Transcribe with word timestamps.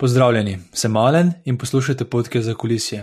Pozdravljeni, 0.00 0.58
sem 0.72 0.92
Malen 0.92 1.32
in 1.44 1.58
poslušate 1.58 2.04
podke 2.04 2.40
za 2.42 2.54
kulisje, 2.54 3.02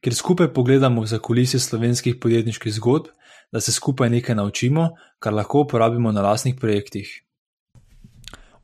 kjer 0.00 0.14
skupaj 0.14 0.48
pogledamo 0.52 1.06
za 1.06 1.18
kulisje 1.18 1.60
slovenskih 1.60 2.14
podjetniških 2.16 2.72
zgodb, 2.72 3.10
da 3.52 3.60
se 3.60 3.72
skupaj 3.72 4.08
nekaj 4.10 4.34
naučimo, 4.34 4.88
kar 5.18 5.34
lahko 5.34 5.60
uporabimo 5.60 6.12
na 6.12 6.22
lastnih 6.22 6.54
projektih. 6.54 7.10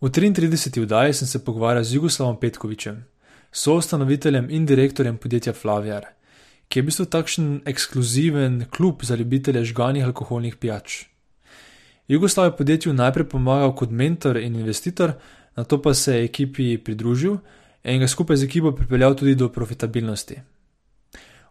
V 0.01 0.09
33. 0.09 0.81
vdaji 0.83 1.13
sem 1.13 1.29
se 1.29 1.45
pogovarjal 1.45 1.85
z 1.85 1.95
Jugoslavom 1.95 2.39
Petkovičem, 2.41 3.05
soustanoviteljem 3.53 4.49
in 4.51 4.67
direktorjem 4.67 5.19
podjetja 5.19 5.53
Flaviar, 5.53 6.07
ki 6.69 6.79
je 6.79 6.83
v 6.83 6.87
bistvu 6.87 7.05
takšen 7.05 7.51
ekskluziven 7.67 8.65
klub 8.71 9.05
za 9.05 9.15
ljubitelje 9.15 9.65
žganih 9.65 10.05
alkoholnih 10.05 10.57
pijač. 10.57 11.05
Jugoslav 12.09 12.47
je 12.47 12.57
podjetju 12.57 12.93
najprej 12.93 13.29
pomagal 13.29 13.75
kot 13.77 13.91
mentor 13.91 14.41
in 14.41 14.57
investitor, 14.57 15.13
na 15.57 15.65
to 15.65 15.83
pa 15.83 15.95
se 15.95 16.17
je 16.17 16.25
ekipi 16.25 16.79
pridružil 16.79 17.37
in 17.85 18.01
ga 18.01 18.09
skupaj 18.09 18.37
z 18.37 18.45
ekipo 18.45 18.73
pripeljal 18.73 19.15
tudi 19.15 19.35
do 19.35 19.49
profitabilnosti. 19.49 20.41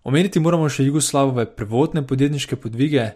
Omeniti 0.04 0.40
moramo 0.40 0.70
še 0.70 0.84
Jugoslavove 0.84 1.46
prvotne 1.56 2.02
podjetniške 2.08 2.56
podvige. 2.56 3.12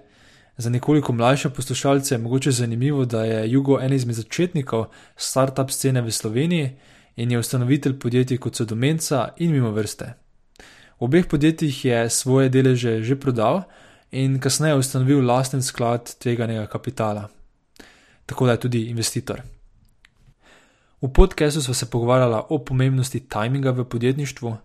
Za 0.58 0.70
nekoliko 0.70 1.13
mlajše 1.13 1.49
poslušalce 1.49 2.16
je 2.16 2.20
mogoče 2.20 2.52
zanimivo, 2.52 3.05
da 3.05 3.23
je 3.25 3.52
Jugo 3.52 3.80
en 3.81 3.94
izmed 3.94 4.16
začetnikov 4.16 4.88
start-up 5.17 5.70
scene 5.72 6.02
v 6.02 6.11
Sloveniji 6.11 6.70
in 7.16 7.31
je 7.31 7.39
ustanovitelj 7.39 7.99
podjetij 7.99 8.38
kot 8.38 8.55
so 8.55 8.66
Domenca 8.66 9.34
in 9.38 9.52
mimo 9.52 9.72
vrste. 9.72 10.13
V 10.99 11.05
obeh 11.05 11.27
podjetjih 11.27 11.86
je 11.86 12.09
svoje 12.09 12.49
deleže 12.49 13.03
že 13.03 13.20
prodal 13.20 13.63
in 14.11 14.39
kasneje 14.39 14.75
ustanovil 14.75 15.25
lasten 15.25 15.61
sklad 15.61 16.16
tveganega 16.17 16.66
kapitala. 16.67 17.30
Tako 18.25 18.45
da 18.45 18.52
je 18.52 18.59
tudi 18.59 18.81
investitor. 18.89 19.41
V 21.01 21.13
podkastu 21.13 21.61
smo 21.61 21.73
se 21.73 21.89
pogovarjali 21.89 22.41
o 22.49 22.57
pomembnosti 22.59 23.19
tajminga 23.19 23.71
v 23.71 23.83
podjetništvu, 23.85 24.57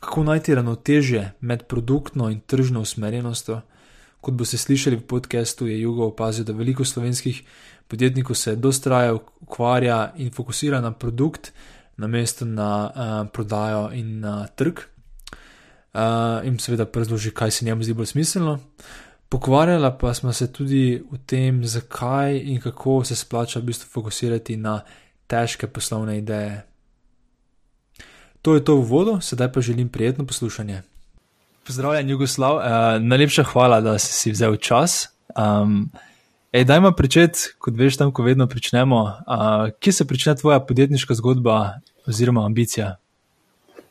kako 0.00 0.22
najti 0.24 0.54
ravnotežje 0.54 1.32
med 1.40 1.66
produktno 1.66 2.30
in 2.30 2.40
tržno 2.40 2.80
usmerjenostjo. 2.80 3.60
Kot 4.20 4.34
boste 4.34 4.56
slišali 4.56 4.96
v 4.96 5.06
podkastu, 5.06 5.66
je 5.66 5.80
Jugo 5.80 6.06
opazil, 6.06 6.44
da 6.44 6.52
veliko 6.52 6.84
slovenskih 6.84 7.42
podjetnikov 7.88 8.36
se 8.36 8.56
dostraja, 8.56 9.14
ukvarja 9.40 10.12
in 10.16 10.30
fokusira 10.30 10.80
na 10.80 10.92
produkt, 10.92 11.52
namesto 11.96 12.44
na 12.44 12.70
uh, 12.84 13.28
prodajo 13.32 13.90
in 13.92 14.20
na 14.20 14.46
trg. 14.46 14.80
Uh, 15.94 16.00
in 16.44 16.58
seveda 16.58 16.86
razloži, 16.94 17.30
kaj 17.30 17.50
se 17.50 17.64
njemu 17.64 17.82
zdi 17.84 17.94
bolj 17.94 18.06
smiselno. 18.06 18.58
Pokvarjala 19.28 19.98
pa 19.98 20.14
smo 20.14 20.32
se 20.32 20.52
tudi 20.52 21.02
o 21.12 21.16
tem, 21.26 21.64
zakaj 21.64 22.38
in 22.38 22.60
kako 22.60 23.04
se 23.04 23.16
splača 23.16 23.58
v 23.58 23.62
bistvu 23.62 23.88
fokusirati 23.92 24.56
na 24.56 24.80
težke 25.30 25.70
poslovne 25.70 26.18
ideje. 26.18 26.64
To 28.42 28.56
je 28.56 28.64
to 28.64 28.80
v 28.80 28.86
vodu, 28.88 29.14
sedaj 29.22 29.52
pa 29.52 29.60
želim 29.60 29.88
prijetno 29.88 30.26
poslušanje. 30.26 30.82
Pozdravljen, 31.66 32.08
Jugoslav, 32.10 32.56
uh, 32.56 32.62
najlepša 32.98 33.44
hvala, 33.52 33.80
da 33.84 33.98
si, 33.98 34.12
si 34.12 34.32
vzel 34.32 34.56
čas. 34.56 35.12
Um, 35.36 35.90
ej, 36.52 36.64
dajmo 36.64 36.90
pričeti, 36.96 37.52
kot 37.60 37.76
veš, 37.76 38.00
tam, 38.00 38.10
ko 38.12 38.24
vedno 38.26 38.48
pričnemo. 38.48 39.02
Uh, 39.04 39.70
kje 39.78 39.92
se 39.92 40.08
začne 40.08 40.34
tvoja 40.40 40.60
podjetniška 40.60 41.14
zgodba 41.14 41.84
oziroma 42.08 42.46
ambicija? 42.48 42.96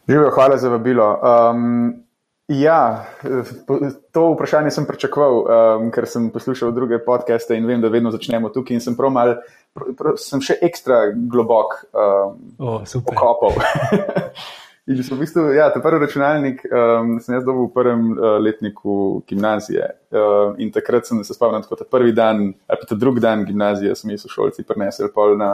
Živijo, 0.09 0.31
hvala 0.35 0.57
za 0.57 0.69
vabilo. 0.69 1.13
Um, 1.21 2.03
Ja, 2.49 3.05
to 4.11 4.31
vprašanje 4.33 4.71
sem 4.73 4.85
pričakoval, 4.89 5.35
um, 5.37 5.91
ker 5.93 6.07
sem 6.09 6.31
poslušal 6.33 6.71
druge 6.73 6.97
podcaste 7.05 7.53
in 7.53 7.67
vem, 7.69 7.77
da 7.81 7.91
vedno 7.93 8.09
začnemo 8.09 8.49
tukaj 8.49 8.73
in 8.73 8.81
sem 8.81 8.95
prav 8.97 9.13
mal, 9.13 9.35
sem 10.20 10.42
še 10.44 10.58
ekstra 10.66 11.09
globok 11.14 11.78
um, 11.94 12.39
oh, 12.58 12.81
okopal. 13.03 13.59
in 14.89 15.02
v 15.06 15.17
bistvu, 15.22 15.44
ja, 15.53 15.70
ta 15.70 15.81
prvi 15.84 16.02
računalnik 16.06 16.64
um, 16.66 17.17
sem 17.22 17.36
jaz 17.38 17.44
dobil 17.45 17.67
v 17.67 17.73
prvem 17.75 18.06
uh, 18.14 18.38
letniku 18.42 19.22
gimnazije. 19.30 19.90
Uh, 20.09 20.56
in 20.58 20.72
takrat 20.73 21.08
sem 21.08 21.22
se 21.24 21.38
spomnil, 21.38 21.68
da 21.69 21.84
ta 21.84 21.90
prvi 21.90 22.16
dan, 22.18 22.50
ali 22.68 22.81
pa 22.81 22.90
ta 22.90 22.97
drugi 22.97 23.22
dan 23.24 23.46
gimnazije, 23.46 23.96
so 23.96 24.09
mi 24.09 24.18
sošolci 24.18 24.66
prinesli 24.66 25.12
pol 25.13 25.38
na, 25.38 25.53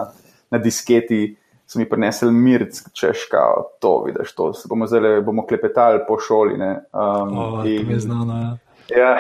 na 0.52 0.62
disketi 0.62 1.36
so 1.68 1.80
mi 1.80 1.90
prinesli 1.90 2.31
mir, 2.31 2.68
češka, 2.94 3.38
to 3.81 4.04
vidiš, 4.06 4.36
to 4.36 4.54
se 4.54 4.68
bomo 4.70 4.88
zdaj 4.88 5.22
bomo 5.22 5.46
klepetali 5.48 6.00
po 6.08 6.20
šoli. 6.20 6.54
Um, 6.54 7.38
oh, 7.38 7.66
in, 7.66 7.92
je 7.92 8.00
znano, 8.00 8.38
ja. 8.42 8.58
ja. 8.98 9.18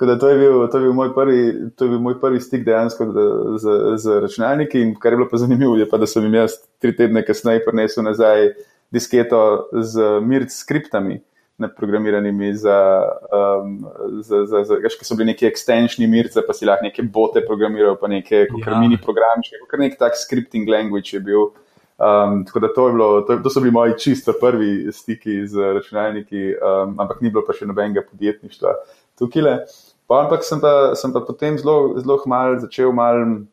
Tako 0.00 0.08
da 0.08 0.18
to 0.18 0.28
je, 0.28 0.36
bil, 0.38 0.68
to, 0.72 0.78
je 0.78 0.82
bil 0.82 0.92
moj 0.96 1.10
prvi, 1.14 1.40
to 1.76 1.84
je 1.84 1.90
bil 1.90 1.98
moj 2.00 2.14
prvi 2.20 2.38
stik 2.40 2.62
dejansko 2.64 3.04
z, 3.12 3.24
z, 3.60 3.72
z 4.00 4.20
računalniki. 4.24 4.80
In 4.80 4.94
kar 4.96 5.12
je 5.12 5.18
bilo 5.18 5.26
pa 5.28 5.36
zanimivo, 5.36 5.74
je 5.76 5.84
pa, 5.88 5.98
da 6.00 6.06
sem 6.08 6.24
jim 6.24 6.38
jaz 6.38 6.54
tri 6.80 6.94
tedne 6.96 7.20
kasneje 7.20 7.60
prinesel 7.66 8.06
nazaj 8.06 8.54
disketo 8.96 9.40
z 9.76 10.06
mirc 10.24 10.56
skriptami 10.56 11.18
programiranimi 11.76 12.54
za, 12.56 12.78
um, 13.28 13.74
za, 14.24 14.46
za, 14.46 14.62
za 14.64 14.78
ki 14.80 15.04
so 15.04 15.18
bili 15.20 15.34
neki 15.34 15.44
extensioni 15.50 16.08
mirce, 16.08 16.40
pa 16.46 16.56
si 16.56 16.64
lahko 16.64 16.88
neke 16.88 17.04
bote 17.04 17.44
programiral, 17.44 17.98
pa 18.00 18.08
neke 18.08 18.46
ja. 18.46 18.78
mini 18.80 18.96
programčke, 18.96 19.60
kot 19.68 19.84
nek 19.84 19.98
tak 20.00 20.16
scripting 20.16 20.64
language 20.64 21.12
je 21.12 21.20
bil. 21.20 21.50
Um, 22.00 22.40
tako 22.48 22.64
da 22.64 22.72
to, 22.72 22.88
bilo, 22.96 23.10
to, 23.28 23.36
to 23.44 23.52
so 23.52 23.60
bili 23.60 23.76
moji 23.76 23.98
čisto 24.00 24.32
prvi 24.40 24.88
stiki 24.92 25.42
z 25.46 25.74
računalniki, 25.76 26.54
um, 26.56 26.96
ampak 26.96 27.20
ni 27.20 27.28
bilo 27.28 27.44
pa 27.44 27.52
še 27.52 27.68
nobenega 27.68 28.08
podjetništva 28.08 28.72
tukaj. 29.20 29.60
Pa, 30.10 30.24
ampak 30.24 30.42
sem 30.42 30.58
pa, 30.58 30.96
sem 30.98 31.12
pa 31.14 31.20
potem 31.22 31.54
zelo, 31.54 31.94
zelo 32.02 32.18
mal 32.26 32.58
začel 32.58 32.90
mal 32.90 33.44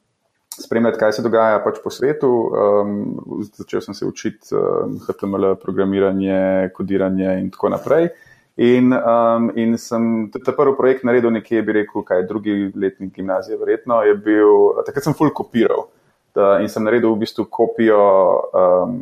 spremljati, 0.57 0.97
kaj 0.97 1.11
se 1.13 1.21
dogaja 1.21 1.59
pač 1.61 1.77
po 1.83 1.91
svetu. 1.93 2.29
Um, 2.49 3.43
začel 3.53 3.83
sem 3.85 3.93
se 3.93 4.07
učiti 4.09 4.55
um, 4.57 4.95
HTML, 5.05 5.53
programiranje, 5.61 6.71
kodiranje 6.73 7.35
in 7.43 7.51
tako 7.53 7.69
naprej. 7.75 8.09
In, 8.57 8.89
um, 8.89 9.51
in 9.53 9.77
sem 9.77 10.31
ta 10.33 10.49
prvi 10.49 10.73
projekt 10.79 11.05
naredil 11.05 11.29
nekje, 11.35 11.61
bi 11.61 11.75
rekel, 11.77 12.01
kaj 12.01 12.25
drugi 12.25 12.71
letnik 12.73 13.13
gimnazije, 13.13 13.59
verjetno 13.61 14.01
je 14.01 14.15
bil, 14.17 14.81
takrat 14.87 15.05
sem 15.05 15.13
full 15.13 15.29
kopiral. 15.37 15.91
Da, 16.33 16.55
in 16.65 16.73
sem 16.73 16.81
naredil 16.81 17.13
v 17.13 17.21
bistvu 17.21 17.45
kopijo 17.53 18.01
um, 18.49 18.97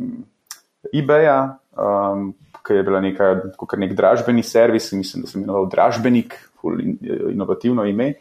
eBaya, 0.92 1.56
um, 1.72 2.34
ki 2.66 2.76
je 2.76 2.84
bila 2.84 3.00
neka, 3.00 3.32
nek 3.80 3.96
dražbeni 3.96 4.44
servis, 4.44 4.90
mislim, 4.92 5.24
da 5.24 5.32
sem 5.32 5.40
imenoval 5.40 5.70
dražbenik, 5.72 6.36
full 6.66 6.82
in, 6.82 6.98
inovativno 7.30 7.86
ime. 7.86 8.14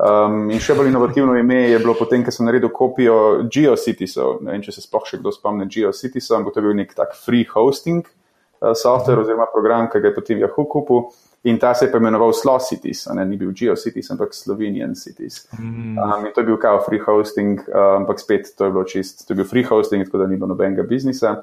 Um, 0.00 0.46
in 0.48 0.62
še 0.64 0.72
bolj 0.78 0.88
inovativno 0.88 1.34
ime 1.36 1.58
je 1.68 1.80
bilo 1.82 1.92
potem, 1.98 2.24
ko 2.24 2.32
sem 2.32 2.46
naredil 2.48 2.72
kopijo 2.72 3.16
GeoCitiesov. 3.52 4.38
Ne 4.46 4.54
vem, 4.54 4.62
če 4.64 4.72
se 4.72 4.84
sploh 4.86 5.04
še 5.04 5.20
kdo 5.20 5.32
spomne 5.34 5.68
GeoCitiesov, 5.68 6.38
ampak 6.38 6.56
to 6.56 6.62
je 6.62 6.68
bil 6.68 6.78
nek 6.78 6.94
tak 6.96 7.12
free 7.18 7.44
hosting 7.50 8.06
uh, 8.06 8.72
software 8.72 9.20
oziroma 9.20 9.50
program, 9.52 9.90
ki 9.92 10.00
ga 10.00 10.08
je 10.08 10.16
potem 10.16 10.40
Yahoo 10.40 10.64
kupil. 10.70 11.10
In 11.48 11.58
ta 11.60 11.74
se 11.74 11.86
je 11.86 11.96
imenoval 11.96 12.32
Slow 12.36 12.58
Cities, 12.60 13.06
ne 13.16 13.24
ni 13.24 13.36
bil 13.40 13.52
GeoCities, 13.56 14.10
ampak 14.12 14.34
Slovenian 14.36 14.94
Cities. 14.94 15.46
Mm. 15.56 15.96
Um, 15.96 16.26
in 16.26 16.32
to 16.32 16.40
je 16.40 16.48
bil 16.48 16.58
kao 16.60 16.80
free 16.84 17.00
hosting, 17.00 17.60
um, 17.68 18.02
ampak 18.02 18.20
spet 18.20 18.52
to 18.56 18.68
je 18.68 18.72
bilo 18.72 18.84
čist, 18.84 19.26
to 19.26 19.32
je 19.32 19.40
bil 19.40 19.48
free 19.48 19.64
hosting, 19.64 20.04
tako 20.04 20.24
da 20.24 20.26
ni 20.28 20.36
bilo 20.36 20.52
nobenega 20.52 20.84
biznisa. 20.88 21.42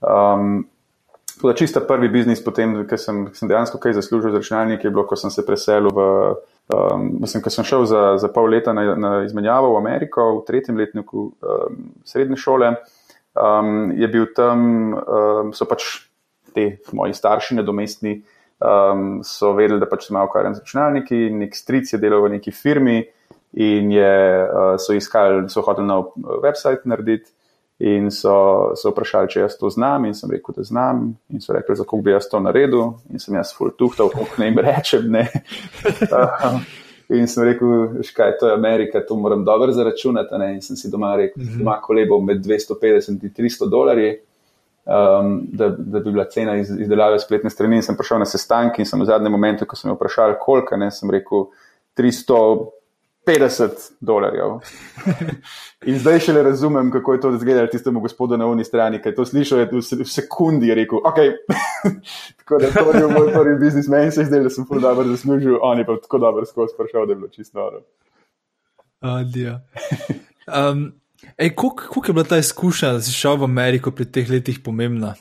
Um, 0.00 0.66
to 1.40 1.50
je 1.50 1.56
čista 1.56 1.80
prvi 1.80 2.08
biznis, 2.08 2.42
potem, 2.44 2.76
ker 2.88 2.98
sem, 3.00 3.28
sem 3.34 3.48
dejansko 3.50 3.78
kaj 3.82 3.96
zaslužil 3.98 4.32
z 4.32 4.40
računalniki, 4.40 4.86
je 4.86 4.92
bilo, 4.94 5.06
ko 5.08 5.16
sem 5.16 5.30
se 5.30 5.46
preselil 5.46 5.90
v. 5.94 6.08
Um, 6.64 7.10
mislim, 7.20 7.42
ko 7.44 7.50
sem 7.52 7.64
šel 7.68 7.82
za, 7.84 8.02
za 8.16 8.28
pol 8.32 8.48
leta 8.48 8.72
na, 8.72 8.94
na 8.96 9.10
izmenjavo 9.26 9.74
v 9.74 9.80
Ameriko, 9.82 10.38
v 10.38 10.46
tretjem 10.46 10.78
letniku 10.80 11.26
um, 11.28 11.74
srednje 12.08 12.38
šole, 12.40 12.70
um, 13.36 13.92
je 13.92 14.08
bil 14.08 14.30
tam, 14.32 14.62
um, 14.96 15.50
so 15.52 15.68
pač 15.68 16.06
te 16.56 16.78
moji 16.96 17.12
starši, 17.12 17.58
nedomestni, 17.58 18.14
um, 18.64 19.18
so 19.20 19.52
vedeli, 19.58 19.76
da 19.82 19.90
pač 19.90 20.08
se 20.08 20.16
malo 20.16 20.30
ukvarjam 20.30 20.56
z 20.56 20.64
računalniki. 20.64 21.20
Nek 21.42 21.52
stric 21.58 21.92
je 21.92 22.00
delal 22.00 22.24
v 22.24 22.38
neki 22.38 22.54
firmi 22.54 23.02
in 23.60 23.92
je, 23.92 24.16
uh, 24.48 24.74
so 24.80 24.96
iskali, 24.96 25.44
so 25.52 25.66
hoteli 25.66 25.90
nov 25.90 26.14
website 26.16 26.88
narediti. 26.88 27.33
In 27.78 28.10
so 28.10 28.70
se 28.78 28.88
vprašali, 28.88 29.28
če 29.32 29.40
jaz 29.40 29.56
to 29.58 29.68
znam, 29.70 30.04
in 30.06 30.14
sem 30.14 30.30
rekel, 30.30 30.54
da 30.54 30.62
znam. 30.62 31.08
In 31.34 31.42
so 31.42 31.52
rekli, 31.56 31.74
kako 31.80 31.98
bi 32.06 32.12
jaz 32.14 32.28
to 32.30 32.38
naredil. 32.40 32.92
In 33.10 33.18
sem 33.18 33.34
jaz 33.34 33.50
full 33.56 33.74
tuhtal, 33.74 34.12
kako 34.12 34.38
naj 34.38 34.48
jim 34.48 34.60
rečem. 34.62 35.08
Ne. 35.10 35.24
in 37.18 37.26
sem 37.30 37.48
rekel, 37.48 37.98
škaj, 38.06 38.36
to 38.38 38.48
je 38.48 38.54
Amerika, 38.54 39.02
to 39.02 39.16
moram 39.18 39.42
dobro 39.44 39.74
zaračunati. 39.74 40.38
Ne. 40.38 40.52
In 40.54 40.62
sem 40.62 40.78
si 40.78 40.90
doma 40.90 41.16
rekel, 41.18 41.42
da 41.42 41.58
ima 41.64 41.74
kolebo 41.82 42.20
med 42.22 42.46
250 42.46 43.10
in 43.10 43.34
300 43.42 43.68
dolarji, 43.70 44.14
um, 44.86 45.34
da, 45.50 45.72
da 45.74 45.98
bi 45.98 46.12
bila 46.12 46.28
cena 46.30 46.54
iz, 46.62 46.70
izdelave 46.70 47.18
spletne 47.18 47.50
strani. 47.50 47.82
In 47.82 47.88
sem 47.88 47.98
prišel 47.98 48.22
na 48.22 48.30
sestanek 48.30 48.78
in 48.78 48.86
sem 48.86 49.02
v 49.02 49.10
zadnjem 49.10 49.34
momentu, 49.34 49.66
ko 49.66 49.74
sem 49.74 49.90
jih 49.90 49.98
vprašal, 49.98 50.38
koliko, 50.46 50.78
ne, 50.78 50.92
sem 50.94 51.10
rekel 51.10 51.48
300. 51.98 52.38
50 53.26 53.68
dolarjev. 54.00 54.58
In 55.90 55.98
zdaj 55.98 56.20
še 56.26 56.32
le 56.36 56.42
razumem, 56.46 56.90
kako 56.92 57.12
je 57.12 57.20
to 57.20 57.32
izgledalo 57.34 57.70
tistemu 57.72 58.00
gospodu 58.00 58.36
na 58.40 58.46
unji 58.46 58.64
strani, 58.64 59.00
ki 59.02 59.12
je 59.12 59.16
to 59.18 59.26
slišal, 59.28 59.62
je 59.64 59.68
v 60.00 60.08
sekundi 60.08 60.74
rekel: 60.74 61.00
Ok, 61.04 61.20
tako 62.42 62.60
da 62.62 62.72
to 62.72 62.90
je 62.96 63.06
moj 63.08 63.32
prvi 63.32 63.58
biznis, 63.60 63.88
meni 63.88 64.12
se 64.12 64.24
je 64.24 64.30
zdelo, 64.30 64.48
da 64.48 64.54
sem 64.54 64.66
zelo 64.68 64.80
dobro 64.80 65.08
zaslužil, 65.08 65.58
on 65.62 65.78
je 65.78 65.86
pa 65.86 65.96
tako 66.02 66.18
dobro 66.26 66.48
skozi 66.48 66.76
prišel, 66.78 67.06
da 67.06 67.12
je 67.12 67.22
bilo 67.22 67.28
čisto 67.28 67.58
noro. 67.58 67.84
Adijo. 69.00 69.58
Um, 70.48 70.92
Kako 71.36 72.02
je 72.06 72.12
bila 72.12 72.24
ta 72.24 72.38
izkušnja, 72.38 72.92
da 72.92 73.00
si 73.00 73.12
šel 73.12 73.36
v 73.40 73.44
Ameriko 73.48 73.90
pri 73.90 74.04
teh 74.04 74.30
letih 74.30 74.60
pomembna? 74.64 75.14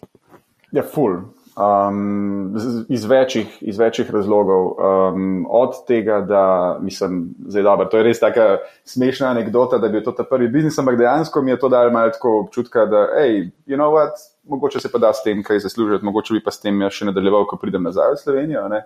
Ja, 0.72 0.84
full. 0.84 1.22
Um, 1.54 2.56
iz, 2.90 3.06
večjih, 3.06 3.58
iz 3.62 3.78
večjih 3.80 4.12
razlogov. 4.12 4.72
Um, 5.14 5.46
od 5.50 5.86
tega, 5.88 6.22
da 6.22 6.78
mislim, 6.82 7.36
da 7.38 7.60
je 7.60 7.64
dobro. 7.64 7.86
To 7.86 7.98
je 7.98 8.04
res 8.04 8.20
tako 8.20 8.58
smešna 8.86 9.28
anekdota, 9.28 9.78
da 9.78 9.90
bi 9.90 10.04
to 10.04 10.12
ta 10.12 10.24
prvi 10.24 10.48
biznis, 10.48 10.80
ampak 10.80 10.98
dejansko 10.98 11.42
mi 11.42 11.52
je 11.52 11.60
to 11.60 11.70
dalo 11.70 11.92
malo 11.92 12.12
občutka, 12.40 12.86
da, 12.86 13.06
hej, 13.20 13.52
you 13.68 13.78
know 13.78 13.94
what, 13.94 14.18
mogoče 14.50 14.80
se 14.80 14.92
pa 14.92 14.98
da 14.98 15.14
s 15.14 15.24
tem 15.24 15.44
kaj 15.44 15.60
zaslužiti, 15.60 16.06
mogoče 16.06 16.34
bi 16.34 16.44
pa 16.44 16.52
s 16.52 16.60
tem 16.60 16.82
še 16.90 17.06
nadaljeval, 17.06 17.46
ko 17.46 17.58
pridem 17.62 17.84
nazaj 17.84 18.16
v 18.16 18.24
Slovenijo. 18.24 18.66
Ne? 18.74 18.82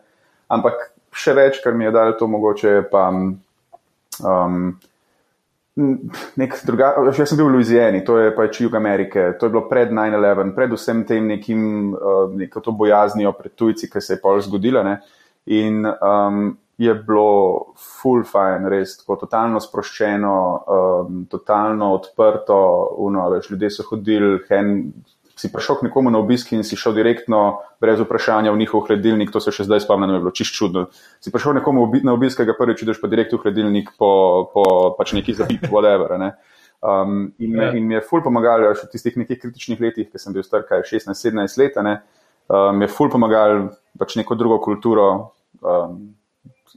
Ampak 0.48 0.92
še 1.16 1.34
več, 1.34 1.64
kar 1.64 1.74
mi 1.74 1.88
je 1.88 1.96
dalo 1.96 2.20
to, 2.20 2.28
mogoče 2.28 2.82
pa. 2.92 3.08
Um, 4.18 4.76
nek 5.78 6.56
drugačen. 6.66 7.10
Jaz 7.14 7.32
sem 7.32 7.40
bil 7.40 7.50
v 7.50 7.58
Louisiani, 7.58 8.04
to 8.06 8.18
je 8.20 8.34
pač 8.36 8.62
jug 8.64 8.76
Amerike, 8.76 9.32
to 9.40 9.48
je 9.48 9.54
bilo 9.54 9.68
pred 9.70 9.92
9-11, 9.94 10.54
pred 10.58 10.74
vsem 10.74 11.04
tem 11.08 11.28
nekim 11.30 11.94
uh, 11.94 12.26
neko 12.34 12.64
to 12.66 12.74
bojaznijo 12.74 13.34
pred 13.38 13.54
tujci, 13.56 13.90
ki 13.92 14.02
se 14.02 14.16
je 14.16 14.22
pol 14.24 14.42
zgodila. 14.42 14.84
Ne? 14.84 14.96
In 15.54 15.86
um, 15.86 16.58
je 16.78 16.94
bilo 16.94 17.74
full 17.78 18.26
fine, 18.28 18.70
res 18.70 18.98
tako 19.00 19.18
totalno 19.24 19.62
sproščeno, 19.62 20.34
um, 20.78 21.22
totalno 21.30 21.94
odprto, 21.96 22.58
uno, 23.06 23.30
veš, 23.34 23.50
ljudje 23.54 23.72
so 23.74 23.86
hodili, 23.90 24.38
hen, 24.50 24.76
si 25.38 25.52
prišel 25.54 25.80
k 25.80 25.88
nekomu 25.88 26.10
na 26.10 26.18
obisk 26.18 26.52
in 26.58 26.66
si 26.66 26.76
šel 26.80 26.96
direktno, 26.98 27.62
brez 27.82 28.02
vprašanja, 28.02 28.52
v 28.52 28.58
njihov 28.58 28.88
hladilnik, 28.90 29.30
to 29.32 29.40
se 29.44 29.54
še 29.54 29.68
zdaj 29.68 29.86
spomnim, 29.86 30.18
je 30.18 30.22
bilo 30.26 30.34
čist 30.34 30.58
čudno. 30.58 30.88
Si 31.22 31.32
prišel 31.34 31.60
nekomu 31.62 31.86
na 32.02 32.18
obisk, 32.18 32.42
ga 32.42 32.58
prvič 32.58 32.82
vidiš 32.82 33.02
pa 33.02 33.10
direkt 33.12 33.38
v 33.38 33.42
hladilnik 33.46 33.94
po, 34.02 34.50
po 34.50 34.64
pač 34.98 35.14
neki 35.14 35.38
zapit, 35.38 35.70
whatever. 35.74 36.18
Ne. 36.18 36.34
Um, 36.82 37.34
in, 37.38 37.54
me, 37.54 37.64
ja. 37.64 37.72
in 37.78 37.86
mi 37.86 37.98
je 37.98 38.04
ful 38.06 38.22
pomagal, 38.26 38.66
še 38.78 38.90
v 38.90 38.94
tistih 38.94 39.18
nekih 39.18 39.40
kritičnih 39.42 39.82
letih, 39.82 40.10
ki 40.10 40.22
sem 40.22 40.34
bil 40.34 40.46
star, 40.46 40.66
kaj 40.66 40.86
16-17 40.90 41.62
let, 41.62 41.78
ne, 41.86 41.96
um, 42.50 42.82
je 42.82 42.90
ful 42.90 43.10
pomagal 43.14 43.70
pač 43.98 44.18
neko 44.18 44.38
drugo 44.38 44.60
kulturo 44.62 45.08
um, 45.62 46.14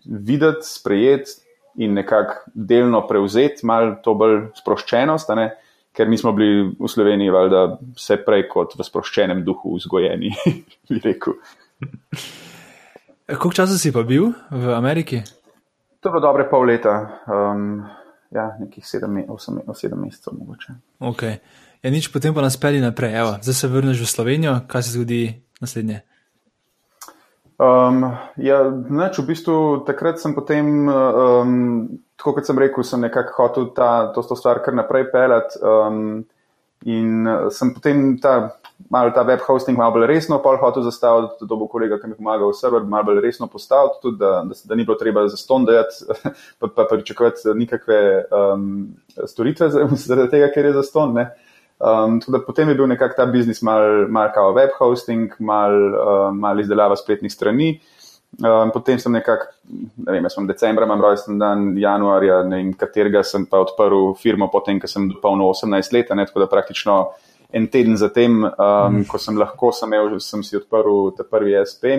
videti, 0.05 0.69
sprejeti 0.69 1.41
in 1.81 1.97
nekako 1.97 2.49
delno 2.55 3.03
prevzeti, 3.09 3.65
malo 3.69 3.99
to 4.05 4.17
bolj 4.17 4.51
sproščenost 4.57 5.33
ker 5.97 6.09
mi 6.09 6.19
smo 6.19 6.33
bili 6.33 6.71
v 6.79 6.89
Sloveniji, 6.89 7.33
valjda, 7.35 7.65
vse 7.99 8.21
prej 8.27 8.47
kot 8.51 8.77
v 8.79 8.87
sproščenem 8.87 9.45
duhu 9.47 9.77
vzgojeni. 9.79 10.35
E, 13.31 13.37
koliko 13.39 13.55
časa 13.55 13.79
si 13.79 13.93
pa 13.95 14.03
bil 14.03 14.33
v 14.51 14.73
Ameriki? 14.75 15.21
To 16.03 16.09
je 16.09 16.13
bilo 16.13 16.23
dobre 16.25 16.49
pol 16.51 16.67
leta, 16.67 17.23
um, 17.31 17.79
ja, 18.35 18.49
nekih 18.59 18.83
sedem, 18.83 19.21
osem, 19.31 19.61
sedem 19.79 20.03
mesecev 20.03 20.35
mogoče. 20.35 20.75
Okay. 20.99 21.39
Ja, 21.79 21.93
nič 21.95 22.11
potem 22.11 22.35
pa 22.35 22.43
nas 22.43 22.59
peli 22.59 22.83
naprej. 22.83 23.15
Evo, 23.15 23.37
zdaj 23.39 23.55
se 23.55 23.71
vrneš 23.71 24.03
v 24.03 24.09
Slovenijo, 24.11 24.57
kaj 24.67 24.83
se 24.83 24.97
zgodi 24.99 25.21
naslednje? 25.63 26.03
Um, 27.61 28.07
ja, 28.41 28.63
neč, 28.89 29.19
v 29.21 29.27
bistvu 29.35 29.55
takrat 29.85 30.17
sem 30.17 30.33
potem 30.33 30.89
um, 30.89 31.51
tako 32.17 32.39
kot 32.39 32.49
sem 32.49 32.57
rekel, 32.57 32.87
sem 32.89 33.03
nekako 33.05 33.37
hotel 33.37 33.67
ta, 33.77 33.91
to, 34.15 34.25
to 34.25 34.37
stvar 34.39 34.63
kar 34.65 34.73
naprej 34.73 35.11
pelati. 35.13 35.61
Um, 35.61 36.23
in 36.89 37.29
uh, 37.29 37.51
sem 37.53 37.75
potem 37.77 38.15
ta, 38.17 38.55
malo 38.89 39.13
ta 39.13 39.27
web 39.29 39.45
hosting 39.45 39.77
malo 39.77 39.99
bolj 39.99 40.09
resno 40.09 40.39
pol 40.41 40.57
hotel 40.63 40.87
zastaviti, 40.89 41.45
da 41.45 41.59
bo 41.61 41.69
kolega, 41.69 42.01
ki 42.01 42.09
mi 42.09 42.17
pomaga 42.17 42.49
v 42.49 42.57
server, 42.57 42.87
malo 42.89 43.11
bolj 43.11 43.21
resno 43.27 43.51
postaviti, 43.53 44.01
tudi 44.07 44.23
da, 44.23 44.33
da, 44.49 44.57
da 44.65 44.81
ni 44.81 44.89
bilo 44.89 44.97
treba 44.97 45.27
za 45.29 45.37
ston 45.37 45.69
dejati, 45.69 46.09
pa, 46.65 46.73
pa 46.73 46.89
pričakovati 46.89 47.53
nikakve 47.61 48.01
um, 48.33 48.71
storitve 49.29 49.69
zaradi 50.09 50.31
tega, 50.33 50.49
ker 50.55 50.71
je 50.71 50.79
za 50.81 50.87
ston. 50.89 51.13
Um, 51.81 52.19
da 52.29 52.39
potem 52.45 52.69
je 52.69 52.75
bil 52.77 52.87
nekako 52.91 53.17
ta 53.17 53.25
biznis 53.27 53.63
mal, 53.65 54.07
mal 54.13 54.29
kao 54.35 54.53
web 54.53 54.75
hosting, 54.79 55.33
mal, 55.39 55.73
uh, 55.73 56.27
mal 56.37 56.61
izdelava 56.61 56.97
spletnih 56.97 57.33
strani. 57.33 57.71
Um, 58.39 58.71
potem 58.71 58.99
sem 59.01 59.13
nekako, 59.17 59.49
ne 60.05 60.13
vem, 60.13 60.27
jaz 60.29 60.37
sem 60.37 60.47
decembra, 60.47 60.85
imam 60.87 61.01
rojsten 61.03 61.41
dan, 61.41 61.73
januarja, 61.81 62.43
ne 62.47 62.61
vem, 62.61 62.75
katerega 62.79 63.25
sem 63.27 63.47
pa 63.49 63.63
odprl 63.65 64.13
firmo, 64.21 64.51
potem, 64.53 64.79
ko 64.81 64.91
sem 64.91 65.09
dopolnil 65.11 65.51
18 65.51 65.97
let, 65.97 66.13
tako 66.13 66.45
da 66.45 66.51
praktično 66.53 66.99
en 67.53 67.67
teden 67.73 67.97
zatem, 67.99 68.45
um, 68.45 68.53
mm. 69.01 69.09
ko 69.11 69.19
sem 69.19 69.41
lahko, 69.41 69.73
sem, 69.75 69.91
imel, 69.91 70.21
sem 70.23 70.45
si 70.47 70.61
odprl 70.61 71.11
ta 71.17 71.27
prvi 71.27 71.57
SP, 71.65 71.97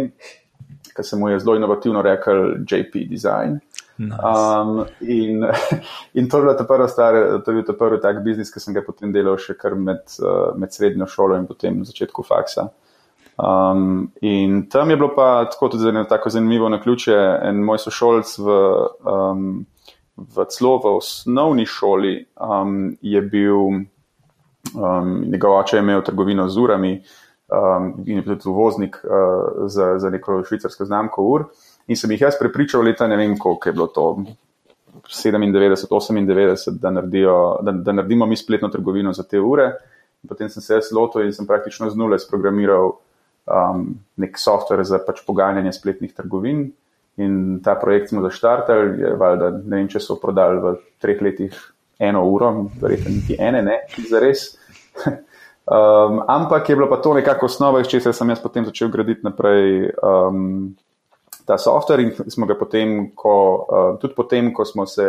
ki 0.92 1.04
se 1.04 1.18
mu 1.18 1.30
je 1.30 1.42
zelo 1.42 1.58
inovativno 1.58 2.06
rekel 2.06 2.62
JP 2.70 3.10
Design. 3.10 3.58
Nice. 4.02 4.24
Um, 4.24 4.86
in, 5.02 5.46
in 6.14 6.30
to 6.30 6.38
je 6.38 6.42
bila 6.42 6.54
ta 6.58 6.64
prva 6.64 6.88
stvar, 6.88 7.14
to 7.46 7.52
je 7.52 7.56
bil 7.56 7.66
ta 7.68 7.74
prvi 7.78 8.00
tak 8.02 8.24
biznis, 8.26 8.50
ki 8.50 8.60
sem 8.64 8.74
ga 8.74 8.82
potem 8.86 9.12
delal 9.14 9.38
še 9.38 9.54
kar 9.60 9.76
med, 9.78 10.02
uh, 10.24 10.56
med 10.58 10.74
srednjo 10.74 11.06
šolo 11.06 11.38
in 11.38 11.46
potem 11.50 11.84
začetku 11.86 12.26
faksa. 12.26 12.72
Um, 13.38 14.12
in 14.22 14.64
tam 14.70 14.90
je 14.90 14.98
bilo 14.98 15.12
pa 15.16 15.46
tako 15.52 15.70
tudi 15.76 15.90
eno 15.90 16.04
tako 16.10 16.30
zanimivo 16.34 16.70
na 16.70 16.82
ključe. 16.82 17.18
En 17.46 17.62
moj 17.66 17.84
sošolc 17.86 18.34
v, 18.42 18.58
um, 19.06 19.48
v 20.18 20.46
celo 20.50 20.76
v 20.82 20.96
osnovni 20.98 21.66
šoli 21.66 22.16
um, 22.42 22.96
je 23.02 23.22
bil, 23.22 23.86
um, 24.74 25.12
njegov 25.30 25.60
oče 25.62 25.78
je 25.78 25.86
imel 25.86 26.02
trgovino 26.06 26.50
z 26.50 26.58
urami 26.58 26.96
um, 27.54 27.94
in 28.06 28.18
je 28.18 28.26
bil 28.26 28.38
tudi 28.38 28.56
voznik 28.56 28.98
uh, 29.04 29.68
za, 29.70 29.94
za 30.00 30.10
neko 30.10 30.42
švicarsko 30.44 30.90
znamko 30.90 31.24
ur. 31.24 31.52
In 31.92 32.00
sem 32.00 32.14
jih 32.16 32.24
jaz 32.24 32.38
prepričal 32.40 32.86
leta, 32.88 33.08
ne 33.12 33.18
vem 33.20 33.36
koliko 33.40 33.70
je 33.70 33.76
bilo 33.76 33.88
to. 33.92 34.08
97, 35.12 35.52
98, 35.52 36.78
da, 36.80 36.92
naredijo, 36.92 37.36
da, 37.62 37.72
da 37.72 37.92
naredimo 37.92 38.26
mi 38.26 38.38
spletno 38.38 38.70
trgovino 38.72 39.14
za 39.14 39.24
te 39.28 39.40
ure. 39.40 39.72
Potem 40.28 40.50
sem 40.50 40.64
se 40.64 40.78
jaz 40.78 40.92
lotil 40.96 41.26
in 41.26 41.34
sem 41.34 41.48
praktično 41.48 41.90
z 41.90 41.98
nule 41.98 42.20
sprogramiral 42.20 42.94
um, 42.94 43.88
nek 44.22 44.38
softver 44.40 44.84
za 44.88 45.02
pač 45.04 45.24
pogajanje 45.28 45.74
spletnih 45.74 46.14
trgovin. 46.16 46.70
In 47.20 47.60
ta 47.64 47.76
projekt 47.76 48.14
smo 48.14 48.22
zaštartali, 48.24 49.02
je 49.02 49.16
valjda, 49.20 49.50
ne 49.66 49.82
vem, 49.82 49.90
če 49.92 50.00
so 50.00 50.16
prodali 50.22 50.62
v 50.64 50.76
treh 51.02 51.20
letih 51.22 51.58
eno 52.02 52.24
uro, 52.30 52.54
verjetno 52.82 53.12
niti 53.14 53.36
ene, 53.40 53.62
ne, 53.66 53.82
za 54.10 54.22
res. 54.24 54.46
um, 55.06 56.22
ampak 56.24 56.70
je 56.70 56.78
bilo 56.78 56.88
pa 56.90 57.02
to 57.04 57.14
nekako 57.18 57.50
osnova, 57.52 57.82
iz 57.82 57.92
česar 57.92 58.16
sem 58.16 58.32
jaz 58.32 58.40
potem 58.42 58.66
začel 58.66 58.90
graditi 58.94 59.28
naprej 59.28 59.92
um, 60.00 60.72
ta 61.52 61.58
softver 61.60 62.00
in 62.00 62.14
smo 62.32 62.48
ga 62.48 62.56
potem, 62.56 63.12
ko, 63.16 63.36
uh, 63.68 63.88
tudi 64.00 64.16
potem, 64.16 64.54
ko 64.56 64.64
smo 64.64 64.86
se 64.88 65.08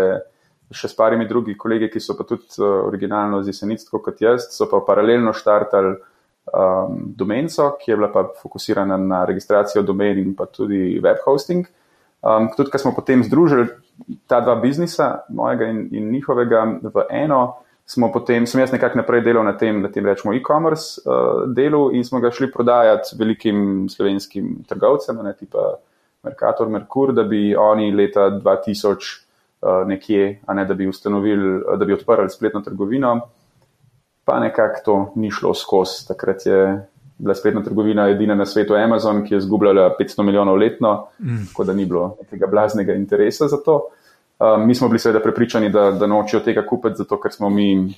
še 0.73 0.89
s 0.91 0.97
parimi 0.99 1.29
drugi 1.31 1.55
kolegi, 1.55 1.87
ki 1.93 2.01
so 2.03 2.17
pa 2.19 2.27
tudi 2.27 2.49
uh, 2.59 2.81
originalno 2.89 3.43
z 3.45 3.53
jesenic, 3.53 3.85
tako 3.87 4.01
kot 4.09 4.19
jaz, 4.25 4.49
so 4.51 4.67
pa 4.67 4.81
paralelno 4.83 5.35
štartali 5.37 5.93
um, 5.95 6.97
domenco, 7.15 7.69
ki 7.79 7.93
je 7.93 7.99
bila 8.01 8.09
pa 8.11 8.25
fokusirana 8.41 8.99
na 8.99 9.23
registracijo 9.29 9.85
domen 9.87 10.19
in 10.19 10.35
pa 10.35 10.49
tudi 10.51 10.99
web 11.05 11.23
hosting. 11.27 11.69
Um, 12.23 12.51
tudi, 12.57 12.73
ker 12.73 12.83
smo 12.83 12.95
potem 12.97 13.23
združili 13.23 13.69
ta 14.27 14.41
dva 14.43 14.57
biznisa, 14.59 15.27
mojega 15.31 15.71
in, 15.71 15.85
in 15.95 16.11
njihovega, 16.11 16.65
v 16.83 17.07
eno, 17.23 17.43
smo 17.87 18.09
potem, 18.15 18.47
sem 18.47 18.63
jaz 18.63 18.75
nekako 18.75 19.03
naprej 19.03 19.23
delal 19.27 19.47
na 19.47 19.55
tem, 19.59 19.83
da 19.83 19.91
tem 19.93 20.07
rečemo 20.07 20.35
e-commerce 20.35 21.03
uh, 21.07 21.45
delu 21.55 21.91
in 21.95 22.03
smo 22.07 22.23
ga 22.23 22.31
šli 22.35 22.51
prodajati 22.51 23.15
velikim 23.19 23.89
slovenskim 23.91 24.63
trgovcem, 24.71 25.23
ne 25.23 25.35
tipa 25.39 25.77
Mercator, 26.23 26.69
Merkur, 26.69 27.13
da 27.13 27.23
bi 27.23 27.57
oni 27.57 27.93
leta 27.93 28.31
2000 28.31 28.89
uh, 28.93 29.87
nekje, 29.87 30.41
a 30.47 30.55
ne 30.55 30.65
da 30.65 30.75
bi 30.75 30.89
ustanovili, 30.89 31.63
da 31.79 31.85
bi 31.85 31.93
odprli 31.93 32.31
spletno 32.31 32.61
trgovino 32.61 33.21
pa 34.25 34.41
nekako 34.41 34.81
to 34.85 35.13
ni 35.17 35.31
šlo 35.31 35.55
skozi. 35.55 36.09
Takrat 36.09 36.47
je 36.47 36.89
bila 37.19 37.35
spletna 37.35 37.63
trgovina 37.63 38.09
edina 38.09 38.35
na 38.35 38.47
svetu 38.47 38.75
Amazon, 38.75 39.25
ki 39.25 39.35
je 39.35 39.41
zgubljala 39.41 39.97
500 40.01 40.23
milijonov 40.23 40.57
letno, 40.57 41.07
mm. 41.19 41.47
tako 41.49 41.65
da 41.65 41.73
ni 41.73 41.87
bilo 41.87 42.17
nekega 42.23 42.47
blaznega 42.47 42.95
interesa 42.95 43.49
za 43.49 43.57
to. 43.65 43.81
Um, 44.39 44.67
mi 44.67 44.75
smo 44.75 44.89
bili 44.89 44.99
seveda 44.99 45.21
prepričani, 45.21 45.71
da, 45.71 45.91
da 45.91 46.07
nočijo 46.07 46.41
tega 46.41 46.67
kupiti, 46.67 46.97
zato 46.97 47.21
ker 47.21 47.33
smo 47.33 47.51
mi 47.51 47.95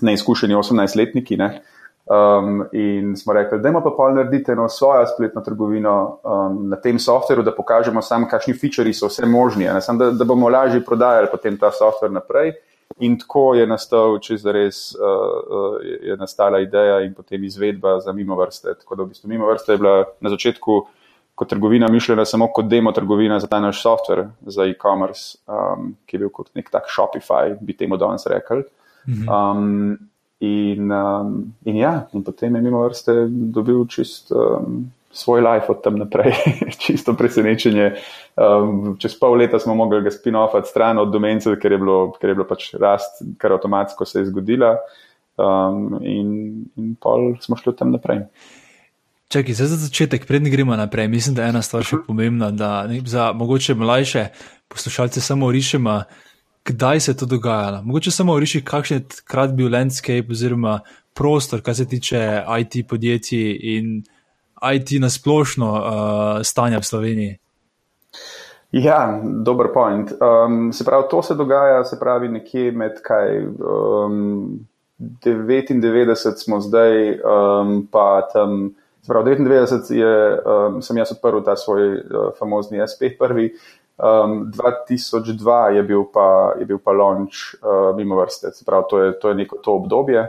neizkušeni 0.00 0.54
18-letniki. 0.54 1.38
Ne? 1.38 1.60
Um, 2.06 2.64
in 2.72 3.16
smo 3.16 3.32
rekli, 3.32 3.58
da 3.58 3.68
ima 3.68 3.80
pa 3.82 3.90
pol 3.90 4.14
narediti 4.14 4.52
eno 4.52 4.68
svojo 4.68 5.06
spletno 5.06 5.40
trgovino 5.40 6.18
um, 6.22 6.68
na 6.68 6.76
tem 6.76 6.98
softveru, 6.98 7.42
da 7.42 7.54
pokažemo 7.54 8.02
sam, 8.02 8.28
kakšni 8.30 8.54
featuri 8.54 8.92
so 8.94 9.10
vse 9.10 9.26
možni, 9.26 9.66
sam, 9.82 9.98
da, 9.98 10.12
da 10.14 10.24
bomo 10.24 10.48
lažje 10.48 10.84
prodajali 10.86 11.26
potem 11.32 11.58
ta 11.58 11.72
softver 11.74 12.12
naprej. 12.14 12.52
In 13.02 13.18
tako 13.18 13.56
je 13.58 13.66
nastal, 13.66 14.20
če 14.22 14.38
zares 14.38 14.94
uh, 14.94 15.02
uh, 15.02 15.74
je 15.82 16.14
nastala 16.16 16.62
ideja 16.62 17.00
in 17.02 17.10
potem 17.14 17.42
izvedba 17.44 17.98
za 18.00 18.12
mimo 18.14 18.38
vrste. 18.38 18.76
Tako 18.78 18.94
da 18.94 19.02
v 19.02 19.10
bistvu 19.10 19.28
mimo 19.28 19.50
vrste 19.50 19.74
je 19.74 19.82
bila 19.82 20.04
na 20.20 20.30
začetku 20.30 20.80
kot 21.34 21.50
trgovina 21.50 21.88
mišljena 21.90 22.24
samo 22.24 22.52
kot 22.54 22.70
demo 22.70 22.92
trgovina 22.92 23.40
za 23.40 23.50
ta 23.50 23.60
naš 23.60 23.82
software, 23.82 24.28
za 24.46 24.64
e-commerce, 24.64 25.38
um, 25.46 25.96
ki 26.06 26.16
je 26.16 26.20
bil 26.22 26.30
kot 26.30 26.54
nek 26.54 26.70
tak 26.70 26.86
Shopify, 26.86 27.56
bi 27.60 27.76
temu 27.76 27.98
danes 27.98 28.30
rekel. 28.30 28.62
Mhm. 29.08 29.28
Um, 29.28 29.98
in, 30.40 30.90
um, 30.92 31.54
in 31.64 31.76
ja, 31.76 32.08
in 32.12 32.22
potem 32.24 32.54
je 32.54 32.62
mimo 32.62 32.82
vrste 32.84 33.26
dobil 33.28 33.86
čist 33.88 34.32
um, 34.32 34.90
svoj 35.16 35.40
life 35.40 35.72
od 35.72 35.82
tam 35.82 35.96
naprej, 35.98 36.34
čisto 36.82 37.14
presenečenje. 37.16 37.94
Um, 38.36 38.96
čez 39.00 39.16
pol 39.16 39.38
leta 39.40 39.58
smo 39.58 39.74
mogli 39.74 40.02
ga 40.04 40.12
spin-offati 40.12 40.68
stran 40.68 40.98
od 40.98 41.12
domence, 41.12 41.56
ker 41.60 41.72
je 41.72 41.78
bilo, 41.80 42.12
ker 42.20 42.30
je 42.30 42.36
bilo 42.36 42.48
pač 42.48 42.74
rast, 42.76 43.24
kar 43.40 43.56
avtomatsko 43.56 44.04
se 44.04 44.20
je 44.20 44.28
zgodila. 44.28 44.76
Um, 45.36 45.98
in, 46.04 46.28
in 46.76 46.94
pol 47.00 47.34
smo 47.40 47.56
šli 47.56 47.76
tam 47.76 47.96
naprej. 47.96 48.26
Čakaj, 49.32 49.56
za 49.58 49.66
začetek, 49.66 50.22
prednji 50.28 50.52
gremo 50.52 50.76
naprej. 50.76 51.08
Mislim, 51.08 51.34
da 51.34 51.44
je 51.44 51.50
ena 51.56 51.62
stvar 51.64 51.82
še 51.84 51.98
pomembna, 52.06 52.52
da 52.54 52.86
ne, 52.86 53.00
za 53.04 53.32
mogoče 53.34 53.74
mlajše 53.74 54.28
poslušalce 54.70 55.20
samo 55.20 55.50
rišemo, 55.50 55.96
kdaj 56.66 57.00
se 57.00 57.10
je 57.10 57.16
to 57.16 57.26
dogajalo. 57.26 57.82
Mogoče 57.82 58.10
samo 58.10 58.38
riši, 58.38 58.64
kakšen 58.64 58.98
je 58.98 59.22
krat 59.24 59.54
bil 59.54 59.72
landscape 59.72 60.30
oziroma 60.30 60.80
prostor, 61.14 61.62
kar 61.62 61.74
se 61.74 61.86
tiče 61.88 62.42
IT 62.60 62.88
podjetij 62.88 63.58
in 63.62 64.02
IT 64.74 65.00
na 65.00 65.10
splošno 65.10 65.72
uh, 65.72 66.42
stanja 66.42 66.78
v 66.78 66.84
Sloveniji? 66.84 67.38
Ja, 68.72 69.20
dober 69.22 69.66
point. 69.74 70.12
Um, 70.20 70.72
se 70.72 70.84
pravi, 70.84 71.04
to 71.10 71.22
se 71.22 71.34
dogaja, 71.34 71.84
se 71.84 71.98
pravi, 72.00 72.28
nekje 72.28 72.72
med 72.72 73.00
kaj. 73.02 73.38
Um, 73.46 74.66
99 74.98 76.44
smo 76.44 76.60
zdaj, 76.60 77.20
um, 77.20 77.88
pa 77.92 78.28
tam, 78.32 78.74
se 79.02 79.12
pravi, 79.12 79.36
99 79.36 79.92
je, 79.92 80.40
um, 80.40 80.82
sem 80.82 80.96
jaz 80.96 81.12
odprl 81.12 81.44
ta 81.44 81.56
svoj 81.56 81.88
uh, 81.94 82.30
famozni 82.38 82.80
SP 82.92 83.12
prvi, 83.18 83.52
um, 83.96 84.50
2002 84.50 85.68
je 85.76 85.82
bil 85.82 86.04
pa, 86.12 86.54
je 86.58 86.64
bil 86.64 86.78
pa 86.78 86.92
launch 86.92 87.56
uh, 87.62 87.96
mimo 87.96 88.16
vrste, 88.20 88.52
se 88.52 88.64
pravi, 88.64 88.84
to 88.90 89.02
je, 89.02 89.12
to 89.18 89.28
je 89.28 89.34
neko 89.34 89.56
to 89.64 89.74
obdobje. 89.74 90.28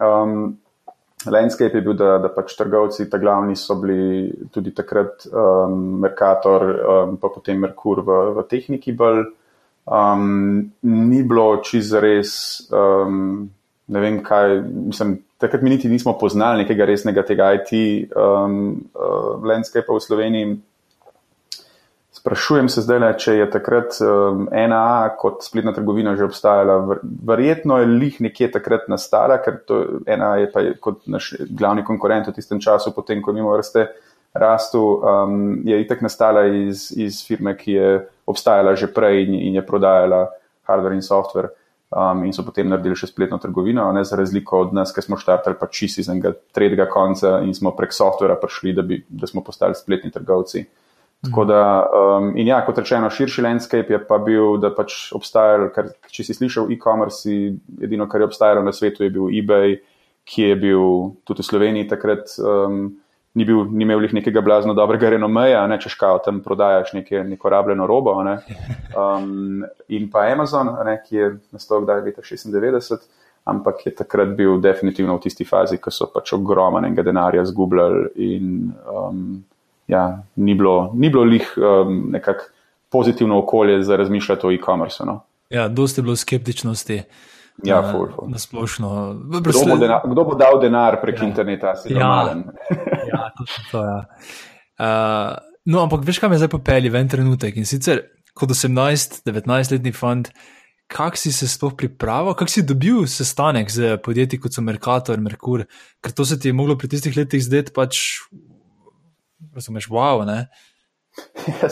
Um, 0.00 0.58
landscape 1.26 1.76
je 1.76 1.82
bil, 1.82 1.96
da, 1.98 2.18
da 2.22 2.30
pač 2.32 2.54
trgovci, 2.58 3.08
ta 3.10 3.18
glavni 3.18 3.56
so 3.56 3.74
bili 3.80 4.30
tudi 4.54 4.74
takrat 4.74 5.26
um, 5.32 5.98
Merkator, 6.04 6.64
um, 6.64 7.16
pa 7.20 7.30
potem 7.34 7.60
Merkur 7.60 8.04
v, 8.06 8.18
v 8.38 8.46
tehniki 8.50 8.94
bolj. 8.96 9.24
Um, 9.88 10.68
ni 10.84 11.22
bilo 11.24 11.62
čisto 11.64 12.00
res, 12.04 12.32
um, 12.68 13.48
ne 13.88 14.00
vem 14.04 14.20
kaj, 14.22 14.58
mislim, 14.92 15.16
takrat 15.40 15.62
mi 15.64 15.72
niti 15.72 15.88
nismo 15.88 16.12
poznali 16.20 16.62
nekega 16.62 16.84
resnega 16.84 17.24
tega 17.24 17.54
IT 17.56 17.72
um, 18.12 18.58
uh, 18.92 19.38
landscape 19.40 19.88
v 19.88 20.02
Sloveniji. 20.04 20.58
Sprašujem 22.28 22.66
se 22.68 22.82
zdaj, 22.84 23.00
če 23.16 23.34
je 23.38 23.44
takrat 23.48 23.94
um, 24.04 24.42
NAA 24.52 25.14
kot 25.16 25.40
spletna 25.46 25.72
trgovina 25.72 26.12
že 26.12 26.26
obstajala. 26.26 26.98
Verjetno 27.24 27.78
je 27.80 27.86
lih 27.88 28.18
nekje 28.20 28.50
takrat 28.52 28.84
nastala, 28.92 29.38
ker 29.40 29.62
to 29.64 29.78
NAA 30.04 30.42
je 30.42 30.48
pa 30.52 30.64
kot 30.76 31.06
naš 31.08 31.30
glavni 31.48 31.86
konkurent 31.88 32.26
v 32.28 32.34
tistem 32.36 32.60
času, 32.60 32.92
potem 32.92 33.22
ko 33.24 33.32
mimo 33.32 33.54
vrste 33.54 33.86
rastu, 34.36 34.82
um, 35.00 35.38
je 35.64 35.78
itek 35.80 36.02
nastala 36.04 36.42
iz, 36.52 36.90
iz 36.92 37.22
firme, 37.24 37.54
ki 37.56 37.78
je 37.78 37.94
obstajala 38.28 38.74
že 38.76 38.90
prej 38.92 39.24
in, 39.24 39.32
in 39.48 39.56
je 39.56 39.62
prodajala 39.64 40.26
hardware 40.68 40.98
in 40.98 41.06
software. 41.06 41.48
Um, 41.88 42.26
in 42.28 42.36
so 42.36 42.44
potem 42.44 42.68
naredili 42.68 42.98
še 43.00 43.08
spletno 43.08 43.38
trgovino, 43.40 43.86
ne 43.96 44.02
za 44.04 44.18
razliko 44.20 44.66
od 44.66 44.76
nas, 44.76 44.92
ki 44.92 45.00
smo 45.06 45.16
štartali 45.16 45.56
pa 45.56 45.70
čisto 45.72 46.04
iz 46.04 46.12
enega 46.12 46.34
tretjega 46.52 46.90
konca 46.92 47.38
in 47.40 47.56
smo 47.56 47.72
prek 47.72 47.96
softvera 47.96 48.36
prišli, 48.36 48.76
da, 48.76 48.84
bi, 48.84 49.00
da 49.08 49.24
smo 49.24 49.40
postali 49.40 49.78
spletni 49.80 50.12
trgovci. 50.12 50.66
Tako 51.24 51.44
da, 51.44 51.62
um, 51.90 52.36
in 52.38 52.46
ja, 52.46 52.60
kot 52.66 52.78
rečeno, 52.78 53.10
širši 53.10 53.42
landscape 53.42 53.92
je 53.92 53.98
pa 54.06 54.20
bil, 54.22 54.54
da 54.62 54.70
pač 54.70 55.08
obstajal, 55.16 55.66
kar, 55.74 55.90
če 56.14 56.28
si 56.28 56.36
slišal 56.36 56.70
e-commerce, 56.70 57.32
edino, 57.82 58.06
kar 58.06 58.22
je 58.22 58.28
obstajalo 58.28 58.62
na 58.62 58.72
svetu, 58.72 59.02
je 59.02 59.10
bil 59.16 59.26
eBay, 59.34 59.80
ki 60.28 60.46
je 60.46 60.58
bil 60.62 60.86
tudi 61.26 61.42
v 61.42 61.48
Sloveniji 61.48 61.88
takrat, 61.90 62.30
um, 62.38 62.84
ni, 63.34 63.48
bil, 63.48 63.64
ni 63.66 63.82
imel 63.82 64.06
jih 64.06 64.14
nekega 64.20 64.44
blazno 64.46 64.76
dobrega 64.78 65.10
renomeja, 65.16 65.66
ne 65.66 65.80
češ 65.82 65.98
kao 65.98 66.22
tam 66.22 66.38
prodajaš 66.44 66.94
neke, 67.00 67.24
neko 67.26 67.50
rabljeno 67.50 67.90
robo. 67.90 68.14
Ne. 68.22 68.38
Um, 68.94 69.66
in 69.88 70.06
pa 70.12 70.28
Amazon, 70.30 70.70
ne, 70.86 71.00
ki 71.02 71.16
je 71.16 71.32
nastal 71.50 71.82
kdaj 71.82 72.04
leta 72.06 72.22
96. 72.22 73.10
Ampak 73.48 73.86
je 73.86 73.96
takrat 73.96 74.36
bil 74.36 74.60
definitivno 74.60 75.16
v 75.16 75.24
tisti 75.24 75.44
fazi, 75.48 75.80
ko 75.82 75.90
so 75.90 76.12
pač 76.12 76.34
ogromnega 76.36 77.02
denarja 77.02 77.46
zgubljali 77.48 78.10
in 78.28 78.68
um, 78.86 79.38
ja, 79.88 80.22
ni 80.36 80.54
bilo, 80.54 80.92
ni 80.94 81.10
bilo 81.10 81.24
lih 81.24 81.54
um, 81.56 82.04
nekako 82.12 82.44
pozitivno 82.90 83.38
okolje 83.38 83.82
za 83.82 83.96
razmišljati 83.96 84.46
o 84.46 84.52
e-commerceu. 84.52 85.06
No? 85.06 85.20
Ja, 85.50 85.68
dosti 85.68 86.00
je 86.00 86.02
bilo 86.02 86.16
skeptičnosti. 86.16 87.02
Ja, 87.64 87.80
na, 87.80 87.92
ful, 87.92 88.06
ful. 88.14 88.28
na 88.30 88.38
splošno. 88.38 88.88
Kdo 89.24 89.40
bo, 89.66 89.76
denar, 89.76 90.00
kdo 90.06 90.24
bo 90.24 90.34
dal 90.38 90.60
denar 90.62 91.00
prek 91.02 91.22
ja. 91.22 91.26
interneta? 91.26 91.74
Ja, 91.90 92.36
ja, 93.12 93.30
to, 93.38 93.44
to, 93.72 93.82
ja. 93.84 93.98
Uh, 94.78 95.34
no, 95.64 95.82
ampak 95.82 96.06
veš, 96.06 96.20
kaj 96.22 96.30
me 96.30 96.38
zdaj 96.38 96.52
popelje 96.52 96.92
v 96.94 97.00
en 97.00 97.10
trenutek. 97.10 97.58
In 97.58 97.66
sicer 97.66 98.04
kot 98.38 98.54
18-19-letni 98.54 99.90
fant, 99.96 100.30
kak 100.88 101.18
si 101.18 101.32
se 101.34 101.48
sploh 101.50 101.74
pripravil, 101.76 102.36
kak 102.38 102.52
si 102.52 102.62
dobil 102.62 103.02
sestanek 103.10 103.72
z 103.72 103.96
podjetji 104.04 104.38
kot 104.40 104.54
so 104.54 104.62
Merkator 104.62 105.18
in 105.18 105.26
Merkur, 105.26 105.66
ker 105.98 106.14
to 106.14 106.24
se 106.28 106.38
ti 106.38 106.52
je 106.52 106.56
moglo 106.56 106.78
pri 106.78 106.92
tistih 106.94 107.16
letih 107.18 107.42
zdeti 107.42 107.74
pač 107.74 108.22
razumeš, 109.54 109.88
wow. 109.88 110.24
Ja, 111.48 111.68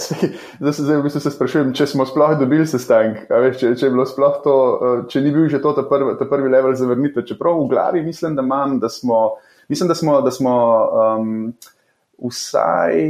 zdaj 0.59 0.73
se, 0.73 0.83
zdaj 0.83 0.97
v 0.97 1.03
bistvu 1.03 1.21
se 1.21 1.31
sprašujem, 1.31 1.73
če 1.77 1.87
smo 1.91 2.07
sploh 2.09 2.35
dobili 2.41 2.67
sestanek. 2.67 3.27
Če, 3.29 3.75
če, 3.79 3.91
eh, 3.93 5.03
če 5.11 5.23
ni 5.23 5.33
bil 5.35 5.49
že 5.53 5.61
to 5.63 5.73
ta 5.77 5.85
prvi, 5.87 6.17
ta 6.19 6.27
prvi 6.27 6.51
level 6.51 6.75
zavrnitve. 6.75 7.27
Čeprav 7.29 7.61
v 7.61 7.69
glavi 7.71 8.03
mislim, 8.03 8.35
da 8.35 8.43
imam, 8.43 8.79
da 8.83 8.91
smo, 8.91 9.37
mislim, 9.69 9.93
da 9.93 9.95
smo, 9.95 10.21
da 10.25 10.33
smo 10.35 10.55
um, 10.87 11.31
vsaj. 12.27 13.03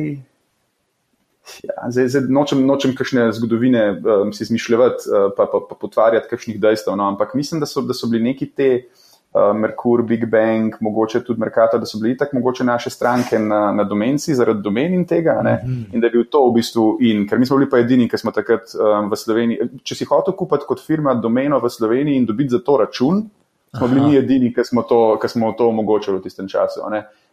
Ja, 1.62 1.88
zdaj, 1.94 2.10
zdaj 2.10 2.28
nočem, 2.34 2.66
nočem 2.66 2.94
kakšne 2.98 3.30
zgodovine 3.38 3.88
um, 4.02 4.34
si 4.34 4.42
izmišljati, 4.44 5.06
uh, 5.08 5.30
pa, 5.36 5.46
pa, 5.46 5.62
pa 5.70 5.78
potvarjati 5.78 6.28
kakšnih 6.32 6.60
dejstev, 6.60 6.98
no, 6.98 7.06
ampak 7.14 7.36
mislim, 7.38 7.62
da 7.62 7.70
so, 7.70 7.86
da 7.86 7.94
so 7.94 8.10
bili 8.10 8.32
neki 8.32 8.50
te. 8.50 8.70
Uh, 8.82 9.05
Merkur, 9.54 10.02
Big 10.02 10.24
Bang, 10.30 10.74
mogoče 10.80 11.20
tudi 11.24 11.40
Merkato, 11.40 11.78
da 11.78 11.86
so 11.86 11.98
bili 11.98 12.16
tako 12.16 12.36
mogoče 12.36 12.64
naše 12.64 12.90
stranke 12.90 13.38
na, 13.38 13.72
na 13.72 13.84
domenci 13.84 14.34
zaradi 14.34 14.62
domen 14.62 14.94
in 14.94 15.06
tega. 15.06 15.40
Mm 15.42 15.46
-hmm. 15.46 15.94
In 15.94 16.00
da 16.00 16.06
je 16.06 16.10
bil 16.10 16.24
to 16.30 16.50
v 16.50 16.54
bistvu 16.54 16.96
in, 17.00 17.28
ker 17.28 17.38
mi 17.38 17.46
smo 17.46 17.56
bili 17.56 17.70
pa 17.70 17.78
edini, 17.78 18.08
ki 18.08 18.18
smo 18.18 18.30
takrat 18.30 18.62
um, 18.74 19.10
v 19.10 19.16
Sloveniji. 19.16 19.58
Če 19.82 19.94
si 19.94 20.04
hotel 20.04 20.34
kupiti 20.34 20.64
kot 20.68 20.80
firma 20.86 21.14
domeno 21.14 21.60
v 21.60 21.70
Sloveniji 21.70 22.16
in 22.16 22.26
dobiti 22.26 22.50
za 22.50 22.58
to 22.58 22.76
račun, 22.76 23.30
smo 23.78 23.88
bili 23.88 24.00
mi 24.00 24.16
edini, 24.16 24.54
ki 24.54 24.64
smo, 24.64 24.84
smo 25.28 25.52
to 25.52 25.68
omogočili 25.68 26.18
v 26.18 26.22
tistem 26.22 26.48
času. 26.48 26.80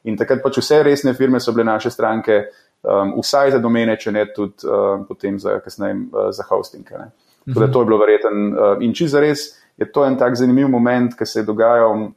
In 0.04 0.18
takrat 0.18 0.44
pač 0.44 0.58
vse 0.58 0.84
resne 0.84 1.14
firme 1.14 1.40
so 1.40 1.52
bile 1.52 1.64
naše 1.64 1.90
stranke, 1.90 2.44
um, 2.84 3.14
vsaj 3.22 3.52
za 3.52 3.60
domene, 3.60 3.98
če 3.98 4.12
ne 4.12 4.26
tudi 4.36 4.54
um, 4.68 5.06
potem 5.08 5.40
za, 5.40 5.60
kasneje, 5.60 5.96
uh, 5.96 6.32
za 6.32 6.44
hosting. 6.50 6.92
Mm 6.92 6.96
-hmm. 6.96 7.54
Tako 7.54 7.60
da 7.60 7.72
to 7.72 7.80
je 7.80 7.86
bilo 7.86 7.98
verjeten 7.98 8.54
uh, 8.54 8.84
in 8.84 8.94
čisto 8.94 9.20
res 9.20 9.62
je 9.77 9.92
to 9.92 10.06
en 10.06 10.18
tak 10.18 10.36
zanimiv 10.36 10.70
moment, 10.70 11.15
ki 11.18 11.25
se 11.25 11.39
je 11.39 11.46
dogajal, 11.48 12.12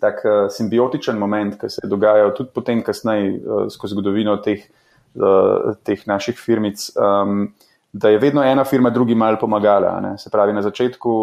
tak 0.00 0.22
uh, 0.24 0.46
simbiotičen 0.52 1.18
moment, 1.18 1.56
ki 1.60 1.70
se 1.70 1.80
je 1.84 1.88
dogajal 1.90 2.32
tudi 2.36 2.50
potem, 2.54 2.82
kasneje, 2.82 3.32
uh, 3.38 3.66
skozi 3.72 3.96
zgodovino 3.96 4.36
teh, 4.44 4.64
uh, 5.16 5.74
teh 5.84 6.06
naših 6.06 6.38
firmic, 6.38 6.90
um, 6.96 7.48
da 7.92 8.12
je 8.12 8.18
vedno 8.18 8.44
ena 8.44 8.64
firma 8.64 8.90
drugi 8.90 9.14
mal 9.14 9.38
pomagala. 9.40 9.98
Ne? 10.00 10.16
Se 10.18 10.30
pravi, 10.30 10.52
na 10.52 10.62
začetku, 10.62 11.14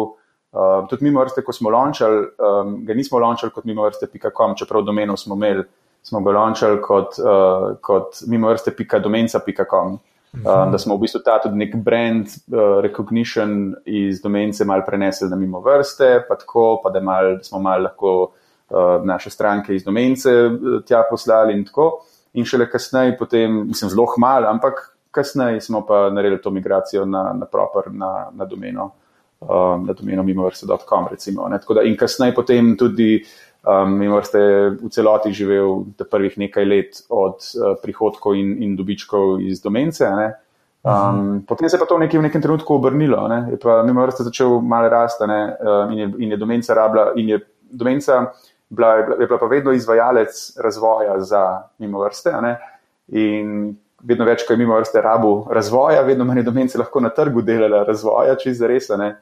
uh, 0.52 0.86
tudi 0.90 1.06
mimo 1.06 1.22
vrste, 1.24 1.44
ko 1.46 1.54
smo 1.54 1.70
launčali, 1.70 2.26
um, 2.38 2.76
ga 2.86 2.94
nismo 2.94 3.22
launčali 3.22 3.54
kot 3.54 3.64
mimo 3.64 3.86
vrste.com, 3.86 4.56
čeprav 4.58 4.84
domeno 4.86 5.16
smo 5.16 5.34
imeli, 5.34 5.64
smo 6.02 6.20
ga 6.22 6.34
launčali 6.38 6.82
kot, 6.82 7.18
uh, 7.22 7.72
kot 7.82 8.22
mimo 8.26 8.50
vrste.domenca.com. 8.50 9.98
Um, 10.36 10.72
da 10.72 10.78
smo 10.78 10.96
v 10.96 11.06
bistvu 11.06 11.22
ta 11.24 11.38
tudi 11.40 11.56
nek 11.56 11.76
brand 11.80 12.26
uh, 12.28 12.80
recognition 12.84 13.74
iz 13.88 14.20
domence 14.20 14.64
mal 14.64 14.82
prenesli 14.86 15.30
na 15.30 15.36
mimo 15.36 15.62
vrste, 15.64 16.26
pa 16.28 16.36
tako, 16.36 16.80
pa 16.82 16.90
da, 16.90 17.00
mal, 17.00 17.36
da 17.38 17.44
smo 17.44 17.60
mal 17.64 17.82
lahko 17.82 18.12
uh, 18.26 19.04
naše 19.04 19.30
stranke 19.30 19.74
iz 19.74 19.84
domence 19.84 20.30
uh, 20.30 20.82
tja 20.84 21.04
poslali 21.10 21.56
in 21.56 21.64
tako. 21.64 21.88
In 22.36 22.44
šele 22.44 22.68
kasneje, 22.70 23.16
potem, 23.16 23.62
mislim, 23.68 23.90
zelo 23.90 24.06
malo, 24.18 24.50
ampak 24.50 24.82
kasneje 25.10 25.60
smo 25.60 25.86
pa 25.86 26.10
naredili 26.10 26.42
to 26.42 26.50
migracijo 26.50 27.06
na, 27.06 27.32
na 27.32 27.46
proper, 27.46 27.88
na, 27.92 28.26
na 28.32 28.44
domeno, 28.44 28.90
um, 29.40 29.86
na 29.86 29.92
domeno 29.92 30.22
mimo 30.22 30.44
vrste.com 30.44 31.08
recimo. 31.10 31.48
Da, 31.48 31.82
in 31.82 31.96
kasneje 31.96 32.34
potem 32.34 32.76
tudi 32.76 33.24
um, 33.66 33.98
mimo 33.98 34.16
vrste 34.16 34.40
v 34.78 34.88
celoti 34.90 35.32
živel 35.34 35.84
prvih 36.10 36.38
nekaj 36.38 36.64
let 36.64 37.02
od 37.10 37.42
uh, 37.58 37.74
prihodkov 37.82 38.38
in, 38.38 38.56
in 38.62 38.76
dobičkov 38.78 39.40
iz 39.42 39.60
domence. 39.62 40.06
Um, 40.06 40.14
uh 40.82 40.92
-huh. 40.92 41.46
Potem 41.46 41.68
se 41.68 41.76
je 41.76 41.80
pa 41.80 41.86
to 41.86 41.98
nekaj 41.98 42.18
v 42.18 42.22
nekem 42.22 42.42
trenutku 42.42 42.74
obrnilo, 42.74 43.28
ne? 43.28 43.48
je 43.50 43.58
pa 43.58 43.82
mimo 43.82 44.02
vrste 44.02 44.22
začel 44.22 44.60
malo 44.60 44.88
rasti 44.88 45.24
um, 45.24 45.98
in, 45.98 46.14
in 46.18 46.30
je 46.30 46.36
domenca 46.36 46.74
rabila 46.74 47.12
in 47.16 47.28
je 47.28 47.40
domenca. 47.70 48.32
Bila 48.68 48.94
je, 48.94 49.06
je 49.20 49.26
bila 49.26 49.38
pa 49.38 49.46
vedno 49.46 49.72
izvajalec 49.72 50.58
razvoja 50.58 51.20
za 51.20 51.62
mimo 51.78 52.00
vrste. 52.00 52.32
In 53.08 53.76
vedno 54.02 54.24
več, 54.24 54.46
ko 54.46 54.52
je 54.52 54.56
mimo 54.56 54.76
vrste 54.76 55.00
rabu 55.00 55.46
razvoja, 55.50 56.02
vedno 56.02 56.24
manj 56.24 56.42
domence 56.42 56.78
lahko 56.78 57.00
na 57.00 57.08
trgu 57.08 57.42
delala 57.42 57.84
razvoja, 57.84 58.34
če 58.34 58.54
za 58.54 58.66
res. 58.66 58.90
Uh, 58.90 59.14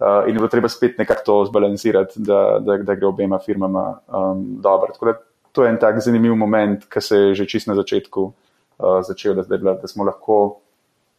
in 0.00 0.34
je 0.34 0.38
bilo 0.38 0.48
treba 0.48 0.68
spet 0.68 0.98
nekako 0.98 1.22
to 1.26 1.44
zbalansirati, 1.44 2.20
da, 2.24 2.58
da, 2.60 2.76
da 2.76 2.94
gre 2.94 3.06
obema 3.06 3.38
firmama 3.38 3.98
um, 4.08 4.46
dobro. 4.62 4.92
Tako 4.92 5.06
da 5.06 5.12
to 5.52 5.64
je 5.64 5.70
en 5.70 5.78
tak 5.80 6.00
zanimiv 6.00 6.34
moment, 6.34 6.86
ki 6.88 7.00
se 7.00 7.16
je 7.16 7.34
že 7.34 7.46
čist 7.46 7.68
na 7.68 7.74
začetku 7.74 8.22
uh, 8.24 9.00
začel, 9.06 9.34
da, 9.34 9.42
zdaj, 9.42 9.58
da 9.58 9.88
smo 9.88 10.04
lahko 10.04 10.60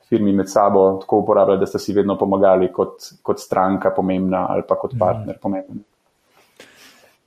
firmi 0.10 0.34
med 0.34 0.50
sabo 0.50 0.98
tako 1.02 1.22
uporabljali, 1.24 1.60
da 1.60 1.66
ste 1.66 1.80
si 1.80 1.94
vedno 1.94 2.18
pomagali 2.18 2.72
kot, 2.74 3.14
kot 3.24 3.40
stranka 3.40 3.94
pomembna 3.96 4.46
ali 4.50 4.64
pa 4.68 4.76
kot 4.76 4.94
mhm. 4.94 5.00
partner 5.00 5.36
mm. 5.36 5.42
pomemben. 5.42 5.84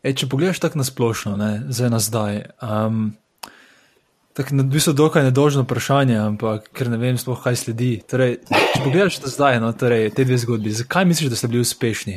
E, 0.02 0.12
če 0.12 0.28
pogledaš 0.28 0.60
tako 0.60 0.78
na 0.78 0.84
splošno, 0.84 1.36
zdaj 1.68 1.90
na 1.90 1.98
zdaj. 1.98 2.42
Um, 2.60 3.14
Tako 4.34 4.54
je 4.54 4.62
v 4.62 4.66
bistvu 4.66 4.92
dokaj 4.98 5.22
nedožno 5.22 5.62
vprašanje, 5.62 6.16
ampak 6.18 6.66
ker 6.74 6.88
ne 6.90 6.98
vem, 6.98 7.14
sploh 7.14 7.38
kaj 7.38 7.54
sledi. 7.54 8.00
Torej, 8.10 8.40
če 8.50 8.80
pogledaš 8.82 9.20
to 9.22 9.30
zdaj, 9.30 9.60
no, 9.62 9.70
torej, 9.78 10.08
te 10.10 10.24
dve 10.26 10.38
zgodbi, 10.42 10.72
zakaj 10.74 11.06
misliš, 11.06 11.30
da 11.30 11.38
ste 11.38 11.50
bili 11.52 11.62
uspešni? 11.62 12.16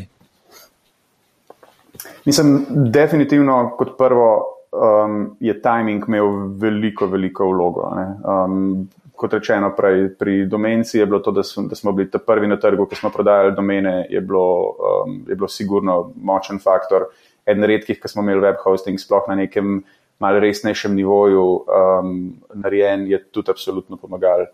Mislim, 2.26 2.56
definitivno 2.90 3.60
kot 3.78 3.94
prvo 4.00 4.32
um, 4.74 5.20
je 5.40 5.54
timing 5.62 6.08
imel 6.10 6.32
veliko, 6.58 7.06
veliko 7.08 7.52
vlogo. 7.52 7.86
Um, 7.86 8.88
kot 9.14 9.38
rečeno, 9.38 9.70
prej, 9.78 10.10
pri 10.18 10.40
domenci 10.50 10.98
je 10.98 11.06
bilo 11.06 11.20
to, 11.22 11.32
da, 11.32 11.46
so, 11.46 11.68
da 11.70 11.78
smo 11.78 11.94
bili 11.94 12.10
prvi 12.26 12.50
na 12.50 12.58
trgu, 12.58 12.90
ki 12.90 12.98
smo 12.98 13.14
prodajali 13.14 13.54
domene, 13.56 14.08
je 14.10 14.22
bilo, 14.22 14.74
um, 14.74 15.22
je 15.30 15.36
bilo 15.36 15.48
sigurno 15.48 16.00
močen 16.18 16.58
faktor. 16.60 17.12
Eden 17.46 17.64
redkih, 17.64 18.02
ki 18.02 18.10
smo 18.10 18.26
imeli 18.26 18.42
web 18.50 18.58
hosting, 18.66 18.98
sploh 19.00 19.30
na 19.30 19.38
nekem 19.46 19.84
malo 20.20 20.40
resnejšem 20.40 20.96
nivoju 20.96 21.44
um, 21.44 22.34
narejen, 22.54 23.08
je 23.08 23.24
tudi 23.24 23.52
absolutno 23.52 23.98
pomagal. 23.98 24.48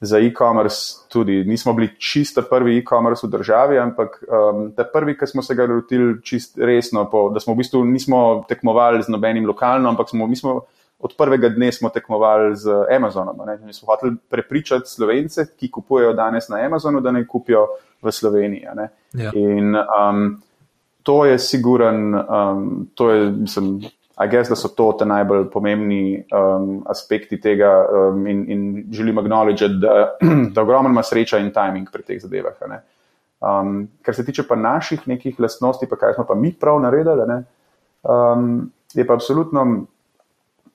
Za 0.00 0.18
e-commerce 0.18 1.08
tudi 1.12 1.44
nismo 1.44 1.72
bili 1.76 1.90
čisto 1.98 2.42
prvi 2.42 2.78
e-commerce 2.78 3.26
v 3.26 3.30
državi, 3.30 3.78
ampak 3.78 4.22
um, 4.24 4.70
ta 4.76 4.84
prvi, 4.84 5.16
ki 5.18 5.26
smo 5.26 5.42
se 5.42 5.54
ga 5.54 5.66
lotili 5.68 6.22
čist 6.24 6.58
resno, 6.58 7.04
po, 7.10 7.28
da 7.28 7.40
smo 7.40 7.54
v 7.54 7.60
bistvu 7.60 7.84
nismo 7.84 8.44
tekmovali 8.48 9.02
z 9.02 9.12
nobenim 9.12 9.46
lokalno, 9.46 9.88
ampak 9.92 10.08
smo, 10.08 10.28
smo 10.34 10.60
od 11.00 11.14
prvega 11.18 11.48
dne 11.48 11.72
smo 11.72 11.88
tekmovali 11.88 12.56
z 12.56 12.70
Amazonom. 12.96 13.36
Mi 13.64 13.72
smo 13.72 13.92
hoteli 13.92 14.16
prepričati 14.30 14.88
slovence, 14.88 15.46
ki 15.56 15.70
kupujejo 15.70 16.12
danes 16.12 16.48
na 16.48 16.64
Amazonu, 16.64 17.00
da 17.00 17.12
naj 17.12 17.26
kupijo 17.26 17.66
v 18.02 18.12
Sloveniji. 18.12 18.66
Ja. 19.12 19.32
In 19.34 19.76
um, 19.76 20.42
to 21.02 21.24
je 21.24 21.38
siguren, 21.38 22.14
um, 22.14 22.88
to 22.94 23.10
je, 23.10 23.30
mislim, 23.30 23.80
I 24.24 24.28
guess, 24.28 24.48
da 24.48 24.56
so 24.56 24.68
to 24.68 24.92
te 24.98 25.06
najbolj 25.08 25.46
pomembni 25.52 26.24
um, 26.36 26.82
aspekti 26.86 27.38
tega 27.40 27.70
um, 27.88 28.26
in, 28.26 28.44
in 28.52 28.64
želim 28.92 29.18
acknowledge, 29.18 29.68
da, 29.80 30.16
da 30.54 30.62
ogromno 30.62 30.90
ima 30.90 31.02
sreča 31.02 31.38
in 31.38 31.52
timing 31.52 31.88
pri 31.92 32.02
teh 32.02 32.20
zadevah. 32.20 32.58
Um, 33.40 33.88
kar 34.02 34.14
se 34.14 34.24
tiče 34.24 34.44
pa 34.48 34.56
naših 34.56 35.08
nekih 35.08 35.40
lastnosti, 35.40 35.88
pa 35.88 35.96
kaj 35.96 36.14
smo 36.18 36.26
pa 36.28 36.34
mi 36.34 36.52
prav 36.52 36.80
naredili, 36.80 37.40
um, 38.02 38.70
je 38.94 39.06
pa 39.06 39.14
absolutno 39.14 39.86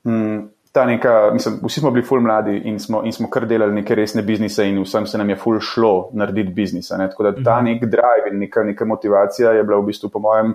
um, 0.03 0.49
ta 0.75 0.85
neka, 0.85 1.29
mislim, 1.33 1.59
vsi 1.63 1.79
smo 1.79 1.91
bili 1.91 2.05
ful 2.05 2.19
mladi 2.21 2.57
in 2.65 2.79
smo, 2.79 3.03
in 3.05 3.13
smo 3.13 3.29
kar 3.29 3.45
delali 3.47 3.73
neke 3.73 3.95
resne 3.95 4.21
biznise 4.21 4.65
in 4.69 4.81
vsem 4.83 5.05
se 5.07 5.17
nam 5.17 5.29
je 5.29 5.35
ful 5.35 5.59
šlo 5.59 6.09
narediti 6.13 6.49
biznise. 6.53 6.97
Ne? 6.97 7.09
Tako 7.09 7.23
da 7.23 7.31
ta 7.43 7.55
mhm. 7.61 7.65
nek 7.65 7.85
drive 7.85 8.31
in 8.31 8.39
neka, 8.39 8.63
neka 8.63 8.85
motivacija 8.85 9.51
je 9.51 9.63
bila 9.63 9.79
v 9.79 9.85
bistvu 9.85 10.09
po 10.09 10.19
mojem 10.19 10.53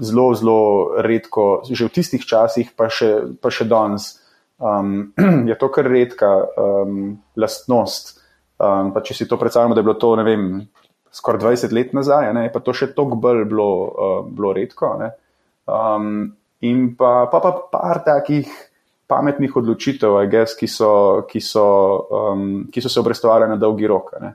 zelo, 0.00 0.32
zelo 0.34 0.60
redko, 1.02 1.62
že 1.68 1.86
v 1.86 1.94
tistih 1.94 2.24
časih, 2.24 2.72
pa 2.76 2.88
še, 2.88 3.38
pa 3.40 3.52
še 3.52 3.68
danes. 3.68 4.18
Um, 4.62 5.12
je 5.50 5.56
to 5.58 5.68
kar 5.68 5.88
redka 5.88 6.30
um, 6.56 7.18
lastnost. 7.36 8.18
Um, 8.62 8.94
če 8.94 9.14
si 9.14 9.28
to 9.28 9.36
predstavljamo, 9.40 9.74
da 9.74 9.82
je 9.82 9.88
bilo 9.88 9.98
to, 9.98 10.14
ne 10.16 10.24
vem, 10.26 10.44
skoraj 11.12 11.42
20 11.42 11.74
let 11.74 11.96
nazaj, 11.96 12.30
ne, 12.36 12.46
pa 12.52 12.62
to 12.62 12.74
še 12.76 12.92
toliko 12.96 13.18
bolj 13.20 13.44
bilo, 13.50 13.70
uh, 13.90 14.20
bilo 14.28 14.52
redko. 14.56 14.94
Um, 15.66 16.30
in 16.62 16.92
pa, 16.96 17.26
pa, 17.32 17.42
pa 17.42 17.52
par 17.72 18.04
takih 18.06 18.48
pametnih 19.10 19.56
odločitev, 19.56 20.16
guess, 20.30 20.56
ki, 20.56 20.68
so, 20.70 20.92
ki, 21.28 21.42
so, 21.44 21.66
um, 22.32 22.46
ki 22.72 22.80
so 22.80 22.88
se 22.88 23.02
obrestovali 23.02 23.50
na 23.50 23.58
dolgi 23.60 23.90
rok. 23.90 24.14
Ne. 24.22 24.32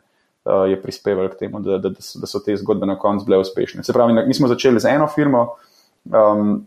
Eh, 0.48 0.70
je 0.70 0.82
prispeval 0.82 1.28
k 1.30 1.36
temu, 1.36 1.60
da, 1.60 1.78
da, 1.78 1.90
da 1.90 2.28
so 2.28 2.40
te 2.40 2.56
zgodbe 2.56 2.86
na 2.86 2.96
koncu 3.00 3.26
bile 3.26 3.38
uspešne. 3.38 3.84
Se 3.84 3.94
pravi, 3.94 4.14
mi 4.28 4.34
smo 4.34 4.48
začeli 4.48 4.80
z 4.80 4.94
eno 4.96 5.08
firmo, 5.08 5.42
um, 6.06 6.62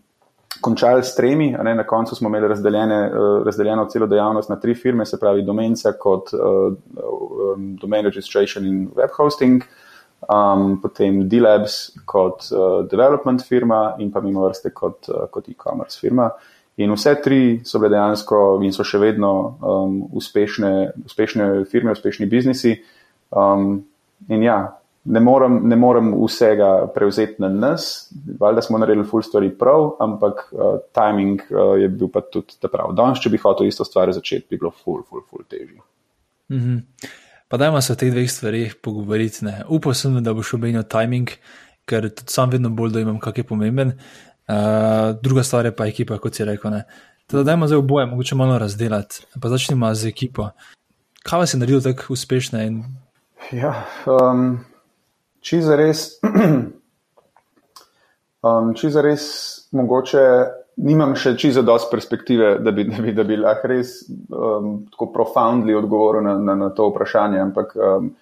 končali 0.61 1.05
s 1.05 1.15
tremi, 1.17 1.57
ne, 1.65 1.75
na 1.75 1.87
koncu 1.87 2.15
smo 2.15 2.29
imeli 2.29 2.49
razdeljene, 2.49 2.99
uh, 3.09 3.47
razdeljeno 3.47 3.87
celo 3.89 4.07
dejavnost 4.07 4.51
na 4.51 4.59
tri 4.61 4.75
firme, 4.75 5.07
se 5.07 5.21
pravi 5.21 5.43
Domenca 5.43 5.93
kot 5.93 6.35
uh, 6.35 6.75
um, 7.55 7.77
Domain 7.81 8.05
Registration 8.05 8.67
in 8.67 8.91
Web 8.97 9.17
Hosting, 9.17 9.65
um, 10.29 10.77
potem 10.83 11.25
D-Labs 11.29 11.81
kot 12.05 12.51
uh, 12.53 12.85
development 12.91 13.47
firma 13.49 13.95
in 13.99 14.13
pa 14.13 14.21
mimo 14.21 14.45
vrste 14.45 14.75
kot, 14.77 15.09
uh, 15.09 15.25
kot 15.31 15.49
e-commerce 15.49 16.01
firma. 16.01 16.29
In 16.77 16.93
vse 16.93 17.17
tri 17.25 17.61
so 17.65 17.79
bile 17.79 17.97
dejansko 17.97 18.61
in 18.65 18.77
so 18.77 18.85
še 18.85 19.01
vedno 19.01 19.35
um, 19.57 20.01
uspešne, 20.13 20.91
uspešne 21.07 21.53
firme, 21.71 21.97
uspešni 21.97 22.29
biznisi. 22.29 22.77
Um, 23.31 23.85
in 24.29 24.43
ja, 24.43 24.81
ne 25.05 25.21
morem, 25.21 25.61
ne 25.69 25.77
morem 25.77 26.13
vsega 26.27 26.91
prevzeti 26.95 27.43
na 27.43 27.49
nas, 27.49 28.11
valjda 28.41 28.63
smo 28.63 28.79
naredili 28.79 29.07
full 29.07 29.23
stvari 29.23 29.51
prav, 29.59 29.95
ampak 30.01 30.45
uh, 30.53 30.77
timing 30.97 31.41
uh, 31.51 31.75
je 31.81 31.89
bil 31.89 32.11
pa 32.13 32.21
tudi 32.21 32.59
ta 32.61 32.69
prav. 32.69 32.93
Danes, 32.97 33.23
če 33.23 33.33
bi 33.33 33.41
hotel 33.41 33.71
isto 33.71 33.87
stvar 33.87 34.13
začeti, 34.13 34.47
bi 34.51 34.61
bilo 34.61 34.73
full, 34.75 35.03
full, 35.09 35.25
full 35.31 35.47
težje. 35.49 35.81
Mm 36.51 36.59
-hmm. 36.59 37.09
Pa 37.49 37.57
dajmo 37.57 37.81
se 37.81 37.93
o 37.93 37.97
teh 37.97 38.11
dveh 38.11 38.31
stvarih 38.31 38.75
pogovoriti. 38.83 39.47
Upam 39.69 39.95
sem, 39.95 40.23
da 40.23 40.35
boš 40.35 40.55
omenil 40.55 40.83
timing, 40.83 41.31
ker 41.85 42.09
tudi 42.09 42.33
sam 42.33 42.51
vedno 42.51 42.71
bolj 42.71 42.93
dojemam, 42.93 43.19
kak 43.19 43.39
je 43.39 43.45
pomemben. 43.45 43.89
Uh, 43.89 45.17
druga 45.23 45.43
stvar 45.43 45.67
je 45.67 45.77
pa 45.77 45.87
ekipa, 45.87 46.19
kot 46.19 46.35
si 46.35 46.45
rekel. 46.45 46.71
Teda 47.27 47.43
dajmo 47.43 47.67
zdaj 47.67 47.79
oboje, 47.79 48.07
mogoče 48.07 48.35
malo 48.35 48.59
razdeliti. 48.59 49.27
Pa 49.41 49.49
začnimo 49.49 49.95
z 49.95 50.07
ekipo. 50.07 50.51
Kaj 51.23 51.39
vas 51.39 51.55
je 51.55 51.59
naredilo 51.59 51.81
tako 51.81 52.13
uspešne 52.13 52.67
in 52.67 52.85
Ja, 53.49 53.73
um, 54.07 54.61
če 55.43 55.59
za 55.65 55.77
res, 55.79 56.05
um, 58.47 58.73
če 58.77 58.91
za 58.93 59.03
res, 59.03 59.25
mogoče 59.75 60.25
nimam 60.87 61.17
še 61.19 61.33
čisto 61.41 61.65
dosti 61.67 61.91
perspektive, 61.91 62.53
da 62.63 62.73
bi, 62.77 62.85
da 62.89 63.01
bi, 63.03 63.15
da 63.17 63.25
bi 63.27 63.39
lahko 63.41 63.71
res 63.73 63.97
um, 64.07 64.85
tako 64.93 65.11
profoundly 65.17 65.75
odgovoril 65.77 66.23
na, 66.29 66.37
na, 66.39 66.55
na 66.67 66.71
to 66.77 66.91
vprašanje. 66.93 67.41
Ampak, 67.43 67.75
um, 67.75 68.13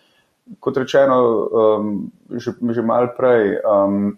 kot 0.65 0.81
rečeno, 0.81 1.21
um, 1.45 1.93
že, 2.33 2.57
že 2.57 2.87
mal 2.87 3.13
prej, 3.19 3.59
um, 3.69 4.17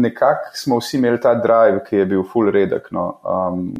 nekako 0.00 0.54
smo 0.54 0.78
vsi 0.78 1.00
imeli 1.00 1.18
ta 1.20 1.34
drive, 1.34 1.82
ki 1.88 2.04
je 2.04 2.10
bil 2.14 2.22
full 2.30 2.52
redek. 2.54 2.92
No, 2.94 3.08
um, 3.26 3.72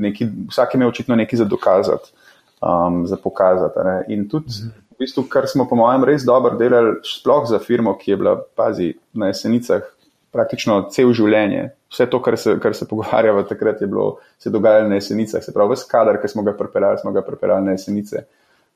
neki, 0.00 0.30
vsak 0.48 0.72
je 0.72 0.80
imel 0.80 0.94
očitno 0.94 1.18
nekaj 1.20 1.44
za 1.44 1.50
dokazati, 1.50 2.14
um, 2.64 3.02
za 3.10 3.20
pokazati. 3.20 3.90
Ne? 3.90 3.98
In 4.16 4.30
tudi. 4.30 4.62
Mm 4.64 4.86
-hmm 5.00 5.06
bistvu, 5.06 5.24
kar 5.28 5.48
smo, 5.48 5.66
po 5.68 5.76
mojem, 5.76 6.04
res 6.04 6.24
dobro 6.24 6.56
delali, 6.60 6.98
sploh 7.06 7.48
za 7.48 7.58
firmo, 7.58 7.96
ki 7.98 8.10
je 8.10 8.16
bila, 8.16 8.36
pazi, 8.56 8.92
na 9.12 9.32
jesenicah 9.32 9.82
praktično 10.30 10.82
cel 10.94 11.12
življenje. 11.16 11.70
Vse 11.90 12.06
to, 12.10 12.20
kar 12.22 12.36
se, 12.38 12.54
kar 12.62 12.74
se 12.76 12.86
pogovarjava 12.86 13.42
takrat, 13.48 13.80
je 13.80 13.88
bilo, 13.90 14.18
se 14.38 14.50
dogajalo 14.50 14.88
na 14.88 15.00
jesenicah. 15.00 15.42
Se 15.42 15.54
pravi, 15.56 15.74
vse 15.74 15.88
kader, 15.90 16.20
ki 16.22 16.28
smo 16.30 16.44
ga 16.46 16.54
prepeljali, 16.58 17.00
smo 17.02 17.12
ga 17.16 17.24
prepeljali 17.26 17.66
na 17.66 17.74
jesenice. 17.74 18.26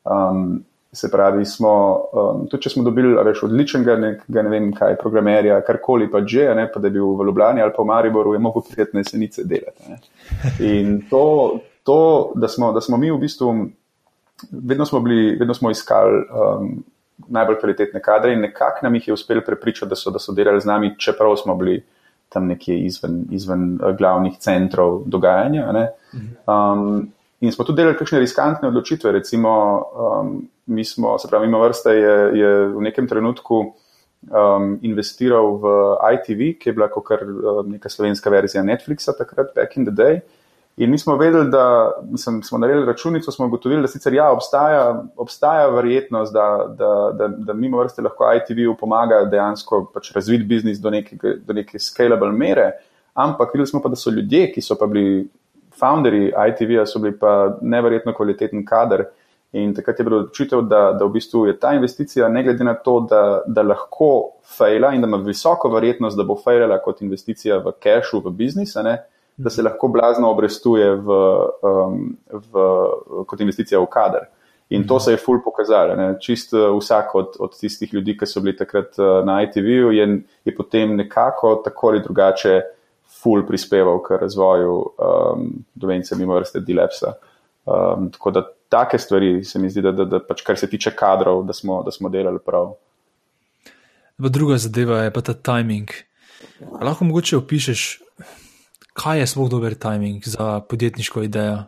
Um, 0.04 0.64
se 0.94 1.10
pravi, 1.10 1.44
smo, 1.46 1.74
um, 2.14 2.42
tudi 2.50 2.66
če 2.66 2.74
smo 2.74 2.82
dobili, 2.86 3.14
veš, 3.26 3.44
odličnega, 3.46 3.96
nekega, 3.98 4.42
ne 4.46 4.50
vem 4.50 4.68
kaj, 4.74 4.96
programerja, 5.00 5.60
karkoli 5.66 6.06
pa 6.10 6.22
že, 6.26 6.48
ne, 6.54 6.68
pa 6.70 6.82
da 6.82 6.90
je 6.90 6.96
bil 6.96 7.14
v 7.18 7.26
Ljubljani 7.28 7.62
ali 7.62 7.74
pa 7.74 7.82
v 7.82 7.90
Mariboru, 7.90 8.34
je 8.34 8.42
mogel 8.42 8.62
priti 8.68 8.94
na 8.94 9.02
jesenice 9.02 9.44
delati. 9.44 9.90
Ne. 9.90 9.98
In 10.62 11.00
to, 11.10 11.24
to 11.82 11.98
da, 12.38 12.48
smo, 12.48 12.70
da 12.72 12.80
smo 12.80 12.96
mi 12.96 13.10
v 13.10 13.18
bistvu 13.26 13.50
vedno 14.50 14.86
smo, 14.86 15.00
bili, 15.00 15.36
vedno 15.36 15.54
smo 15.54 15.70
iskali 15.70 16.22
um, 16.58 16.84
najbolj 17.28 17.58
kvalitetne 17.60 18.02
kadre 18.02 18.32
in 18.32 18.40
nekako 18.40 18.78
nam 18.82 18.94
jih 18.94 19.08
je 19.08 19.14
uspelo 19.14 19.40
prepričati, 19.46 19.88
da 19.88 19.96
so, 19.96 20.10
da 20.10 20.18
so 20.18 20.32
delali 20.32 20.60
z 20.60 20.66
nami, 20.66 20.94
čeprav 20.98 21.36
smo 21.36 21.54
bili 21.54 21.82
tam 22.28 22.46
nekje 22.46 22.78
izven, 22.78 23.24
izven 23.30 23.78
uh, 23.82 23.96
glavnih 23.96 24.38
centrov 24.38 25.02
dogajanja. 25.06 25.90
Mhm. 26.14 26.26
Um, 26.46 27.12
in 27.40 27.52
smo 27.52 27.64
tudi 27.64 27.82
delali 27.82 27.96
kakšne 27.98 28.18
riskantne 28.18 28.68
odločitve. 28.68 29.12
Recimo, 29.12 29.82
um, 29.94 30.48
mi 30.66 30.84
smo, 30.84 31.18
se 31.18 31.28
pravi, 31.28 31.46
mimo 31.46 31.60
vrste 31.62 31.90
je, 31.90 32.38
je 32.38 32.68
v 32.68 32.80
nekem 32.80 33.08
trenutku 33.08 33.74
um, 34.30 34.78
investiral 34.82 35.58
v 35.60 35.74
ITV, 36.14 36.54
ki 36.58 36.70
je 36.70 36.72
bila 36.72 36.88
kot 36.88 37.12
um, 37.22 37.68
neka 37.70 37.88
slovenska 37.88 38.30
verzija 38.30 38.64
Netflixa 38.64 39.12
takrat, 39.18 39.54
back 39.54 39.76
in 39.76 39.84
the 39.84 39.94
day. 39.94 40.20
In 40.76 40.90
mi 40.90 40.98
smo 40.98 41.16
vedeli, 41.16 41.50
da 41.50 41.92
mislim, 42.10 42.42
smo 42.42 42.58
naredili 42.58 42.86
računico, 42.86 43.32
smo 43.32 43.46
ugotovili, 43.46 43.82
da 43.82 43.88
sicer 43.88 44.14
ja, 44.14 44.32
obstaja, 44.32 45.04
obstaja 45.16 45.68
verjetnost, 45.68 46.32
da, 46.32 46.74
da, 46.78 47.10
da, 47.18 47.28
da 47.28 47.52
mimo 47.52 47.78
vrste 47.78 48.02
lahko 48.02 48.26
ITV 48.34 48.74
pomaga 48.80 49.24
dejansko 49.24 49.84
pač 49.94 50.10
razviti 50.12 50.44
biznis 50.44 50.80
do 50.82 50.90
neke, 50.90 51.16
do 51.46 51.52
neke 51.52 51.78
scalable 51.78 52.32
mere, 52.32 52.72
ampak 53.14 53.54
videli 53.54 53.70
smo 53.70 53.82
pa, 53.82 53.88
da 53.88 53.96
so 53.96 54.10
ljudje, 54.10 54.50
ki 54.52 54.60
so 54.60 54.74
pa 54.80 54.86
bili 54.90 55.28
founderji 55.78 56.32
ITV-ja, 56.48 56.86
so 56.86 56.98
bili 56.98 57.14
pa 57.18 57.56
neverjetno 57.62 58.14
kvaliteten 58.14 58.66
kader. 58.66 59.06
In 59.54 59.70
takrat 59.74 59.98
je 59.98 60.04
bilo 60.04 60.18
odločitev, 60.18 60.64
da, 60.66 60.88
da 60.98 61.06
v 61.06 61.14
bistvu 61.14 61.46
je 61.46 61.58
ta 61.62 61.70
investicija, 61.78 62.28
ne 62.28 62.42
glede 62.42 62.64
na 62.66 62.74
to, 62.74 62.98
da, 63.10 63.42
da 63.46 63.62
lahko 63.62 64.08
fejla 64.56 64.90
in 64.94 65.04
da 65.04 65.06
ima 65.06 65.22
visoko 65.22 65.70
verjetnost, 65.70 66.18
da 66.18 66.26
bo 66.26 66.34
fejlala 66.34 66.80
kot 66.82 67.02
investicija 67.06 67.60
v 67.62 67.76
cashu, 67.82 68.18
v 68.24 68.34
biznis, 68.34 68.74
da 69.36 69.50
se 69.50 69.62
lahko 69.62 69.88
blazno 69.88 70.30
obrestuje 70.30 70.94
v, 70.94 71.18
um, 71.62 72.16
v, 72.32 72.64
kot 73.26 73.40
investicija 73.40 73.80
v 73.80 73.90
kader. 73.90 74.28
In 74.70 74.86
to 74.88 75.00
se 75.00 75.12
je 75.12 75.20
ful 75.20 75.42
pokazalo. 75.44 75.96
Čist 76.20 76.54
vsak 76.54 77.14
od, 77.14 77.36
od 77.38 77.58
tistih 77.58 77.92
ljudi, 77.94 78.16
ki 78.18 78.26
so 78.26 78.40
bili 78.40 78.56
takrat 78.56 78.96
na 79.26 79.42
ITV-ju, 79.44 79.92
je, 79.92 80.06
je 80.44 80.54
potem 80.56 80.96
nekako 80.96 81.56
tako 81.64 81.92
ali 81.92 82.02
drugače 82.02 82.62
ful 83.22 83.44
prispeval 83.46 84.00
k 84.02 84.18
razvoju 84.20 84.74
um, 84.74 85.52
dovence 85.74 86.16
mimo 86.16 86.34
vrste 86.34 86.60
Dilepsa. 86.60 87.12
Um, 87.66 88.10
tako 88.12 88.30
da 88.30 88.42
take 88.68 88.98
stvari 88.98 89.44
se 89.44 89.58
mi 89.58 89.70
zdi, 89.70 89.82
da, 89.82 89.92
da, 89.92 90.04
da 90.04 90.20
pač 90.20 90.42
kar 90.42 90.58
se 90.58 90.70
tiče 90.70 90.90
kadrov, 90.96 91.44
da 91.46 91.52
smo, 91.52 91.82
da 91.82 91.92
smo 91.92 92.08
delali 92.08 92.38
prav. 92.44 92.74
Pa 94.22 94.28
druga 94.28 94.56
zadeva 94.58 95.02
je 95.04 95.12
pa 95.12 95.20
ta 95.20 95.34
timing. 95.34 95.90
A 96.80 96.84
lahko 96.84 97.04
mogoče 97.04 97.36
opišeš, 97.36 98.03
kaj 98.94 99.20
je 99.20 99.26
sploh 99.26 99.50
dober 99.50 99.74
timing 99.74 100.22
za 100.24 100.60
podjetniško 100.68 101.22
idejo? 101.22 101.64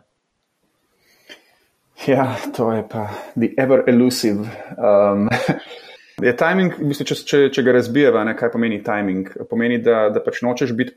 Ja, 2.07 2.35
to 2.55 2.71
je 2.71 2.83
pa 2.89 3.09
the 3.35 3.49
ever 3.57 3.83
elusive. 3.87 4.47
Um, 4.77 5.29
je 6.27 6.35
timing, 6.37 6.73
mislim, 6.79 7.07
če, 7.09 7.15
če, 7.15 7.41
če 7.53 7.63
ga 7.65 7.73
razbijeva, 7.79 8.23
ne, 8.27 8.35
kaj 8.37 8.51
pomeni 8.53 8.79
timing? 8.85 9.31
Pomeni, 9.49 9.81
da, 9.83 10.07
da 10.13 10.21
pač 10.23 10.41
nočeš 10.45 10.73
biti 10.77 10.95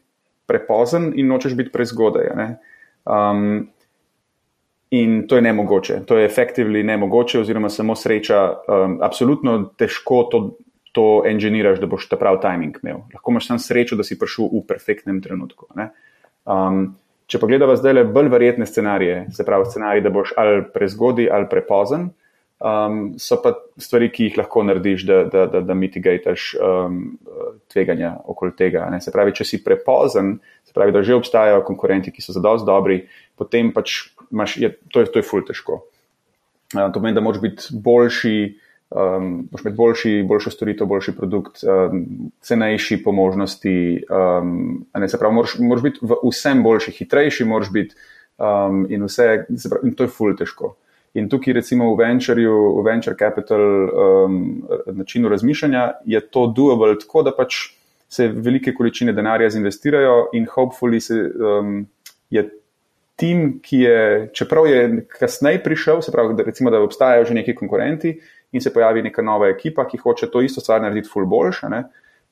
prepozen 0.50 1.12
in 1.16 1.30
nočeš 1.30 1.56
biti 1.58 1.72
prezgodaj. 1.72 2.30
Um, 3.06 3.70
in 4.90 5.22
to 5.28 5.38
je 5.38 5.46
nemogoče, 5.46 6.02
to 6.06 6.18
je 6.18 6.26
efektivno 6.26 6.82
nemogoče, 6.84 7.40
oziroma 7.40 7.70
samo 7.70 7.96
sreča. 7.96 8.42
Um, 8.68 8.98
absolutno 9.02 9.56
težko 9.78 10.22
to, 10.30 10.42
to 10.92 11.06
inženiraš, 11.30 11.80
da 11.80 11.88
boš 11.90 12.10
ta 12.10 12.18
pravi 12.20 12.42
timing 12.44 12.78
imel. 12.82 13.06
Lahko 13.14 13.32
imaš 13.32 13.50
samo 13.50 13.62
srečo, 13.62 13.96
da 13.96 14.06
si 14.06 14.18
prišel 14.18 14.50
v 14.52 14.64
perfektnem 14.68 15.22
trenutku. 15.24 15.70
Um, 16.44 16.94
če 17.30 17.38
pa 17.38 17.48
gledamo 17.50 17.76
zdaj 17.78 17.94
le 17.94 18.04
bolj 18.08 18.30
verjetne 18.32 18.66
scenarije, 18.66 19.26
se 19.36 19.46
pravi 19.46 19.68
scenarij, 19.68 20.04
da 20.06 20.14
boš 20.14 20.32
ali 20.40 20.64
prezgodaj 20.74 21.30
ali 21.30 21.50
prepozen 21.50 22.10
um, 22.60 23.14
so 23.18 23.38
pa 23.42 23.54
stvari, 23.80 24.10
ki 24.12 24.28
jih 24.28 24.38
lahko 24.40 24.62
narediš, 24.66 25.04
da, 25.08 25.20
da, 25.32 25.44
da, 25.50 25.62
da 25.64 25.74
mitigataš 25.74 26.52
um, 26.60 27.02
tveganja 27.72 28.14
okoli 28.24 28.54
tega. 28.56 28.86
Ne. 28.92 29.00
Se 29.00 29.12
pravi, 29.14 29.34
če 29.36 29.46
si 29.48 29.62
prepozen, 29.64 30.36
se 30.68 30.76
pravi, 30.76 30.94
da 30.94 31.02
že 31.06 31.16
obstajajo 31.18 31.64
konkurenti, 31.66 32.12
ki 32.14 32.24
so 32.24 32.36
zadosti 32.36 32.68
dobri, 32.68 33.00
potem 33.40 33.72
pač 33.74 34.10
imaš, 34.30 34.58
je, 34.60 34.74
to, 34.92 35.04
je, 35.04 35.12
to 35.12 35.22
je 35.22 35.26
ful 35.26 35.44
težko. 35.46 35.82
Uh, 36.76 36.88
to 36.88 37.00
pomeni, 37.00 37.16
da 37.16 37.24
moraš 37.24 37.42
biti 37.42 37.70
boljši. 37.72 38.36
Um, 38.90 39.48
boš 39.50 39.62
imeti 39.62 39.76
boljši, 39.76 40.12
boljšo 40.26 40.50
storitev, 40.50 40.86
boljši 40.90 41.12
produkt, 41.16 41.60
um, 41.62 42.06
cenejši 42.42 43.02
po 43.04 43.12
možnosti. 43.12 44.04
Um, 44.10 44.86
se 45.08 45.18
pravi, 45.18 45.34
moraš, 45.34 45.58
moraš 45.58 45.82
biti 45.82 45.98
v 46.02 46.16
vsem 46.24 46.62
boljši, 46.62 46.94
hitrejši, 46.98 47.44
moraš 47.44 47.70
biti 47.72 47.94
um, 48.38 48.86
in 48.90 49.04
vse, 49.06 49.44
pravi, 49.70 49.88
in 49.88 49.94
to 49.94 50.08
je 50.08 50.10
ful 50.10 50.34
težko. 50.34 50.74
In 51.14 51.28
tukaj, 51.30 51.54
recimo, 51.58 51.92
v 51.94 52.02
ventureu, 52.02 52.56
v 52.80 52.84
venture 52.86 53.14
capital 53.18 53.62
um, 53.62 54.40
načinu 54.86 55.30
razmišljanja, 55.30 55.86
je 56.06 56.20
to 56.26 56.48
doable 56.56 56.98
tako, 56.98 57.22
da 57.26 57.34
pač 57.36 57.60
se 58.10 58.26
velike 58.26 58.74
količine 58.74 59.14
denarja 59.14 59.50
zinvestirajo 59.54 60.32
in 60.34 60.46
hopefully 60.50 60.98
se, 61.00 61.14
um, 61.38 61.84
je 62.30 62.48
tim, 63.20 63.60
ki 63.62 63.84
je, 63.84 64.02
čeprav 64.34 64.66
je 64.66 65.06
kasneje 65.14 65.62
prišel, 65.62 66.02
se 66.02 66.12
pravi, 66.12 66.34
da, 66.34 66.42
recimo, 66.42 66.70
da 66.70 66.82
obstajajo 66.82 67.30
že 67.30 67.38
neki 67.38 67.54
konkurenti 67.54 68.16
in 68.52 68.60
se 68.60 68.72
pojavi 68.74 69.02
neka 69.02 69.22
nova 69.22 69.48
ekipa, 69.48 69.86
ki 69.88 69.98
hoče 70.02 70.30
to 70.30 70.42
isto 70.42 70.60
stvar 70.60 70.82
narediti 70.82 71.10
ful 71.12 71.26
boljša. 71.26 71.70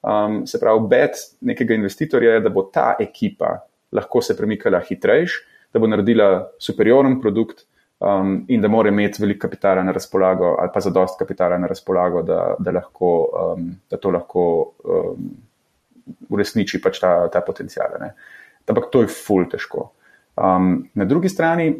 Um, 0.02 0.44
se 0.46 0.60
pravi, 0.60 0.86
bet 0.90 1.18
nekega 1.40 1.74
investitorja 1.74 2.36
je, 2.36 2.44
da 2.46 2.52
bo 2.54 2.68
ta 2.74 2.94
ekipa 3.00 3.56
lahko 3.92 4.22
se 4.22 4.36
premikala 4.36 4.80
hitrejš, 4.84 5.40
da 5.72 5.80
bo 5.80 5.88
naredila 5.88 6.28
superioren 6.62 7.18
produkt 7.20 7.64
um, 7.98 8.44
in 8.48 8.60
da 8.60 8.68
mora 8.68 8.88
imeti 8.88 9.22
veliko 9.22 9.46
kapitala 9.46 9.82
na 9.82 9.92
razpolago, 9.92 10.54
ali 10.58 10.70
pa 10.74 10.80
zadost 10.80 11.18
kapitala 11.18 11.58
na 11.58 11.66
razpolago, 11.66 12.22
da, 12.22 12.54
da, 12.58 12.74
lahko, 12.78 13.12
um, 13.42 13.70
da 13.90 13.96
to 13.96 14.10
lahko 14.10 14.44
um, 14.84 15.28
uresniči 16.30 16.80
pač 16.82 17.00
ta, 17.00 17.12
ta 17.32 17.42
potencijal. 17.44 17.98
Ampak 18.68 18.90
to 18.92 19.04
je 19.04 19.12
ful 19.12 19.48
težko. 19.50 19.90
Um, 20.36 20.88
na 20.94 21.04
drugi 21.04 21.28
strani 21.28 21.72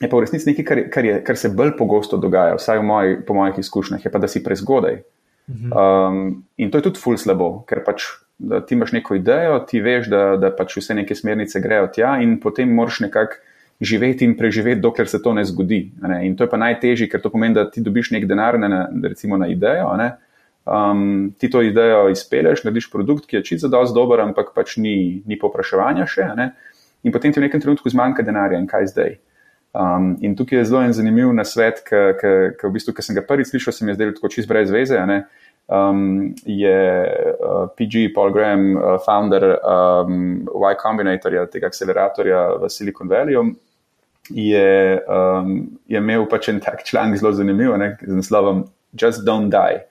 je 0.00 0.08
pa 0.08 0.16
v 0.16 0.20
resnici 0.24 0.50
nekaj, 0.50 0.64
kar, 0.64 0.80
kar, 0.94 1.04
je, 1.04 1.18
kar 1.26 1.36
se 1.36 1.50
bolj 1.50 1.74
pogosto 1.78 2.16
dogaja, 2.20 2.56
vsaj 2.58 2.82
moj, 2.82 3.18
po 3.26 3.34
mojih 3.34 3.58
izkušnjah, 3.58 4.04
je 4.04 4.12
pa, 4.12 4.20
da 4.22 4.30
si 4.30 4.44
prezgodaj. 4.44 5.02
Mhm. 5.48 5.72
Um, 5.72 6.44
in 6.56 6.70
to 6.70 6.78
je 6.78 6.90
tudi 6.90 7.00
ful 7.00 7.18
slabo, 7.18 7.62
ker 7.68 7.84
pač. 7.86 8.10
Ti 8.38 8.76
imaš 8.76 8.92
neko 8.94 9.16
idejo, 9.18 9.56
ti 9.66 9.80
veš, 9.82 10.04
da, 10.12 10.18
da 10.38 10.52
pač 10.54 10.76
vse 10.78 10.94
neke 10.94 11.16
smernice 11.18 11.58
grejo 11.58 11.88
tja, 11.90 12.12
in 12.22 12.36
potem 12.38 12.70
moraš 12.70 13.00
nekako 13.02 13.40
živeti 13.80 14.24
in 14.24 14.36
preživeti, 14.38 14.80
dokler 14.80 15.08
se 15.08 15.18
to 15.22 15.32
ne 15.34 15.44
zgodi. 15.44 15.92
Ne? 16.02 16.20
In 16.26 16.36
to 16.36 16.46
je 16.46 16.50
pa 16.50 16.58
najtežje, 16.58 17.08
ker 17.10 17.22
to 17.22 17.32
pomeni, 17.34 17.54
da 17.54 17.66
ti 17.70 17.82
dobiš 17.82 18.12
nek 18.14 18.26
denar, 18.30 18.58
ne, 18.58 18.86
recimo 19.08 19.38
na 19.38 19.48
idejo. 19.50 19.90
Um, 20.68 21.34
ti 21.38 21.50
to 21.50 21.62
idejo 21.62 22.08
izpeleš, 22.12 22.62
narediš 22.62 22.90
produkt, 22.92 23.26
ki 23.26 23.40
je 23.40 23.44
čisto 23.52 23.70
dovolj 23.70 23.94
dober, 23.94 24.22
ampak 24.26 24.52
pač 24.54 24.76
ni, 24.82 25.22
ni 25.26 25.38
popraševanja 25.38 26.06
še. 26.06 26.28
In 27.06 27.14
potem 27.14 27.32
ti 27.32 27.40
v 27.40 27.46
nekem 27.46 27.62
trenutku 27.62 27.90
zmanjka 27.90 28.26
denarja 28.26 28.58
in 28.58 28.66
kaj 28.70 28.90
zdaj. 28.94 29.18
Um, 29.76 30.16
in 30.24 30.34
tukaj 30.36 30.58
je 30.58 30.64
zelo 30.70 30.82
en 30.82 30.94
zanimiv 30.96 31.32
nasvet, 31.36 31.82
ki 31.84 32.64
v 32.64 32.72
bistvu, 32.72 32.94
sem 33.04 33.16
ga 33.18 33.22
prvič 33.26 33.52
slišal, 33.52 33.76
se 33.76 33.84
mi 33.84 33.92
je 33.92 33.98
zdelo 33.98 34.16
tako 34.16 34.32
čisto 34.32 34.48
brez 34.50 34.72
veze. 34.72 34.98
Um, 35.68 36.34
je 36.48 36.80
uh, 37.04 37.68
PG, 37.76 38.08
Paul 38.14 38.32
Graham, 38.32 38.70
uh, 38.76 38.96
founder 39.04 39.58
um, 39.60 40.46
Y 40.48 40.78
Combinatorja, 40.80 41.44
tega 41.52 41.68
akceleratorja 41.68 42.44
v 42.62 42.70
Silicon 42.72 43.10
Valley 43.12 43.36
je, 44.30 45.00
um, 45.08 45.78
je 45.86 45.98
imel 45.98 46.26
pač 46.28 46.48
en 46.52 46.60
tak 46.60 46.84
članek 46.84 47.20
zelo 47.20 47.32
zanimiv, 47.32 47.76
ne, 47.78 47.96
z 48.00 48.16
naslovom 48.16 48.64
Just 48.92 49.24
Don't 49.26 49.50
Die. 49.50 49.84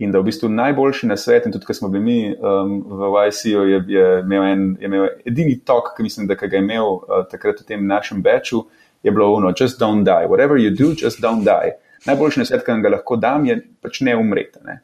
In 0.00 0.12
da 0.12 0.20
v 0.20 0.30
bistvu 0.30 0.48
najboljši 0.48 1.06
na 1.10 1.16
svetu, 1.16 1.48
in 1.48 1.52
tudi, 1.52 1.66
ko 1.68 1.74
smo 1.76 1.90
bili 1.92 2.04
mi 2.04 2.20
um, 2.32 2.78
v 2.88 3.10
YC-u, 3.26 3.64
je, 3.68 3.82
je, 3.88 4.04
je 4.16 4.86
imel 4.86 5.08
edini 5.28 5.58
tok, 5.64 5.92
ki 5.96 6.06
mislim, 6.06 6.26
da 6.26 6.38
ga 6.40 6.48
je 6.48 6.62
imel 6.62 6.94
uh, 6.94 7.26
takrat 7.30 7.60
v 7.60 7.66
tem 7.68 7.84
našem 7.86 8.22
beču, 8.22 8.64
je 9.02 9.10
bilo 9.10 9.32
ono, 9.34 9.52
just 9.60 9.80
don't 9.80 10.04
die. 10.04 10.28
Whatever 10.28 10.58
you 10.58 10.70
do, 10.76 10.94
just 11.04 11.20
don't 11.20 11.44
die. 11.44 11.74
Najboljši 12.06 12.40
na 12.40 12.44
svetu, 12.44 12.64
ki 12.64 12.82
ga 12.82 12.94
lahko 12.96 13.16
dam, 13.16 13.46
je 13.46 13.58
pač 13.82 14.00
ne 14.00 14.16
umreti. 14.16 14.62
Ne. 14.64 14.80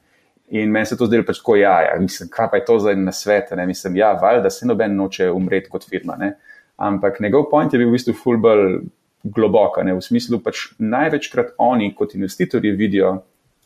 In 0.49 0.71
meni 0.71 0.87
se 0.87 0.97
to 0.97 1.09
zdelo 1.09 1.25
pač 1.27 1.41
tako, 1.41 1.57
ja, 1.57 1.79
ja 1.83 1.95
mislim, 2.01 2.29
kaj 2.33 2.51
pa 2.51 2.61
je 2.61 2.65
to 2.65 2.79
za 2.79 2.93
en 2.93 3.05
na 3.05 3.13
svet, 3.13 3.51
ne 3.57 3.67
mislim, 3.67 3.97
ja, 3.97 4.13
valjda 4.21 4.51
se 4.51 4.67
noben 4.67 4.95
noče 4.97 5.31
umreti 5.31 5.71
kot 5.71 5.89
firma. 5.91 6.17
Ne. 6.21 6.37
Ampak 6.77 7.21
njegov 7.21 7.49
point 7.51 7.73
je 7.73 7.81
bil 7.81 7.89
v 7.89 7.97
bistvu 7.97 8.15
fulbol 8.15 8.67
globoka, 9.25 9.83
ne? 9.83 9.95
v 9.97 10.05
smislu 10.05 10.39
pač 10.45 10.69
največkrat 10.79 11.57
oni 11.59 11.91
kot 11.97 12.15
investitorji 12.15 12.73
vidijo, 12.77 13.17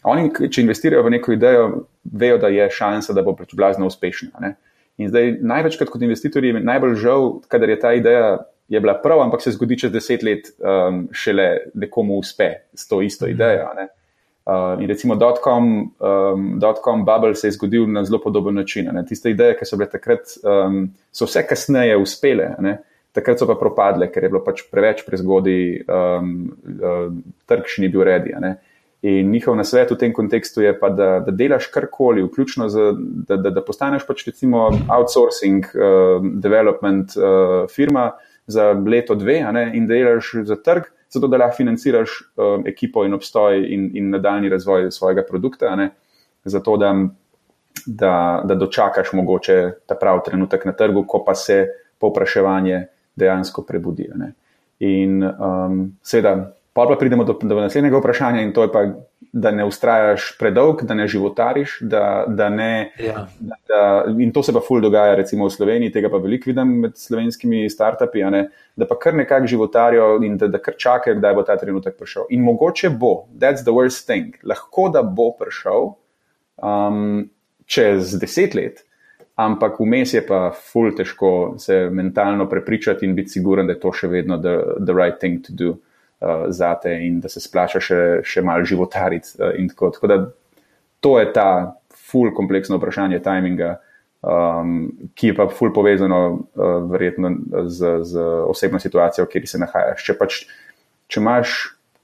oni, 0.09 0.31
če 0.33 0.63
investirajo 0.63 1.05
v 1.05 1.13
neko 1.17 1.35
idejo, 1.35 1.65
vejo, 2.05 2.39
da 2.41 2.49
je 2.49 2.71
šansa, 2.73 3.13
da 3.13 3.25
bo 3.27 3.35
pač 3.37 3.53
blazno 3.57 3.91
uspešna. 3.91 4.41
Ne? 4.41 4.55
In 5.01 5.11
zdaj 5.13 5.35
največkrat 5.45 5.91
kot 5.93 6.03
investitorji 6.05 6.63
najbolj 6.65 6.97
žal, 7.01 7.29
kadar 7.53 7.73
je 7.73 7.79
ta 7.81 7.93
ideja. 7.97 8.31
Je 8.71 8.81
bila 8.81 8.95
prav, 9.03 9.21
ampak 9.25 9.43
se 9.43 9.51
zgodi 9.51 9.79
čez 9.83 9.93
deset 9.93 10.23
let, 10.23 10.53
um, 10.63 11.09
šele 11.13 11.49
nekomu 11.75 12.21
uspe 12.23 12.53
s 12.75 12.89
to 12.89 13.03
isto 13.03 13.27
mhm. 13.27 13.35
idejo. 13.35 13.71
Uh, 14.47 14.83
in 14.83 14.89
recimo, 14.89 15.15
dotcom 15.15 15.67
um, 16.95 17.05
bubble 17.05 17.35
se 17.35 17.49
je 17.49 17.57
zgodil 17.59 17.87
na 17.87 18.05
zelo 18.05 18.21
podoben 18.23 18.55
način. 18.55 18.89
Ne? 18.93 19.05
Tiste 19.07 19.31
ideje, 19.31 19.59
ki 19.59 19.67
so 19.67 19.77
bile 19.77 19.91
takrat, 19.91 20.33
um, 20.43 20.87
so 21.13 21.27
vse 21.29 21.45
kasneje 21.47 21.99
uspele. 21.99 22.55
Ne? 22.59 22.79
takrat 23.13 23.41
so 23.41 23.47
pa 23.49 23.57
propadle, 23.59 24.09
ker 24.13 24.25
je 24.25 24.31
bilo 24.31 24.43
pač 24.45 24.63
preveč 24.71 25.03
prezgodaj, 25.07 25.63
um, 25.91 26.35
um, 26.79 27.23
trg 27.51 27.67
še 27.71 27.85
ni 27.85 27.91
bil 27.93 28.05
redi. 28.07 28.35
In 29.11 29.31
njihov 29.33 29.57
nasvet 29.57 29.91
v 29.95 29.99
tem 29.99 30.15
kontekstu 30.15 30.63
je 30.63 30.75
pa, 30.79 30.91
da, 30.93 31.11
da 31.25 31.33
delaš 31.35 31.71
karkoli, 31.73 32.23
vključno 32.27 32.69
z, 32.71 32.91
da, 33.27 33.39
da, 33.41 33.53
da 33.57 33.63
postaneš 33.65 34.05
pač 34.07 34.27
recimo 34.29 34.69
outsourcing 34.93 35.71
uh, 35.73 36.21
development 36.21 37.17
uh, 37.17 37.65
firma 37.73 38.11
za 38.51 38.73
leto 38.73 39.15
dve 39.15 39.39
in 39.73 39.87
da 39.87 39.95
delaš 39.95 40.33
za 40.43 40.57
trg, 40.57 40.91
zato 41.11 41.27
da 41.27 41.37
lahko 41.37 41.57
financiraš 41.57 42.11
um, 42.37 42.67
ekipo 42.67 43.05
in 43.05 43.15
obstoj 43.15 43.65
in, 43.75 43.91
in 43.95 44.11
nadaljni 44.11 44.49
razvoj 44.49 44.91
svojega 44.91 45.25
produkta, 45.29 45.89
zato 46.45 46.77
da, 46.77 46.95
da, 47.87 48.43
da 48.45 48.55
dočakaš 48.55 49.13
mogoče 49.13 49.71
ta 49.87 49.95
pravi 49.95 50.21
trenutek 50.25 50.65
na 50.65 50.73
trgu, 50.73 51.05
ko 51.09 51.25
pa 51.25 51.35
se 51.35 51.67
povpraševanje 51.99 52.87
dejansko 53.17 53.63
prebudijo. 53.63 54.15
Ne. 54.17 54.33
In 54.81 55.25
um, 55.25 55.83
seveda, 56.03 56.53
pa 56.73 56.87
pa 56.87 56.97
pridemo 56.99 57.25
do, 57.25 57.39
do 57.43 57.61
naslednjega 57.61 57.99
vprašanja, 57.99 58.43
in 58.43 58.53
to 58.53 58.63
je 58.63 58.73
pa, 58.73 58.85
da 59.33 59.51
ne 59.51 59.65
ustrajaš 59.65 60.37
predolg, 60.39 60.83
da 60.87 60.95
ne 60.95 61.07
životariš. 61.09 61.79
Da, 61.81 62.25
da 62.29 62.49
ne, 62.49 62.93
ja. 62.99 63.27
da, 63.41 63.57
da, 63.69 63.81
in 64.19 64.33
to 64.33 64.43
se 64.43 64.53
pa 64.53 64.63
ful 64.67 64.81
dogaja, 64.81 65.15
recimo 65.19 65.47
v 65.47 65.55
Sloveniji, 65.55 65.93
tega 65.95 66.11
pa 66.11 66.19
veliko 66.23 66.51
vidim 66.51 66.77
med 66.85 66.99
slovenskimi 66.99 67.65
startupi, 67.71 68.25
ne, 68.31 68.45
da 68.77 68.87
pa 68.87 68.99
kar 68.99 69.15
nekako 69.19 69.51
životarijo 69.51 70.13
in 70.27 70.37
da, 70.39 70.51
da 70.51 70.63
kar 70.63 70.79
čakajo, 70.79 71.19
kdaj 71.19 71.35
bo 71.35 71.47
ta 71.47 71.59
trenutek 71.59 71.99
prišel. 71.99 72.31
In 72.31 72.47
mogoče 72.47 72.91
bo, 72.91 73.27
that's 73.39 73.67
the 73.67 73.75
worst 73.75 74.07
thing, 74.07 74.39
lahko 74.47 74.89
da 74.95 75.03
bo 75.03 75.33
prišel 75.39 75.93
um, 76.63 77.29
čez 77.67 78.17
deset 78.19 78.55
let. 78.55 78.87
ampak 79.41 79.79
vmes 79.81 80.11
je 80.13 80.21
pa 80.27 80.51
ful 80.53 80.91
težko 80.97 81.55
se 81.59 81.89
mentalno 81.91 82.49
prepričati 82.49 83.07
in 83.07 83.15
biti 83.15 83.39
siguren, 83.39 83.67
da 83.67 83.73
je 83.73 83.81
to 83.81 83.93
še 83.93 84.11
vedno 84.13 84.37
the, 84.37 84.57
the 84.85 84.93
right 84.93 85.17
thing 85.21 85.41
to 85.47 85.55
do 85.57 85.77
uh, 86.21 86.47
za 86.49 86.75
te 86.83 86.93
in 87.07 87.21
da 87.21 87.29
se 87.29 87.41
splača 87.41 87.81
še, 87.81 88.01
še 88.25 88.45
mal 88.45 88.65
životariti. 88.65 89.35
Uh, 89.39 89.57
tako. 89.73 89.91
tako 89.97 90.11
da 90.11 90.19
to 91.01 91.19
je 91.19 91.33
ta 91.33 91.77
ful 92.11 92.33
kompleksno 92.35 92.79
vprašanje 92.79 93.21
timinga, 93.25 93.77
um, 94.21 94.91
ki 95.15 95.33
je 95.33 95.37
pa 95.37 95.49
ful 95.49 95.73
povezano 95.75 96.21
uh, 96.31 96.91
verjetno 96.91 97.33
z, 97.67 98.01
z 98.05 98.25
osebno 98.51 98.81
situacijo, 98.83 99.27
kjer 99.31 99.49
se 99.49 99.61
nahajaš. 99.63 100.05
Če 100.05 100.17
pač, 100.19 100.43
če 101.11 101.23
imaš 101.23 101.61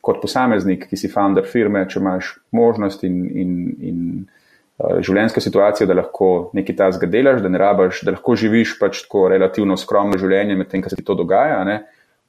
kot 0.06 0.22
posameznik, 0.22 0.86
ki 0.88 0.98
si 0.98 1.10
founder 1.10 1.46
firme, 1.50 1.82
če 1.90 2.00
imaš 2.00 2.36
možnost 2.54 3.02
in, 3.04 3.24
in, 3.26 3.54
in 3.82 4.00
uh, 4.22 5.00
življenjsko 5.02 5.42
situacijo, 5.42 5.88
da 5.90 5.98
lahko 5.98 6.30
nekaj 6.56 6.78
tasga 6.78 7.10
delaš, 7.10 7.42
da 7.44 7.50
ne 7.52 7.60
rabaš, 7.60 8.04
da 8.06 8.14
lahko 8.14 8.36
živiš 8.38 8.76
pač 8.80 9.02
tako 9.06 9.26
relativno 9.34 9.76
skromno 9.80 10.18
življenje 10.20 10.56
med 10.56 10.70
tem, 10.70 10.84
kar 10.84 10.94
se 10.94 11.00
ti 11.00 11.06
to 11.06 11.18
dogaja, 11.18 11.60
ne? 11.68 11.82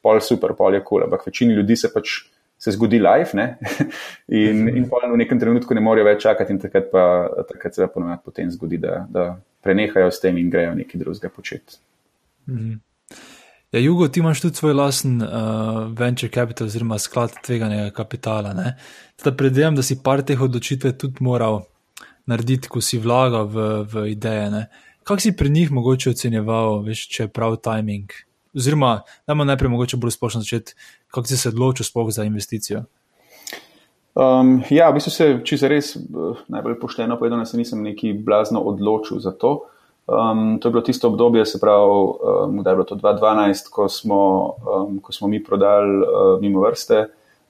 Pol 0.07 0.23
super, 0.23 0.55
pol 0.55 0.79
je 0.79 0.81
kul, 0.81 1.01
cool, 1.01 1.05
ampak 1.09 1.27
večini 1.27 1.57
ljudi 1.57 1.75
se 1.75 1.91
pač 1.93 2.21
se 2.57 2.71
zgodi 2.73 2.97
life 2.97 3.37
in, 4.41 4.63
in 4.71 4.87
pol 4.89 5.03
v 5.11 5.19
nekem 5.19 5.39
trenutku 5.39 5.75
ne 5.77 5.83
morejo 5.83 6.07
več 6.07 6.23
čakati 6.23 6.55
in 6.55 6.61
takrat, 6.63 6.87
pa, 6.89 7.03
takrat 7.51 7.75
se 7.75 7.89
ponovadi 7.93 8.23
potem 8.25 8.49
zgodi, 8.51 8.79
da, 8.81 9.03
da 9.09 9.27
prenehajo 9.61 10.09
s 10.09 10.23
tem 10.23 10.39
in 10.41 10.49
grejo 10.49 10.73
nekaj 10.79 11.03
drugega 11.03 11.29
početi. 11.29 11.77
-hmm. 12.47 12.79
Ja, 13.71 13.79
Jugo, 13.79 14.07
ti 14.07 14.19
imaš 14.19 14.41
tudi 14.41 14.55
svoj 14.55 14.73
lasen 14.73 15.21
uh, 15.21 15.29
venture 15.99 16.31
capital, 16.31 16.67
oziroma 16.67 16.99
sklad 16.99 17.33
tveganega 17.45 17.91
kapitala. 17.91 18.55
Predvidevam, 19.23 19.75
da 19.75 19.83
si 19.83 19.99
par 20.03 20.23
teh 20.23 20.41
odločitev 20.41 20.95
tudi 20.97 21.19
moral 21.19 21.65
narediti, 22.25 22.71
ko 22.71 22.81
si 22.81 22.99
vlagal 22.99 23.47
v, 23.47 23.67
v 23.91 24.05
ideje. 24.11 24.63
Kako 25.03 25.19
si 25.21 25.35
pri 25.35 25.49
njih 25.49 25.71
mogoče 25.71 26.09
ocenjeval, 26.09 26.81
veš, 26.83 27.07
če 27.11 27.23
je 27.23 27.27
prav 27.27 27.57
timing? 27.63 28.11
Oziroma, 28.57 29.01
dajmo 29.27 29.45
najprej 29.45 29.69
mogoče 29.69 29.97
bolj 29.97 30.15
splošno 30.17 30.41
začeti, 30.41 30.73
kako 31.13 31.27
si 31.27 31.37
se 31.37 31.49
odločil 31.49 31.85
sploh 31.85 32.09
za 32.11 32.25
investicijo. 32.25 32.83
Um, 34.17 34.63
ja, 34.73 34.89
v 34.89 34.97
bistvu 34.97 35.11
se, 35.13 35.25
če 35.45 35.57
se 35.61 35.69
res 35.69 35.91
uh, 35.93 36.39
najbolj 36.49 36.79
pošteno 36.81 37.19
povedano, 37.19 37.45
se 37.45 37.57
nisem 37.57 37.83
neki 37.85 38.15
blazno 38.25 38.63
odločil 38.65 39.19
za 39.21 39.31
to. 39.31 39.67
Um, 40.07 40.57
to 40.57 40.69
je 40.69 40.73
bilo 40.73 40.81
tisto 40.81 41.11
obdobje, 41.11 41.45
se 41.45 41.59
pravi, 41.61 41.85
um, 41.85 42.63
da 42.63 42.71
je 42.73 42.79
bilo 42.79 42.87
to 42.89 42.95
2012, 42.95 43.69
ko 43.69 43.85
smo, 43.91 44.21
um, 44.57 44.97
ko 45.05 45.13
smo 45.13 45.27
mi 45.27 45.43
prodali 45.43 46.01
uh, 46.01 46.41
mimo 46.41 46.65
vrste. 46.65 47.05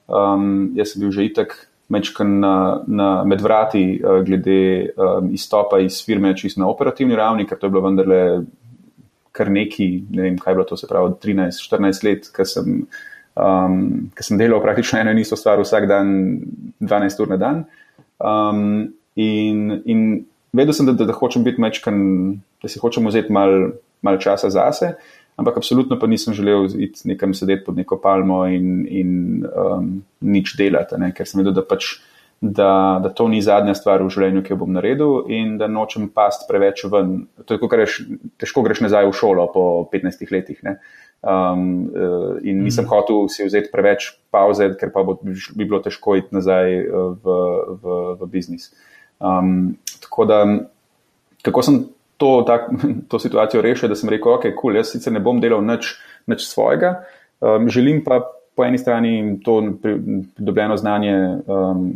Um, 0.08 0.74
jaz 0.76 0.92
sem 0.92 1.00
bil 1.00 1.14
že 1.14 1.24
itek 1.24 1.56
mečkan 1.88 2.36
na, 2.42 2.54
na 2.84 3.08
medvrati 3.24 3.96
uh, 3.96 4.20
glede 4.26 4.92
um, 4.92 5.32
izstopa 5.32 5.80
iz 5.80 6.02
firme 6.04 6.36
čisto 6.36 6.60
na 6.60 6.68
operativni 6.68 7.16
ravni, 7.16 7.46
ker 7.48 7.56
to 7.56 7.70
je 7.70 7.72
bilo 7.72 7.86
vendarle 7.86 8.42
kar 9.38 9.50
neki, 9.54 9.88
ne 10.10 10.26
vem, 10.26 10.38
kaj 10.40 10.52
je 10.52 10.58
bilo 10.58 10.66
to, 10.66 10.78
se 10.80 10.88
pravi, 10.90 11.14
13-14 11.22 12.06
let, 12.08 12.30
ker 12.34 12.48
sem, 12.48 12.80
um, 13.38 13.82
sem 14.18 14.40
delal 14.40 14.62
praktično 14.64 14.98
eno 15.02 15.14
in 15.14 15.22
isto 15.22 15.38
stvar 15.38 15.62
vsak 15.62 15.86
dan, 15.90 16.10
12 16.82 17.22
ur 17.22 17.30
na 17.30 17.38
dan. 17.40 17.62
Um, 18.18 18.64
in, 19.14 19.78
in 19.86 20.02
vedel 20.52 20.74
sem, 20.74 20.88
da, 20.88 20.96
da, 20.98 21.06
da 21.08 21.16
hočem 21.16 21.46
biti 21.46 21.62
mečkan, 21.62 22.00
da 22.62 22.70
si 22.70 22.82
hočem 22.82 23.06
vzeti 23.06 23.34
malo 23.34 23.76
mal 24.02 24.18
časa 24.22 24.50
zase, 24.50 24.92
ampak 25.38 25.56
absolutno 25.58 25.98
pa 25.98 26.06
nisem 26.06 26.34
želel 26.34 26.66
iti 26.78 27.08
nekam 27.08 27.34
sedeti 27.34 27.64
pod 27.64 27.76
neko 27.76 27.98
palmo 28.02 28.44
in, 28.46 28.86
in 28.86 29.10
um, 29.46 29.90
nič 30.20 30.54
delati, 30.58 30.98
ne? 30.98 31.12
ker 31.14 31.26
sem 31.26 31.42
vedel, 31.42 31.56
da 31.58 31.66
pač. 31.66 31.96
Da, 32.40 33.00
da 33.02 33.10
to 33.10 33.24
ni 33.26 33.40
zadnja 33.42 33.72
stvar 33.74 33.98
v 34.04 34.12
življenju, 34.14 34.44
ki 34.46 34.52
jo 34.52 34.58
bom 34.60 34.70
naredil, 34.70 35.24
in 35.34 35.56
da 35.58 35.66
nočem 35.66 36.04
past 36.14 36.44
preveč 36.46 36.84
ven. 36.86 37.24
To 37.42 37.56
je, 37.56 37.58
kot 37.58 37.74
reš, 37.74 37.96
težko 38.38 38.62
greš 38.62 38.84
nazaj 38.84 39.08
v 39.08 39.16
šolo 39.18 39.48
po 39.50 39.64
15 39.90 40.22
letih. 40.30 40.60
Um, 41.18 41.90
in 42.46 42.62
nisem 42.62 42.84
mm. 42.84 42.90
hotel 42.92 43.26
si 43.26 43.42
vzeti 43.42 43.72
preveč 43.72 44.12
pauze, 44.30 44.70
ker 44.78 44.94
pa 44.94 45.02
bo, 45.02 45.16
bi 45.18 45.64
bilo 45.64 45.82
težko 45.82 46.14
iti 46.20 46.30
nazaj 46.36 46.78
v, 47.24 47.38
v, 47.82 47.98
v 48.22 48.30
biznis. 48.30 48.70
Um, 49.18 49.74
tako 49.98 50.28
da, 50.30 50.38
kako 51.42 51.64
sem 51.66 51.80
to, 52.22 52.44
tak, 52.46 52.70
to 53.10 53.18
situacijo 53.18 53.62
rešil, 53.66 53.90
da 53.90 53.98
sem 53.98 54.14
rekel, 54.14 54.36
ok, 54.36 54.46
kul, 54.52 54.60
cool, 54.60 54.78
jaz 54.78 54.92
sicer 54.94 55.14
ne 55.14 55.22
bom 55.22 55.42
delal 55.42 55.66
nič, 55.66 55.96
nič 56.30 56.46
svojega, 56.46 57.00
um, 57.42 57.66
želim 57.66 58.04
pa 58.06 58.22
po 58.58 58.66
eni 58.66 58.78
strani 58.78 59.40
to 59.42 59.60
pridobljeno 59.82 60.76
znanje 60.76 61.14
um, 61.46 61.90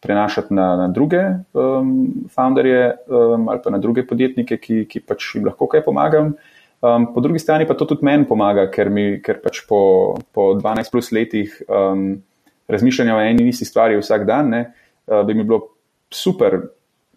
prenašati 0.00 0.54
na, 0.54 0.68
na 0.76 0.88
druge 0.88 1.20
um, 1.52 2.28
founderje 2.34 2.94
um, 3.06 3.48
ali 3.48 3.60
pa 3.64 3.70
na 3.70 3.78
druge 3.78 4.06
podjetnike, 4.06 4.56
ki, 4.56 4.84
ki 4.90 5.02
pač 5.06 5.34
jim 5.34 5.48
lahko 5.48 5.66
kaj 5.70 5.84
pomagam. 5.86 6.34
Um, 6.78 7.08
po 7.14 7.20
drugi 7.20 7.42
strani 7.42 7.66
pa 7.66 7.74
to 7.74 7.88
tudi 7.90 8.06
meni 8.06 8.26
pomaga, 8.28 8.68
ker, 8.70 8.90
mi, 8.90 9.18
ker 9.24 9.40
pač 9.42 9.64
po, 9.66 10.14
po 10.34 10.52
12 10.60 10.92
plus 10.94 11.10
letih 11.12 11.56
um, 11.66 12.12
razmišljanja 12.70 13.16
o 13.16 13.22
eni 13.24 13.42
in 13.42 13.50
isti 13.50 13.66
stvari 13.66 13.98
vsak 13.98 14.26
dan, 14.28 14.52
ne, 14.54 14.60
uh, 15.10 15.24
bi 15.26 15.34
mi 15.34 15.46
bilo 15.46 15.64
super 16.14 16.60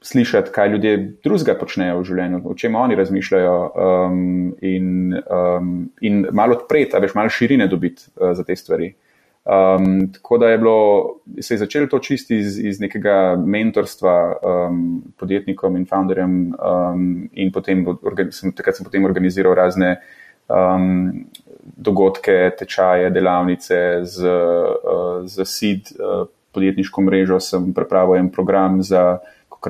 slišati, 0.02 0.50
kaj 0.52 0.70
ljudje 0.70 0.98
drugega 1.24 1.54
počnejo 1.60 2.00
v 2.00 2.06
življenju, 2.10 2.42
o 2.50 2.56
čem 2.58 2.76
oni 2.76 2.98
razmišljajo, 2.98 3.56
um, 3.70 4.24
in, 4.66 5.14
um, 5.30 5.76
in 6.02 6.24
malo 6.34 6.58
odpreti, 6.58 6.98
veš, 6.98 7.14
malo 7.14 7.30
širine 7.30 7.68
dobiti 7.70 8.10
uh, 8.16 8.32
za 8.38 8.44
te 8.48 8.58
stvari. 8.58 8.90
Um, 9.42 10.12
tako 10.14 10.38
da 10.38 10.52
je 10.52 10.58
bilo, 10.62 10.80
se 11.42 11.54
je 11.54 11.58
začelo 11.64 11.88
to 11.90 12.00
čisti 12.00 12.38
iz, 12.38 12.60
iz 12.60 12.80
nekega 12.80 13.36
mentorstva 13.36 14.18
um, 14.34 14.84
podjetnikom 15.18 15.78
in 15.78 15.86
founderjem, 15.90 16.36
um, 16.54 17.08
in 17.34 17.50
potem 17.52 17.82
sem, 18.30 18.54
takrat 18.54 18.78
sem 18.78 18.86
potem 18.86 19.06
organiziral 19.06 19.58
razne 19.58 19.96
um, 20.46 21.26
dogodke, 21.62 22.52
tečaje, 22.60 23.10
delavnice 23.10 24.06
z, 24.06 24.30
uh, 24.30 25.26
z 25.26 25.46
SID. 25.46 25.96
Uh, 25.98 26.30
podjetniško 26.52 27.02
mrežo, 27.02 27.40
sem 27.40 27.74
pripravil 27.74 28.20
en 28.20 28.32
program 28.32 28.82
za 28.84 29.20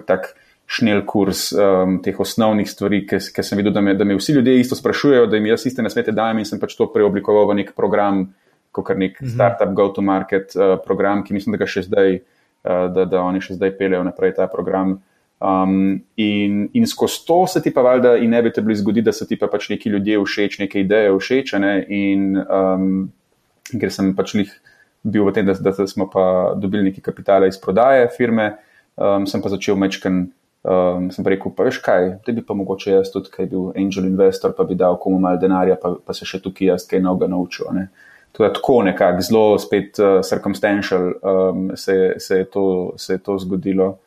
tak 0.06 0.34
šnel 0.72 1.04
kurs 1.06 1.50
um, 1.52 1.98
teh 2.04 2.20
osnovnih 2.20 2.70
stvari, 2.70 3.02
ker 3.06 3.44
sem 3.44 3.60
videl, 3.60 3.74
da 3.76 3.82
me, 3.84 3.94
da 3.98 4.08
me 4.08 4.16
vsi 4.16 4.38
ljudje 4.38 4.60
isto 4.60 4.76
sprašujejo, 4.76 5.28
da 5.28 5.36
jim 5.36 5.50
jaz 5.52 5.66
iste 5.68 5.84
nasvete 5.84 6.14
dajem 6.16 6.40
in 6.40 6.48
sem 6.48 6.62
pač 6.62 6.78
to 6.80 6.88
preoblikoval 6.94 7.50
v 7.50 7.60
nek 7.60 7.74
program, 7.76 8.30
kot 8.72 8.90
nek 8.98 9.22
mm 9.22 9.26
-hmm. 9.26 9.34
startup 9.34 9.74
go-to-market 9.74 10.56
uh, 10.56 10.78
program, 10.86 11.24
ki 11.24 11.34
mislim, 11.34 11.52
da 11.52 11.58
ga 11.58 11.68
še 11.68 11.82
zdaj, 11.82 12.14
uh, 12.16 12.94
da, 12.94 13.06
da 13.06 13.22
oni 13.22 13.42
še 13.42 13.54
zdaj 13.54 13.78
peljejo 13.78 14.04
naprej 14.04 14.34
ta 14.36 14.48
program. 14.48 15.02
Um, 15.42 16.04
in, 16.16 16.70
in 16.74 16.88
skozi 16.88 17.26
to 17.28 17.48
se 17.48 17.62
ti 17.62 17.74
pa 17.74 17.82
valjda 17.82 18.18
inevitabli 18.18 18.76
zgodi, 18.76 19.02
da 19.02 19.12
se 19.12 19.28
ti 19.28 19.40
pa 19.40 19.48
pač 19.48 19.70
neki 19.70 19.90
ljudje 19.90 20.20
všeč, 20.22 20.60
neke 20.60 20.80
ideje 20.80 21.16
všeč, 21.18 21.54
ne? 21.60 21.86
in 21.90 22.38
um, 22.38 23.10
ker 23.80 23.92
sem 23.92 24.12
pač 24.16 24.36
njih 24.38 24.52
bil 25.02 25.26
v 25.26 25.34
tem, 25.34 25.50
da, 25.50 25.56
da 25.58 25.88
smo 25.88 26.06
pa 26.10 26.54
dobili 26.54 26.92
nekaj 26.92 27.02
kapitala 27.02 27.50
iz 27.50 27.58
prodaje 27.58 28.06
firme, 28.18 28.52
um, 28.96 29.26
sem 29.26 29.42
pa 29.42 29.50
začel 29.50 29.76
mečken. 29.76 30.30
Um, 30.62 31.08
sem 31.10 31.26
rekel, 31.26 31.50
pa 31.58 31.66
veš 31.66 31.80
kaj, 31.82 32.08
da 32.22 32.34
bi 32.38 32.44
pa 32.46 32.54
mogoče 32.54 32.92
jaz 32.92 33.10
tudi, 33.10 33.32
kaj 33.34 33.48
bil 33.50 33.72
angel 33.74 34.06
investor, 34.06 34.54
pa 34.54 34.62
bi 34.62 34.76
dal 34.78 35.00
komu 35.02 35.18
malo 35.18 35.40
denarja, 35.42 35.74
pa, 35.82 35.96
pa 36.06 36.14
se 36.14 36.22
še 36.30 36.38
tukaj 36.38 36.68
jaz 36.68 36.86
kaj 36.86 37.02
novega 37.02 37.32
naučil. 37.34 37.72
Ne. 37.74 37.88
Tudi 38.32 38.54
tako 38.54 38.84
nekako, 38.84 39.22
zelo 39.22 39.60
spet 39.60 40.00
uh, 40.00 40.22
circumstantial 40.24 41.12
um, 41.22 41.72
se, 41.76 42.16
se, 42.18 42.38
je 42.38 42.46
to, 42.46 42.94
se 42.98 43.14
je 43.14 43.20
to 43.20 43.38
zgodilo. 43.40 43.98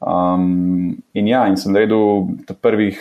Um, 0.00 0.96
in 1.12 1.28
ja, 1.28 1.46
in 1.48 1.56
sem 1.60 1.72
naredil 1.72 2.28
prvih, 2.60 3.00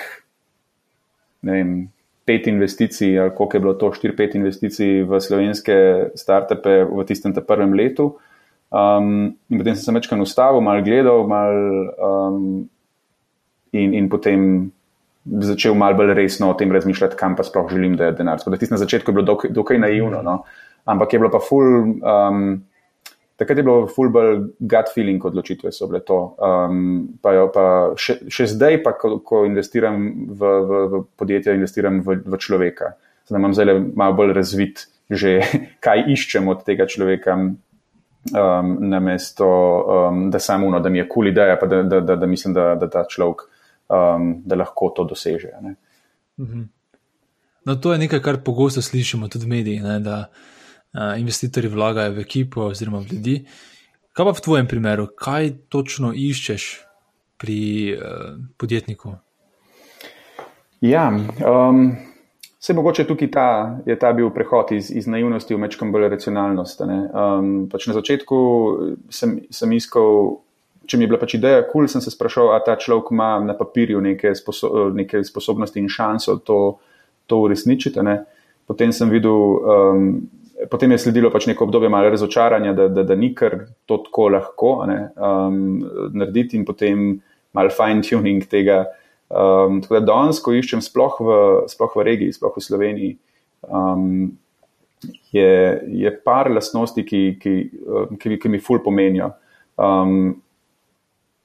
vem, 1.41 1.89
pet 2.27 2.47
investicij, 2.47 3.19
ali 3.19 3.35
koliko 3.35 3.57
je 3.57 3.61
bilo 3.61 3.73
to, 3.73 3.91
štiri, 3.93 4.15
pet 4.15 4.35
investicij 4.35 5.03
v 5.07 5.19
slovenske 5.23 5.75
startupe 6.15 6.83
v 6.85 7.05
tistem 7.07 7.33
prvem 7.33 7.73
letu. 7.73 8.11
Um, 8.69 9.33
in 9.49 9.57
potem 9.57 9.75
sem 9.75 9.83
se 9.83 9.95
večkrat 9.95 10.21
ustavil, 10.21 10.61
malo 10.61 10.83
gledal, 10.85 11.23
mal, 11.27 11.55
um, 11.97 12.69
in, 13.73 13.93
in 13.97 14.09
potem 14.09 14.69
začel 15.25 15.73
malo 15.73 15.97
bolj 15.97 16.13
resno 16.13 16.51
o 16.51 16.57
tem 16.57 16.71
razmišljati, 16.71 17.17
kam 17.17 17.35
pa 17.35 17.43
sploh 17.43 17.69
želim, 17.71 17.95
da 17.97 18.09
je 18.09 18.17
denar. 18.19 18.37
Tako 18.37 18.53
da 18.53 18.57
tisto 18.57 18.75
na 18.75 18.83
začetku 18.83 19.09
je 19.09 19.13
bilo 19.13 19.25
dokaj, 19.25 19.51
dokaj 19.51 19.79
naivno, 19.81 20.21
no? 20.21 20.43
Ampak 20.85 21.13
je 21.13 21.19
bilo 21.19 21.31
pa 21.31 21.39
full. 21.43 21.99
Um, 21.99 22.65
Takrat 23.39 23.57
je 23.57 23.63
bilo 23.63 23.87
full 23.87 24.11
bolj 24.11 24.49
gut 24.59 24.89
feeling 24.91 25.23
odločitve, 25.23 25.71
so 25.71 25.87
bile 25.87 26.01
to. 26.03 26.17
Um, 26.43 26.81
pa, 27.23 27.31
pa 27.53 27.65
še, 27.95 28.17
še 28.27 28.49
zdaj, 28.51 28.81
pa, 28.83 28.91
ko, 28.99 29.21
ko 29.23 29.45
investiram 29.47 29.95
v, 30.27 30.49
v, 30.67 30.81
v 30.91 30.99
podjetje, 31.15 31.55
investiram 31.55 32.01
v, 32.03 32.17
v 32.19 32.39
človeka. 32.43 32.97
Zdaj 33.31 33.39
imam 33.39 33.55
zelo 33.55 33.77
malo 33.95 34.17
bolj 34.19 34.35
razvit, 34.35 34.83
že 35.07 35.37
kaj 35.85 36.03
iščem 36.11 36.51
od 36.51 36.65
tega 36.67 36.83
človeka, 36.83 37.37
um, 37.39 38.75
namesto 38.91 39.47
um, 39.47 40.27
da 40.27 40.43
samo 40.43 40.67
uno, 40.67 40.83
da 40.83 40.91
mi 40.91 40.99
je 40.99 41.07
kul 41.07 41.23
cool 41.23 41.31
ideja, 41.31 41.55
pa 41.55 41.71
da, 41.71 41.79
da, 41.87 42.03
da, 42.03 42.19
da 42.19 42.27
mislim, 42.27 42.57
da, 42.59 42.73
da 42.75 42.91
ta 42.91 43.05
človek 43.07 43.47
um, 43.89 44.41
da 44.45 44.55
lahko 44.55 44.91
to 44.95 45.03
doseže. 45.03 45.49
Mhm. 46.39 46.61
No, 47.65 47.75
to 47.75 47.93
je 47.93 47.99
nekaj, 47.99 48.21
kar 48.21 48.43
pogosto 48.43 48.81
slišimo 48.81 49.27
tudi 49.27 49.45
v 49.45 49.49
medijih 49.49 49.83
investitorji 50.93 51.69
vlagajo 51.69 52.13
v 52.17 52.23
ekipo 52.25 52.69
oziroma 52.69 52.99
v 52.99 53.13
ljudi. 53.13 53.35
Kaj 54.13 54.25
pa 54.25 54.35
v 54.35 54.43
tvojem 54.43 54.67
primeru, 54.67 55.07
kaj 55.15 55.53
točno 55.69 56.11
iščeš 56.15 56.63
pri 57.39 57.59
uh, 57.95 58.35
podjetniku? 58.57 59.13
Ja, 60.81 61.07
um, 61.11 61.91
se 62.59 62.73
mogoče 62.73 63.05
tukaj 63.07 63.31
ta, 63.31 63.77
je 63.85 63.95
ta 63.99 64.11
bil 64.13 64.29
prehod 64.35 64.71
iz, 64.71 64.91
iz 64.91 65.07
naivnosti 65.07 65.55
v 65.55 65.59
mečkam 65.59 65.91
bolj 65.91 66.09
racionalnost. 66.09 66.81
Um, 66.81 67.67
pač 67.71 67.87
na 67.87 67.95
začetku 67.95 68.39
sem, 69.11 69.37
sem 69.51 69.75
iskal, 69.77 70.39
če 70.87 70.97
mi 70.97 71.05
je 71.05 71.11
bila 71.13 71.21
pač 71.21 71.37
ideja 71.37 71.61
kul, 71.63 71.85
cool, 71.85 71.87
sem 71.91 72.03
se 72.03 72.11
sprašal, 72.11 72.51
a 72.55 72.59
ta 72.65 72.75
človek 72.79 73.13
ima 73.15 73.37
na 73.43 73.55
papirju 73.55 74.01
neke, 74.03 74.33
sposo, 74.35 74.89
neke 74.95 75.23
sposobnosti 75.23 75.79
in 75.79 75.87
šanso 75.87 76.39
to, 76.43 76.59
to 77.27 77.39
uresničiti. 77.45 78.03
Ne? 78.03 78.17
Potem 78.67 78.91
sem 78.95 79.11
videl, 79.11 79.31
um, 79.31 80.11
potem 80.67 80.91
je 80.91 80.99
sledilo 81.05 81.31
pač 81.31 81.47
neko 81.47 81.63
obdobje 81.67 81.89
malo 81.89 82.09
razočaranja, 82.09 82.73
da, 82.73 82.87
da, 82.91 83.03
da 83.07 83.15
ni 83.15 83.31
kar 83.35 83.55
to 83.87 84.01
tako 84.03 84.29
lahko 84.33 84.73
um, 84.83 85.79
narediti 86.13 86.57
in 86.57 86.65
potem 86.65 87.21
malo 87.55 87.71
fine 87.71 88.03
tuning 88.03 88.43
tega. 88.49 88.85
Um, 89.29 89.79
tako 89.81 89.99
da 89.99 90.05
danes, 90.09 90.41
ko 90.41 90.55
iščem 90.57 90.81
sploh 90.81 91.19
v, 91.21 91.39
sploh 91.69 91.95
v 91.95 92.05
regiji, 92.07 92.33
sploh 92.33 92.55
v 92.57 92.63
Sloveniji, 92.65 93.11
um, 93.69 94.31
je, 95.31 95.51
je 96.01 96.11
par 96.25 96.49
lastnosti, 96.51 97.03
ki, 97.05 97.21
ki, 97.39 97.55
um, 97.85 98.17
ki, 98.19 98.39
ki 98.41 98.51
mi 98.51 98.59
ful 98.59 98.81
pomenijo. 98.83 99.29
Um, 99.79 100.41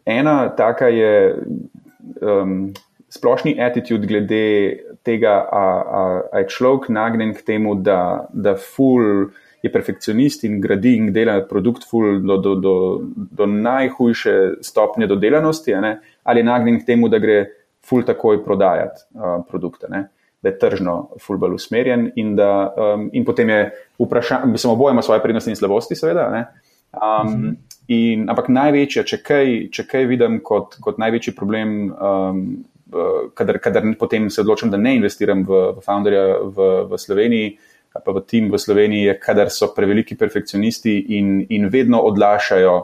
ena 0.09 0.49
taka 0.57 0.89
je 0.91 1.13
um, 2.25 2.73
splošni 3.13 3.59
attitude 3.61 4.09
glede 4.09 4.94
tega, 5.05 5.35
a, 5.53 5.65
a, 6.01 6.03
a 6.33 6.43
je 6.43 6.51
človek 6.57 6.89
nagnjen 6.89 7.35
k 7.37 7.45
temu, 7.45 7.75
da, 7.77 8.27
da 8.33 8.57
ful 8.57 9.29
je 9.65 9.73
perfekcionist 9.73 10.45
in 10.45 10.59
gradi 10.61 10.97
in 10.97 11.13
dela 11.13 11.39
produkt 11.49 11.87
ful 11.89 12.21
do, 12.21 12.37
do, 12.37 12.55
do, 12.61 12.75
do 13.15 13.47
najhujše 13.47 14.35
stopnje 14.61 15.07
dodelanosti, 15.07 15.75
ali 15.75 16.41
je 16.41 16.45
nagnjen 16.45 16.81
k 16.81 16.87
temu, 16.87 17.09
da 17.09 17.21
gre 17.21 17.45
ful 17.85 18.05
takoj 18.05 18.43
prodajati 18.45 19.07
uh, 19.15 19.41
produkte, 19.49 19.89
ne? 19.89 20.09
da 20.45 20.53
je 20.53 20.59
tržno 20.61 20.95
ful 21.25 21.39
bolj 21.41 21.55
usmerjen 21.57 22.11
in, 22.21 22.35
da, 22.37 22.75
um, 22.77 23.07
in 23.17 23.25
potem 23.25 23.49
je 23.49 23.61
vprašanje, 23.99 24.53
bi 24.53 24.59
se 24.61 24.69
oboje 24.69 24.93
ima 24.93 25.03
svoje 25.03 25.23
prednosti 25.23 25.51
in 25.51 25.57
slabosti, 25.57 25.97
seveda. 25.97 26.27
Um, 26.93 27.31
mhm. 27.31 27.55
in, 27.89 28.29
ampak 28.29 28.51
največja, 28.53 29.07
če 29.09 29.23
kaj, 29.25 29.55
če 29.73 29.87
kaj 29.89 30.05
vidim 30.13 30.43
kot, 30.45 30.77
kot 30.85 31.01
največji 31.01 31.33
problem, 31.35 31.79
um, 31.97 32.43
kadar, 33.35 33.59
kadar 33.59 33.87
potem 33.99 34.31
se 34.31 34.41
odločim, 34.41 34.71
da 34.71 34.77
ne 34.77 34.97
investiram 34.97 35.45
v, 35.45 35.61
v 35.77 35.85
founderja 35.85 36.25
v, 36.43 36.69
v 36.91 36.99
Sloveniji. 36.99 37.55
Pa 37.95 38.11
v 38.11 38.25
tim 38.27 38.51
v 38.51 38.59
Sloveniji 38.59 39.07
je, 39.07 39.15
kadar 39.23 39.51
so 39.55 39.71
preveliki 39.71 40.17
perfekcionisti 40.19 40.99
in, 41.15 41.45
in 41.49 41.69
vedno 41.71 42.03
odlašajo 42.03 42.75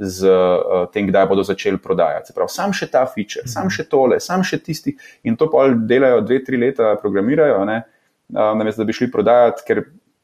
z 0.00 0.24
uh, 0.24 0.86
tem, 0.94 1.10
kdaj 1.10 1.26
bodo 1.28 1.42
začeli 1.44 1.76
prodajati. 1.82 2.32
Prav, 2.32 2.48
sam 2.48 2.72
še 2.72 2.88
ta 2.88 3.04
feature, 3.04 3.44
sam 3.50 3.68
še 3.68 3.84
tole, 3.90 4.16
sam 4.22 4.40
še 4.46 4.60
tisti 4.64 4.94
in 5.28 5.36
to 5.36 5.50
pol 5.52 5.74
delajo 5.74 6.22
dve, 6.24 6.40
tri 6.46 6.56
leta, 6.56 6.94
programirajo, 7.02 7.60
uh, 7.66 7.82
namesto 8.30 8.80
da 8.80 8.88
bi 8.88 8.96
šli 8.96 9.10
prodajati, 9.12 9.66
ker 9.66 9.82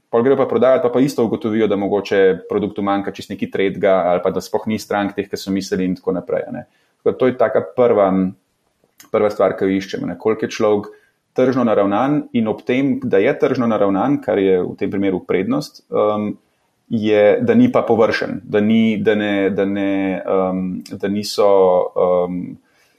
pol 0.09 0.25
grejo 0.25 0.39
pa 0.41 0.47
prodajati, 0.49 0.87
pa 0.87 0.95
pa 0.95 1.03
isto 1.05 1.27
ugotovijo, 1.27 1.69
da 1.69 1.77
mogoče 1.77 2.49
produktu 2.49 2.87
manjka 2.87 3.13
čist 3.13 3.35
neki 3.35 3.51
tretga 3.53 3.99
ali 4.15 4.25
pa 4.25 4.33
da 4.33 4.41
spoh 4.41 4.65
ni 4.71 4.79
strank 4.81 5.13
teh, 5.19 5.29
ki 5.29 5.37
so 5.37 5.53
mislili 5.53 5.91
in 5.91 5.99
tako 5.99 6.17
naprej. 6.17 6.47
To 7.05 7.29
je 7.29 7.37
taka 7.39 7.61
prva, 7.77 8.09
prva 9.13 9.31
stvar, 9.31 9.57
ki 9.59 9.69
jo 9.69 9.81
iščemo. 9.81 10.15
Koliko 10.19 10.47
je 10.47 10.55
človek 10.57 10.91
tržno 11.37 11.65
naravnan 11.69 12.23
in 12.33 12.49
ob 12.49 12.63
tem, 12.67 12.97
da 13.05 13.21
je 13.21 13.33
tržno 13.39 13.69
naravnan, 13.69 14.21
kar 14.25 14.41
je 14.41 14.61
v 14.63 14.75
tem 14.81 14.91
primeru 14.91 15.21
prednost. 15.27 15.85
Um, 15.91 16.35
je, 16.89 17.39
da 17.43 17.55
ni 17.55 17.67
pa 17.73 17.83
površen, 17.83 18.41
da, 18.45 18.61
ni, 18.61 18.97
da, 19.03 19.15
ne, 19.19 19.51
da, 19.51 19.65
ne, 19.67 20.23
um, 20.23 20.61
da 20.87 21.09
niso, 21.09 21.49
um, 21.99 22.37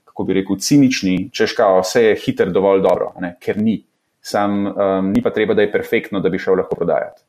kako 0.03 0.25
bi 0.27 0.35
rekel, 0.41 0.59
cinični, 0.59 1.29
češ 1.31 1.55
kao, 1.55 1.79
vse 1.85 2.03
je 2.03 2.17
hiter 2.25 2.51
dovolj 2.51 2.83
dobro, 2.83 3.13
ne? 3.23 3.37
ker 3.39 3.61
ni. 3.61 3.79
Sam 4.21 4.65
um, 4.67 5.13
ni 5.13 5.23
pa 5.23 5.31
treba, 5.31 5.55
da 5.55 5.63
je 5.63 5.71
perfektno, 5.71 6.19
da 6.19 6.29
bi 6.29 6.39
šel 6.39 6.59
lahko 6.59 6.75
prodajati. 6.75 7.23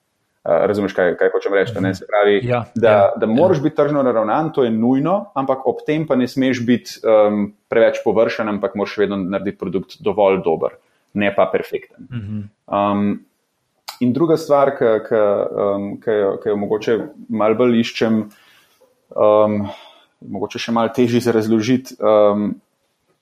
Uh, 0.46 0.55
razumeš, 0.70 0.94
kaj, 0.94 1.16
kaj 1.18 1.33
hočem 1.35 1.55
reči? 1.59 1.74
Se 1.98 2.07
pravi, 2.09 2.40
ja, 2.46 2.62
da, 2.74 2.90
ja, 2.90 3.07
da 3.20 3.27
moraš 3.27 3.59
ja. 3.59 3.62
biti 3.62 3.77
tržno 3.77 4.03
naravnan, 4.07 4.53
to 4.55 4.64
je 4.64 4.70
nujno, 4.70 5.33
ampak 5.35 5.66
ob 5.66 5.83
tem 5.87 6.07
pa 6.07 6.16
ne 6.16 6.29
smeš 6.29 6.62
biti 6.66 7.01
um, 7.03 7.48
preveč 7.68 7.98
površen, 8.05 8.48
ampak 8.48 8.77
moraš 8.79 8.96
vedno 9.03 9.18
narediti 9.18 9.59
produkt 9.59 9.98
dovolj 10.01 10.40
dober, 10.44 10.79
ne 11.18 11.33
pa 11.35 11.48
perfekten. 11.53 12.07
Um, 12.66 13.18
In 13.98 14.12
druga 14.14 14.37
stvar, 14.38 14.70
ki 14.79 15.18
um, 15.18 15.87
jo, 16.07 16.35
jo 16.46 16.57
mogoče 16.57 16.94
malo 17.35 17.59
bolj 17.59 17.81
iščem, 17.81 18.20
um, 19.18 19.57
mogoče 20.22 20.61
še 20.62 20.74
malo 20.74 20.92
težje 20.94 21.24
za 21.24 21.35
razložiti, 21.35 21.96
um, 21.98 22.53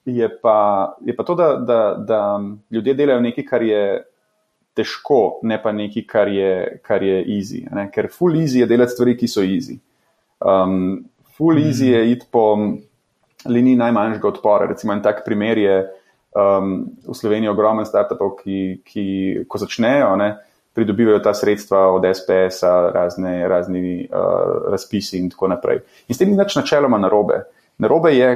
je, 0.05 0.29
pa, 0.43 0.59
je 1.01 1.15
pa 1.17 1.25
to, 1.25 1.35
da, 1.35 1.49
da, 1.57 1.79
da 1.97 2.21
ljudje 2.71 2.95
delajo 2.95 3.25
nekaj, 3.25 3.47
kar 3.49 3.65
je 3.65 3.81
težko, 4.77 5.41
ne 5.49 5.59
pa 5.63 5.73
nekaj, 5.73 6.05
kar 6.09 6.31
je, 6.33 6.81
kar 6.85 7.03
je 7.03 7.21
easy. 7.37 7.65
Ne? 7.73 7.89
Ker 7.93 8.11
full 8.13 8.37
easy 8.39 8.63
je 8.63 8.71
delati 8.71 8.95
stvari, 8.95 9.17
ki 9.19 9.29
so 9.31 9.45
easy. 9.45 9.79
Um, 10.41 11.07
full 11.37 11.57
mm. 11.57 11.69
easy 11.69 11.93
je 11.93 12.03
iti 12.13 12.29
po 12.31 12.49
liniji 13.47 13.81
najmanjšega 13.81 14.29
odpora. 14.29 14.69
Recimo 14.71 14.93
en 14.93 15.03
tak 15.03 15.25
primer 15.25 15.59
je 15.59 15.79
um, 16.37 16.75
v 17.07 17.17
Sloveniji 17.17 17.53
ogromen 17.53 17.89
startupov, 17.89 18.37
ki, 18.43 18.83
ki 18.85 19.07
ko 19.49 19.65
začnejo. 19.65 20.13
Ne? 20.21 20.35
pridobivajo 20.77 21.23
ta 21.25 21.33
sredstva 21.35 21.87
od 21.89 22.05
SPS-a, 22.05 22.91
razne, 22.95 23.49
razni 23.49 24.09
uh, 24.13 24.19
razpisi 24.71 25.17
in 25.19 25.31
tako 25.33 25.49
naprej. 25.49 25.81
In 26.09 26.15
s 26.15 26.21
tem 26.21 26.29
ni 26.29 26.37
več 26.37 26.53
načeloma 26.59 26.99
narobe. 27.01 27.39
Narobe 27.81 28.13
je, 28.13 28.29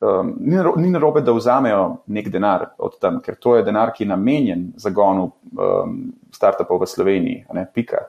um, 0.00 0.34
ni 0.76 0.90
narobe, 0.90 1.20
da 1.20 1.32
vzamejo 1.32 2.02
nek 2.06 2.28
denar 2.28 2.68
od 2.78 2.98
tam, 3.00 3.20
ker 3.24 3.36
to 3.36 3.56
je 3.56 3.64
denar, 3.66 3.92
ki 3.94 4.04
je 4.04 4.08
namenjen 4.08 4.68
zagonu 4.76 5.30
um, 5.52 5.98
startupov 6.34 6.82
v 6.82 6.90
Sloveniji. 6.90 7.44
Ne, 7.54 7.66
pika. 7.74 8.06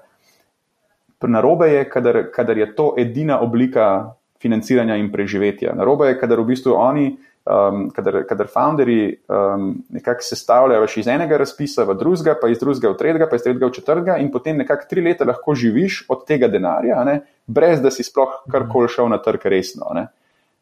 Narobe 1.21 1.67
je, 1.73 1.84
kadar, 1.89 2.23
kadar 2.32 2.58
je 2.58 2.69
to 2.75 2.93
edina 2.97 3.41
oblika 3.43 4.15
financiranja 4.39 4.95
in 4.95 5.12
preživetja. 5.12 5.73
Narobe 5.75 6.13
je, 6.13 6.19
kadar 6.19 6.39
v 6.39 6.54
bistvu 6.54 6.78
oni 6.80 7.10
um, 7.49 7.89
kadar, 7.91 8.21
kadar 8.30 8.47
founderji 8.47 9.17
um, 9.28 9.73
nekako 9.89 10.23
sestavljajo 10.23 10.88
iz 10.95 11.08
enega 11.08 11.38
razpisa 11.38 11.84
v 11.84 11.97
drugega, 11.99 12.38
pa 12.41 12.49
iz 12.49 12.60
drugega 12.60 12.93
v 12.93 12.97
tretjega, 13.02 13.28
pa 13.30 13.36
iz 13.36 13.43
tretjega 13.43 13.67
v 13.67 13.75
četrtega, 13.75 14.17
in 14.17 14.32
potem 14.32 14.58
nekako 14.63 14.88
tri 14.89 15.04
leta 15.04 15.28
lahko 15.28 15.56
živiš 15.56 16.06
od 16.10 16.23
tega 16.28 16.47
denarja, 16.47 17.04
ne, 17.04 17.19
brez 17.47 17.82
da 17.82 17.91
si 17.91 18.04
sploh 18.04 18.43
karkoli 18.52 18.91
šel 18.91 19.10
na 19.12 19.19
trg 19.23 19.45
resno. 19.52 19.91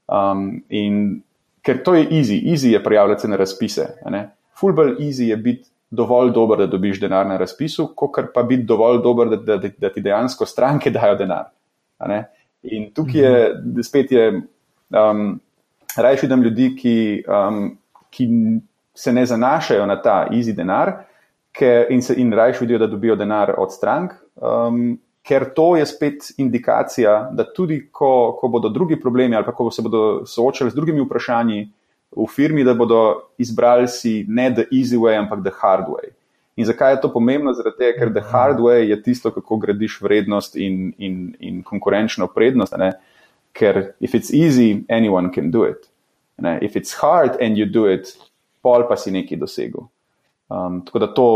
Um, 0.07 0.63
in 0.69 1.21
ker 1.61 1.81
to 1.83 1.95
je 1.95 2.07
easy, 2.09 2.39
easy 2.51 2.71
je 2.71 2.83
prijavljati 2.83 3.21
se 3.21 3.27
na 3.27 3.35
razpise. 3.35 3.87
Fulbol 4.59 4.95
easy 4.99 5.29
je 5.29 5.37
biti 5.37 5.69
dovolj 5.89 6.31
dober, 6.31 6.57
da 6.59 6.67
dobiš 6.67 6.99
denar 6.99 7.27
na 7.27 7.37
razpisu, 7.37 7.91
kot 7.95 8.31
pa 8.33 8.43
biti 8.43 8.63
dovolj 8.63 9.01
dober, 9.03 9.29
da, 9.29 9.57
da, 9.57 9.69
da 9.77 9.89
ti 9.93 10.01
dejansko 10.01 10.45
stranke 10.45 10.91
dajo 10.91 11.15
denar. 11.15 11.45
In 12.63 12.91
tukaj 12.93 13.21
je, 13.21 13.83
spet 13.83 14.11
je. 14.11 14.31
Um, 14.89 15.39
Rajši 15.97 16.27
vidim 16.27 16.43
ljudi, 16.43 16.65
ki, 16.77 17.23
um, 17.25 17.77
ki 18.13 18.27
se 18.93 19.13
ne 19.13 19.25
zanašajo 19.25 19.85
na 19.85 19.95
ta 20.01 20.27
easy 20.31 20.53
denar 20.53 20.91
ker, 21.57 21.91
in, 21.91 22.01
se, 22.01 22.15
in 22.17 22.33
rajši 22.33 22.63
vidijo, 22.63 22.79
da 22.79 22.87
dobijo 22.87 23.15
denar 23.15 23.53
od 23.57 23.73
strank, 23.73 24.13
um, 24.35 24.97
ker 25.27 25.49
to 25.55 25.75
je 25.75 25.85
spet 25.85 26.29
indikacija, 26.37 27.29
da 27.35 27.43
tudi 27.53 27.81
ko, 27.91 28.37
ko 28.39 28.47
bodo 28.47 28.69
drugi 28.69 28.99
problemi 28.99 29.35
ali 29.35 29.45
pa 29.45 29.51
ko 29.51 29.71
se 29.71 29.81
bodo 29.81 30.25
soočali 30.25 30.71
z 30.71 30.75
drugimi 30.75 31.03
vprašanji 31.03 31.65
v 32.15 32.27
firmi, 32.31 32.63
da 32.63 32.73
bodo 32.73 33.01
izbrali 33.37 33.87
si 33.87 34.25
ne 34.27 34.49
the 34.53 34.65
easy 34.71 34.97
way, 34.97 35.17
ampak 35.19 35.43
the 35.43 35.51
hard 35.61 35.91
way. 35.91 36.13
In 36.55 36.65
zakaj 36.65 36.95
je 36.95 37.01
to 37.01 37.11
pomembno? 37.13 37.53
Tega, 37.77 37.91
ker 37.99 38.13
the 38.13 38.23
hard 38.31 38.59
way 38.63 38.87
je 38.89 39.01
tisto, 39.03 39.31
kako 39.31 39.57
gradiš 39.57 39.99
vrednost 40.01 40.55
in, 40.55 40.93
in, 40.97 41.35
in 41.39 41.61
konkurenčno 41.63 42.27
prednost. 42.33 42.73
Ne? 42.77 42.95
ker 43.57 43.95
if 43.99 44.13
it's 44.13 44.31
easy, 44.31 44.85
anyone 44.89 45.29
can 45.33 45.51
do 45.51 45.63
it. 45.63 45.89
Ne? 46.39 46.59
If 46.61 46.75
it's 46.75 46.93
hard 46.93 47.41
and 47.41 47.57
you 47.57 47.65
do 47.65 47.87
it, 47.87 48.13
pol 48.61 48.85
pa 48.85 48.95
si 48.95 49.11
nekaj 49.11 49.41
dosegel. 49.41 49.89
Um, 50.53 50.81
tako 50.85 50.99
da 51.01 51.07
to, 51.17 51.27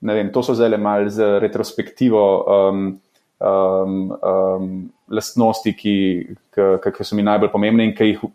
vem, 0.00 0.30
to 0.32 0.42
so 0.46 0.54
zelo 0.54 0.78
malo 0.78 1.10
z 1.10 1.40
retrospektivo 1.42 2.22
um, 2.46 3.00
um, 3.40 4.12
um, 4.22 4.90
lastnosti, 5.08 5.72
ki, 5.76 5.94
ki, 6.54 6.92
ki 6.96 7.06
so 7.06 7.18
mi 7.18 7.24
najbolj 7.26 7.52
pomembne 7.52 7.88
in 7.88 7.94
ki 7.96 8.12
jih, 8.12 8.26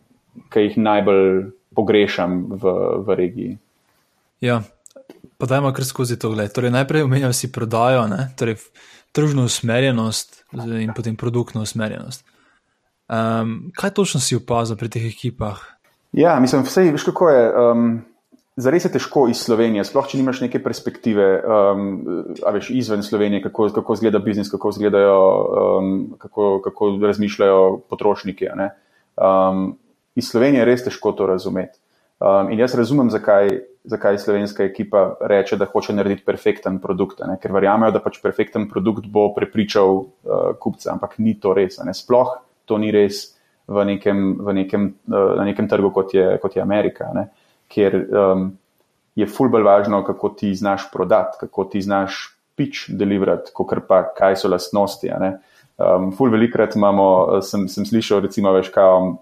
ki 0.52 0.68
jih 0.68 0.80
najbolj 0.82 1.52
pogrešam 1.76 2.46
v, 2.56 2.74
v 3.06 3.18
regiji. 3.20 3.58
Ja, 4.44 4.62
pa 5.38 5.50
dajmo 5.50 5.72
kar 5.76 5.88
skozi 5.88 6.20
to 6.20 6.32
gledati. 6.34 6.56
Torej, 6.58 6.74
najprej 6.76 7.06
omenjam 7.08 7.34
si 7.34 7.52
prodajo, 7.52 8.08
torej, 8.40 8.60
tržno 9.16 9.46
usmerjenost 9.48 10.44
in 10.54 10.92
potem 10.96 11.16
produktno 11.16 11.62
usmerjenost. 11.64 12.26
Um, 13.06 13.72
kaj 13.78 13.94
točno 13.94 14.20
si 14.20 14.36
opazil 14.36 14.76
pri 14.76 14.90
teh 14.90 15.06
ekipah? 15.06 15.62
Ja, 16.16 16.40
mislim, 16.40 16.64
vse, 16.66 16.90
veš, 16.92 17.04
kako 17.12 17.30
je. 17.30 17.44
Um, 17.54 18.02
Zares 18.56 18.86
je 18.88 18.92
težko 18.94 19.26
iz 19.28 19.42
Slovenije, 19.44 19.84
sploh 19.84 20.06
če 20.08 20.16
nimaš 20.16 20.40
neke 20.46 20.62
perspektive, 20.64 21.26
um, 21.44 21.90
veš, 22.56 22.70
izven 22.72 23.02
Slovenije, 23.04 23.42
kako, 23.50 23.68
kako 23.76 23.98
izgleda 23.98 24.22
biznis, 24.24 24.48
kako, 24.52 24.72
um, 24.72 25.90
kako, 26.20 26.62
kako 26.64 26.88
razmišljajo 27.04 27.66
potrošniki. 27.92 28.48
Um, 28.56 29.74
iz 30.16 30.32
Slovenije 30.32 30.64
je 30.64 30.70
res 30.72 30.88
težko 30.88 31.12
to 31.12 31.28
razumeti. 31.28 31.82
Um, 32.24 32.54
in 32.56 32.64
jaz 32.64 32.78
razumem, 32.80 33.12
zakaj, 33.12 33.50
zakaj 33.84 34.18
slovenska 34.24 34.64
ekipa 34.64 35.18
reče, 35.20 35.60
da 35.60 35.68
hoče 35.68 35.94
narediti 35.94 36.24
perfekten 36.24 36.80
produkt, 36.80 37.20
ne? 37.28 37.36
ker 37.44 37.52
verjamejo, 37.52 37.92
da 37.92 38.00
pač 38.00 38.22
perfekten 38.24 38.70
produkt 38.72 39.12
bo 39.12 39.34
prepričal 39.36 39.98
uh, 40.00 40.54
kupca, 40.64 40.94
ampak 40.96 41.20
ni 41.20 41.36
to 41.44 41.52
res. 41.54 41.82
Sploh 42.00 42.38
to 42.64 42.80
ni 42.80 42.96
res 42.96 43.34
v 43.68 43.84
nekem, 43.84 44.30
v 44.40 44.62
nekem, 44.64 44.94
uh, 45.12 45.34
na 45.36 45.52
nekem 45.52 45.68
trgu, 45.68 45.92
kot 45.92 46.16
je, 46.16 46.38
kot 46.40 46.56
je 46.56 46.64
Amerika, 46.64 47.12
ne? 47.12 47.34
Kjer 47.72 47.98
um, 48.04 48.48
je 49.16 49.28
fulbelj 49.28 49.64
važno, 49.64 50.04
kako 50.06 50.30
ti 50.38 50.54
znaš 50.56 50.90
prodati, 50.92 51.38
kako 51.40 51.68
ti 51.72 51.82
znaš 51.82 52.38
pič 52.56 52.86
deliverati, 52.90 53.52
kot 53.54 53.74
pa 53.88 54.04
kaj 54.16 54.40
so 54.40 54.52
lastnosti. 54.52 55.12
Um, 55.12 56.12
ful 56.16 56.32
velikrat 56.32 56.76
imamo, 56.76 57.42
sem, 57.44 57.68
sem 57.72 57.88
slišal, 57.88 58.24
recimo, 58.28 58.54
veš, 58.56 58.72
kaj 58.76 59.16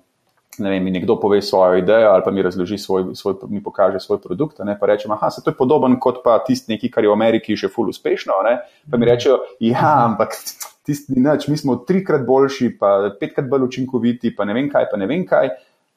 ne 0.57 0.69
vem, 0.69 0.83
mi 0.83 0.91
nekdo 0.91 1.15
pove 1.19 1.41
svojo 1.41 1.77
idejo 1.77 2.09
ali 2.09 2.21
pa 2.25 2.31
mi 2.31 2.41
razloži 2.41 2.77
svoj, 2.77 3.15
svoj 3.15 3.33
mi 3.49 3.63
pokaže 3.63 3.99
svoj 3.99 4.21
produkt, 4.21 4.59
ne, 4.59 4.77
pa 4.79 4.85
rečem, 4.85 5.11
aha, 5.11 5.29
se 5.29 5.41
to 5.43 5.49
je 5.49 5.57
podoben 5.57 5.99
kot 5.99 6.21
pa 6.23 6.39
tisti 6.45 6.73
neki, 6.73 6.91
kar 6.91 7.03
je 7.03 7.09
v 7.09 7.13
Ameriki 7.13 7.55
že 7.55 7.69
ful 7.69 7.89
uspešno, 7.89 8.33
ne, 8.43 8.59
pa 8.91 8.97
mi 8.97 9.09
rečejo, 9.09 9.39
ja, 9.59 10.05
ampak 10.05 10.37
tisti 10.85 11.15
ni 11.15 11.23
nič, 11.25 11.47
mi 11.47 11.57
smo 11.57 11.75
trikrat 11.87 12.25
boljši, 12.27 12.73
pa 12.79 13.15
petkrat 13.19 13.49
bolj 13.49 13.69
učinkoviti, 13.69 14.35
pa 14.35 14.45
ne 14.45 14.53
vem 14.53 14.69
kaj, 14.69 14.89
pa 14.91 14.97
ne 14.97 15.07
vem 15.09 15.25
kaj, 15.25 15.49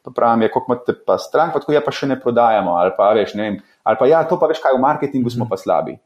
pa 0.07 0.15
pravim, 0.15 0.47
je, 0.47 0.53
koliko 0.55 0.73
imate 0.73 0.95
pa 1.07 1.19
strank, 1.19 1.53
pa 1.53 1.63
tako 1.63 1.75
ja 1.75 1.83
pa 1.83 1.91
še 1.91 2.07
ne 2.07 2.17
prodajamo, 2.21 2.77
ali 2.79 2.95
pa 2.95 3.11
veš, 3.17 3.35
ne 3.35 3.43
vem, 3.43 3.57
ali 3.83 3.99
pa 3.99 4.07
ja, 4.07 4.23
to 4.29 4.39
pa 4.39 4.47
veš 4.51 4.63
kaj, 4.63 4.77
v 4.79 4.83
marketingu 4.85 5.33
smo 5.35 5.49
pa 5.51 5.59
slabi. 5.59 5.97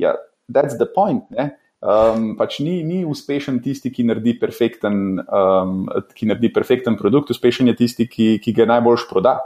Ja, 0.00 0.14
that's 0.48 0.80
the 0.80 0.88
point, 0.88 1.28
ne. 1.34 1.52
Um, 1.80 2.34
pač 2.36 2.58
ni, 2.60 2.80
ni 2.84 3.02
uspešen 3.08 3.62
tisti, 3.64 3.92
ki 3.92 4.04
naredi 4.08 4.34
perfekten, 4.40 5.20
um, 5.24 5.86
ki 6.16 6.28
naredi 6.28 6.50
perfekten 6.52 6.96
produkt, 7.00 7.32
uspešen 7.32 7.72
je 7.72 7.76
tisti, 7.78 8.08
ki, 8.08 8.34
ki 8.44 8.56
ga 8.56 8.68
najboljš 8.68 9.06
proda. 9.08 9.38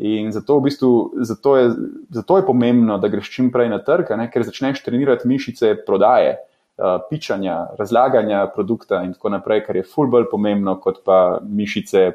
In 0.00 0.30
zato, 0.32 0.56
v 0.60 0.68
bistvu, 0.70 0.92
zato, 1.28 1.56
je, 1.58 1.66
zato 2.16 2.38
je 2.40 2.46
pomembno, 2.46 2.96
da 3.00 3.10
greš 3.12 3.28
čim 3.34 3.50
prej 3.52 3.68
na 3.68 3.82
trg, 3.84 4.14
ker 4.32 4.46
začneš 4.48 4.80
trenirati 4.84 5.28
mišice 5.28 5.74
prodaje, 5.84 6.38
uh, 6.80 6.96
pičanja, 7.10 7.58
razlaganja 7.76 8.46
produkta 8.54 9.02
in 9.04 9.12
tako 9.12 9.36
naprej, 9.36 9.64
kar 9.66 9.76
je 9.76 9.84
ful 9.84 10.08
bolj 10.08 10.30
pomembno 10.32 10.78
kot 10.80 11.02
pa 11.04 11.38
mišice 11.44 12.10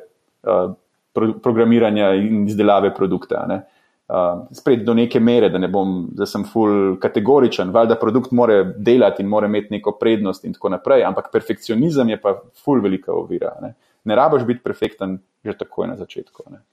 pro, 1.13 1.31
programiranja 1.43 2.13
in 2.19 2.45
izdelave 2.47 2.93
produkta. 2.93 3.45
Ne? 3.49 3.63
uh, 4.07 4.47
spet 4.51 4.83
do 4.85 4.93
neke 4.93 5.19
mere, 5.19 5.49
da 5.49 5.57
ne 5.57 5.67
bom, 5.71 5.95
da 6.15 6.27
sem 6.29 6.45
full 6.47 6.97
kategoričen, 7.01 7.71
valjda 7.73 7.97
produkt 8.01 8.31
mora 8.31 8.61
delati 8.63 9.23
in 9.23 9.29
mora 9.29 9.49
imeti 9.49 9.73
neko 9.73 9.97
prednost 9.99 10.45
in 10.45 10.53
tako 10.53 10.75
naprej, 10.75 11.03
ampak 11.07 11.31
perfekcionizem 11.33 12.13
je 12.13 12.21
pa 12.21 12.37
full 12.63 12.83
velika 12.83 13.13
ovira. 13.13 13.55
Ne, 13.61 13.73
ne 14.03 14.15
rabaš 14.15 14.45
biti 14.45 14.63
perfekten 14.63 15.19
že 15.45 15.53
takoj 15.57 15.87
na 15.87 15.95
začetku. 15.95 16.43
Ne. 16.49 16.63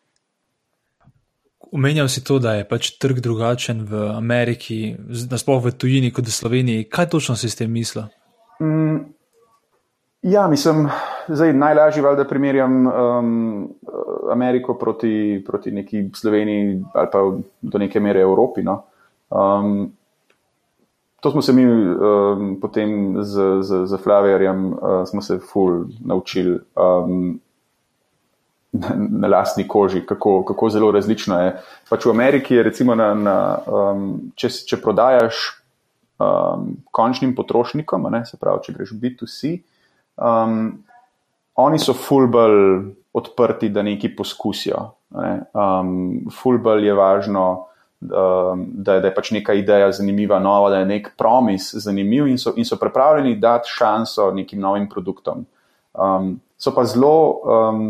Omenjal 1.72 2.08
si 2.08 2.22
to, 2.24 2.38
da 2.40 2.54
je 2.56 2.64
pač 2.68 2.90
trg 3.00 3.20
drugačen 3.20 3.82
v 3.88 4.06
Ameriki, 4.12 4.94
nasploh 5.30 5.60
v 5.64 5.72
tujini 5.76 6.10
kot 6.12 6.24
v 6.28 6.32
Sloveniji. 6.32 6.86
Kaj 6.88 7.10
točno 7.12 7.36
si 7.36 7.48
s 7.48 7.56
tem 7.56 7.72
mislil? 7.72 8.08
Mm, 8.60 9.12
Ja, 10.22 10.48
mislim, 10.48 10.88
da 11.28 11.52
najlažje 11.52 12.02
je, 12.02 12.16
da 12.16 12.24
primerjam 12.24 12.86
um, 12.86 13.68
Ameriko 14.32 14.74
proti, 14.74 15.42
proti 15.46 15.70
neki 15.70 16.10
Sloveniji 16.14 16.84
ali 16.94 17.08
pa 17.12 17.18
do 17.62 17.78
neke 17.78 18.00
mere 18.00 18.20
Evropi. 18.20 18.62
No. 18.62 18.82
Um, 19.30 19.92
to 21.20 21.30
smo 21.30 21.42
se 21.42 21.52
mi 21.52 21.66
um, 21.66 22.58
potem 22.60 23.16
z, 23.22 23.62
z, 23.62 23.86
z 23.86 23.96
Flaverjem, 24.02 24.72
uh, 24.72 24.78
smo 25.06 25.22
se 25.22 25.38
ful 25.38 25.84
naučili 26.04 26.58
um, 26.76 27.40
na, 28.72 28.88
na 28.96 29.28
lastni 29.28 29.68
koži, 29.68 30.06
kako, 30.06 30.44
kako 30.44 30.70
zelo 30.70 30.90
različno 30.90 31.40
je. 31.40 31.56
Pač 31.90 32.06
v 32.06 32.10
Ameriki 32.10 32.54
je 32.54 32.62
recimo, 32.62 32.94
na, 32.94 33.14
na, 33.14 33.58
um, 33.66 34.20
če, 34.34 34.48
če 34.48 34.78
prodajaš 34.82 35.42
um, 36.18 36.76
končnim 36.90 37.34
potrošnikom, 37.34 38.06
ne, 38.10 38.24
se 38.26 38.38
pravi, 38.40 38.62
če 38.62 38.78
greš 38.78 38.94
B2C. 39.02 39.58
Um, 40.16 40.84
oni 41.54 41.78
so 41.78 41.94
fulbol 41.96 42.54
odprti, 43.12 43.68
da 43.68 43.82
nekaj 43.82 44.14
poskusijo. 44.16 44.86
Ne? 45.18 45.32
Um, 45.52 46.30
fulbol 46.32 46.84
je 46.84 46.94
važno, 46.96 47.46
um, 48.00 48.64
da, 48.72 48.98
da 49.00 49.10
je 49.10 49.14
pač 49.14 49.32
neka 49.36 49.56
ideja 49.58 49.90
zanimiva, 49.92 50.38
nova, 50.40 50.70
da 50.72 50.80
je 50.82 50.88
nek 50.88 51.12
promis 51.18 51.72
zanimiv 51.74 52.30
in 52.30 52.38
so, 52.40 52.54
in 52.56 52.64
so 52.68 52.78
pripravljeni 52.80 53.36
dati 53.40 53.70
šanso 53.72 54.30
nekim 54.32 54.60
novim 54.60 54.88
produktom. 54.88 55.44
Um, 55.92 56.38
so 56.56 56.72
pa 56.74 56.84
zelo, 56.88 57.14
um, 57.44 57.86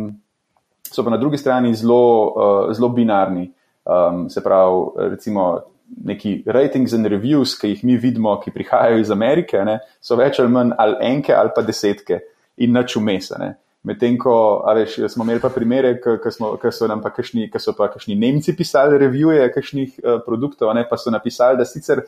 so 0.91 1.05
pa 1.05 1.15
na 1.15 1.21
drugi 1.23 1.39
strani 1.39 1.75
zelo, 1.75 2.03
uh, 2.35 2.73
zelo 2.75 2.89
binarni. 2.89 3.51
Um, 3.83 4.29
se 4.31 4.43
pravi, 4.43 5.11
recimo, 5.11 5.61
neki 6.05 6.43
ratings 6.47 6.93
and 6.93 7.07
reviews, 7.07 7.55
ki 7.59 7.73
jih 7.75 7.85
mi 7.85 7.97
vidimo, 8.01 8.35
ki 8.41 8.53
prihajajo 8.55 9.01
iz 9.03 9.11
Amerike, 9.11 9.65
ne, 9.65 9.79
so 10.01 10.17
več 10.17 10.41
ali 10.41 10.53
manj 10.53 10.77
ali 10.79 10.97
enke 11.13 11.35
ali 11.37 11.53
pa 11.55 11.65
desetke 11.67 12.21
in 12.57 12.73
nič 12.77 12.97
umesane. 12.97 13.55
Medtem 13.83 14.15
ko 14.19 14.35
veš, 14.77 15.01
smo 15.11 15.25
imeli 15.27 15.43
pa 15.43 15.51
primere, 15.51 15.97
ki 15.99 16.71
so 16.71 16.87
nam 16.87 17.01
pa 17.03 17.11
kakšni, 17.11 17.49
so 17.59 17.75
pa 17.75 17.89
kakšni 17.91 18.15
Nemci 18.15 18.55
pisali 18.55 18.99
revije 18.99 19.49
kakšnih 19.51 19.97
uh, 19.99 20.21
produktov, 20.27 20.71
ne, 20.77 20.85
pa 20.89 20.97
so 20.97 21.11
napisali, 21.11 21.59
da 21.59 21.67
sicer 21.67 22.05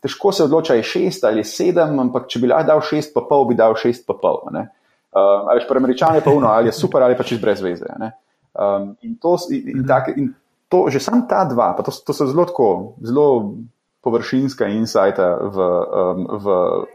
težko 0.00 0.32
se 0.32 0.46
odloča, 0.46 0.78
je 0.78 0.86
šest 0.86 1.26
ali 1.28 1.44
sedem, 1.44 1.98
ampak 2.00 2.30
če 2.32 2.40
bi 2.40 2.48
lahko 2.48 2.70
dal 2.72 2.80
šest, 2.88 3.12
pa 3.12 3.26
pol 3.28 3.44
bi 3.50 3.58
dal 3.58 3.76
šest, 3.76 4.06
pa 4.08 4.16
pol. 4.16 4.40
Uh, 4.48 5.44
veš, 5.52 5.68
pri 5.68 5.82
američani 5.82 6.24
pa 6.24 6.32
uno, 6.32 6.48
ali 6.48 6.72
je 6.72 6.78
super 6.78 7.04
ali 7.04 7.18
pa 7.18 7.24
čez 7.24 7.40
brez 7.42 7.60
veze. 7.60 7.92
Um, 8.56 8.94
in, 9.04 9.18
to, 9.20 9.36
in, 9.52 9.68
in, 9.74 9.84
tak, 9.84 10.14
in 10.16 10.32
to, 10.68 10.90
že 10.90 11.00
sam 11.00 11.26
ta 11.30 11.44
dva, 11.46 11.72
pa 11.78 11.82
to, 11.86 11.94
to 11.94 12.12
so 12.12 12.26
zelo, 12.26 12.44
tako, 12.46 12.98
zelo 13.02 13.54
površinska 14.02 14.66
insajta 14.70 15.38
v, 15.50 15.56
um, 15.58 16.20
v, 16.38 16.46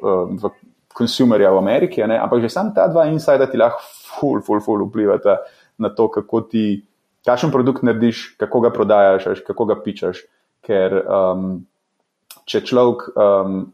um, 0.04 0.30
v 0.40 0.44
konsumerja 0.92 1.52
v 1.52 1.60
Ameriki, 1.60 2.04
ne? 2.04 2.20
ampak 2.20 2.44
že 2.44 2.52
sam 2.52 2.76
ta 2.76 2.88
dva 2.92 3.08
insajta 3.08 3.48
ti 3.48 3.60
lahko 3.60 3.80
ful, 3.84 4.40
ful, 4.44 4.60
ful 4.60 4.86
vplivata 4.88 5.40
na 5.80 5.90
to, 5.90 6.12
kako 6.12 6.48
ti, 6.52 6.84
kakšen 7.26 7.52
produkt 7.52 7.84
narediš, 7.84 8.36
kako 8.40 8.68
ga 8.68 8.70
prodajaš, 8.76 9.44
kako 9.48 9.66
ga 9.66 9.76
pičaš. 9.80 10.24
Ker 10.62 10.94
um, 11.02 11.66
če 12.46 12.62
človek 12.62 13.08
um, 13.18 13.72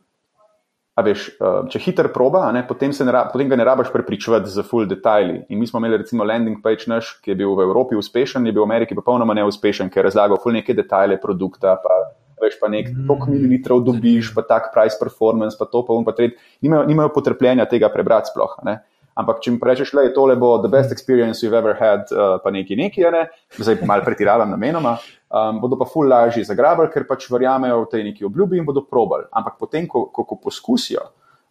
A 0.98 1.04
veš, 1.06 1.28
eh, 1.38 1.58
če 1.70 1.80
hiter 1.80 2.08
proba, 2.10 2.48
ne, 2.56 2.64
potem, 2.66 2.90
ne, 2.90 3.12
potem 3.30 3.50
ga 3.52 3.58
ne 3.60 3.66
rabaš 3.68 3.92
prepričevati 3.94 4.50
za 4.50 4.64
full 4.66 4.88
detajli. 4.90 5.44
In 5.54 5.60
mi 5.62 5.68
smo 5.70 5.78
imeli 5.78 6.00
recimo 6.02 6.26
landing 6.26 6.58
page 6.64 6.90
naš, 6.90 7.20
ki 7.22 7.32
je 7.32 7.36
bil 7.44 7.54
v 7.54 7.68
Evropi 7.68 8.00
uspešen, 8.00 8.46
je 8.46 8.54
bil 8.56 8.64
v 8.64 8.70
Ameriki 8.72 8.98
popolnoma 8.98 9.36
neuspešen, 9.38 9.92
ker 9.94 10.02
je 10.02 10.10
razlagal 10.10 10.42
full 10.42 10.58
neke 10.58 10.74
detajle 10.74 11.20
produkta, 11.22 11.76
pa 11.84 12.00
veš, 12.42 12.58
pa 12.62 12.70
nek 12.74 12.90
tok 13.08 13.28
mililitrov 13.30 13.84
dobiš, 13.86 14.34
pa 14.34 14.42
tak 14.42 14.72
price 14.74 14.98
performance, 14.98 15.58
pa 15.58 15.70
to 15.70 15.84
pa 15.86 15.94
um, 15.94 16.06
pa 16.06 16.18
tret. 16.18 16.38
Nimajo, 16.66 16.88
nimajo 16.90 17.14
potrpljenja 17.14 17.70
tega 17.70 17.94
prebrati 17.94 18.34
sploh. 18.34 18.58
Ne. 18.66 18.80
Ampak, 19.18 19.40
če 19.42 19.56
mi 19.56 19.62
rečeš, 19.66 19.96
da 19.98 20.06
je 20.06 20.14
tole 20.14 20.36
bo 20.38 20.60
the 20.62 20.70
best 20.70 20.92
experience 20.94 21.42
you've 21.42 21.58
ever 21.58 21.74
had, 21.74 22.06
uh, 22.14 22.38
pa 22.44 22.54
neki 22.54 22.78
neki, 22.78 23.06
ne, 23.14 23.28
zdaj 23.58 23.82
malo 23.90 24.06
pretiravam 24.06 24.52
namenoma 24.54 24.98
um, 25.30 25.60
bodo 25.60 25.78
pa 25.78 25.86
ful 25.86 26.08
lažje 26.08 26.46
zagrabili, 26.48 26.92
ker 26.94 27.06
pač 27.08 27.28
verjamejo 27.32 27.84
v 27.84 27.92
tej 27.92 28.04
neki 28.12 28.28
obljubi 28.28 28.60
in 28.60 28.66
bodo 28.68 28.84
probali. 28.88 29.28
Ampak 29.32 29.58
potem, 29.60 29.88
ko, 29.88 30.08
ko, 30.14 30.24
ko 30.28 30.40
poskusijo, 30.44 31.04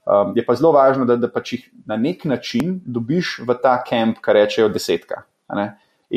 um, 0.05 0.33
je 0.37 0.45
pa 0.47 0.57
zelo 0.57 0.73
važno, 0.77 1.07
da, 1.09 1.19
da 1.21 1.31
pač 1.33 1.57
jih 1.57 1.65
na 1.89 1.99
nek 2.01 2.25
način 2.29 2.79
dobiš 2.85 3.41
v 3.47 3.59
ta 3.63 3.79
kamp, 3.85 4.21
kar 4.25 4.39
rečejo 4.41 4.71
desetka. 4.73 5.25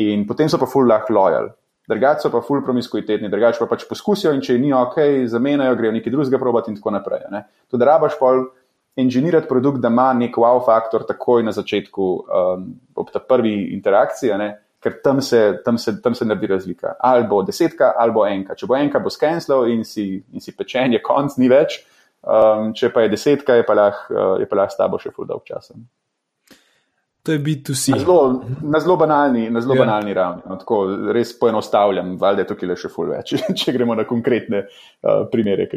In 0.00 0.26
potem 0.28 0.48
so 0.48 0.60
pa 0.60 0.68
ful 0.70 0.88
lahko 0.88 1.14
lojal. 1.14 1.52
Drugače 1.90 2.22
so 2.22 2.30
pa 2.30 2.38
ful 2.46 2.62
promiskuitetni, 2.62 3.28
drugače 3.30 3.58
pa 3.58 3.66
pač 3.72 3.82
poskusijo 3.88 4.32
in 4.36 4.42
če 4.44 4.60
ni 4.62 4.70
ok, 4.76 5.26
zamenjajo, 5.30 5.74
grejo 5.78 5.94
nekaj 5.96 6.14
drugega 6.14 6.38
probati 6.38 6.70
in 6.70 6.78
tako 6.78 6.94
naprej. 6.94 7.26
Tudi 7.70 7.88
rabaš 7.88 8.18
pol. 8.20 8.46
Inženirati 8.98 9.48
produkt, 9.48 9.78
da 9.80 9.88
ima 9.88 10.10
nek 10.16 10.34
wow 10.36 10.58
faktor 10.66 11.04
takoj 11.06 11.44
na 11.46 11.52
začetku, 11.54 12.08
um, 12.26 12.64
ob 12.98 13.12
ta 13.14 13.22
prvi 13.22 13.70
interakciji, 13.74 14.34
ker 14.80 14.96
tam 15.04 15.20
se, 15.22 15.60
tam, 15.64 15.78
se, 15.78 15.94
tam 16.02 16.14
se 16.14 16.24
naredi 16.24 16.50
razlika. 16.50 16.96
Ali 16.98 17.28
bo 17.28 17.42
desetka, 17.46 17.92
ali 17.96 18.12
bo 18.12 18.26
enka. 18.26 18.56
Če 18.56 18.66
bo 18.66 18.76
enka, 18.76 19.00
bo 19.00 19.12
skenslov 19.12 19.68
in 19.70 19.84
si, 19.84 20.22
in 20.32 20.40
si 20.40 20.56
pečen, 20.56 20.96
je 20.96 21.02
konc, 21.04 21.36
ni 21.38 21.48
več. 21.52 21.78
Um, 22.20 22.74
če 22.76 22.90
pa 22.92 23.06
je 23.06 23.14
desetka, 23.14 23.56
je 23.56 23.64
pa 23.64 23.76
lahko 23.76 24.56
lah 24.58 24.68
s 24.68 24.76
tabo 24.76 24.98
še 25.00 25.12
fuldolg 25.14 25.46
časa. 25.48 25.78
To 27.22 27.32
je 27.32 27.38
biti 27.38 27.72
vsi. 27.72 27.92
Na 27.92 28.80
zelo 28.80 28.96
banalni, 28.96 29.50
na 29.50 29.60
zelo 29.60 29.76
ja. 29.76 29.84
banalni 29.84 30.14
ravni. 30.16 30.42
No, 30.48 30.56
tako, 30.60 30.82
res 31.12 31.32
poenostavljam, 31.38 32.14
valjda 32.20 32.44
je 32.44 32.48
tukaj 32.48 32.68
le 32.70 32.76
še 32.80 32.92
ful 32.92 33.12
več, 33.12 33.34
če 33.60 33.74
gremo 33.76 33.96
na 33.96 34.06
konkretne 34.08 34.64
uh, 34.64 35.26
primere. 35.32 35.68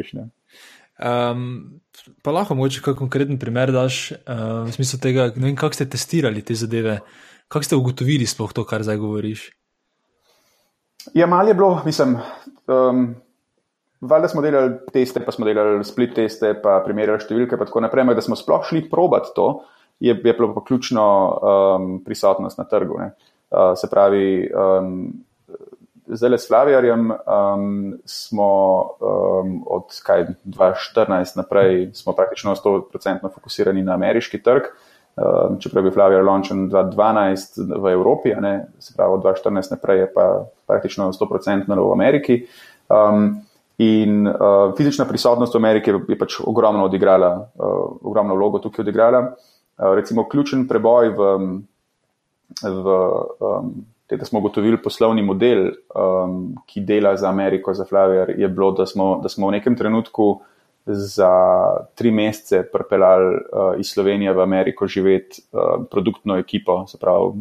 Um, 0.94 1.80
pa 2.22 2.30
lahko 2.30 2.54
mogoče 2.54 2.82
kakšen 2.84 3.00
konkreten 3.00 3.38
primer 3.42 3.72
daš, 3.74 4.12
uh, 4.14 4.62
v 4.68 4.74
smislu 4.76 5.00
tega, 5.02 5.28
ne 5.34 5.50
vem, 5.50 5.58
kako 5.58 5.74
ste 5.74 5.90
testirali 5.90 6.44
te 6.46 6.54
zadeve. 6.54 7.00
Kako 7.48 7.66
ste 7.66 7.78
ugotovili 7.78 8.26
sploh 8.26 8.52
to, 8.54 8.64
kar 8.66 8.82
zdaj 8.86 8.98
govoriš? 9.02 9.48
Ja, 11.14 11.26
malo 11.26 11.48
je 11.48 11.54
bilo, 11.54 11.82
mislim. 11.84 12.16
Um, 12.66 13.14
Valjda 14.04 14.28
smo 14.28 14.42
delali 14.42 14.72
teste, 14.92 15.20
pa 15.24 15.32
smo 15.32 15.46
delali 15.46 15.84
split 15.84 16.14
teste, 16.16 16.50
pa 16.62 16.80
primerjali 16.84 17.24
številke, 17.24 17.56
pa 17.56 17.64
tako 17.64 17.80
naprej. 17.84 18.04
Da 18.16 18.24
smo 18.24 18.36
sploh 18.36 18.64
šli 18.68 18.82
probat 18.90 19.30
to, 19.36 19.62
je, 20.00 20.12
je 20.12 20.34
bilo 20.34 20.50
pa 20.52 20.60
ključno 20.66 21.04
um, 21.04 21.86
prisotnost 22.04 22.58
na 22.60 22.66
trgu. 22.68 22.98
Uh, 23.00 23.72
se 23.78 23.88
pravi, 23.90 24.50
um, 24.50 25.06
zdaj 26.06 26.38
s 26.38 26.48
Flavijarjem 26.48 27.10
um, 27.10 27.94
smo 28.04 28.80
um, 28.82 29.64
od 29.66 29.82
kaj, 30.06 30.26
2014 30.44 31.36
naprej 31.36 31.90
praktično 32.16 32.54
100% 32.54 33.32
fokusirani 33.34 33.82
na 33.82 33.94
ameriški 33.94 34.42
trg. 34.42 34.62
Um, 35.16 35.60
čeprav 35.60 35.84
je 35.84 35.92
Flavijar 35.92 36.24
launchen 36.24 36.70
2012 36.70 37.80
v 37.82 37.92
Evropi, 37.92 38.34
ne, 38.40 38.66
se 38.78 38.94
pravi 38.96 39.12
od 39.12 39.22
2014 39.22 39.70
naprej 39.70 39.98
je 39.98 40.12
pa 40.14 40.44
praktično 40.66 41.12
100% 41.12 41.88
v 41.88 41.92
Ameriki. 41.92 42.46
Um, 42.88 43.40
in 43.78 44.26
uh, 44.26 44.34
fizična 44.76 45.04
prisotnost 45.04 45.54
v 45.54 45.56
Ameriki 45.56 45.90
je 46.08 46.18
pač 46.18 46.40
ogromno 46.44 46.84
odigrala, 46.84 47.48
uh, 47.54 47.96
ogromno 48.02 48.34
vlogo 48.34 48.58
tukaj 48.58 48.82
odigrala. 48.82 49.20
Uh, 49.20 49.94
recimo 49.94 50.28
ključen 50.28 50.68
preboj 50.68 51.08
v, 51.08 51.30
v 52.62 52.98
um, 53.40 53.72
da 54.10 54.24
smo 54.24 54.38
ugotovili 54.38 54.82
poslovni 54.82 55.22
model, 55.22 55.70
um, 55.94 56.54
ki 56.66 56.80
dela 56.80 57.16
za 57.16 57.28
Ameriko, 57.28 57.74
za 57.74 57.84
Flavijar, 57.84 58.30
je 58.30 58.48
bilo, 58.48 58.70
da 58.72 58.86
smo, 58.86 59.20
da 59.22 59.28
smo 59.28 59.48
v 59.48 59.50
nekem 59.50 59.76
trenutku 59.76 60.40
za 60.86 61.32
tri 61.94 62.10
mesece 62.10 62.62
pripeljali 62.72 63.34
uh, 63.34 63.80
iz 63.80 63.86
Slovenije 63.86 64.32
v 64.32 64.42
Ameriko 64.42 64.86
živeti 64.86 65.42
uh, 65.52 65.84
produktno 65.90 66.36
ekipo, 66.36 66.86
se 66.86 66.98
pravi, 67.00 67.32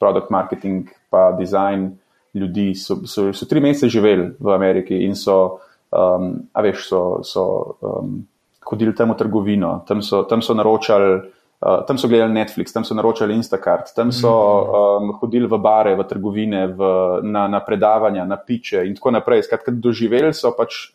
produkt 0.00 0.30
marketing, 0.30 0.88
pa 1.10 1.32
design 1.32 1.90
ljudi. 2.34 2.74
So, 2.74 2.96
so, 3.06 3.32
so 3.32 3.46
tri 3.46 3.60
mesece 3.60 3.88
živeli 3.88 4.30
v 4.40 4.54
Ameriki 4.54 5.04
in 5.04 5.16
so, 5.16 5.58
um, 5.92 6.32
a 6.52 6.62
veš, 6.62 6.88
so, 6.88 7.02
so 7.22 7.44
um, 7.80 8.22
hodili 8.64 8.94
tam 8.94 9.12
v 9.12 9.16
trgovino, 9.16 9.82
tam 9.88 10.02
so, 10.02 10.22
tam 10.22 10.42
so 10.42 10.54
naročali. 10.54 11.20
Uh, 11.58 11.82
tam 11.86 11.98
so 11.98 12.06
gledali 12.08 12.32
Netflix, 12.32 12.70
tam 12.72 12.84
so 12.86 12.94
naročali 12.94 13.34
Instacart, 13.34 13.90
tam 13.94 14.12
so 14.14 14.30
um, 14.30 15.08
hodili 15.18 15.48
v 15.50 15.58
bare, 15.58 15.96
v 15.98 16.04
trgovine, 16.06 16.68
v, 16.70 16.90
na, 17.26 17.48
na 17.50 17.58
predavanja, 17.58 18.22
na 18.24 18.36
piče 18.38 18.84
in 18.86 18.94
tako 18.94 19.10
naprej. 19.10 19.42
Skratka, 19.42 19.74
doživeli 19.74 20.30
so 20.30 20.52
pač, 20.54 20.92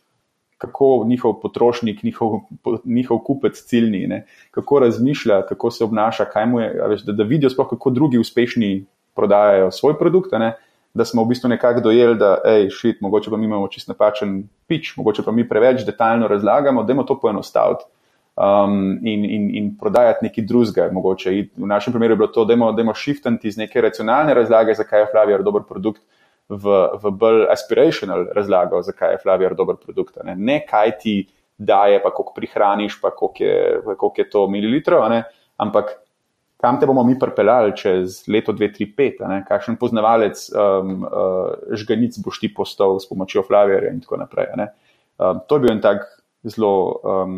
kako 0.64 1.03
njihov 1.07 1.41
potrošnik, 1.41 2.03
njihov, 2.03 2.47
njihov 2.86 3.20
kupec 3.28 3.59
ciljni, 3.59 4.07
ne? 4.07 4.24
kako 4.51 4.80
razmišlja, 4.80 5.41
kako 5.49 5.72
se 5.72 5.84
obnaša, 5.84 6.26
je, 6.32 6.70
veš, 6.89 7.03
da, 7.03 7.11
da 7.11 7.24
vidijo 7.24 7.49
sploh, 7.49 7.68
kako 7.70 7.89
drugi 7.89 8.18
uspešni 8.18 8.86
prodajajo 9.16 9.72
svoj 9.72 9.97
produkt. 9.99 10.32
Ne? 10.32 10.53
Da 10.93 11.05
smo 11.05 11.24
v 11.24 11.34
bistvu 11.34 11.49
nekako 11.49 11.82
dojeli, 11.82 12.16
da 12.16 12.39
je 12.47 12.70
šit, 12.70 13.01
mogoče 13.01 13.32
pa 13.32 13.38
mi 13.38 13.45
imamo 13.45 13.68
čist 13.68 13.91
napačen 13.91 14.47
pič, 14.68 14.93
mogoče 14.97 15.28
pa 15.28 15.32
mi 15.32 15.43
preveč 15.49 15.84
detaljno 15.84 16.28
razlagamo, 16.28 16.84
da 16.84 16.93
je 16.93 17.05
to 17.05 17.20
poenostaviti 17.20 17.84
um, 18.36 18.99
in, 19.03 19.25
in, 19.25 19.49
in 19.55 19.77
prodajati 19.77 20.25
nekaj 20.25 20.45
drugega. 20.45 20.89
Mogoče. 20.91 21.34
V 21.57 21.67
našem 21.67 21.93
primeru 21.93 22.13
je 22.13 22.17
bilo 22.17 22.27
to, 22.27 22.45
da 22.45 22.53
imamo 22.53 22.93
shiftati 22.95 23.47
iz 23.47 23.57
neke 23.57 23.81
racionalne 23.81 24.34
razlage, 24.34 24.73
zakaj 24.73 24.99
je 24.99 25.07
Flavijar 25.11 25.43
dober 25.43 25.63
produkt, 25.69 26.01
v, 26.49 26.77
v 27.01 27.11
bolj 27.11 27.45
aspirational 27.51 28.27
razlago, 28.36 28.81
zakaj 28.81 29.13
je 29.15 29.21
Flavijar 29.23 29.55
dober 29.55 29.75
produkt. 29.75 30.17
Ne? 30.23 30.36
ne 30.36 30.65
kaj 30.65 30.97
ti 30.99 31.17
daje, 31.57 32.01
pa 32.03 32.11
koliko 32.11 32.34
prihraniš, 32.36 33.01
pa 33.01 33.11
koliko 33.11 33.43
je, 33.43 33.81
koliko 33.97 34.21
je 34.21 34.29
to 34.29 34.47
mililitrov, 34.47 35.05
ampak. 35.57 35.99
Kam 36.63 36.77
te 36.79 36.88
bomo 36.88 37.01
mi 37.03 37.17
pripeljali 37.19 37.73
čez 37.75 38.21
leto, 38.31 38.53
dve, 38.55 38.69
tri, 38.71 38.86
pet, 38.88 39.17
kakšen 39.49 39.75
poznavalec 39.75 40.45
um, 40.55 41.01
uh, 41.03 41.49
žganic 41.75 42.15
boš 42.23 42.39
ti 42.39 42.47
postal 42.55 43.01
s 43.03 43.09
pomočjo 43.09 43.43
Flavijarja 43.43 43.89
in 43.91 43.99
tako 43.99 44.21
naprej. 44.21 44.47
Um, 44.55 45.41
to 45.43 45.57
je 45.59 45.65
bil 45.65 45.73
en 45.73 45.81
tak 45.84 46.05
zelo 46.47 47.01
um, 47.03 47.36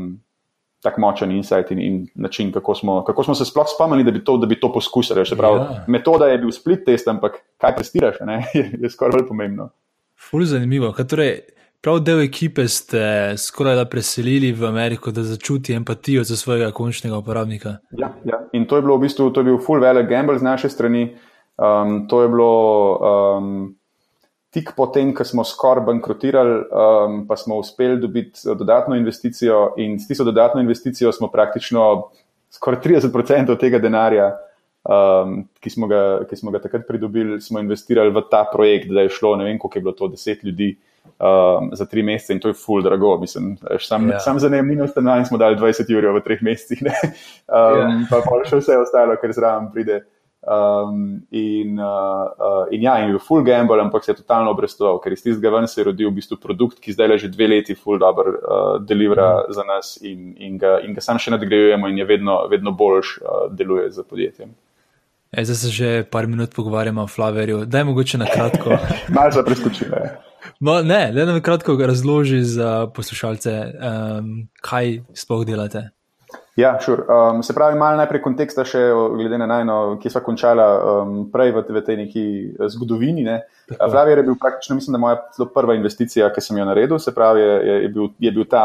tako 0.86 1.02
močen 1.02 1.32
insight 1.34 1.72
in, 1.74 1.82
in 1.82 1.98
način, 2.16 2.52
kako 2.54 2.76
smo, 2.76 3.00
kako 3.04 3.24
smo 3.24 3.36
se 3.36 3.46
sploh 3.46 3.66
spomnili, 3.76 4.06
da 4.06 4.12
bi 4.12 4.24
to, 4.24 4.38
da 4.38 4.48
bi 4.48 4.60
to 4.60 4.70
poskusili. 4.74 5.24
Pravi, 5.38 5.60
ja. 5.60 5.84
Metoda 5.88 6.30
je 6.30 6.38
bil 6.38 6.52
split 6.54 6.86
test, 6.86 7.08
ampak 7.08 7.42
kaj 7.58 7.76
prestiraš, 7.76 8.22
je, 8.54 8.72
je 8.82 8.90
skoraj 8.90 9.18
bolj 9.18 9.28
pomembno. 9.28 9.70
Ful 10.30 10.46
zanimivo. 10.46 10.94
Torej, 11.10 11.40
prav 11.82 12.00
del 12.06 12.22
ekipe 12.24 12.68
ste 12.68 13.34
skoraj 13.38 13.76
da 13.82 13.86
preselili 13.90 14.52
v 14.54 14.68
Ameriko, 14.68 15.12
da 15.12 15.24
začuti 15.24 15.74
empatijo 15.74 16.24
za 16.24 16.38
svojega 16.38 16.72
končnega 16.72 17.18
uporabnika. 17.18 17.78
Ja, 17.92 18.14
ja. 18.26 18.44
in 18.54 18.66
to 18.66 18.76
je 18.76 18.86
bilo 18.86 18.98
v 18.98 19.08
bistvu, 19.08 19.30
to 19.34 19.42
je 19.42 19.52
bil 19.52 19.58
full 19.58 19.82
velik 19.82 20.10
gamble 20.10 20.40
z 20.40 20.46
naše 20.46 20.70
strani. 20.70 21.10
Um, 21.58 22.06
to 22.08 22.22
je 22.22 22.30
bilo. 22.30 22.54
Um, 23.40 23.76
tik 24.56 24.72
potem, 24.78 25.12
ko 25.12 25.26
smo 25.28 25.44
skoraj 25.44 25.84
bankrotirali, 25.90 26.56
um, 26.72 27.18
pa 27.28 27.36
smo 27.36 27.60
uspeli 27.60 28.00
dobiti 28.00 28.48
dodatno 28.56 28.96
investicijo, 28.96 29.74
in 29.78 30.00
s 30.00 30.08
tisto 30.08 30.24
dodatno 30.24 30.62
investicijo 30.64 31.12
smo 31.12 31.28
praktično 31.32 32.10
skoraj 32.56 32.80
30% 32.86 33.52
od 33.52 33.60
tega 33.60 33.82
denarja, 33.84 34.30
um, 34.88 35.42
ki, 35.60 35.70
smo 35.70 35.92
ga, 35.92 36.02
ki 36.30 36.40
smo 36.40 36.56
ga 36.56 36.64
takrat 36.64 36.88
pridobili, 36.88 37.42
smo 37.42 37.60
investirali 37.60 38.14
v 38.16 38.24
ta 38.32 38.46
projekt, 38.54 38.94
da 38.96 39.04
je 39.04 39.12
šlo, 39.18 39.36
ne 39.36 39.50
vem, 39.50 39.60
koliko 39.60 39.78
je 39.78 39.88
bilo 39.90 39.96
to, 40.00 40.12
10 40.16 40.46
ljudi. 40.48 40.76
Um, 41.22 41.70
za 41.78 41.86
tri 41.86 42.02
mesece 42.04 42.34
in 42.34 42.40
to 42.42 42.50
je 42.50 42.56
full 42.58 42.82
drago. 42.82 43.12
Mislim, 43.22 43.52
sam, 43.80 44.08
ja. 44.10 44.20
sam 44.20 44.40
za 44.40 44.50
najemnino 44.50 44.88
stanovanja 44.88 45.26
smo 45.26 45.38
dali 45.38 45.56
20 45.56 45.92
ur 45.98 46.08
v 46.16 46.22
treh 46.26 46.42
mesecih, 46.42 46.82
um, 46.82 46.90
ja. 47.54 47.92
pa 48.10 48.24
pa 48.26 48.40
še 48.50 48.58
vse 48.58 48.80
ostalo, 48.82 49.14
kar 49.22 49.36
zraven 49.38 49.70
pride. 49.72 50.02
Um, 50.46 51.26
in, 51.32 51.80
uh, 51.80 52.30
uh, 52.38 52.68
in 52.70 52.84
ja, 52.86 53.00
in 53.00 53.08
je 53.08 53.16
bil 53.16 53.20
full 53.20 53.42
gamble, 53.44 53.82
ampak 53.82 54.04
se 54.06 54.12
je 54.12 54.20
totalno 54.20 54.52
obrestoval, 54.54 55.00
ker 55.02 55.16
iz 55.16 55.24
tistega 55.26 55.50
ven 55.50 55.66
se 55.68 55.80
je 55.82 55.86
rodil 55.88 56.12
v 56.12 56.20
bistvu 56.20 56.38
produkt, 56.38 56.78
ki 56.84 56.94
zdaj 56.94 57.10
le 57.10 57.18
že 57.18 57.32
dve 57.34 57.48
leti 57.50 57.74
full 57.74 57.98
dobro 57.98 58.36
uh, 58.36 58.76
delivera 58.78 59.32
mm. 59.40 59.56
za 59.58 59.66
nas 59.66 59.96
in, 60.06 60.36
in, 60.38 60.60
ga, 60.62 60.78
in 60.86 60.94
ga 60.94 61.02
sam 61.02 61.18
še 61.18 61.34
nadgrajujemo 61.34 61.90
in 61.90 61.98
je 61.98 62.06
vedno, 62.06 62.38
vedno 62.52 62.76
boljš 62.78 63.16
uh, 63.24 63.48
deluje 63.50 63.90
za 63.98 64.06
podjetjem. 64.06 64.54
E, 65.32 65.46
zdaj 65.46 65.56
se 65.56 65.70
že 65.70 66.04
par 66.12 66.28
minut 66.28 66.54
pogovarjamo 66.54 67.04
o 67.04 67.08
Flaverju. 67.08 67.66
Daj 67.66 67.84
mogoče 67.84 68.18
na 68.18 68.30
kratko. 68.30 68.78
Malce 69.18 69.44
preskočile. 69.46 70.06
No, 70.60 70.82
ne, 70.82 71.12
le 71.12 71.26
na 71.26 71.40
kratko 71.42 71.76
razloži 71.76 72.44
za 72.44 72.88
poslušalce, 72.94 73.52
um, 73.74 74.48
kaj 74.62 75.00
sploh 75.14 75.46
delate. 75.46 75.90
Ja, 76.56 76.80
sure. 76.80 77.04
um, 77.04 77.44
se 77.44 77.54
pravi, 77.54 77.76
malo 77.76 77.98
najprej 78.00 78.22
konteksta, 78.24 78.64
še 78.64 78.80
glede 79.18 79.36
na 79.42 79.48
najno, 79.50 79.98
ki 80.00 80.08
smo 80.08 80.22
končali 80.24 80.64
um, 80.64 81.18
prej 81.32 81.52
v, 81.52 81.64
v 81.68 81.82
tej 81.84 81.98
neki 82.06 82.24
eh, 82.48 82.70
zgodovini. 82.72 83.26
Ne. 83.28 83.42
Flavier 83.76 84.22
je 84.22 84.28
bil 84.30 84.38
praktično, 84.40 84.78
mislim, 84.80 84.96
da 84.96 85.02
moja 85.04 85.48
prva 85.52 85.76
investicija, 85.76 86.30
ki 86.32 86.44
sem 86.44 86.62
jo 86.62 86.68
naredil. 86.70 86.96
Se 87.04 87.12
pravi, 87.12 87.44
je, 87.44 87.76
je, 87.84 87.90
bil, 87.92 88.08
je 88.24 88.32
bil 88.32 88.48
ta 88.48 88.64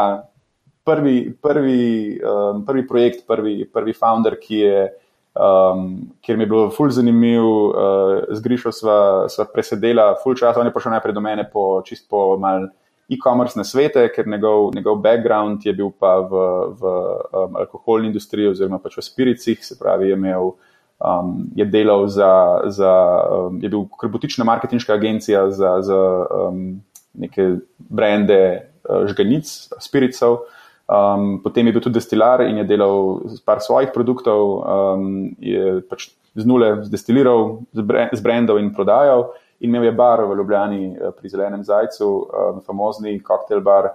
prvi, 0.87 1.33
prvi, 1.35 1.83
um, 2.23 2.63
prvi 2.65 2.87
projekt, 2.87 3.25
prvi, 3.27 3.65
prvi 3.67 3.95
founder, 3.97 4.39
ki 4.39 4.63
je. 4.63 4.89
Um, 5.31 6.11
ker 6.19 6.35
mi 6.35 6.43
je 6.43 6.51
bilo 6.51 6.65
ful 6.75 6.89
zanimiv, 6.91 7.43
uh, 7.43 8.31
zgrišal 8.35 8.73
sva, 8.75 8.95
sva 9.31 9.45
presedela, 9.47 10.09
ful 10.19 10.35
časa, 10.35 10.59
on 10.59 10.67
je 10.67 10.73
prišel 10.75 10.91
najprej 10.91 11.15
do 11.15 11.23
mene 11.23 11.45
po 11.47 11.79
čist 11.87 12.03
po 12.11 12.35
mal 12.39 12.67
e-commerce 13.11 13.59
na 13.59 13.63
svete, 13.67 14.05
ker 14.15 14.27
njegov, 14.27 14.71
njegov 14.75 15.01
background 15.03 15.65
je 15.65 15.73
bil 15.75 15.91
pa 15.91 16.19
v, 16.23 16.43
v 16.79 16.91
um, 17.35 17.57
alkoholni 17.59 18.07
industriji 18.07 18.53
oziroma 18.53 18.79
pač 18.79 18.95
v 18.97 19.03
spiricih, 19.03 19.59
se 19.65 19.75
pravi, 19.79 20.11
je 20.11 20.19
imel. 20.19 20.53
Um, 21.01 21.49
je 21.57 21.65
delal 21.65 22.05
za, 22.13 22.61
za 22.69 22.93
um, 23.25 23.57
je 23.61 23.69
bil 23.73 23.87
krbotična 23.99 24.45
marketinška 24.45 24.93
agencija 24.93 25.47
za, 25.49 25.79
za 25.81 25.97
um, 26.29 26.77
neke 27.17 27.55
brende 27.89 28.41
uh, 28.85 29.07
žganic, 29.09 29.49
spiricov. 29.81 30.45
Um, 30.85 31.39
potem 31.43 31.67
je 31.67 31.73
bil 31.73 31.81
tudi 31.81 31.97
destilar 31.97 32.45
in 32.45 32.61
je 32.61 32.67
delal 32.69 33.25
par 33.45 33.63
svojih 33.65 33.89
produktov, 33.95 34.61
um, 34.61 35.31
je 35.41 35.81
pač 35.89 36.11
z 36.35 36.47
nule 36.47 36.85
zdestiliral, 36.87 37.65
z 37.73 38.21
brendov 38.23 38.61
in 38.61 38.71
prodajal 38.71 39.31
in 39.61 39.69
imel 39.69 39.83
je 39.83 39.91
bar 39.91 40.23
v 40.25 40.35
Ljubljani 40.37 40.85
eh, 40.91 41.11
pri 41.17 41.29
Zelenem 41.29 41.63
Zajcu, 41.63 42.09
um, 42.09 42.61
famozni 42.65 43.19
koktejl 43.23 43.61
bar. 43.61 43.91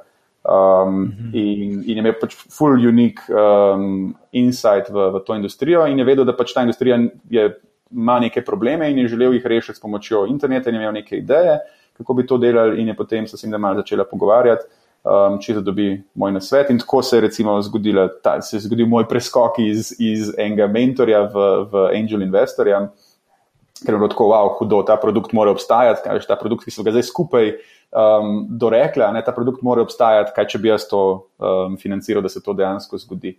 Um, 0.47 0.53
-hmm. 0.53 1.31
in, 1.35 1.73
in 1.83 1.97
je 1.97 1.99
imel 1.99 2.12
pač 2.21 2.37
full 2.59 2.79
unique 2.89 3.23
um, 3.29 4.14
insight 4.33 4.91
v, 4.91 5.11
v 5.11 5.21
to 5.27 5.35
industrijo, 5.35 5.87
in 5.87 5.99
je 5.99 6.05
vedel, 6.05 6.25
da 6.25 6.37
pač 6.37 6.53
ta 6.55 6.62
industrija 6.62 7.01
je, 7.31 7.61
ima 7.91 8.19
neke 8.19 8.45
probleme 8.45 8.91
in 8.91 8.99
je 8.99 9.09
želel 9.09 9.35
jih 9.35 9.47
rešiti 9.47 9.77
s 9.77 9.81
pomočjo 9.81 10.27
interneta, 10.27 10.71
in 10.71 10.77
je 10.77 10.83
imel 10.83 10.93
neke 10.93 11.17
ideje, 11.17 11.59
kako 11.97 12.14
bi 12.14 12.27
to 12.27 12.39
delali, 12.39 12.81
in 12.81 12.89
je 12.89 12.97
potem 12.97 13.27
se 13.27 13.37
s 13.37 13.43
njim 13.43 13.61
malo 13.61 13.75
začela 13.77 14.05
pogovarjati, 14.05 14.62
um, 15.05 15.41
če 15.41 15.61
dobi 15.61 16.03
moj 16.14 16.33
nasvet. 16.33 16.71
In 16.71 16.79
tako 16.79 17.03
se 17.03 17.17
je 17.17 17.21
recimo 17.21 17.62
zgodila, 17.62 18.09
ta, 18.23 18.41
se 18.43 18.57
je 18.57 18.61
zgodil 18.61 18.87
moj 18.87 19.09
preskok 19.09 19.59
iz, 19.59 19.97
iz 19.99 20.33
enega 20.39 20.67
mentorja 20.67 21.23
v, 21.23 21.67
v 21.73 21.89
angel 21.97 22.23
investorja 22.23 22.89
ker 23.85 23.95
je 23.95 23.99
bilo 23.99 24.09
tako, 24.09 24.31
wow, 24.33 24.51
hudo, 24.59 24.81
ta 24.87 24.97
produkt 25.01 25.35
mora 25.37 25.53
obstajati, 25.53 26.03
kaj 26.05 26.16
je 26.16 26.29
ta 26.29 26.37
produkt, 26.41 26.64
ki 26.64 26.72
so 26.72 26.85
ga 26.87 26.95
zdaj 26.95 27.05
skupaj 27.11 27.53
um, 27.93 28.47
dorekli, 28.61 29.05
ne 29.12 29.22
ta 29.24 29.35
produkt 29.37 29.64
mora 29.66 29.85
obstajati, 29.85 30.33
kaj 30.37 30.49
če 30.55 30.62
bi 30.62 30.72
jaz 30.72 30.87
to 30.89 31.03
um, 31.37 31.77
financiral, 31.81 32.24
da 32.24 32.33
se 32.33 32.43
to 32.45 32.57
dejansko 32.57 33.01
zgodi. 33.05 33.37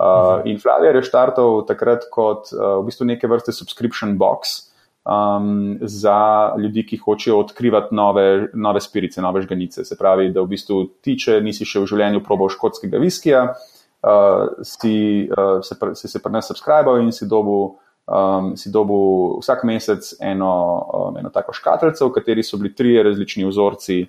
Uh, 0.00 0.40
mhm. 0.40 0.48
In 0.48 0.60
Flavier 0.62 0.96
je 0.96 1.04
štartal 1.08 1.64
takrat 1.68 2.06
kot 2.12 2.52
uh, 2.54 2.78
v 2.80 2.88
bistvu 2.88 3.08
neke 3.10 3.28
vrste 3.28 3.52
subscription 3.52 4.14
box 4.20 4.70
um, 5.04 5.76
za 5.82 6.54
ljudi, 6.58 6.86
ki 6.86 7.00
hočejo 7.02 7.40
odkrivati 7.42 7.94
nove, 7.94 8.48
nove 8.54 8.80
spirice, 8.80 9.20
nove 9.22 9.42
žganice. 9.42 9.84
Se 9.84 9.98
pravi, 9.98 10.30
da 10.32 10.44
v 10.46 10.54
bistvu 10.54 10.84
ti, 11.02 11.18
če 11.18 11.40
nisi 11.44 11.68
še 11.68 11.82
v 11.82 11.90
življenju 11.90 12.22
probal 12.24 12.48
škotskega 12.54 13.02
viskija, 13.02 13.44
uh, 13.50 14.64
si, 14.64 15.28
uh, 15.28 15.60
se, 15.66 15.76
si 15.98 16.08
se 16.14 16.22
pri 16.22 16.38
nas 16.38 16.48
subscribal 16.48 17.02
in 17.02 17.12
si 17.12 17.28
dobil 17.28 17.74
um, 18.06 18.54
si 18.56 18.70
dobil 18.72 19.38
vsak 19.40 19.64
mesec 19.68 20.14
eno, 20.20 20.54
um, 20.94 21.18
eno 21.20 21.30
tako 21.34 21.52
škatlico, 21.56 22.08
v 22.08 22.14
kateri 22.14 22.44
so 22.46 22.58
bili 22.60 22.74
trije 22.74 23.02
različni 23.06 23.46
vzorci 23.48 24.00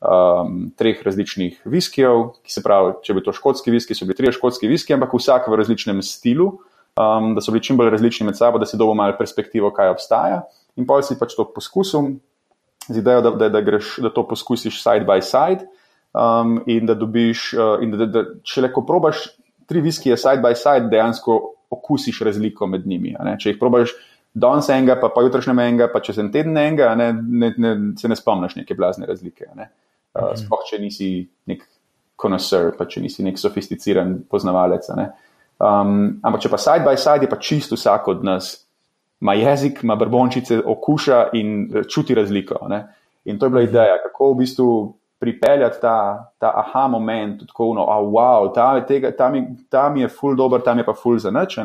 um, 0.00 0.70
treh 0.76 1.02
različnih 1.04 1.60
viskijev, 1.64 2.30
ki 2.44 2.52
se 2.52 2.62
pravi, 2.64 2.94
če 3.04 3.16
bi 3.16 3.24
to 3.24 3.34
škotski 3.36 3.74
viski, 3.74 3.96
so 3.96 4.08
bili 4.08 4.16
trije 4.16 4.32
škotski 4.38 4.70
viski, 4.70 4.94
ampak 4.96 5.14
vsak 5.16 5.48
v 5.48 5.60
različnem 5.60 6.02
stilu, 6.02 6.52
um, 6.96 7.34
da 7.36 7.44
so 7.44 7.52
bili 7.52 7.64
čim 7.64 7.78
bolj 7.80 7.92
različni 7.96 8.26
med 8.28 8.38
sabo, 8.38 8.58
da 8.58 8.68
si 8.68 8.80
dobil 8.80 8.96
malo 8.98 9.18
perspektivo, 9.18 9.72
kaj 9.76 9.94
obstaja. 9.96 10.44
In 10.78 10.86
pa 10.88 11.00
si 11.04 11.18
pač 11.18 11.36
to 11.36 11.44
poskusil 11.44 12.16
z 12.88 12.96
idejo, 12.96 13.22
da, 13.26 13.30
da, 13.36 13.48
da, 13.52 13.60
greš, 13.60 13.98
da 14.02 14.10
to 14.14 14.24
poskusiš 14.26 14.80
side 14.82 15.06
by 15.08 15.20
side. 15.22 15.68
Um, 16.10 16.58
in 16.66 16.88
da 16.88 16.96
dobiš, 16.98 17.52
uh, 17.54 17.76
in 17.84 17.92
da, 17.92 18.00
da, 18.02 18.06
da 18.10 18.22
če 18.42 18.64
le 18.64 18.72
ko 18.74 18.82
probaš 18.82 19.28
tri 19.70 19.82
viskije 19.84 20.16
side 20.18 20.42
by 20.42 20.56
side, 20.58 20.88
dejansko 20.90 21.36
okusiš 21.70 22.20
razliko 22.26 22.66
med 22.66 22.86
njimi. 22.86 23.14
Če 23.38 23.54
jih 23.54 23.58
probaš 23.60 23.94
danes 24.34 24.68
enega, 24.70 24.96
pa, 25.00 25.10
pa 25.14 25.22
jutrišnjem 25.26 25.58
enega, 25.58 25.90
pa 25.92 26.02
čez 26.04 26.18
en 26.22 26.30
teden 26.32 26.58
enega, 26.58 26.92
ne, 26.98 27.12
ne, 27.14 27.52
ne, 27.56 27.74
se 27.98 28.08
ne 28.08 28.16
spomniš 28.18 28.56
neke 28.60 28.74
blazne 28.78 29.06
razlike. 29.06 29.50
Ne? 29.56 29.70
Uh, 30.14 30.30
mhm. 30.30 30.40
Sploh, 30.44 30.64
če 30.68 30.80
nisi 30.82 31.10
nek 31.50 31.66
konosor, 32.20 32.74
pa 32.78 32.86
če 32.90 33.02
nisi 33.02 33.24
nek 33.24 33.38
sofisticiran 33.40 34.18
poznavalec. 34.30 34.88
Ne? 34.98 35.10
Um, 35.60 36.20
ampak 36.26 36.44
če 36.44 36.52
pa 36.52 36.60
side 36.60 36.86
by 36.86 36.98
side, 36.98 37.26
je 37.26 37.30
pa 37.30 37.40
čisto 37.40 37.78
vsak 37.78 38.08
od 38.12 38.26
nas 38.26 38.54
ima 39.20 39.34
jezik, 39.36 39.82
ima 39.84 39.96
brbončice, 40.00 40.62
okuša 40.64 41.30
in 41.36 41.68
čuti 41.88 42.14
razliko. 42.14 42.66
Ne? 42.68 42.86
In 43.24 43.38
to 43.38 43.46
je 43.46 43.50
bila 43.50 43.62
ideja, 43.62 43.98
kako 44.02 44.32
v 44.32 44.38
bistvu 44.38 44.68
pripeljati 45.20 45.80
ta, 45.80 45.96
ta 46.40 46.52
aha 46.56 46.86
moment, 46.88 47.42
tako 47.46 47.74
da, 47.76 47.84
oh, 47.84 48.08
wow, 48.08 48.48
ta, 48.54 48.72
tega, 48.88 49.12
ta, 49.16 49.28
mi, 49.30 49.44
ta 49.68 49.88
mi 49.92 50.00
je 50.00 50.08
full 50.08 50.36
dober, 50.36 50.62
tam 50.64 50.80
je 50.80 50.86
pa 50.86 50.94
full 50.96 51.18
za 51.20 51.30
nič, 51.30 51.58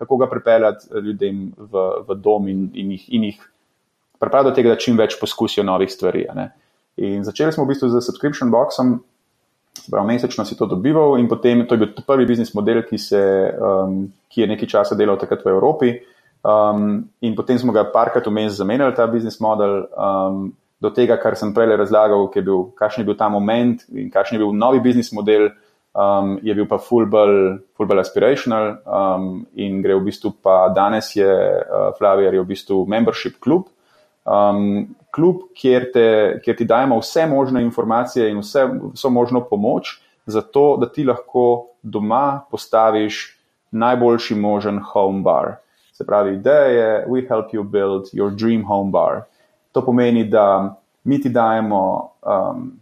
kako 0.00 0.16
ga 0.16 0.30
pripeljati 0.30 0.88
eh, 0.88 1.00
ljudem 1.00 1.52
v, 1.56 1.86
v 2.08 2.16
dom 2.16 2.48
in, 2.48 2.70
in 2.74 2.96
jih, 2.96 3.04
in 3.12 3.28
jih 3.28 3.48
pripraviti 4.18 4.50
do 4.50 4.56
tega, 4.56 4.72
da 4.72 4.80
čim 4.80 4.96
več 4.96 5.18
poskusijo 5.20 5.64
novih 5.66 5.90
stvari. 5.92 6.24
In 7.02 7.24
začeli 7.26 7.52
smo 7.52 7.66
v 7.66 7.74
bistvu 7.74 7.90
z 7.90 8.04
subscription 8.04 8.52
boxom. 8.54 9.00
Prav, 9.90 10.04
mesečno 10.06 10.44
si 10.44 10.56
to 10.56 10.68
dobival, 10.68 11.16
in 11.18 11.28
potem 11.28 11.64
to 11.66 11.74
je 11.74 11.80
bil 11.80 12.04
prvi 12.06 12.26
biznis 12.28 12.52
model, 12.54 12.82
ki, 12.86 12.98
se, 13.00 13.20
um, 13.56 14.04
ki 14.28 14.44
je 14.44 14.48
nekaj 14.50 14.68
časa 14.68 14.96
delal 14.98 15.16
takrat 15.18 15.44
v 15.44 15.54
Evropi. 15.54 15.92
Um, 16.44 17.08
in 17.24 17.34
potem 17.38 17.58
smo 17.58 17.72
ga 17.72 17.86
parkrat 17.88 18.26
vmes 18.28 18.58
zamenjali, 18.58 18.94
ta 18.94 19.06
biznis 19.10 19.40
model, 19.40 19.86
um, 19.96 20.52
do 20.82 20.90
tega, 20.90 21.16
kar 21.22 21.36
sem 21.38 21.52
prej 21.54 21.76
razlagal, 21.78 22.26
bil, 22.42 22.64
kakšen 22.78 23.04
je 23.04 23.06
bil 23.06 23.18
ta 23.18 23.28
moment 23.30 23.84
in 23.94 24.10
kakšen 24.10 24.36
je 24.38 24.42
bil 24.42 24.54
novi 24.56 24.80
biznis 24.82 25.12
model, 25.14 25.50
um, 25.94 26.38
je 26.42 26.54
bil 26.58 26.66
pa 26.66 26.80
fullball 26.82 27.60
full 27.76 28.00
aspirational 28.00 28.78
um, 28.82 29.44
in 29.54 29.82
gre 29.84 29.94
v 29.94 30.08
bistvu 30.08 30.34
pa 30.42 30.66
danes 30.74 31.12
je 31.14 31.28
uh, 31.28 31.92
Flavier 31.98 32.34
je 32.34 32.42
v 32.42 32.50
bistvu 32.50 32.82
membership 32.90 33.38
klub. 33.38 33.68
Um, 34.24 34.94
klub, 35.14 35.48
kjer, 35.58 35.90
te, 35.94 36.06
kjer 36.42 36.56
ti 36.56 36.66
dajemo 36.66 36.98
vse 37.02 37.26
možne 37.30 37.62
informacije 37.62 38.30
in 38.30 38.40
vse, 38.42 38.66
vso 38.94 39.10
možno 39.10 39.42
pomoč, 39.44 39.98
zato 40.26 40.76
da 40.80 40.88
ti 40.88 41.04
lahko 41.04 41.74
doma 41.82 42.42
postaviš 42.50 43.36
najboljši 43.70 44.34
možen 44.34 44.80
home 44.92 45.22
bar. 45.22 45.56
Se 45.92 46.06
pravi, 46.06 46.36
ideja 46.36 46.70
je, 46.70 47.06
we 47.08 47.26
help 47.28 47.52
you 47.52 47.62
build 47.62 48.08
your 48.12 48.30
dream 48.30 48.64
home 48.64 48.90
bar. 48.90 49.26
To 49.72 49.82
pomeni, 49.84 50.24
da 50.24 50.76
mi 51.04 51.20
ti 51.20 51.28
dajemo 51.28 52.10
um, 52.22 52.72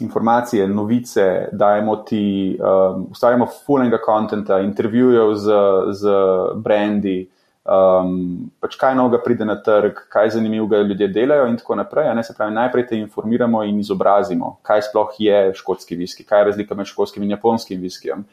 informacije, 0.00 0.68
novice, 0.68 1.48
dajemo 1.52 1.96
ti, 1.96 2.58
um, 2.60 3.06
ustvarjamo 3.10 3.46
fulnega 3.66 3.98
konta, 4.04 4.60
intervjujev 4.60 5.34
z, 5.34 5.58
z 5.92 6.14
brendi, 6.56 7.28
um, 7.64 8.50
pač 8.60 8.78
kaj 8.80 8.96
novega 8.96 9.22
pride 9.24 9.44
na 9.44 9.58
trg, 9.62 10.00
kaj 10.08 10.30
zanimivega 10.38 10.82
ljudje 10.82 11.08
delajo 11.12 11.46
in 11.46 11.56
tako 11.60 11.76
naprej. 11.82 12.10
Se 12.22 12.34
pravi, 12.36 12.54
najprej 12.54 12.86
te 12.86 12.98
informiramo 12.98 13.62
in 13.64 13.78
izobrazimo, 13.80 14.56
kaj 14.62 14.88
sploh 14.88 15.14
je 15.18 15.54
škotski 15.54 15.96
viski, 15.96 16.24
kaj 16.24 16.40
je 16.40 16.50
razlika 16.52 16.74
med 16.74 16.86
škotskim 16.86 17.22
in 17.22 17.36
japonskim 17.36 17.80
viskijem 17.80 18.24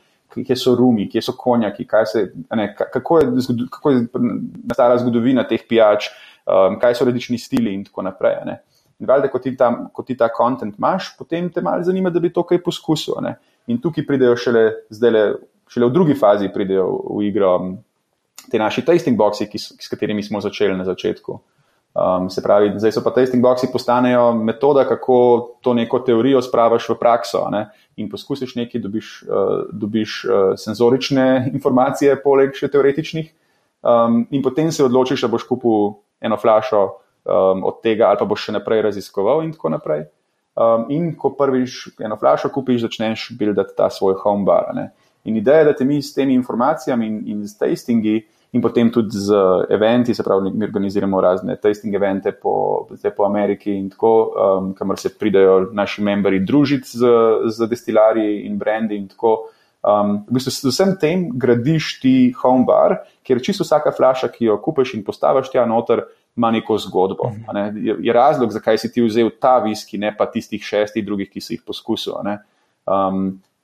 kje 0.44 0.56
so 0.56 0.76
rumi, 0.76 1.10
kje 1.10 1.22
so 1.22 1.34
konjaki, 1.38 1.88
se, 2.12 2.32
ne, 2.56 2.76
kako, 2.76 3.20
je, 3.20 3.28
kako 3.70 3.92
je 3.92 4.08
nastala 4.64 4.98
zgodovina 4.98 5.44
teh 5.48 5.62
pijač, 5.70 6.10
um, 6.46 6.80
kaj 6.80 6.96
so 6.96 7.06
različni 7.06 7.38
stili 7.38 7.74
in 7.74 7.84
tako 7.86 8.06
naprej. 8.06 8.38
Ne. 8.46 8.60
In 9.00 9.10
valjda, 9.10 9.28
ko 9.32 9.40
ti, 9.44 9.56
ta, 9.58 9.72
ko 9.94 10.04
ti 10.04 10.16
ta 10.18 10.30
kontent 10.32 10.78
imaš, 10.80 11.16
potem 11.18 11.50
te 11.52 11.62
malo 11.62 11.84
zanima, 11.84 12.10
da 12.10 12.20
bi 12.24 12.32
to 12.34 12.46
kaj 12.48 12.62
poskusil. 12.64 13.20
Ne. 13.26 13.36
In 13.68 13.82
tukaj 13.82 14.06
pridejo 14.08 14.38
šele, 14.40 14.70
zdajle, 14.94 15.26
šele 15.72 15.90
v 15.90 15.96
drugi 15.96 16.16
fazi 16.16 16.52
pridejo 16.54 16.88
v 17.18 17.26
igro 17.28 17.56
um, 17.58 17.76
te 18.52 18.62
naši 18.62 18.86
tasting 18.86 19.18
boxi, 19.18 19.50
ki, 19.50 19.60
s 19.60 19.92
katerimi 19.92 20.24
smo 20.24 20.42
začeli 20.42 20.78
na 20.78 20.86
začetku. 20.86 21.42
Um, 21.96 22.28
se 22.30 22.42
pravi, 22.44 22.74
zdaj 22.76 22.92
so 22.92 23.02
pa 23.04 23.14
tasting 23.16 23.44
boxi 23.44 23.70
postanejo 23.72 24.34
metoda, 24.36 24.84
kako 24.84 25.56
to 25.64 25.74
neko 25.74 26.02
teorijo 26.04 26.42
spravaš 26.44 26.90
v 26.92 26.98
prakso 27.00 27.46
ne? 27.50 27.70
in 27.96 28.10
poskusiš 28.12 28.58
nekaj, 28.60 28.82
dobiš, 28.84 29.12
uh, 29.24 29.70
dobiš 29.72 30.16
uh, 30.28 30.34
senzorične 30.60 31.28
informacije, 31.56 32.18
poleg 32.20 32.52
še 32.56 32.68
teoretičnih, 32.74 33.32
um, 33.88 34.26
in 34.28 34.44
potem 34.44 34.74
se 34.76 34.84
odločiš, 34.84 35.24
da 35.24 35.32
boš 35.32 35.48
kupil 35.48 35.96
eno 36.22 36.38
flašo 36.38 36.84
um, 37.26 37.64
od 37.64 37.82
tega, 37.84 38.10
ali 38.10 38.20
pa 38.20 38.26
boš 38.26 38.50
še 38.50 38.58
naprej 38.60 38.86
raziskoval 38.90 39.44
in 39.46 39.54
tako 39.56 39.74
naprej. 39.76 40.06
Um, 40.56 40.86
in 40.90 41.10
ko 41.20 41.34
prvič 41.36 41.98
eno 42.00 42.16
flašo 42.20 42.50
kupiš, 42.54 42.86
začneš 42.88 43.32
buildati 43.40 43.76
ta 43.78 43.90
svoj 43.90 44.16
home 44.22 44.46
bar. 44.48 44.72
Ne? 44.76 44.90
In 45.26 45.36
ideja 45.38 45.64
je, 45.64 45.66
da 45.72 45.74
te 45.76 45.86
mi 45.86 46.02
s 46.02 46.14
temi 46.14 46.38
informacijami 46.38 47.08
in, 47.08 47.22
in 47.34 47.48
s 47.48 47.58
tastingi 47.58 48.22
in 48.56 48.62
potem 48.64 48.92
tudi 48.92 49.20
z 49.20 49.36
eventi, 49.70 50.14
se 50.16 50.24
pravi, 50.24 50.52
mi 50.54 50.64
organiziramo 50.64 51.20
razne 51.22 51.58
tasting 51.60 51.96
evente 51.96 52.32
po, 52.32 52.88
po 53.18 53.26
Ameriki 53.26 53.74
in 53.74 53.90
tako, 53.90 54.12
um, 54.32 54.70
kamor 54.74 55.00
se 55.00 55.12
pridajo 55.20 55.74
naši 55.76 56.04
membri 56.04 56.40
družiti 56.40 56.88
z, 56.88 57.10
z 57.52 57.68
destilarji 57.68 58.46
in 58.46 58.58
brendi 58.58 58.96
in 58.96 59.10
tako. 59.12 59.50
Um, 59.86 60.18
v 60.26 60.40
bistvu 60.40 60.52
s 60.52 60.66
vsem 60.66 60.96
tem 60.98 61.28
gradiš 61.38 62.00
ti 62.02 62.34
home 62.42 62.66
bar, 62.66 63.04
kjer 63.26 63.42
čisto 63.46 63.66
vsaka 63.68 63.94
flaša, 63.94 64.32
ki 64.34 64.50
jo 64.50 64.58
kupiš 64.58 64.96
in 64.98 65.04
postaviš 65.06 65.52
tja 65.54 65.66
noter, 65.70 66.02
ima 66.36 66.50
neko 66.52 66.78
zgodbo. 66.82 67.30
Ne? 67.54 67.70
Je, 67.80 67.96
je 68.08 68.14
razlog, 68.14 68.52
zakaj 68.52 68.82
si 68.82 68.92
ti 68.92 69.04
vzel 69.06 69.30
ta 69.40 69.60
viski, 69.64 70.02
ne 70.02 70.10
pa 70.18 70.26
tistih 70.28 70.64
šestih 70.64 71.06
drugih, 71.06 71.30
ki 71.32 71.44
si 71.44 71.56
jih 71.56 71.62
poskusil 71.64 72.18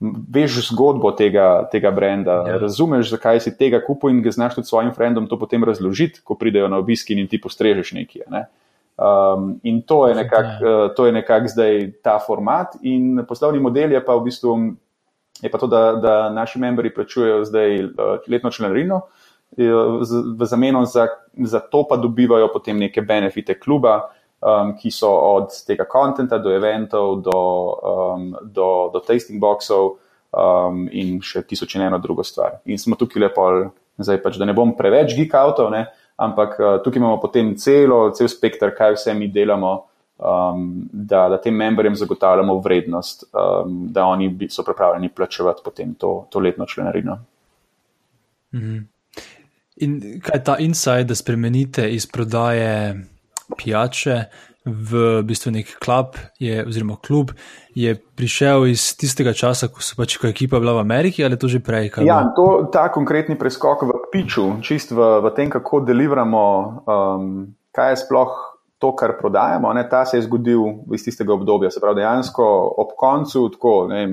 veš 0.01 0.71
zgodbo 0.71 1.11
tega, 1.13 1.67
tega 1.71 1.91
brenda, 1.93 2.41
ja. 2.47 2.57
razumeš, 2.57 3.11
zakaj 3.13 3.39
si 3.43 3.53
tega 3.57 3.81
kupil 3.85 4.09
in 4.09 4.21
ga 4.25 4.33
znaš 4.33 4.57
tudi 4.57 4.67
svojim 4.67 4.93
frendom 4.95 5.27
to 5.29 5.37
potem 5.39 5.63
razložiti, 5.63 6.23
ko 6.25 6.35
pridejo 6.35 6.67
na 6.67 6.79
obisk 6.81 7.11
in 7.13 7.27
ti 7.29 7.41
postrežeš 7.41 7.93
nekaj. 7.99 8.25
Ne? 8.33 8.45
Um, 9.01 9.59
in 9.63 9.81
to 9.81 10.07
je 10.07 10.15
nekako 10.15 11.03
uh, 11.05 11.13
nekak 11.13 11.47
zdaj 11.49 11.91
ta 12.03 12.19
format, 12.19 12.75
in 12.81 13.21
poslovni 13.29 13.61
model 13.61 13.93
je 13.93 14.01
pa 14.05 14.17
v 14.17 14.25
bistvu 14.25 14.57
je 15.41 15.51
pa 15.51 15.57
to, 15.57 15.67
da, 15.67 15.93
da 15.93 16.29
naši 16.29 16.59
membri 16.59 16.93
plačujejo 16.93 17.45
zdaj 17.45 17.83
uh, 17.83 17.91
letno 18.27 18.51
članarino. 18.51 19.01
V 19.57 20.45
zameno 20.45 20.85
za, 20.85 21.07
za 21.37 21.59
to 21.59 21.83
pa 21.89 21.97
dobivajo 21.97 22.47
potem 22.53 22.79
neke 22.79 23.01
benefite 23.01 23.59
kluba, 23.59 23.99
um, 24.41 24.75
ki 24.77 24.91
so 24.91 25.09
od 25.11 25.51
tega 25.67 25.85
konta 25.85 26.37
do 26.37 26.53
eventov, 26.55 27.21
do, 27.21 27.41
um, 27.83 28.35
do, 28.41 28.89
do 28.93 28.99
tasting 28.99 29.41
boxov 29.41 29.97
um, 30.31 30.87
in 30.91 31.19
še 31.21 31.43
tisoč 31.47 31.75
in 31.75 31.87
eno 31.89 31.99
drugo 31.99 32.23
stvar. 32.23 32.61
In 32.65 32.79
smo 32.79 32.95
tukaj 32.95 33.27
lepo, 33.27 33.49
zdaj 33.99 34.21
pač, 34.23 34.39
da 34.39 34.47
ne 34.47 34.55
bom 34.57 34.73
preveč 34.77 35.15
geek 35.17 35.35
avtov, 35.35 35.73
ampak 36.15 36.57
uh, 36.59 36.77
tukaj 36.83 37.01
imamo 37.03 37.19
potem 37.21 37.55
celo, 37.59 38.09
cel 38.15 38.31
spektr, 38.31 38.73
kaj 38.77 38.97
vse 38.97 39.15
mi 39.17 39.27
delamo. 39.27 39.90
Um, 40.21 40.89
da, 40.93 41.29
da 41.29 41.37
tem 41.41 41.55
memberjem 41.57 41.95
zagotavljamo 41.95 42.59
vrednost, 42.61 43.23
um, 43.33 43.87
da 43.89 44.05
oni 44.05 44.47
so 44.49 44.63
pripravljeni 44.63 45.09
plačevati 45.09 45.61
potem 45.65 45.93
to, 45.93 46.27
to 46.29 46.39
letno 46.39 46.65
članarino. 46.65 47.17
Mhm. 48.53 48.77
In 49.75 50.21
kaj 50.21 50.37
je 50.37 50.43
ta 50.43 50.57
insight, 50.57 51.07
da 51.07 51.15
spremenite 51.15 51.89
iz 51.89 52.05
prodaje 52.07 53.01
pijače 53.57 54.23
v 54.65 55.23
bistvu 55.25 55.51
nek 55.51 55.71
klub, 55.81 56.17
je, 56.39 56.61
oziroma 56.67 56.95
klub, 57.01 57.31
je 57.73 57.95
prišel 58.15 58.67
iz 58.69 58.91
tistega 58.93 59.33
časa, 59.33 59.71
ko 59.73 59.81
so 59.81 59.97
pač 59.97 60.19
ekipa 60.21 60.59
bila 60.61 60.75
v 60.77 60.85
Ameriki 60.85 61.25
ali 61.25 61.39
to 61.39 61.49
že 61.49 61.63
prej? 61.65 61.89
Ja, 62.05 62.21
to, 62.37 62.69
ta 62.69 62.91
konkretni 62.93 63.33
preskok 63.39 63.81
v 63.89 63.97
piču, 64.13 64.61
čist 64.61 64.93
v, 64.93 65.01
v 65.25 65.33
tem, 65.33 65.49
kako 65.49 65.81
delivamo, 65.81 66.45
um, 66.85 67.57
kaj 67.73 67.89
je 67.89 68.01
sploh. 68.05 68.50
To, 68.81 68.95
kar 68.97 69.11
prodajamo, 69.19 69.69
ne, 69.77 69.83
ta 69.89 69.99
se 70.09 70.17
je 70.17 70.25
zgodil 70.25 70.63
iz 70.95 71.03
tistega 71.05 71.35
obdobja. 71.35 71.69
Se 71.69 71.79
pravi, 71.79 71.99
dejansko 72.01 72.45
ob 72.81 72.95
koncu, 72.97 73.43
tako, 73.53 73.73
ne, 73.91 74.03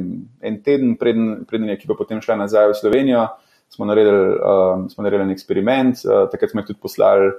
en 0.44 0.58
teden 0.62 0.98
preden, 1.00 1.46
preden 1.48 1.70
je 1.72 1.78
ekipa 1.78 1.96
potem 1.96 2.20
šla 2.20 2.36
nazaj 2.42 2.68
v 2.74 2.76
Slovenijo, 2.76 3.22
smo 3.72 3.88
naredili, 3.88 4.34
um, 4.36 4.84
smo 4.92 5.06
naredili 5.06 5.24
en 5.24 5.32
eksperiment. 5.32 6.04
Uh, 6.04 6.26
takrat 6.28 6.52
smo 6.52 6.60
jih 6.60 6.68
tudi 6.68 6.82
poslali 6.84 7.32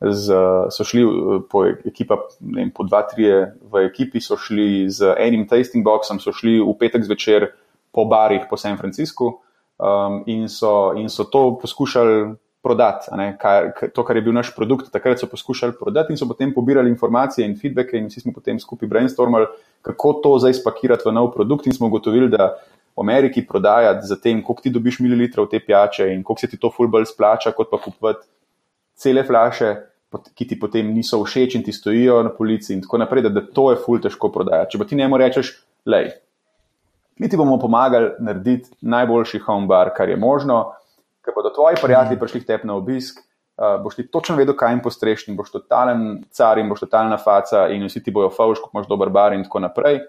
z, 0.00 0.32
so 0.70 0.84
šli 0.84 1.02
eh, 1.02 1.40
po 1.50 1.64
ekipa, 1.66 2.16
ne 2.40 2.62
vem, 2.64 2.70
po 2.72 2.84
dva, 2.88 3.02
tri 3.08 3.28
v 3.60 3.84
ekipi, 3.84 4.20
so 4.20 4.38
šli 4.40 4.88
z 4.88 5.14
enim 5.20 5.44
tasting 5.48 5.84
boxom, 5.84 6.20
so 6.20 6.32
šli 6.32 6.56
v 6.60 6.72
petek 6.80 7.04
zvečer 7.04 7.50
po 7.92 8.06
barih 8.08 8.46
po 8.48 8.56
San 8.56 8.78
Franciscu 8.78 9.28
um, 9.76 10.22
in, 10.26 10.48
so, 10.48 10.92
in 10.96 11.12
so 11.12 11.26
to 11.28 11.58
poskušali 11.60 12.32
prodati, 12.62 13.08
kar, 13.40 13.72
to, 13.94 14.04
kar 14.04 14.16
je 14.16 14.22
bil 14.22 14.34
naš 14.36 14.52
produkt. 14.56 14.90
Takrat 14.92 15.20
so 15.20 15.28
poskušali 15.30 15.72
prodati 15.78 16.12
in 16.12 16.18
so 16.20 16.28
potem 16.28 16.52
pobirali 16.54 16.90
informacije 16.90 17.46
in 17.46 17.56
feedbacke, 17.58 17.98
in 17.98 18.08
vsi 18.10 18.20
smo 18.20 18.32
potem 18.36 18.60
skupaj 18.60 18.88
brainstormali, 18.88 19.48
kako 19.82 20.12
to 20.22 20.36
zdaj 20.38 20.58
spakirati 20.60 21.08
v 21.08 21.14
nov 21.16 21.32
produkt. 21.34 21.66
In 21.66 21.76
smo 21.76 21.88
ugotovili, 21.88 22.28
da 22.28 22.52
v 22.96 23.00
Ameriki 23.00 23.46
prodajati 23.46 24.06
za 24.06 24.16
tem, 24.20 24.42
koliko 24.44 24.62
ti 24.62 24.70
dobiš 24.70 25.00
mililitrov 25.00 25.48
te 25.48 25.60
pijače 25.60 26.10
in 26.14 26.22
koliko 26.22 26.40
se 26.40 26.50
ti 26.50 26.58
to 26.60 26.70
fulbol 26.76 27.04
splača, 27.04 27.54
kot 27.56 27.70
pa 27.70 27.80
kupovati 27.80 28.26
cele 28.94 29.24
flaše. 29.24 29.76
Ki 30.34 30.42
ti 30.42 30.56
potem 30.58 30.88
niso 30.90 31.20
všeč 31.22 31.54
in 31.54 31.62
ti 31.62 31.72
stojijo 31.72 32.16
na 32.26 32.32
polici, 32.34 32.72
in 32.74 32.80
tako 32.82 32.98
naprej, 32.98 33.22
da, 33.22 33.30
da 33.30 33.44
to 33.46 33.68
je 33.70 33.76
ful 33.78 34.00
težko 34.02 34.32
prodajati. 34.34 34.72
Če 34.72 34.80
pa 34.82 34.86
ti 34.90 34.96
ne 34.98 35.06
moreš 35.08 35.36
reči, 35.36 35.52
lej, 35.86 36.08
mi 37.22 37.28
ti 37.30 37.38
bomo 37.38 37.60
pomagali 37.62 38.16
narediti 38.18 38.74
najboljši 38.82 39.38
home 39.44 39.70
bar, 39.70 39.92
kar 39.94 40.10
je 40.10 40.16
možno, 40.18 40.72
ker 41.24 41.34
bodo 41.36 41.52
tvoji 41.54 41.76
prijatelji 41.82 42.18
prišli 42.18 42.40
k 42.40 42.46
tebi 42.46 42.68
na 42.68 42.76
obisk, 42.78 43.20
uh, 43.20 43.76
boš 43.82 43.96
ti 43.96 44.06
točno 44.08 44.36
vedel, 44.36 44.56
kaj 44.56 44.72
jim 44.74 44.82
postreš, 44.84 45.26
in 45.28 45.36
boš 45.36 45.52
totalen 45.52 46.24
car 46.30 46.58
in 46.58 46.68
boš 46.68 46.86
totalna 46.86 47.18
faca, 47.20 47.68
in 47.68 47.84
vsi 47.86 48.02
ti 48.02 48.14
bojo 48.14 48.30
fauš, 48.34 48.62
kot 48.62 48.74
imaš 48.74 48.88
dober 48.88 49.12
bar 49.12 49.36
in 49.36 49.44
tako 49.44 49.64
naprej. 49.66 50.00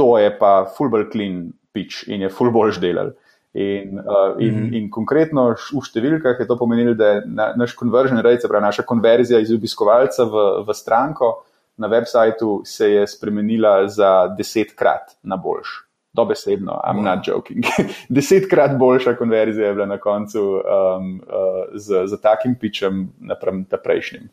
To 0.00 0.16
je 0.18 0.30
pa 0.38 0.64
fullback 0.76 1.12
clean 1.12 1.50
pitch 1.72 2.08
in 2.08 2.24
je 2.24 2.32
fullboljš 2.32 2.80
delal. 2.80 3.12
In, 3.52 3.98
uh, 4.00 4.40
in, 4.40 4.54
mm 4.54 4.60
-hmm. 4.60 4.76
in 4.78 4.90
konkretno 4.90 5.50
v 5.52 5.84
številkah 5.84 6.40
je 6.40 6.46
to 6.46 6.56
pomenilo, 6.56 6.94
da 6.94 7.06
je 7.06 7.22
na, 7.26 7.52
naš 7.56 7.76
conversion 7.76 8.18
rate, 8.18 8.40
se 8.40 8.48
pravi 8.48 8.64
naša 8.64 8.82
konverzija 8.82 9.40
iz 9.40 9.52
obiskovalca 9.52 10.24
v, 10.24 10.64
v 10.66 10.74
stranko 10.74 11.44
na 11.76 11.88
websajtu, 11.88 12.60
se 12.64 12.90
je 12.92 13.06
spremenila 13.06 13.88
za 13.88 14.28
desetkrat 14.38 15.18
na 15.22 15.36
boljši 15.36 15.91
dobesedno, 16.12 16.80
I'm 16.84 17.02
not 17.02 17.26
joking. 17.28 17.64
Desetkrat 18.08 18.78
boljša 18.78 19.16
konverzija 19.16 19.68
je 19.68 19.74
bila 19.74 19.86
na 19.86 19.98
koncu 19.98 20.42
um, 20.42 21.20
uh, 21.26 21.64
z, 21.74 22.06
z 22.06 22.20
takim 22.20 22.54
pičem 22.60 23.12
napram 23.20 23.64
ta 23.64 23.76
prejšnjim. 23.76 24.28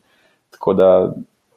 Tako 0.50 0.74
da 0.74 1.14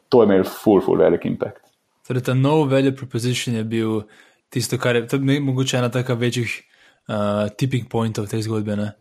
to 0.10 0.22
je 0.22 0.26
imel 0.26 0.44
full, 0.44 0.82
full 0.82 0.98
velik 0.98 1.26
impact. 1.26 1.64
Torej, 2.08 2.24
ta 2.24 2.34
nov 2.34 2.68
value 2.72 2.96
proposition 2.96 3.56
je 3.56 3.64
bil 3.64 4.02
tisto, 4.50 4.78
kar 4.78 4.96
je, 4.96 5.08
je 5.12 5.40
mogoče 5.40 5.78
ena 5.78 5.90
taka 5.90 6.14
večjih 6.14 6.62
uh, 7.08 7.50
tipping 7.58 7.88
pointov 7.90 8.28
te 8.28 8.42
zgodbe. 8.42 8.76
Ne? 8.76 8.92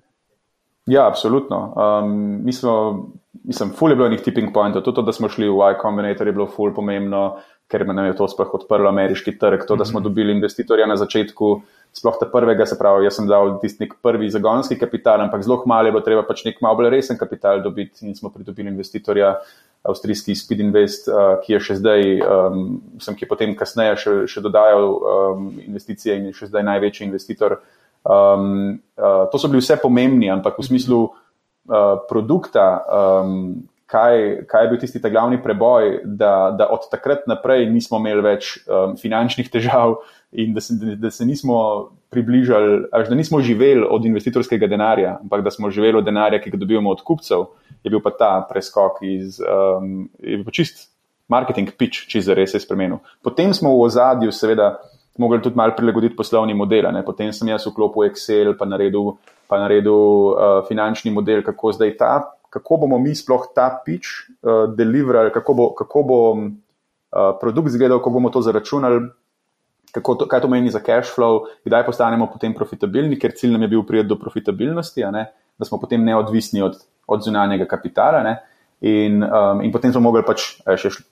Ja, 0.90 1.06
absolutno. 1.06 1.74
Um, 1.76 2.44
mi 2.44 2.52
smo, 2.52 2.72
mislim, 3.44 3.70
full 3.78 3.92
je 3.92 3.96
bilo 3.96 4.08
nekih 4.10 4.24
tipping 4.24 4.52
pointov. 4.54 4.82
Tudi 4.82 4.96
to, 4.98 5.02
da 5.06 5.12
smo 5.12 5.28
šli 5.30 5.48
v 5.48 5.70
Y 5.72 5.80
Combinator, 5.82 6.26
je 6.26 6.32
bilo 6.32 6.48
full 6.50 6.74
pomembno 6.74 7.36
ker 7.72 7.86
nam 7.88 8.04
je 8.06 8.16
to 8.18 8.28
sploh 8.28 8.52
odprlo 8.58 8.90
ameriški 8.92 9.36
trg. 9.40 9.64
To, 9.68 9.78
da 9.80 9.86
smo 9.88 10.00
mhm. 10.00 10.08
dobili 10.08 10.36
investitorja 10.36 10.86
na 10.90 10.98
začetku, 11.00 11.52
sploh 11.96 12.16
ta 12.20 12.28
prvega, 12.32 12.66
se 12.68 12.78
pravi, 12.80 13.06
jaz 13.08 13.18
sem 13.18 13.28
dal 13.28 13.56
tisti 13.62 13.86
nek 13.86 13.98
prvi 14.04 14.30
zagonski 14.32 14.78
kapital, 14.80 15.24
ampak 15.24 15.44
zelo 15.44 15.60
malo 15.68 15.88
je 15.88 15.96
bilo 15.96 16.04
treba 16.04 16.24
pač 16.28 16.44
nek 16.48 16.60
malo 16.64 16.80
bolj 16.80 16.92
resen 16.94 17.20
kapital 17.20 17.60
dobiti 17.64 18.06
in 18.06 18.16
smo 18.18 18.32
pridobili 18.32 18.72
investitorja. 18.72 19.36
Avstrijski 19.82 20.36
Speed 20.38 20.60
Invest, 20.62 21.08
uh, 21.10 21.40
ki 21.42 21.56
je 21.56 21.58
še 21.66 21.74
zdaj, 21.80 22.04
um, 22.22 22.60
sem, 23.02 23.16
ki 23.18 23.24
je 23.24 23.28
potem 23.32 23.54
kasneje 23.58 23.96
še, 23.98 24.12
še 24.30 24.42
dodajal 24.44 24.84
um, 24.94 25.48
investicije 25.58 26.14
in 26.20 26.28
je 26.28 26.36
še 26.36 26.52
zdaj 26.52 26.62
največji 26.68 27.08
investitor. 27.08 27.56
Um, 28.02 28.82
uh, 28.98 29.30
to 29.30 29.38
so 29.38 29.48
bili 29.48 29.62
vse 29.62 29.76
pomembni, 29.82 30.30
ampak 30.30 30.58
v 30.58 30.66
smislu 30.66 31.02
uh, 31.06 32.02
produkta, 32.08 32.82
um, 32.82 33.62
kaj, 33.86 34.46
kaj 34.48 34.64
je 34.64 34.70
bil 34.70 34.80
tisti 34.80 35.02
glavni 35.04 35.38
preboj, 35.42 36.00
da, 36.04 36.50
da 36.58 36.66
od 36.72 36.88
takrat 36.90 37.26
naprej 37.30 37.68
nismo 37.70 38.00
imeli 38.00 38.24
več 38.24 38.56
um, 38.64 38.96
finančnih 38.98 39.50
težav 39.52 40.00
in 40.32 40.54
da 40.56 40.64
se, 40.64 40.74
da 40.96 41.10
se 41.12 41.26
nismo 41.28 41.58
približali, 42.10 42.88
až 42.92 43.10
da 43.12 43.18
nismo 43.18 43.40
živeli 43.40 43.84
od 43.84 44.06
investitorskega 44.08 44.66
denarja, 44.66 45.18
ampak 45.20 45.44
da 45.44 45.52
smo 45.52 45.70
živeli 45.70 46.00
od 46.00 46.08
denarja, 46.08 46.40
ki 46.40 46.54
ga 46.54 46.60
dobivamo 46.60 46.90
od 46.90 47.04
kupcev, 47.04 47.46
je 47.84 47.92
bil 47.92 48.00
pa 48.02 48.14
ta 48.16 48.32
preskok 48.48 49.02
iz, 49.06 49.38
um, 49.44 50.08
čist 50.50 50.88
marketing 51.32 51.72
pitch, 51.78 52.08
če 52.10 52.22
se 52.22 52.34
res 52.36 52.54
je 52.56 52.60
spremenil. 52.60 53.00
Potem 53.24 53.52
smo 53.56 53.76
v 53.76 53.86
ozadju, 53.86 54.32
seveda, 54.34 54.74
mogli 55.18 55.42
tudi 55.42 55.56
malo 55.56 55.74
prilagoditi 55.76 56.16
poslovni 56.16 56.54
model. 56.54 56.92
Ne? 56.92 57.02
Potem 57.04 57.32
sem 57.32 57.48
jaz 57.48 57.66
vklopil 57.66 58.08
Excel, 58.10 58.54
pa 58.58 58.68
naredil, 58.68 59.16
pa 59.48 59.58
naredil 59.60 59.92
uh, 59.92 60.62
finančni 60.68 61.12
model, 61.12 61.42
kako 61.44 61.72
zdaj 61.72 61.96
ta 61.96 62.14
kako 62.52 62.76
bomo 62.84 62.98
mi 63.00 63.14
sploh 63.16 63.48
ta 63.56 63.70
pitch 63.84 64.28
uh, 64.28 64.68
deliverali, 64.76 65.32
kako 65.32 65.54
bo, 65.54 65.66
kako 65.74 66.02
bo 66.02 66.20
uh, 66.36 67.32
produkt 67.40 67.72
izgledal, 67.72 68.02
ko 68.04 68.12
bomo 68.12 68.28
to 68.30 68.42
zaračunali, 68.44 69.08
to, 69.92 70.26
kaj 70.28 70.40
to 70.44 70.50
meni 70.52 70.70
za 70.70 70.82
cash 70.84 71.14
flow, 71.16 71.46
kdaj 71.64 71.86
postanemo 71.88 72.28
potem 72.28 72.52
profitabilni, 72.54 73.16
ker 73.16 73.32
cilj 73.36 73.56
nam 73.56 73.64
je 73.64 73.72
bil 73.72 73.86
prijeti 73.88 74.08
do 74.12 74.20
profitabilnosti, 74.20 75.04
da 75.58 75.64
smo 75.64 75.80
potem 75.80 76.04
neodvisni 76.04 76.62
od, 76.62 76.76
od 77.08 77.24
zunanjega 77.24 77.64
kapitala. 77.68 78.20
Ne? 78.22 78.36
In, 78.82 79.22
um, 79.22 79.60
in 79.62 79.70
potem 79.70 79.92
smo 79.94 80.00
mogli, 80.02 80.24
pač, 80.26 80.56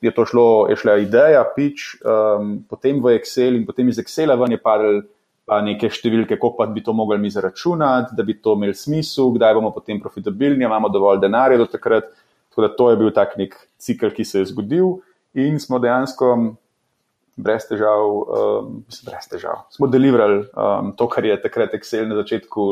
je 0.02 0.10
to 0.10 0.24
šlo, 0.26 0.66
je 0.66 0.74
šla 0.80 0.96
ideja, 1.04 1.44
pitch, 1.54 2.00
um, 2.02 2.56
potem 2.66 2.98
v 2.98 3.14
Excel 3.14 3.60
in 3.60 3.66
potem 3.66 3.86
iz 3.92 4.00
Excela 4.02 4.34
ven 4.34 4.56
je 4.56 4.58
padel 4.58 5.04
pa 5.46 5.60
neke 5.62 5.86
številke, 5.90 6.34
koliko 6.38 6.58
pa 6.58 6.66
bi 6.70 6.82
to 6.82 6.94
mogli 6.94 7.18
mi 7.18 7.30
zaračunati, 7.30 8.16
da 8.18 8.26
bi 8.26 8.36
to 8.42 8.56
imeli 8.58 8.74
smisel, 8.74 9.30
kdaj 9.34 9.54
bomo 9.54 9.70
potem 9.74 10.00
profitabilni, 10.02 10.66
imamo 10.66 10.90
dovolj 10.90 11.22
denarja 11.22 11.60
do 11.62 11.68
takrat. 11.70 12.10
Tako 12.50 12.64
da 12.66 12.72
to 12.74 12.88
je 12.90 12.98
bil 12.98 13.12
tak 13.14 13.36
nek 13.38 13.54
cikl, 13.78 14.10
ki 14.14 14.26
se 14.26 14.42
je 14.42 14.50
zgodil 14.50 14.96
in 15.38 15.58
smo 15.62 15.78
dejansko 15.78 16.32
brez 17.38 17.68
težav, 17.70 18.02
um, 18.02 18.72
brez 19.06 19.30
težav, 19.30 19.62
smo 19.70 19.86
deliverali 19.86 20.42
um, 20.58 20.90
to, 20.98 21.06
kar 21.10 21.26
je 21.26 21.38
takrat 21.42 21.78
Excel 21.78 22.10
na 22.10 22.18
začetku 22.18 22.66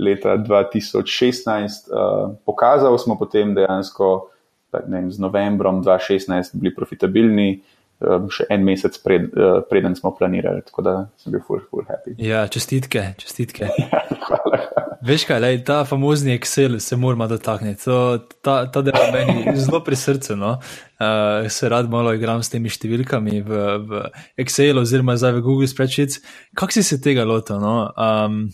leta 0.00 0.38
2016 0.40 1.92
uh, 1.92 2.32
pokazal, 2.48 2.96
smo 2.96 3.18
potem 3.20 3.52
dejansko 3.56 4.30
vem, 4.72 5.10
z 5.10 5.18
novembrom 5.18 5.82
2016 5.84 6.56
bili 6.58 6.74
profitabilni. 6.74 7.50
Um, 7.98 8.28
še 8.30 8.44
en 8.54 8.62
mesec 8.62 8.94
pred, 9.02 9.24
uh, 9.34 9.56
preden 9.66 9.96
smo 9.98 10.12
planirali, 10.14 10.62
tako 10.68 10.84
da 10.86 10.92
sem 11.18 11.34
bil 11.34 11.42
full, 11.42 11.64
full 11.66 11.82
happy. 11.88 12.14
Ja, 12.22 12.44
čestitke, 12.46 13.14
čestitke. 13.18 13.72
Ja, 13.82 14.04
hvala. 14.22 14.60
Veš 15.08 15.24
kaj, 15.28 15.38
lej, 15.42 15.56
ta 15.66 15.84
famozni 15.86 16.34
Excel 16.34 16.80
se 16.82 16.96
moramo 16.96 17.26
dotakniti. 17.30 17.84
To, 17.84 18.18
ta 18.42 18.66
ta 18.70 18.82
del 18.82 18.98
meni 19.14 19.56
zelo 19.56 19.80
pri 19.84 19.96
srcu. 19.96 20.36
No? 20.36 20.58
Uh, 20.98 21.46
se 21.50 21.68
rad 21.68 21.90
malo 21.90 22.12
igram 22.14 22.42
s 22.42 22.50
temi 22.50 22.70
številkami 22.70 23.42
v, 23.46 23.60
v 23.82 24.02
Excelu 24.42 24.82
oziroma 24.82 25.14
zdaj 25.18 25.38
v 25.38 25.44
Google 25.46 25.70
Spreadsheets. 25.70 26.18
Kako 26.58 26.74
si 26.74 26.82
se 26.82 26.98
tega 27.02 27.26
lotil? 27.26 27.62
No? 27.62 27.88
Um, 27.94 28.48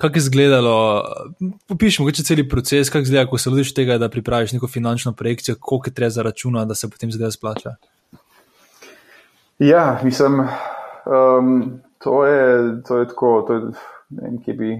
Kako 0.00 0.16
je 0.16 0.18
izgledalo, 0.18 1.04
popišemo, 1.68 2.06
kaj 2.08 2.20
je 2.22 2.24
cel 2.24 2.38
proces, 2.48 2.88
kako 2.88 3.02
izgleda, 3.02 3.26
ko 3.28 3.38
se 3.38 3.50
lotiš 3.50 3.74
tega, 3.76 3.98
da 4.00 4.08
pripraviš 4.08 4.54
neko 4.56 4.68
finančno 4.68 5.12
projekcijo, 5.12 5.56
koliko 5.60 5.90
je 5.90 5.94
treba 5.94 6.10
zaračunati, 6.10 6.68
da 6.68 6.74
se 6.74 6.88
potem 6.90 7.12
zadeva 7.12 7.30
splača. 7.30 7.74
Ja, 9.58 10.00
mislim, 10.04 10.40
um, 10.40 11.80
to, 11.98 12.24
je, 12.26 12.82
to 12.88 12.98
je 12.98 13.08
tako, 13.08 13.44
to 13.46 13.54
je, 13.54 13.60
ne 14.10 14.22
vem, 14.22 14.40
kje 14.44 14.54
bi. 14.54 14.70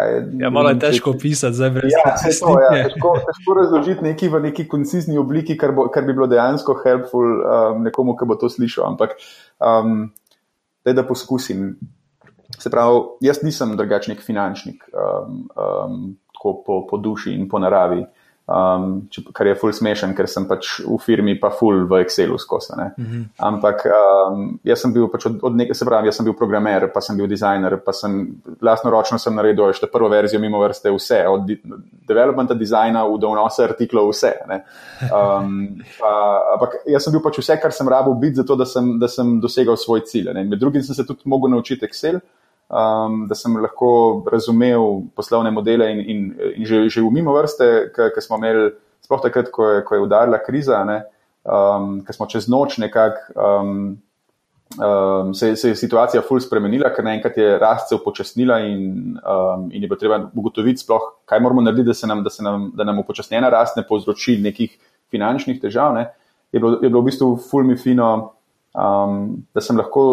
Je, 0.00 0.22
ja, 0.38 0.50
malo 0.50 0.70
je 0.70 0.78
težko 0.78 1.10
opisati, 1.10 1.56
zdaj 1.56 1.70
brez 1.70 1.92
ja, 1.96 2.14
to, 2.40 2.54
ja, 2.60 2.70
težko, 2.84 3.16
težko 3.26 3.54
razložiti 3.58 4.04
nekaj 4.04 4.28
v 4.28 4.40
neki 4.46 4.68
koncizni 4.68 5.18
obliki, 5.18 5.56
kar, 5.58 5.72
bo, 5.74 5.88
kar 5.90 6.06
bi 6.06 6.14
bilo 6.14 6.28
dejansko 6.30 6.78
helpful 6.84 7.24
um, 7.40 7.82
nekomu, 7.82 8.14
ki 8.14 8.28
bo 8.28 8.36
to 8.38 8.52
slišal. 8.52 8.86
Ampak, 8.92 9.16
um, 9.58 10.10
da 10.84 11.02
poskusim. 11.02 11.72
Se 12.56 12.70
pravi, 12.70 13.00
jaz 13.20 13.42
nisem 13.44 13.76
drugačnik 13.76 14.22
finančnik, 14.24 14.86
um, 14.92 15.42
um, 15.52 16.16
tako 16.32 16.54
po, 16.66 16.78
po 16.88 16.96
duši 16.96 17.34
in 17.36 17.48
po 17.48 17.60
naravi. 17.60 18.04
Um, 18.48 19.02
če, 19.12 19.26
kar 19.36 19.44
je 19.50 19.52
ful 19.60 19.74
smešen, 19.76 20.14
ker 20.16 20.24
sem 20.30 20.46
pač 20.48 20.78
v 20.80 20.96
firmi, 21.04 21.34
pa 21.36 21.50
ful 21.52 21.82
v 21.84 21.98
Excelu 22.00 22.38
skozi. 22.40 22.72
Mhm. 22.72 22.92
-huh. 22.96 23.24
Ampak 23.44 23.84
um, 23.84 24.58
jaz 24.64 24.80
sem 24.80 24.92
bil 24.92 25.08
pač 25.12 25.26
od, 25.26 25.36
od 25.42 25.56
nekaj, 25.56 25.74
se 25.74 25.84
pravi, 25.84 26.08
jaz 26.08 26.16
sem 26.16 26.24
bil 26.24 26.32
programer, 26.32 26.88
pa 26.92 27.00
sem 27.00 27.16
bil 27.16 27.26
dizajner, 27.28 27.76
pa 27.84 27.92
sem 27.92 28.40
lastno 28.62 28.90
ročno 28.90 29.18
sem 29.18 29.34
naredil 29.34 29.72
še 29.72 29.90
prvo 29.92 30.08
verzijo 30.08 30.40
mimo 30.40 30.62
vrste 30.64 30.90
vse, 30.90 31.28
od 31.28 31.44
developmenta, 32.08 32.54
dizajna, 32.54 33.04
v 33.04 33.18
donose 33.18 33.64
artiklov, 33.64 34.08
vse. 34.10 34.32
Um, 35.12 35.84
pa, 36.00 36.12
ampak 36.54 36.80
jaz 36.86 37.04
sem 37.04 37.12
bil 37.12 37.22
pač 37.22 37.38
vse, 37.38 37.60
kar 37.60 37.72
sem 37.72 37.88
rabil 37.88 38.14
biti, 38.14 38.36
zato 38.36 38.56
da 38.56 38.64
sem, 38.64 38.98
da 38.98 39.08
sem 39.08 39.40
dosegal 39.40 39.76
svoj 39.76 40.00
cilj. 40.08 40.32
Ne? 40.32 40.44
Med 40.44 40.58
drugim 40.58 40.82
sem 40.82 40.94
se 40.94 41.04
tudi 41.04 41.20
mogel 41.24 41.50
naučiti 41.50 41.84
Excel 41.84 42.20
um, 42.68 43.26
da 43.28 43.34
sem 43.34 43.56
lahko 43.56 44.24
razumel 44.32 45.04
poslovne 45.16 45.50
modele 45.50 45.90
in, 45.92 46.00
in, 46.00 46.26
in 46.56 46.66
že, 46.66 46.88
že 46.88 47.02
v 47.02 47.12
mimo 47.12 47.34
vrste, 47.36 47.90
ki 47.94 48.24
smo 48.24 48.40
imeli, 48.40 48.72
sploh 49.04 49.22
takrat, 49.24 49.50
ko 49.54 49.70
je, 49.70 49.86
ko 49.88 49.96
je 49.96 50.04
udarila 50.04 50.42
kriza, 50.44 50.82
um, 51.44 51.98
ki 52.04 52.16
smo 52.16 52.28
čez 52.28 52.48
noč 52.48 52.78
nekako. 52.82 53.32
Um, 53.36 53.96
Um, 54.76 55.34
se, 55.34 55.56
se 55.56 55.68
je 55.68 55.76
situacija 55.76 56.20
fully 56.22 56.44
spremenila, 56.44 56.90
ker 56.92 57.04
naenkrat 57.04 57.38
je 57.40 57.54
rast 57.58 57.88
se 57.88 57.96
upočasnila 57.96 58.58
in, 58.68 59.16
um, 59.16 59.62
in 59.72 59.82
je 59.82 59.88
bilo 59.88 59.96
treba 59.96 60.18
ugotoviti, 60.34 60.82
sploh, 60.84 61.06
kaj 61.24 61.40
moramo 61.40 61.62
narediti, 61.64 61.86
da, 61.88 61.94
se 61.94 62.06
nam, 62.06 62.20
da, 62.22 62.30
se 62.30 62.44
nam, 62.44 62.66
da 62.76 62.84
nam 62.84 62.98
upočasnjena 63.00 63.48
rast 63.48 63.78
ne 63.80 63.86
povzroči 63.88 64.36
nekih 64.44 64.76
finančnih 65.10 65.56
težav. 65.62 65.94
Ne. 65.96 66.04
Je, 66.52 66.60
bilo, 66.60 66.76
je 66.82 66.90
bilo 66.90 67.00
v 67.00 67.08
bistvu 67.08 67.30
fully 67.48 67.78
fino, 67.80 68.10
um, 68.76 69.38
da 69.56 69.64
sem 69.64 69.80
lahko 69.80 70.04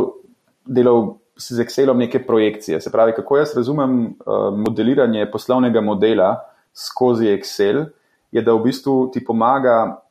delal 0.65 1.17
z 1.37 1.59
Excelom 1.59 1.97
neke 1.97 2.25
projekcije. 2.25 2.81
Se 2.81 2.91
pravi, 2.91 3.13
kako 3.15 3.37
jaz 3.37 3.55
razumem 3.55 4.05
uh, 4.05 4.57
modeliranje 4.57 5.31
poslovnega 5.31 5.81
modela, 5.81 6.35
skozi 6.73 7.27
Excel, 7.27 7.85
je, 8.31 8.41
da 8.41 8.53
v 8.53 8.63
bistvu 8.63 9.11
ti 9.13 9.23
pomaga 9.25 10.01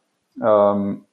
um, 0.40 1.04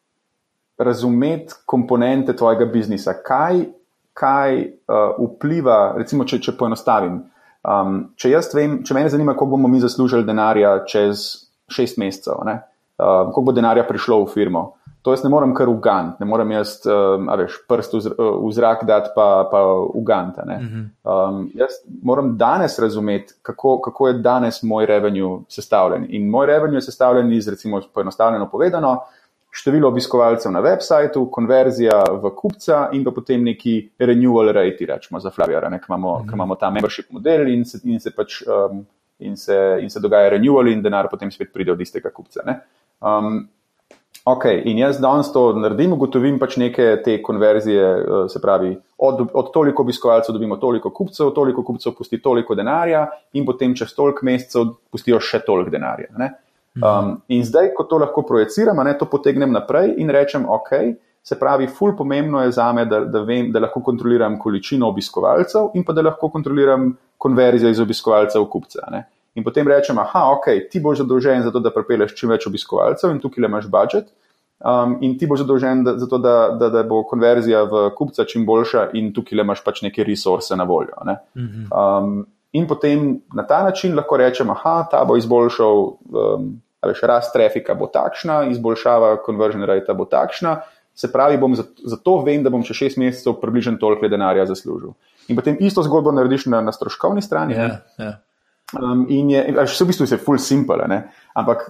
razumeti 0.78 1.54
komponente 1.66 2.36
tvojega 2.36 2.66
biznisa, 2.66 3.14
kaj, 3.24 3.66
kaj 4.14 4.62
uh, 4.62 5.16
vpliva, 5.20 5.94
recimo, 5.98 6.26
če, 6.26 6.40
če 6.40 6.56
poenostavim. 6.60 7.22
Um, 7.62 8.02
če 8.18 8.32
jaz 8.32 8.50
vem, 8.56 8.80
če 8.84 8.96
me 8.98 9.06
zanima, 9.10 9.36
koliko 9.36 9.58
bomo 9.58 9.70
mi 9.70 9.80
zaslužili 9.80 10.26
denarja 10.26 10.80
čez 10.90 11.28
šest 11.72 12.00
mesecev, 12.02 12.42
uh, 12.42 12.56
koliko 13.00 13.48
bo 13.48 13.56
denarja 13.56 13.86
prišlo 13.88 14.24
v 14.24 14.32
firmo. 14.34 14.64
To 15.02 15.12
jaz 15.12 15.24
ne 15.24 15.30
morem 15.34 15.54
kar 15.58 15.70
ugant, 15.70 16.20
ne 16.22 16.26
morem 16.30 16.52
jaz, 16.54 16.76
um, 16.86 17.30
a 17.30 17.36
veš, 17.40 17.56
prst 17.70 17.96
v 17.96 18.52
zrak 18.54 18.84
dati, 18.86 19.10
pa, 19.16 19.48
pa 19.52 19.62
uganta. 19.98 20.46
Mhm. 20.46 20.84
Um, 21.04 21.48
jaz 21.58 21.80
moram 22.04 22.36
danes 22.38 22.80
razumeti, 22.80 23.34
kako, 23.42 23.80
kako 23.82 24.08
je 24.08 24.20
danes 24.22 24.62
moj 24.64 24.86
revenue 24.86 25.40
sestavljen. 25.50 26.06
In 26.10 26.30
moj 26.30 26.46
revenue 26.46 26.78
je 26.78 26.86
sestavljen 26.90 27.34
iz, 27.34 27.48
recimo, 27.48 27.82
poenostavljeno 27.94 28.50
povedano, 28.50 29.00
število 29.52 29.88
obiskovalcev 29.88 30.52
na 30.52 30.62
websajtu, 30.62 31.26
konverzija 31.32 32.04
v 32.24 32.30
kupca 32.36 32.90
in 32.94 33.04
pa 33.04 33.12
potem 33.12 33.44
neki 33.44 33.90
renewal 34.00 34.54
rate, 34.54 34.86
rečemo 34.86 35.20
za 35.20 35.30
Flaviar, 35.30 35.68
ki 35.80 35.90
imamo, 35.90 36.20
mm 36.20 36.28
-hmm. 36.28 36.34
imamo 36.34 36.56
ta 36.56 36.70
membership 36.70 37.10
model 37.12 37.48
in 37.48 37.66
se, 37.66 37.80
in 37.84 38.00
se 38.00 38.12
pač. 38.12 38.44
Um, 38.48 38.86
In 39.22 39.38
se, 39.38 39.78
in 39.82 39.90
se 39.90 40.00
dogaja 40.00 40.30
renewal, 40.30 40.68
in 40.68 40.82
denar 40.82 41.08
potem 41.10 41.32
spet 41.32 41.54
pride 41.54 41.72
od 41.72 41.82
istega 41.82 42.10
kupca. 42.10 42.42
Um, 43.02 43.50
ok, 44.26 44.46
in 44.66 44.78
jaz 44.78 45.00
danes 45.02 45.32
to 45.34 45.48
naredim, 45.58 45.94
ugotovim 45.94 46.38
pač 46.40 46.58
neke 46.62 47.02
te 47.06 47.18
konverzije, 47.24 47.88
uh, 47.88 48.28
se 48.32 48.42
pravi, 48.42 48.76
od, 48.98 49.26
od 49.34 49.52
toliko 49.54 49.84
obiskovalcev 49.84 50.36
dobimo 50.36 50.60
toliko 50.62 50.92
kupcev, 50.94 51.34
toliko 51.36 51.64
kupcev 51.64 51.96
pusti 51.98 52.22
toliko 52.22 52.56
denarja, 52.56 53.08
in 53.34 53.46
potem 53.46 53.76
čez 53.76 53.96
toliko 53.98 54.26
mesecev 54.26 54.76
pustijo 54.92 55.20
še 55.20 55.42
toliko 55.46 55.74
denarja. 55.74 56.12
Uh, 56.14 56.32
Mhm. 56.76 56.84
Um, 56.86 57.22
in 57.28 57.44
zdaj, 57.44 57.74
ko 57.76 57.84
to 57.84 57.98
lahko 58.00 58.24
projiciram, 58.24 58.80
ne, 58.86 58.94
to 58.98 59.06
potegnem 59.06 59.52
naprej 59.52 59.96
in 59.98 60.10
rečem, 60.10 60.46
ok, 60.50 60.70
se 61.24 61.36
pravi, 61.40 61.68
ful 61.68 61.96
pomembno 61.98 62.42
je 62.42 62.52
za 62.52 62.72
me, 62.74 62.86
da, 62.86 63.04
da, 63.06 63.22
vem, 63.28 63.52
da 63.52 63.60
lahko 63.60 63.82
kontroliram 63.84 64.40
količino 64.40 64.88
obiskovalcev 64.90 65.76
in 65.76 65.84
pa 65.84 65.94
da 65.94 66.02
lahko 66.02 66.30
kontroliram 66.30 66.94
konverzijo 67.18 67.70
iz 67.70 67.80
obiskovalcev 67.80 68.42
v 68.42 68.50
kupce. 68.50 68.80
Ne. 68.92 69.04
In 69.36 69.46
potem 69.46 69.68
rečem, 69.68 70.00
aha, 70.02 70.26
ok, 70.36 70.50
ti 70.72 70.82
boš 70.84 71.04
zadolžen 71.04 71.46
za 71.46 71.54
to, 71.54 71.62
da 71.64 71.72
prepeleš 71.72 72.18
čim 72.18 72.34
več 72.34 72.48
obiskovalcev 72.50 73.14
in 73.14 73.22
tukaj 73.24 73.46
le 73.46 73.52
imaš 73.52 73.70
budžet. 73.72 74.12
Um, 74.62 74.98
in 75.02 75.16
ti 75.18 75.26
boš 75.30 75.46
zadolžen 75.46 75.86
za 75.88 76.08
to, 76.10 76.20
da, 76.22 76.36
da, 76.60 76.68
da 76.70 76.84
bo 76.86 77.00
konverzija 77.08 77.64
v 77.72 77.88
kupca 77.98 78.28
čim 78.28 78.44
boljša, 78.46 78.90
in 79.00 79.14
tukaj 79.16 79.40
le 79.40 79.48
imaš 79.48 79.64
pač 79.64 79.82
neke 79.88 80.04
resurse 80.06 80.58
na 80.60 80.68
voljo. 80.68 81.00
Ne? 81.08 81.18
Um, 81.72 82.22
In 82.52 82.68
potem 82.68 83.22
na 83.34 83.44
ta 83.48 83.64
način 83.64 83.96
lahko 83.96 84.18
rečemo, 84.18 84.54
da 84.64 84.84
ta 84.92 85.06
bo 85.08 85.16
izboljšal, 85.18 85.78
um, 86.12 86.50
veš, 86.84 87.02
rast 87.08 87.34
trafika 87.34 87.74
bo 87.80 87.88
takšna, 87.88 88.44
izboljšava 88.52 89.18
conversion 89.26 89.64
rate 89.64 89.94
bo 89.94 90.06
takšna. 90.06 90.58
Se 90.96 91.08
pravi, 91.12 91.38
bom 91.40 91.56
zato, 91.56 91.88
zato 91.88 92.18
vem, 92.26 92.44
da 92.44 92.52
bom 92.52 92.64
še 92.68 92.76
šest 92.76 93.00
mesecev 93.00 93.38
približno 93.40 93.78
toliko 93.80 94.10
denarja 94.12 94.44
zaslužil. 94.50 94.92
In 95.32 95.40
potem 95.40 95.56
isto 95.64 95.84
zgodbo 95.88 96.12
narediš 96.12 96.50
na, 96.52 96.60
na 96.62 96.76
stroškovni 96.76 97.24
strani. 97.24 97.56
Yeah, 97.56 97.80
yeah. 97.96 98.20
Um, 98.80 99.06
in 99.10 99.30
je, 99.34 99.44
veš, 99.58 99.76
v 99.82 99.90
bistvu 99.90 100.08
je 100.08 100.20
full 100.22 100.40
simple, 100.40 100.86
ne? 100.88 101.04
ampak 101.36 101.66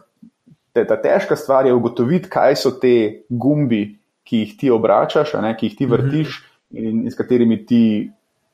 te, 0.74 0.86
ta 0.86 0.98
težka 1.02 1.36
stvar 1.36 1.66
je 1.66 1.74
ugotoviti, 1.74 2.30
kaj 2.30 2.58
so 2.62 2.74
te 2.82 3.24
gumbi, 3.30 3.84
ki 4.28 4.44
jih 4.44 4.58
ti 4.58 4.72
obračaš, 4.72 5.34
ne, 5.42 5.56
ki 5.58 5.70
jih 5.70 5.78
ti 5.78 5.86
vrtiš 5.90 6.28
mm 6.30 6.78
-hmm. 6.78 6.90
in, 6.90 7.06
in 7.06 7.12
s 7.12 7.18
katerimi 7.18 7.66
ti 7.66 8.12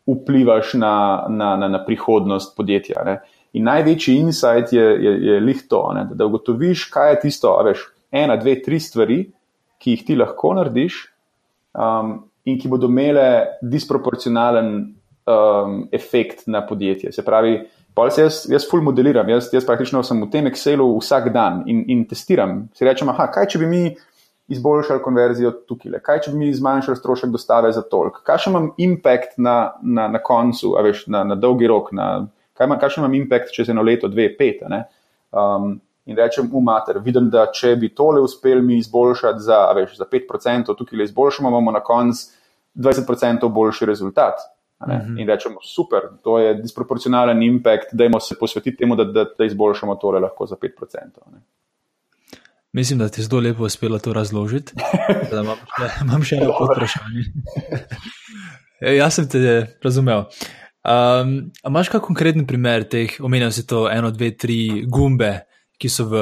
vplivaš 0.07 0.73
na, 0.73 1.25
na, 1.29 1.55
na, 1.57 1.67
na 1.67 1.85
prihodnost 1.85 2.55
podjetja. 2.57 3.03
Ne. 3.03 3.19
In 3.53 3.63
največji 3.63 4.15
insight 4.15 4.73
je, 4.73 4.83
je, 4.83 5.11
je 5.27 5.39
lih 5.39 5.67
to, 5.69 5.91
ne, 5.93 6.07
da 6.13 6.25
ugotoviš, 6.25 6.85
kaj 6.93 7.11
je 7.11 7.19
tisto, 7.19 7.51
veš, 7.63 7.83
ena, 8.11 8.37
dve, 8.37 8.61
tri 8.63 8.79
stvari, 8.79 9.31
ki 9.77 9.91
jih 9.91 10.05
ti 10.05 10.15
lahko 10.15 10.53
narediš 10.57 11.13
um, 11.73 12.29
in 12.45 12.59
ki 12.59 12.69
bodo 12.71 12.87
imele 12.87 13.59
disproporcionalen 13.61 14.69
um, 15.27 15.87
efekt 15.91 16.47
na 16.47 16.65
podjetje. 16.65 17.11
Se 17.11 17.25
pravi, 17.25 17.59
se 18.11 18.21
jaz, 18.21 18.43
jaz 18.49 18.67
full 18.69 18.83
modeliram, 18.85 19.29
jaz, 19.29 19.49
jaz 19.53 19.65
praktično 19.65 20.03
sem 20.05 20.21
v 20.21 20.29
tem 20.33 20.47
Excelu 20.49 20.85
vsak 20.99 21.31
dan 21.33 21.63
in, 21.65 21.83
in 21.89 22.05
testiram. 22.05 22.67
Si 22.77 22.85
rečem, 22.85 23.09
aha, 23.09 23.25
kaj 23.33 23.49
če 23.53 23.61
bi 23.63 23.69
mi 23.71 23.81
izboljšali 24.53 25.03
konverzijo 25.03 25.51
tukaj, 25.67 25.97
kaj 26.03 26.21
če 26.25 26.33
bi 26.33 26.45
mi 26.45 26.53
zmanjšali 26.55 26.99
strošek 26.99 27.33
dostave 27.33 27.71
za 27.75 27.83
tolk, 27.83 28.21
kakšen 28.27 28.53
imam 28.53 28.69
impact 28.77 29.35
na, 29.43 29.57
na, 29.81 30.07
na 30.13 30.21
koncu, 30.23 30.75
veš, 30.83 31.07
na, 31.11 31.25
na 31.27 31.35
dolgi 31.35 31.67
rok, 31.67 31.91
na, 31.95 32.27
kaj 32.57 32.69
ima, 32.69 32.77
kakšen 32.79 33.03
imam 33.03 33.17
impact 33.17 33.51
čez 33.55 33.73
eno 33.73 33.83
leto, 33.83 34.07
dve, 34.07 34.29
pet. 34.37 34.63
Um, 34.63 35.73
in 36.07 36.15
rečem, 36.15 36.47
umater, 36.55 37.01
vidim, 37.03 37.27
da 37.33 37.49
če 37.51 37.73
bi 37.81 37.91
tole 37.95 38.21
uspel 38.23 38.61
mi 38.63 38.79
izboljšati 38.79 39.43
za, 39.43 39.59
veš, 39.75 39.97
za 39.99 40.07
5%, 40.07 40.77
tukaj 40.77 41.01
le 41.01 41.09
izboljšamo, 41.09 41.51
imamo 41.51 41.75
na 41.75 41.83
koncu 41.83 42.29
20% 42.77 43.49
boljši 43.51 43.89
rezultat. 43.89 44.45
-hmm. 44.79 45.19
In 45.19 45.27
rečemo, 45.27 45.59
super, 45.63 46.01
to 46.23 46.39
je 46.39 46.53
disproporcionalen 46.53 47.43
impact, 47.43 47.93
da 47.93 48.03
jim 48.03 48.13
se 48.19 48.35
posvetiti 48.39 48.77
temu, 48.77 48.95
da, 48.95 49.03
da, 49.03 49.25
da 49.37 49.45
izboljšamo 49.45 49.95
tole 49.95 50.19
lahko 50.19 50.45
za 50.45 50.55
5%. 50.55 50.97
Ne. 51.31 51.39
Mislim, 52.73 52.99
da 52.99 53.09
ti 53.09 53.21
je 53.21 53.25
zelo 53.25 53.41
lepo 53.41 53.63
uspelo 53.63 53.99
to 53.99 54.13
razložiti. 54.13 54.73
Imam, 55.31 55.57
imam 56.05 56.23
še 56.23 56.35
eno 56.35 56.53
vprašanje. 56.71 57.23
Ja, 58.81 58.91
jaz 58.93 59.15
sem 59.17 59.29
te 59.29 59.39
razumel. 59.83 60.27
Um, 60.87 61.51
Imáš 61.65 61.89
kakšen 61.89 62.05
konkreten 62.05 62.45
primer 62.47 62.85
teh, 62.87 63.17
omenjal 63.19 63.51
si 63.51 63.65
to 63.67 63.87
eno, 63.89 64.11
dve, 64.11 64.31
tri 64.37 64.85
gumbe, 64.85 65.31
ki 65.81 65.89
so 65.89 66.05
v 66.07 66.21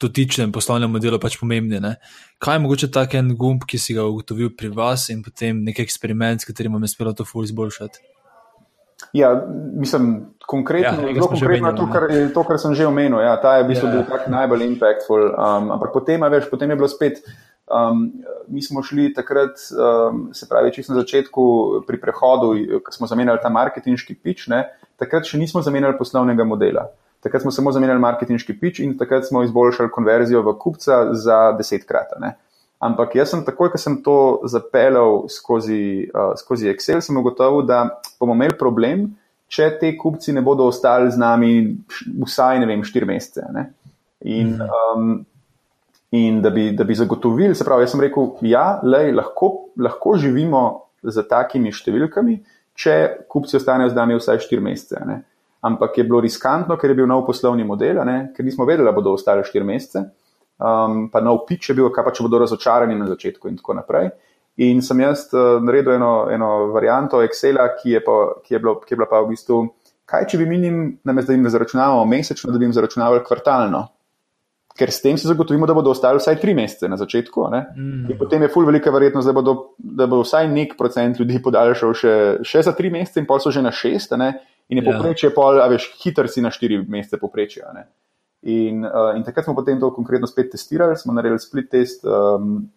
dotičnem 0.00 0.52
poslovnem 0.54 0.90
modelu 0.90 1.18
pač 1.18 1.38
pomembni. 1.40 1.80
Ne? 1.82 1.96
Kaj 2.42 2.58
je 2.58 2.62
mogoče 2.64 2.90
tak 2.94 3.16
en 3.18 3.34
gumb, 3.38 3.66
ki 3.66 3.80
si 3.82 3.96
ga 3.96 4.06
ugotovil 4.06 4.54
pri 4.54 4.70
vas 4.74 5.08
in 5.14 5.24
potem 5.26 5.64
nek 5.66 5.82
eksperiment, 5.82 6.42
s 6.42 6.48
katerim 6.48 6.78
vam 6.78 6.86
je 6.86 6.92
uspelo 6.92 7.14
to 7.16 7.26
ful 7.26 7.46
izboljšati? 7.46 8.04
Ja, 9.12 9.30
mislim, 9.74 10.34
konkretno, 10.46 11.06
ja, 11.06 11.14
zelo 11.14 11.28
konkretno 11.30 11.72
to, 11.72 11.86
kar, 11.92 12.10
je 12.10 12.32
to, 12.34 12.42
kar 12.44 12.58
sem 12.58 12.74
že 12.74 12.86
omenil. 12.86 13.20
Ja, 13.22 13.36
ta 13.40 13.56
je 13.58 13.64
v 13.64 13.68
bistvu 13.70 13.86
ja. 13.88 13.92
bil 13.94 14.02
tak 14.10 14.26
najbolj 14.26 14.64
impactful. 14.66 15.22
Um, 15.30 15.70
ampak 15.76 15.94
potem, 15.94 16.22
veš, 16.26 16.50
potem 16.50 16.74
je 16.74 16.76
bilo 16.76 16.90
spet, 16.90 17.22
um, 17.70 18.10
mi 18.50 18.62
smo 18.62 18.82
šli 18.82 19.12
takrat, 19.14 19.54
um, 19.72 20.28
se 20.34 20.50
pravi, 20.50 20.74
čisto 20.74 20.92
na 20.92 21.00
začetku 21.06 21.42
pri 21.86 22.00
prehodu, 22.02 22.52
ko 22.82 22.94
smo 22.94 23.06
zamenjali 23.06 23.38
ta 23.42 23.52
marketinški 23.54 24.18
pič, 24.18 24.48
ne, 24.50 24.66
takrat 24.98 25.30
še 25.30 25.38
nismo 25.38 25.62
zamenjali 25.62 25.98
poslovnega 25.98 26.44
modela. 26.44 26.88
Takrat 27.20 27.42
smo 27.42 27.50
samo 27.50 27.72
zamenjali 27.72 28.00
marketinški 28.00 28.54
pič 28.60 28.78
in 28.84 28.94
takrat 28.98 29.26
smo 29.26 29.42
izboljšali 29.42 29.90
konverzijo 29.90 30.42
v 30.46 30.54
kupca 30.58 31.00
za 31.14 31.38
desetkrat. 31.58 32.14
Ampak 32.78 33.16
jaz 33.18 33.32
sem 33.32 33.42
takoj, 33.42 33.72
ko 33.72 33.78
sem 33.78 33.96
to 34.02 34.18
zapeljal 34.46 35.24
skozi, 35.32 36.06
uh, 36.14 36.36
skozi 36.38 36.70
Excel, 36.70 37.02
sem 37.02 37.16
ugotovil, 37.18 37.64
da 37.66 37.88
bomo 38.20 38.36
imeli 38.38 38.54
problem, 38.58 39.08
če 39.50 39.72
te 39.80 39.90
kupci 39.98 40.32
ne 40.36 40.44
bodo 40.46 40.68
ostali 40.70 41.10
z 41.10 41.18
nami 41.18 41.50
vsaj, 42.22 42.60
ne 42.62 42.68
vem, 42.70 42.84
štiri 42.86 43.08
mesece. 43.08 43.48
Ne? 43.50 43.64
In, 44.30 44.54
um, 44.62 45.16
in 46.14 46.38
da, 46.44 46.52
bi, 46.54 46.68
da 46.76 46.86
bi 46.86 46.94
zagotovili, 46.94 47.56
se 47.58 47.66
pravi, 47.66 47.82
jaz 47.82 47.96
sem 47.96 48.04
rekel, 48.04 48.30
ja, 48.46 48.78
lej, 48.86 49.10
lahko, 49.16 49.72
lahko 49.80 50.14
živimo 50.20 50.62
z 51.02 51.26
takimi 51.26 51.74
številkami, 51.74 52.38
če 52.78 52.94
kupci 53.26 53.58
ostanejo 53.58 53.90
z 53.90 53.98
nami 53.98 54.20
vsaj 54.20 54.44
štiri 54.46 54.62
mesece. 54.62 55.02
Ne? 55.08 55.24
Ampak 55.66 55.98
je 55.98 56.04
bilo 56.06 56.20
riskantno, 56.22 56.76
ker 56.78 56.92
je 56.92 57.00
bil 57.00 57.08
nov 57.10 57.24
poslovni 57.26 57.64
model, 57.66 58.04
ne? 58.06 58.30
ker 58.36 58.46
nismo 58.46 58.66
vedeli, 58.68 58.86
da 58.86 58.94
bodo 58.94 59.16
ostali 59.18 59.42
štiri 59.46 59.66
mesece 59.66 60.04
um, 60.58 61.06
pa 61.10 61.20
nov 61.20 61.44
pič 61.46 61.70
je 61.70 61.76
bil, 61.78 61.90
kaj 61.94 62.04
pa 62.04 62.14
če 62.14 62.26
bodo 62.26 62.42
razočarani 62.42 62.98
na 62.98 63.08
začetku 63.10 63.50
in 63.50 63.58
tako 63.58 63.78
naprej. 63.78 64.10
In 64.66 64.82
sem 64.82 65.04
jaz 65.04 65.28
uh, 65.30 65.58
naredil 65.62 65.94
eno, 65.94 66.12
eno 66.34 66.70
varianto 66.74 67.22
Excela, 67.22 67.70
ki 67.78 67.94
je, 67.94 68.00
pa, 68.02 68.16
ki, 68.42 68.56
je 68.56 68.62
bilo, 68.62 68.78
ki 68.82 68.94
je 68.94 68.98
bila 68.98 69.06
pa 69.10 69.22
v 69.22 69.30
bistvu, 69.34 69.60
kaj 70.08 70.26
če 70.32 70.40
bi 70.40 70.48
mi 70.50 70.58
njim, 70.64 70.80
namesto 71.06 71.30
da 71.30 71.38
jim 71.38 71.46
zaračunavamo 71.46 72.02
mesečno, 72.10 72.50
da 72.50 72.58
bi 72.58 72.66
jim 72.66 72.74
zaračunavali 72.74 73.22
kvartalno. 73.26 73.86
Ker 74.78 74.92
s 74.94 75.02
tem 75.02 75.16
si 75.18 75.26
zagotovimo, 75.26 75.66
da 75.66 75.74
bodo 75.74 75.90
ostali 75.90 76.20
vsaj 76.20 76.36
tri 76.38 76.52
mesece 76.54 76.86
na 76.90 76.94
začetku. 76.98 77.48
Mm. 77.50 78.18
Potem 78.18 78.44
je 78.46 78.50
ful 78.50 78.66
velika 78.66 78.92
verjetnost, 78.94 79.26
da, 79.26 79.34
bodo, 79.34 79.54
da 79.78 80.06
bo 80.10 80.20
vsaj 80.22 80.46
nek 80.50 80.76
procent 80.78 81.18
ljudi 81.18 81.40
podaljšal 81.42 81.96
še, 81.98 82.12
še 82.46 82.62
za 82.66 82.74
tri 82.78 82.90
mesece, 82.94 83.18
in 83.18 83.26
pol 83.26 83.42
so 83.42 83.50
že 83.54 83.62
na 83.62 83.74
šest, 83.74 84.14
in 84.68 84.78
je 84.78 84.82
yeah. 84.82 84.92
Ja. 84.92 84.98
poprečje, 84.98 85.30
pol, 85.34 85.60
a 85.60 85.68
veš, 85.68 85.88
hiter 86.02 86.28
si 86.28 86.44
na 86.44 86.50
štiri 86.50 86.82
mesece 86.88 87.18
poprečje. 87.20 87.64
In, 88.42 88.84
uh, 88.84 89.16
in 89.16 89.24
takrat 89.26 89.44
smo 89.44 89.56
potem 89.56 89.80
to 89.80 89.90
konkretno 89.94 90.26
spet 90.26 90.52
testirali, 90.52 90.96
smo 90.96 91.12
naredili 91.12 91.40
split 91.42 91.70
test, 91.70 92.04
um, 92.04 92.68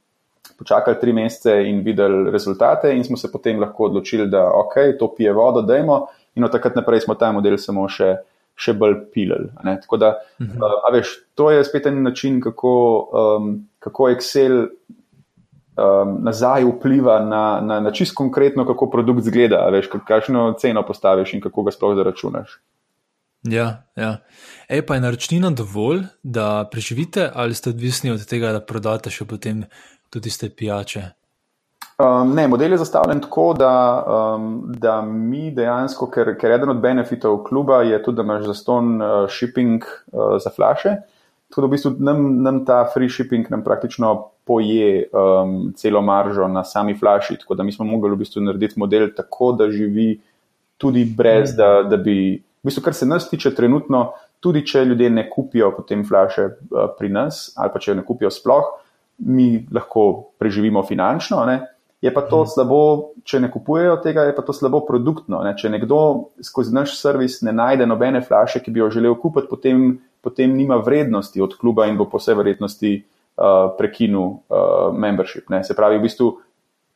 počakali 0.58 1.00
tri 1.00 1.14
mesece 1.14 1.54
in 1.68 1.84
videli 1.86 2.32
rezultate, 2.32 2.96
in 2.96 3.04
smo 3.04 3.18
se 3.18 3.32
potem 3.32 3.60
lahko 3.60 3.90
odločili, 3.92 4.30
da 4.30 4.48
ok, 4.48 4.98
to 5.00 5.12
pije 5.16 5.34
vodo, 5.34 5.62
dajmo, 5.62 6.06
in 6.36 6.44
od 6.44 6.52
takrat 6.52 6.76
naprej 6.76 7.06
smo 7.06 7.16
ta 7.16 7.32
model 7.32 7.58
samo 7.62 7.86
še, 7.90 8.16
še 8.56 8.74
bolj 8.74 8.98
pilili. 9.14 9.52
Tako 9.62 10.00
da, 10.02 10.16
uh, 10.40 10.80
a 10.88 10.94
veš, 10.96 11.20
to 11.36 11.52
je 11.52 11.64
spet 11.68 11.92
en 11.92 12.02
način, 12.04 12.42
kako, 12.42 12.74
um, 13.12 13.54
kako 13.80 14.10
Excel. 14.16 14.64
Um, 15.72 16.18
nazaj 16.26 16.66
vpliva 16.68 17.22
na, 17.24 17.62
na, 17.64 17.80
na 17.80 17.92
čist 17.96 18.16
konkretno, 18.16 18.66
kako 18.68 18.90
produkt 18.92 19.24
zgleda, 19.24 19.62
veš, 19.72 19.88
kakšno 20.08 20.50
ceno 20.60 20.84
postaviš 20.84 21.34
in 21.34 21.42
kako 21.42 21.64
ga 21.64 21.72
sploh 21.72 21.96
zaračunaš. 21.96 22.58
Ja, 23.48 23.88
ja. 23.96 24.18
Ej, 24.70 24.84
pa 24.86 24.96
je 24.96 25.02
naročnina 25.02 25.50
dovolj, 25.50 26.04
da 26.24 26.68
preživite, 26.72 27.30
ali 27.34 27.54
ste 27.54 27.72
odvisni 27.72 28.12
od 28.12 28.26
tega, 28.28 28.52
da 28.52 28.60
prodate 28.62 29.10
še 29.10 29.26
potem 29.26 29.64
tudi 30.14 30.30
te 30.30 30.50
pijače? 30.50 31.08
Um, 32.02 32.36
ne, 32.36 32.48
model 32.48 32.76
je 32.76 32.82
zastavljen 32.82 33.20
tako, 33.24 33.54
da, 33.58 33.72
um, 34.36 34.62
da 34.82 35.00
mi 35.06 35.52
dejansko, 35.56 36.08
ker, 36.14 36.36
ker 36.40 36.54
eden 36.56 36.76
od 36.76 36.80
benefitov 36.82 37.42
kluba 37.48 37.82
je 37.86 38.04
tudi, 38.04 38.20
da 38.20 38.28
imaš 38.28 38.46
zaston 38.52 38.94
uh, 39.02 39.26
shipping 39.30 39.84
uh, 39.88 40.36
za 40.42 40.52
flaše. 40.56 40.96
Tako 41.50 41.62
da 41.62 41.68
v 41.68 41.74
bistvu 41.76 41.92
nam, 42.00 42.24
nam 42.46 42.62
ta 42.66 42.84
free 42.94 43.10
shipping 43.10 43.50
nam 43.52 43.64
praktično 43.64 44.14
poje 44.46 45.10
um, 45.14 45.74
celo 45.76 46.02
maržo 46.02 46.48
na 46.48 46.64
sami 46.64 46.98
flaši. 46.98 47.38
Tako 47.38 47.56
da 47.56 47.64
mi 47.64 47.72
smo 47.72 47.86
mogli 47.86 48.12
v 48.12 48.22
bistvu 48.24 48.42
narediti 48.42 48.80
model 48.80 49.10
tako, 49.16 49.52
da 49.52 49.70
živi 49.72 50.20
tudi 50.78 51.06
brez, 51.18 51.56
da, 51.56 51.84
da 51.84 51.98
bi, 51.98 52.42
v 52.64 52.68
bistvu, 52.68 52.84
kar 52.84 52.94
se 52.94 53.06
nas 53.06 53.30
tiče 53.30 53.54
trenutno, 53.56 54.12
tudi 54.40 54.66
če 54.66 54.86
ljudje 54.86 55.10
ne 55.10 55.28
kupijo 55.30 55.70
potem 55.76 56.02
flaše 56.08 56.48
uh, 56.48 56.88
pri 56.98 57.12
nas 57.14 57.52
ali 57.56 57.70
pa 57.74 57.80
če 57.80 57.92
jo 57.92 58.00
ne 58.00 58.06
kupijo 58.06 58.32
sploh, 58.34 58.72
mi 59.30 59.68
lahko 59.72 60.34
preživimo 60.42 60.82
finančno. 60.84 61.44
Ne? 61.46 61.60
Je 62.02 62.10
pa 62.14 62.24
to 62.26 62.40
hmm. 62.42 62.50
slabo, 62.50 62.82
če 63.24 63.44
ne 63.44 63.52
kupujejo 63.54 64.00
tega, 64.02 64.26
je 64.26 64.34
pa 64.34 64.42
to 64.42 64.56
slabo 64.58 64.82
produktno. 64.88 65.44
Ne? 65.46 65.54
Če 65.54 65.70
nekdo 65.70 66.00
skozi 66.42 66.74
naš 66.74 66.96
servis 66.98 67.44
ne 67.46 67.54
najde 67.54 67.86
nobene 67.86 68.24
flaše, 68.26 68.64
ki 68.66 68.74
bi 68.74 68.82
jo 68.82 68.90
želel 68.90 69.14
kupiti, 69.22 69.46
potem, 69.52 69.92
potem 70.26 70.58
nima 70.58 70.82
vrednosti 70.82 71.42
od 71.46 71.54
kluba 71.62 71.86
in 71.86 72.02
bo 72.02 72.10
po 72.10 72.18
vsej 72.18 72.40
verjetnosti 72.42 72.96
uh, 72.98 73.06
prekinil 73.78 74.20
uh, 74.22 74.98
membership. 74.98 75.50
Ne? 75.50 75.64
Se 75.64 75.76
pravi, 75.76 75.98
v 75.98 76.02
bistvu 76.02 76.32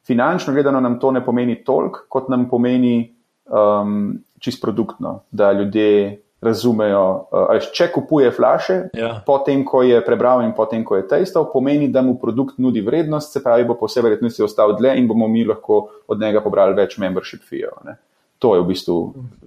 finančno 0.06 0.54
gledano 0.54 0.80
nam 0.80 1.00
to 1.00 1.12
ne 1.12 1.24
pomeni 1.26 1.64
toliko, 1.64 2.06
kot 2.10 2.30
nam 2.30 2.50
pomeni 2.50 3.16
um, 3.46 4.14
čist 4.40 4.62
produktno, 4.62 5.20
da 5.32 5.52
ljudje 5.52 6.22
razumejo, 6.42 7.06
uh, 7.32 7.70
če 7.74 7.88
kupuje 7.94 8.30
flaše, 8.32 8.80
ja. 8.94 9.16
potem, 9.26 9.64
ko 9.66 9.82
je 9.82 10.02
prebral 10.06 10.44
in 10.46 10.54
potem, 10.54 10.84
ko 10.86 11.00
je 11.00 11.08
testal, 11.10 11.48
pomeni, 11.54 11.88
da 11.90 12.04
mu 12.06 12.20
produkt 12.22 12.60
nudi 12.62 12.84
vrednost, 12.86 13.34
se 13.34 13.44
pravi, 13.44 13.66
bo 13.66 13.78
po 13.80 13.90
vsej 13.90 14.06
verjetnosti 14.06 14.44
ostal 14.46 14.76
dlje 14.78 14.98
in 15.00 15.08
bomo 15.08 15.28
mi 15.28 15.46
lahko 15.46 15.88
od 16.08 16.22
njega 16.22 16.44
pobrali 16.44 16.78
več 16.78 17.00
membership 17.02 17.48
fijev. 17.50 17.96
To 18.44 18.52
je 18.56 18.62
v 18.62 18.68
bistvu 18.68 18.98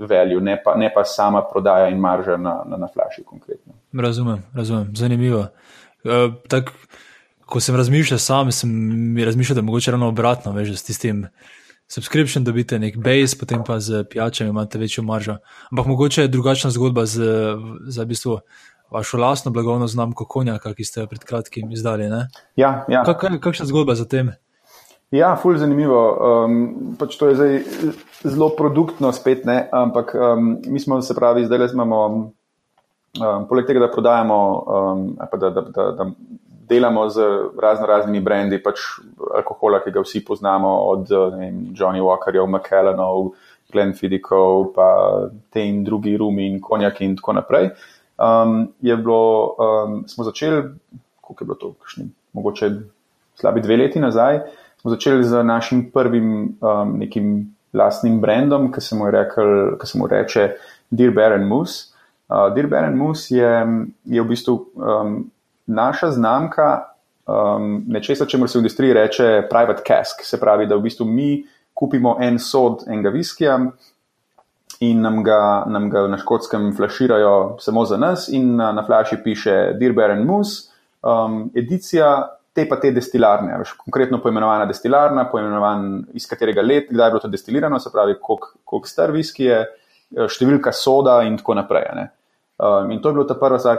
value, 0.01 0.41
ne 0.43 0.57
pa, 0.65 0.75
ne 0.75 0.89
pa 0.91 1.05
sama 1.05 1.45
prodaja 1.47 1.93
in 1.93 2.01
marža 2.01 2.39
na, 2.41 2.63
na, 2.67 2.81
na 2.81 2.89
flaši 2.89 3.23
konkretno. 3.23 3.77
Razumem, 3.93 4.43
razumem. 4.57 4.89
zanimivo. 4.97 5.45
Uh, 5.45 5.78
tak, 6.49 6.73
ko 7.47 7.61
sem 7.61 7.77
razmišljal 7.77 8.19
sam, 8.19 8.53
sem 8.53 8.71
razmišljal, 9.25 9.57
da 9.57 9.63
mogoče 9.63 9.91
ravno 9.91 10.09
obratno, 10.09 10.53
veš, 10.53 10.77
s 10.79 10.83
tistim 10.91 11.27
subscription 11.89 12.45
dobite 12.45 12.79
nek 12.79 12.97
base, 12.97 13.39
potem 13.41 13.65
pa 13.65 13.81
z 13.81 14.05
pijačami 14.05 14.51
imate 14.51 14.79
večjo 14.79 15.03
maržo. 15.05 15.39
Ampak 15.73 15.87
mogoče 15.87 16.23
je 16.23 16.29
drugačna 16.29 16.71
zgodba 16.71 17.07
z, 17.07 17.23
za 17.89 18.03
v 18.03 18.07
bistvu 18.07 18.39
vašo 18.91 19.19
lastno 19.19 19.51
blagovno 19.51 19.87
znamko 19.87 20.25
konjaka, 20.25 20.75
ki 20.75 20.85
ste 20.85 21.01
jo 21.01 21.07
pred 21.07 21.25
kratkim 21.25 21.73
izdali. 21.73 22.11
Ja, 22.57 22.85
ja. 22.89 23.05
Kak, 23.05 23.41
kakšna 23.41 23.67
zgodba 23.67 23.95
za 23.95 24.05
tem? 24.05 24.33
Ja, 25.11 25.37
ful 25.41 25.57
zanimivo. 25.57 26.01
Um, 26.45 26.97
pač 27.01 27.17
to 27.17 27.31
je 27.31 27.37
zdaj 27.37 27.55
zelo 28.29 28.51
produktno 28.57 29.13
spet, 29.13 29.45
ne? 29.49 29.69
ampak 29.73 30.13
um, 30.15 30.59
mi 30.67 30.81
smo 30.81 31.01
se 31.03 31.15
pravi, 31.17 31.47
zdaj 31.49 31.73
imamo, 31.73 32.33
um, 33.17 33.47
poleg 33.49 33.67
tega, 33.67 33.81
da 33.87 33.91
prodajamo, 33.93 34.39
um, 34.67 35.05
da, 35.17 35.51
da, 35.51 35.63
da, 35.63 35.91
da 35.99 36.11
delamo 36.69 37.09
z 37.09 37.21
razno 37.63 37.87
raznimi 37.87 38.21
brendi, 38.21 38.61
pač 38.63 38.81
alkohola, 39.35 39.81
ki 39.85 39.93
ga 39.95 40.05
vsi 40.05 40.25
poznamo, 40.25 40.75
od 40.93 41.09
vem, 41.39 41.69
Johnny 41.77 42.03
Walkerjev, 42.05 42.47
McKellenov, 42.47 43.33
Glenfidikov, 43.73 44.73
pa 44.77 44.89
te 45.53 45.65
in 45.65 45.83
drugi 45.85 46.17
rumi 46.17 46.49
in 46.49 46.61
konjaki 46.61 47.05
in 47.05 47.17
tako 47.17 47.37
naprej. 47.41 47.71
Um, 48.19 48.73
bilo, 48.81 49.21
um, 49.57 50.01
smo 50.09 50.25
začeli, 50.25 50.63
koliko 51.21 51.45
je 51.45 51.47
bilo 51.47 51.59
to, 51.61 51.73
kakšni, 51.83 52.09
mogoče 52.33 52.71
slabi 53.39 53.61
dve 53.61 53.77
leti 53.77 54.01
nazaj, 54.01 54.41
smo 54.81 54.91
začeli 54.91 55.25
z 55.25 55.43
našim 55.45 55.91
prvim 55.93 56.59
um, 56.61 56.99
nekim 56.99 57.55
lastnim 57.73 58.21
brandom, 58.21 58.73
ki 58.73 58.81
se 58.81 58.97
mu, 58.97 59.11
rekel, 59.11 59.77
ki 59.79 59.87
se 59.87 59.99
mu 59.99 60.09
reče 60.09 60.51
Dear 60.91 61.13
Bear 61.15 61.37
and 61.37 61.49
Moose. 61.49 61.95
Uh, 62.29 62.55
Dear 62.55 62.67
Bear 62.67 62.85
and 62.85 62.97
Moose 62.97 63.37
je, 63.37 63.67
je 64.05 64.23
v 64.23 64.29
bistvu 64.29 64.55
um, 64.77 65.31
naša 65.67 66.11
znamka 66.11 66.85
um, 67.25 67.85
nečesa, 67.89 68.27
čemu 68.27 68.49
se 68.49 68.59
v 68.59 68.61
industriji 68.61 68.93
reče 68.93 69.29
private 69.51 69.83
cask, 69.87 70.21
se 70.25 70.41
pravi, 70.41 70.67
da 70.67 70.77
v 70.77 70.85
bistvu 70.85 71.07
mi 71.09 71.47
kupimo 71.75 72.19
en 72.21 72.39
sod 72.39 72.85
enega 72.89 73.11
viskija 73.15 73.59
in 74.81 75.01
nam 75.01 75.23
ga, 75.25 75.65
nam 75.67 75.89
ga 75.91 76.05
na 76.07 76.19
škotskem 76.19 76.75
flaširajo 76.77 77.57
samo 77.61 77.85
za 77.85 77.97
nas 77.97 78.29
in 78.29 78.57
na, 78.57 78.73
na 78.73 78.85
flaši 78.87 79.17
piše 79.25 79.73
Dear 79.81 79.97
Bear 79.97 80.11
and 80.11 80.27
Moose, 80.27 80.69
um, 81.03 81.47
edicija 81.57 82.29
te 82.53 82.69
pa 82.69 82.77
te 82.77 82.91
destilarne, 82.93 83.57
veš, 83.59 83.73
konkretno 83.79 84.21
poimenovana 84.21 84.67
destilarna, 84.67 85.29
poimenovan 85.31 86.05
iz 86.19 86.27
katerega 86.27 86.63
let, 86.63 86.89
kdaj 86.91 87.07
je 87.07 87.11
bilo 87.11 87.21
to 87.23 87.29
destilirano, 87.29 87.79
se 87.81 87.91
pravi, 87.93 88.19
koliko 88.21 88.89
star 88.89 89.13
viski 89.15 89.47
je, 89.47 89.61
številka 90.29 90.73
soda 90.73 91.21
in 91.29 91.37
tako 91.39 91.59
naprej. 91.59 91.85
Ne. 91.97 92.07
Um, 92.59 92.91
in 92.91 93.03
to 93.03 93.09
je 93.09 93.15
bilo 93.15 93.25
ta 93.25 93.37
prva 93.39 93.59
stvar, 93.59 93.79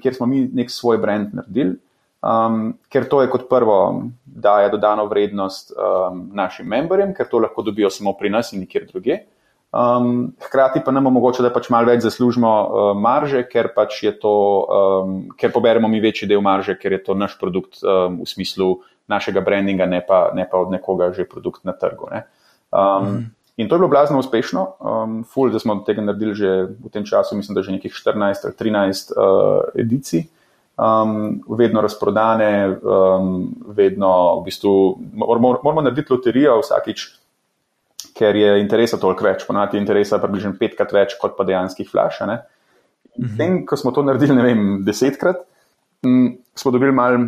kjer 0.00 0.14
smo 0.14 0.26
mi 0.26 0.46
nek 0.48 0.70
svoj 0.72 0.98
brand 0.98 1.34
naredili, 1.36 1.76
um, 2.24 2.72
ker 2.88 3.04
to 3.08 3.20
je 3.20 3.28
kot 3.28 3.50
prvo 3.50 3.78
daje 4.24 4.70
dodano 4.72 5.04
vrednost 5.10 5.74
um, 5.76 6.22
našim 6.32 6.68
memberjem, 6.72 7.12
ker 7.14 7.28
to 7.28 7.42
lahko 7.44 7.62
dobijo 7.62 7.90
samo 7.92 8.14
pri 8.16 8.32
nas 8.32 8.52
in 8.52 8.64
nikjer 8.64 8.88
druge. 8.88 9.18
Um, 9.74 10.32
hkrati 10.40 10.80
pa 10.86 10.92
nam 10.94 11.10
omogoča, 11.10 11.42
da 11.42 11.50
pač 11.52 11.68
malo 11.74 11.90
več 11.90 12.04
zaslužimo 12.06 12.50
uh, 12.62 12.88
marže, 12.96 13.42
ker 13.50 13.72
pač 13.74 14.04
je 14.06 14.12
to, 14.22 14.34
um, 14.70 15.16
ker 15.36 15.52
poberemo 15.52 15.90
mi 15.90 16.00
večji 16.00 16.28
del 16.30 16.40
marže, 16.40 16.78
ker 16.80 16.94
je 16.94 17.02
to 17.04 17.16
naš 17.18 17.34
produkt 17.40 17.82
um, 17.82 18.20
v 18.22 18.28
smislu 18.30 18.68
našega 19.10 19.42
brandinga, 19.44 19.84
ne 19.90 20.00
pa, 20.00 20.28
ne 20.32 20.46
pa 20.48 20.62
od 20.62 20.70
nekoga 20.72 21.10
že 21.12 21.26
produkt 21.28 21.66
na 21.68 21.74
trgu. 21.76 22.08
Um, 22.08 22.22
mm. 22.80 23.24
In 23.56 23.68
to 23.68 23.74
je 23.74 23.78
bilo 23.78 23.88
blazno 23.88 24.18
uspešno, 24.18 24.62
um, 24.80 25.18
ful, 25.24 25.50
da 25.54 25.60
smo 25.62 25.76
tega 25.86 26.02
naredili 26.02 26.34
že 26.34 26.48
v 26.74 26.90
tem 26.92 27.04
času, 27.06 27.36
mislim, 27.38 27.54
da 27.54 27.62
že 27.62 27.76
nekih 27.76 27.92
14 27.92 28.48
ali 28.48 28.54
13 28.58 29.12
uh, 29.14 29.68
edicij, 29.78 30.24
um, 30.74 31.38
vedno 31.58 31.80
razprodane, 31.80 32.78
um, 32.82 33.54
vedno 33.76 34.40
v 34.40 34.44
bistvu 34.48 34.72
moramo, 35.12 35.54
moramo 35.62 35.86
narediti 35.86 36.12
loterijo 36.12 36.58
vsakič, 36.64 37.06
ker 38.18 38.36
je 38.36 38.58
interesa 38.60 38.98
toliko 38.98 39.24
več, 39.26 39.46
ponati 39.46 39.76
je 39.76 39.84
interesa 39.84 40.18
približno 40.18 40.56
petkrat 40.58 40.90
več 40.92 41.14
kot 41.20 41.38
pa 41.38 41.46
dejanskih 41.46 41.86
flash. 41.90 42.22
In 42.26 42.34
mhm. 42.34 43.36
tem, 43.38 43.62
ko 43.66 43.78
smo 43.78 43.94
to 43.94 44.02
naredili, 44.02 44.34
ne 44.34 44.42
vem, 44.42 44.66
desetkrat, 44.82 45.46
m, 46.02 46.34
smo 46.58 46.74
dobili 46.74 46.90
malo 46.90 47.22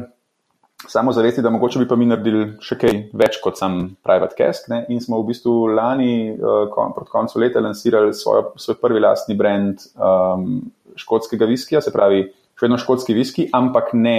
samo 0.89 1.13
zavesti, 1.13 1.43
da 1.43 1.51
mogoče 1.51 1.79
bi 1.79 1.89
pa 1.89 1.97
mi 1.97 2.07
naredili 2.07 2.47
še 2.61 2.77
kaj 2.81 2.97
več 3.17 3.39
kot 3.45 3.59
sam 3.59 3.97
private 4.05 4.37
cask. 4.39 4.69
Ne? 4.73 4.83
In 4.93 5.01
smo 5.01 5.21
v 5.23 5.31
bistvu 5.31 5.55
lani, 5.73 6.35
uh, 6.37 6.67
proti 6.95 7.13
koncu 7.13 7.41
leta, 7.41 7.63
lansirali 7.65 8.15
svoj, 8.15 8.51
svoj 8.61 8.79
prvi 8.83 9.01
lastni 9.01 9.37
brand 9.39 9.87
um, 9.97 10.59
škotskega 10.97 11.49
viskija, 11.49 11.81
se 11.85 11.93
pravi, 11.95 12.27
še 12.57 12.67
vedno 12.67 12.81
škotski 12.81 13.17
viski, 13.17 13.49
ampak 13.57 13.95
ne, 13.97 14.19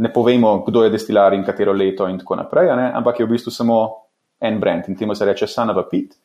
ne 0.00 0.12
povemo, 0.12 0.58
kdo 0.66 0.86
je 0.86 0.94
destilar 0.96 1.36
in 1.36 1.44
katero 1.44 1.76
leto 1.76 2.08
in 2.08 2.18
tako 2.20 2.40
naprej, 2.40 2.72
ampak 2.72 3.20
je 3.20 3.28
v 3.28 3.36
bistvu 3.36 3.52
samo 3.52 3.80
en 4.40 4.60
brand 4.60 4.88
in 4.88 4.96
temu 4.96 5.14
se 5.16 5.28
reče 5.28 5.48
Sanova 5.48 5.86
Pit. 5.88 6.16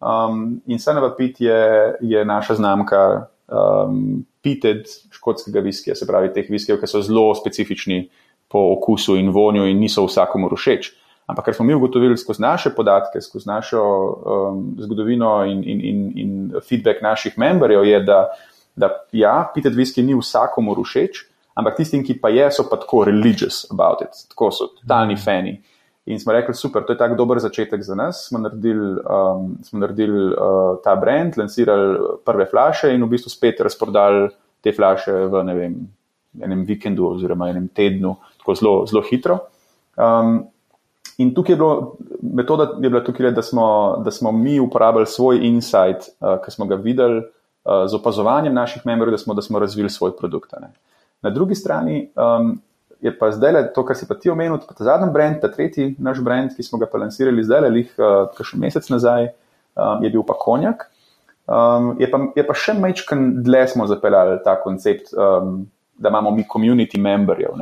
Um, 0.00 0.60
in 0.66 0.80
Sanova 0.80 1.14
Pit 1.16 1.40
je, 1.40 1.62
je 2.00 2.24
naša 2.24 2.60
znamka. 2.60 3.04
Um, 3.44 4.24
Pited 4.44 4.84
škotskega 5.12 5.62
viskija, 5.64 5.94
se 5.96 6.04
pravi, 6.04 6.28
teh 6.32 6.48
viskijev, 6.52 6.76
ki 6.82 6.88
so 6.88 7.00
zelo 7.00 7.30
specifični 7.36 8.02
uh, 8.02 8.23
po 8.54 8.68
okusu 8.72 9.16
in 9.18 9.32
vonju 9.34 9.66
in 9.66 9.80
niso 9.82 10.04
vsakomur 10.06 10.54
všeč. 10.54 10.92
Ampak 11.26 11.48
kar 11.48 11.54
smo 11.56 11.64
mi 11.66 11.74
ugotovili 11.74 12.14
skozi 12.20 12.42
naše 12.42 12.70
podatke, 12.70 13.20
skozi 13.20 13.48
našo 13.48 13.82
um, 13.82 14.58
zgodovino 14.78 15.40
in, 15.48 15.62
in, 15.64 15.80
in, 15.80 16.02
in 16.14 16.32
feedback 16.62 17.02
naših 17.02 17.38
memberjev, 17.40 17.84
je, 17.88 18.00
da, 18.06 18.18
da 18.76 18.90
ja, 19.12 19.32
pitet 19.54 19.74
viski 19.74 20.04
ni 20.06 20.14
vsakomur 20.14 20.78
všeč, 20.84 21.24
ampak 21.58 21.80
tistim, 21.80 22.04
ki 22.06 22.18
pa 22.20 22.30
je, 22.30 22.50
so 22.54 22.66
pa 22.70 22.78
tako 22.78 23.06
religious 23.08 23.64
about 23.72 24.04
it, 24.04 24.20
tako 24.30 24.52
so 24.54 24.68
totalni 24.76 25.16
fani. 25.16 25.56
In 26.06 26.20
smo 26.20 26.36
rekli, 26.36 26.54
super, 26.54 26.84
to 26.84 26.92
je 26.92 27.00
tako 27.00 27.16
dober 27.16 27.40
začetek 27.40 27.82
za 27.82 27.96
nas. 27.96 28.26
Smo 28.28 28.38
naredili, 28.44 28.92
um, 29.00 29.54
smo 29.64 29.80
naredili 29.80 30.28
uh, 30.28 30.76
ta 30.84 30.94
brand, 31.00 31.34
lansirali 31.40 32.20
prve 32.26 32.46
flaše 32.46 32.92
in 32.94 33.02
v 33.02 33.08
bistvu 33.16 33.32
spet 33.32 33.64
razprodali 33.64 34.28
te 34.60 34.76
flaše 34.76 35.24
v 35.32 35.42
vem, 35.56 35.78
enem 36.42 36.64
vikendu 36.68 37.08
oziroma 37.14 37.48
enem 37.50 37.70
tednu 37.72 38.14
tako 38.44 38.54
zelo, 38.60 38.74
zelo 38.86 39.02
hitro. 39.08 39.38
Um, 39.96 40.44
in 41.18 41.32
tukaj 41.34 41.52
je 41.52 41.56
bilo, 41.56 41.96
metoda 42.22 42.68
je 42.82 42.90
bila 42.90 43.00
tukaj, 43.04 43.30
da 43.30 43.42
smo, 43.42 43.96
da 44.04 44.10
smo 44.10 44.32
mi 44.32 44.60
uporabljali 44.60 45.06
svoj 45.06 45.40
insight, 45.46 46.12
uh, 46.20 46.36
ki 46.44 46.50
smo 46.50 46.66
ga 46.66 46.76
videli 46.76 47.18
uh, 47.18 47.86
z 47.86 47.96
opazovanjem 47.96 48.54
naših 48.54 48.82
memorij, 48.84 49.16
da 49.16 49.34
da 49.34 49.42
smo 49.42 49.58
razvili 49.58 49.90
svoj 49.90 50.16
produkt. 50.16 50.52
Ne. 50.60 50.72
Na 51.22 51.30
drugi 51.30 51.54
strani 51.54 52.10
um, 52.16 52.60
je 53.00 53.18
pa 53.18 53.30
zdaj 53.32 53.72
to, 53.74 53.84
kar 53.84 53.96
si 53.96 54.08
pa 54.08 54.14
ti 54.14 54.30
omenil, 54.30 54.58
ta 54.58 54.84
zadnji 54.84 55.12
brand, 55.12 55.40
ta 55.40 55.48
tretji 55.52 55.94
naš 55.98 56.20
brand, 56.20 56.56
ki 56.56 56.62
smo 56.62 56.78
ga 56.78 56.86
pa 56.86 56.98
lansirali 56.98 57.44
zdaj, 57.44 57.70
lih 57.70 57.94
uh, 57.98 58.44
še 58.44 58.58
mesec 58.60 58.90
nazaj, 58.90 59.30
um, 59.76 60.04
je 60.04 60.10
bil 60.10 60.22
pa 60.26 60.36
konjak. 60.38 60.90
Um, 61.46 61.94
je, 62.00 62.08
pa, 62.10 62.20
je 62.36 62.44
pa 62.46 62.54
še 62.56 62.72
majčken 62.80 63.42
dlje 63.44 63.66
smo 63.74 63.86
zapeljali 63.86 64.38
ta 64.44 64.56
koncept, 64.60 65.12
um, 65.12 65.66
da 66.00 66.08
imamo 66.08 66.30
mi 66.30 66.44
community 66.48 67.00
memberjev. 67.00 67.56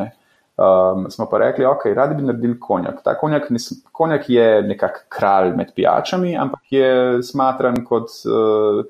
Um, 0.57 1.11
smo 1.11 1.27
pa 1.31 1.39
rekli, 1.39 1.65
ok, 1.65 1.87
radi 1.97 2.15
bi 2.15 2.23
naredili 2.23 2.59
konjak. 2.61 3.01
Ta 3.05 3.15
konjak, 3.19 3.49
konjak 3.93 4.29
je 4.31 4.63
nekak 4.63 5.07
kralj 5.09 5.55
med 5.57 5.73
pijačami, 5.75 6.37
ampak 6.37 6.61
je 6.71 7.23
smatran 7.25 7.81
kot 7.85 8.13
uh, 8.29 8.85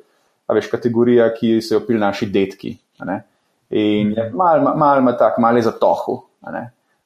veš, 0.52 0.68
kategorija, 0.70 1.30
ki 1.34 1.60
so 1.62 1.76
jo 1.76 1.84
pili 1.86 2.00
naši 2.02 2.26
detki. 2.30 2.74
In 3.70 4.12
je 4.16 4.28
mal, 4.34 4.60
mal, 4.60 4.76
mal, 4.76 5.02
mal 5.06 5.16
tak, 5.18 5.38
mal 5.38 5.56
je 5.56 5.62
za 5.68 5.72
tohu. 5.78 6.18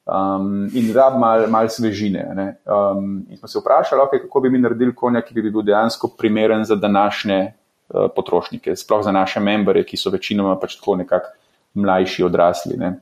Um, 0.07 0.67
in 0.73 0.89
rab 0.95 1.19
mal, 1.19 1.45
mal 1.51 1.69
svežine. 1.69 2.25
Um, 2.65 3.25
in 3.29 3.37
smo 3.37 3.47
se 3.47 3.59
vprašali, 3.59 4.01
okay, 4.01 4.25
kako 4.25 4.41
bi 4.41 4.49
mi 4.49 4.59
naredili 4.59 4.95
konjak, 4.95 5.29
ki 5.29 5.37
bi 5.37 5.51
bil 5.51 5.61
dejansko 5.61 6.15
primeren 6.17 6.65
za 6.65 6.75
današnje 6.75 7.39
uh, 7.45 8.09
potrošnike, 8.15 8.75
sploh 8.75 9.03
za 9.05 9.11
naše 9.11 9.39
membere, 9.39 9.85
ki 9.85 9.97
so 9.97 10.09
večinoma 10.09 10.57
pač 10.59 10.79
tako 10.79 10.97
nekako 11.03 11.35
mlajši, 11.77 12.23
odrasli. 12.23 12.77
Ne? 12.77 12.95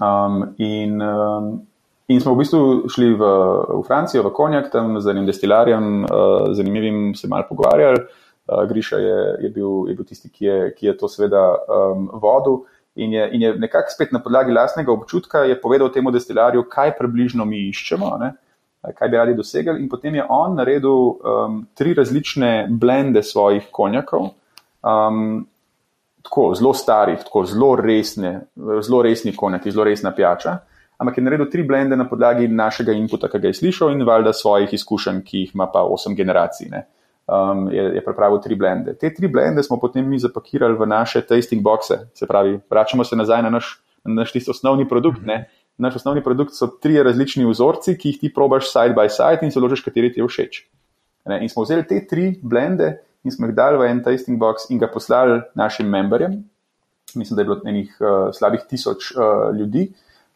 Um, 0.00 0.54
in, 0.58 1.00
um, 1.02 1.66
in 2.08 2.20
smo 2.20 2.34
v 2.34 2.42
bistvu 2.42 2.60
šli 2.90 3.12
v, 3.14 3.32
v 3.70 3.82
Francijo, 3.86 4.24
v 4.26 4.32
konjak, 4.34 4.70
tam 4.72 5.00
z 5.00 5.14
enim 5.14 5.26
destilarjem, 5.26 6.04
uh, 6.04 6.52
zanimivim 6.58 7.14
se 7.14 7.28
mal 7.28 7.46
pogovarjali. 7.48 8.02
Uh, 8.46 8.64
Griša 8.68 8.98
je, 9.02 9.18
je, 9.46 9.50
bil, 9.50 9.86
je 9.90 9.94
bil 9.94 10.06
tisti, 10.06 10.30
ki 10.30 10.44
je, 10.44 10.58
ki 10.78 10.90
je 10.90 10.96
to 10.98 11.10
seveda 11.10 11.44
um, 11.66 12.10
vodil 12.22 12.64
in 12.96 13.12
je, 13.12 13.28
in 13.32 13.42
je 13.42 13.54
nekako 13.58 13.92
spet 13.92 14.12
na 14.12 14.22
podlagi 14.22 14.52
lastnega 14.52 14.92
občutka 14.92 15.44
povedal 15.62 15.90
temu 15.92 16.10
destilarju, 16.10 16.64
kaj 16.70 16.96
približno 16.98 17.44
mi 17.44 17.68
iščemo, 17.68 18.16
ne? 18.20 18.32
kaj 18.94 19.08
bi 19.08 19.16
radi 19.16 19.34
dosegli. 19.34 19.80
In 19.82 19.88
potem 19.88 20.14
je 20.14 20.24
on 20.28 20.54
naredil 20.54 20.94
um, 20.94 21.66
tri 21.74 21.94
različne 21.94 22.68
blende 22.70 23.22
svojih 23.22 23.68
konjakov, 23.72 24.30
um, 24.82 25.46
tako 26.26 26.50
zelo 26.58 26.74
starih, 26.74 27.22
tako 27.24 27.44
zelo 27.46 27.70
resne, 27.80 28.40
zelo 28.56 29.02
resni 29.06 29.32
konjaki, 29.36 29.70
zelo 29.70 29.86
resna 29.86 30.12
pijača. 30.14 30.58
Ampak 30.98 31.18
je 31.18 31.24
naredil 31.24 31.48
tri 31.52 31.62
blende 31.62 31.96
na 31.96 32.08
podlagi 32.08 32.48
našega 32.48 32.92
inputa, 32.96 33.28
ki 33.32 33.40
ga 33.40 33.52
je 33.52 33.60
slišal, 33.62 33.92
in 33.92 34.04
valjda 34.06 34.32
svojih 34.32 34.72
izkušenj, 34.74 35.22
ki 35.24 35.44
jih 35.44 35.54
ima 35.54 35.68
pa 35.72 35.84
osem 35.84 36.16
generacij. 36.16 36.70
Ne? 36.72 36.86
um, 37.26 37.68
je, 37.72 37.82
je 37.94 38.04
pripravil 38.04 38.40
tri 38.40 38.54
blende. 38.54 38.94
Te 38.94 39.14
tri 39.14 39.28
blende 39.28 39.62
smo 39.62 39.78
potem 39.80 40.08
mi 40.08 40.18
zapakirali 40.18 40.78
v 40.78 40.86
naše 40.86 41.22
tasting 41.26 41.62
boxe, 41.62 41.98
se 42.14 42.26
pravi, 42.26 42.58
vračamo 42.70 43.04
se 43.04 43.16
nazaj 43.16 43.42
na 43.42 43.50
naš, 43.50 43.80
na 44.04 44.22
naš 44.22 44.32
tisti 44.32 44.50
osnovni 44.50 44.88
produkt. 44.88 45.26
Ne? 45.26 45.48
Naš 45.78 45.96
osnovni 45.96 46.22
produkt 46.24 46.54
so 46.54 46.70
tri 46.82 47.02
različni 47.02 47.44
vzorci, 47.44 47.98
ki 47.98 48.14
jih 48.14 48.20
ti 48.20 48.32
probaš 48.34 48.70
side 48.70 48.94
by 48.96 49.10
side 49.10 49.44
in 49.44 49.52
se 49.52 49.60
ložiš, 49.60 49.82
kateri 49.84 50.12
ti 50.12 50.20
je 50.20 50.28
všeč. 50.28 50.62
Ne? 51.26 51.42
In 51.42 51.52
smo 51.52 51.66
vzeli 51.66 51.84
te 51.86 52.00
tri 52.06 52.30
blende 52.42 52.96
in 53.26 53.34
smo 53.34 53.50
jih 53.50 53.56
dali 53.56 53.80
v 53.80 53.90
en 53.90 54.04
tasting 54.06 54.38
box 54.38 54.70
in 54.70 54.78
ga 54.78 54.86
poslali 54.86 55.40
našim 55.58 55.90
memberjem. 55.90 56.44
Mislim, 57.14 57.36
da 57.36 57.42
je 57.42 57.48
bilo 57.50 57.58
enih 57.66 57.96
uh, 57.98 58.30
slabih 58.34 58.62
tisoč 58.70 59.10
uh, 59.12 59.50
ljudi, 59.56 59.88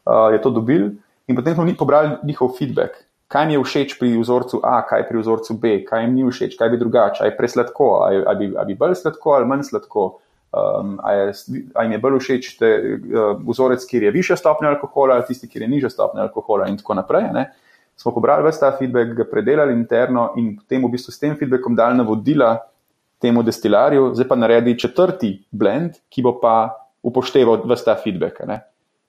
uh, 0.05 0.33
je 0.35 0.43
to 0.43 0.51
dobil, 0.51 0.91
in 1.31 1.39
potem 1.39 1.55
smo 1.55 1.65
mi 1.65 1.77
pobrali 1.77 2.19
njihov 2.27 2.57
feedback 2.59 3.07
kaj 3.31 3.47
mi 3.47 3.55
je 3.55 3.63
všeč 3.63 3.95
pri 3.99 4.11
vzorcu 4.19 4.59
A, 4.67 4.83
kaj 4.83 5.07
pri 5.07 5.23
vzorcu 5.23 5.55
B, 5.55 5.77
kaj 5.87 6.03
jim 6.03 6.19
ni 6.19 6.27
všeč, 6.27 6.57
kaj 6.59 6.73
bi 6.73 6.81
drugače, 6.81 7.23
aj 7.29 7.37
presladko, 7.39 7.91
aj 8.03 8.35
bi, 8.41 8.51
bi 8.51 8.75
bolj 8.75 8.99
sladko 8.99 9.39
ali 9.39 9.47
manj 9.47 9.69
sladko. 9.71 10.11
Um, 10.51 10.97
a, 11.07 11.13
je, 11.15 11.35
a 11.79 11.85
jim 11.87 11.93
je 11.95 12.01
bolj 12.03 12.17
všeč 12.19 12.49
te, 12.59 12.71
uh, 12.75 13.37
vzorec, 13.47 13.85
kjer 13.87 14.09
je 14.09 14.11
više 14.11 14.37
stopnja 14.37 14.73
alkohola, 14.75 15.21
ali 15.21 15.29
tisti, 15.29 15.47
kjer 15.47 15.63
je 15.63 15.69
nižja 15.71 15.91
stopnja 15.95 16.27
alkohola, 16.27 16.67
in 16.67 16.81
tako 16.81 16.99
naprej. 16.99 17.29
Ne? 17.31 17.45
Smo 17.95 18.11
pobrali 18.17 18.43
vse 18.49 18.65
ta 18.65 18.73
feedback, 18.75 19.15
ga 19.15 19.29
predelali 19.31 19.79
interno 19.79 20.33
in 20.41 20.57
potem 20.59 20.83
v 20.83 20.91
bistvu 20.97 21.15
s 21.15 21.23
tem 21.23 21.39
feedbackom 21.39 21.79
dali 21.79 22.01
navodila 22.03 22.57
temu 23.21 23.43
destilarju, 23.43 24.11
zdaj 24.15 24.29
pa 24.29 24.37
naredi 24.37 24.79
četrti 24.79 25.35
blend, 25.51 26.01
ki 26.09 26.23
bo 26.23 26.39
pa 26.41 26.71
upošteval 27.03 27.63
vse 27.69 27.85
ta 27.85 27.97
feedback. 28.01 28.41
Ne? 28.49 28.61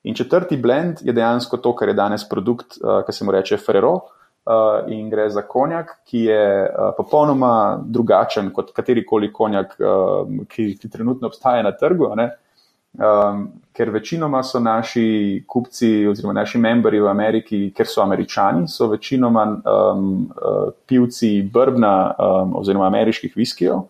In 0.02 0.14
četrti 0.14 0.56
blend 0.56 1.02
je 1.02 1.12
dejansko 1.12 1.56
to, 1.56 1.74
kar 1.76 1.88
je 1.88 1.94
danes 1.94 2.28
produkt, 2.28 2.78
uh, 2.82 3.00
ki 3.06 3.12
se 3.12 3.24
mu 3.24 3.32
reče 3.32 3.56
Ferrero. 3.56 4.00
Uh, 4.42 4.90
in 4.90 5.06
gre 5.10 5.28
za 5.30 5.44
konjak, 5.46 5.92
ki 6.10 6.24
je 6.26 6.46
uh, 6.66 6.88
popolnoma 6.96 7.78
drugačen 7.84 8.48
kot 8.50 8.72
katerikoli 8.74 9.28
konjak, 9.32 9.76
uh, 9.78 10.26
ki, 10.50 10.72
ki 10.80 10.90
trenutno 10.90 11.30
obstaja 11.30 11.62
na 11.62 11.70
trgu. 11.78 12.08
Um, 12.10 13.44
ker 13.72 13.90
večinoma 13.94 14.42
so 14.42 14.58
naši 14.60 15.44
kupci, 15.48 16.08
oziroma 16.10 16.34
naši 16.40 16.58
membri 16.58 17.00
v 17.00 17.06
Ameriki, 17.08 17.60
ker 17.70 17.86
so 17.86 18.02
američani, 18.02 18.66
so 18.68 18.90
večinoma 18.90 19.46
um, 19.46 20.10
uh, 20.34 20.74
pivci 20.86 21.30
brbna 21.52 21.94
um, 22.10 22.56
oziroma 22.58 22.90
ameriških 22.90 23.36
viskijev. 23.36 23.86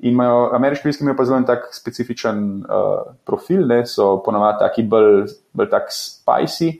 In 0.00 0.14
imajo 0.14 0.50
ameriški 0.56 0.88
viski, 0.88 1.04
imajo 1.04 1.16
pa 1.18 1.24
zelo 1.28 1.40
tak 1.46 1.66
specifičen 1.76 2.44
uh, 2.64 3.12
profil, 3.26 3.66
ne? 3.68 3.82
so 3.86 4.14
ponovadi 4.24 4.62
taki 4.62 4.84
bolj, 4.88 5.26
bolj 5.52 5.68
tak 5.72 5.92
spicy, 5.92 6.72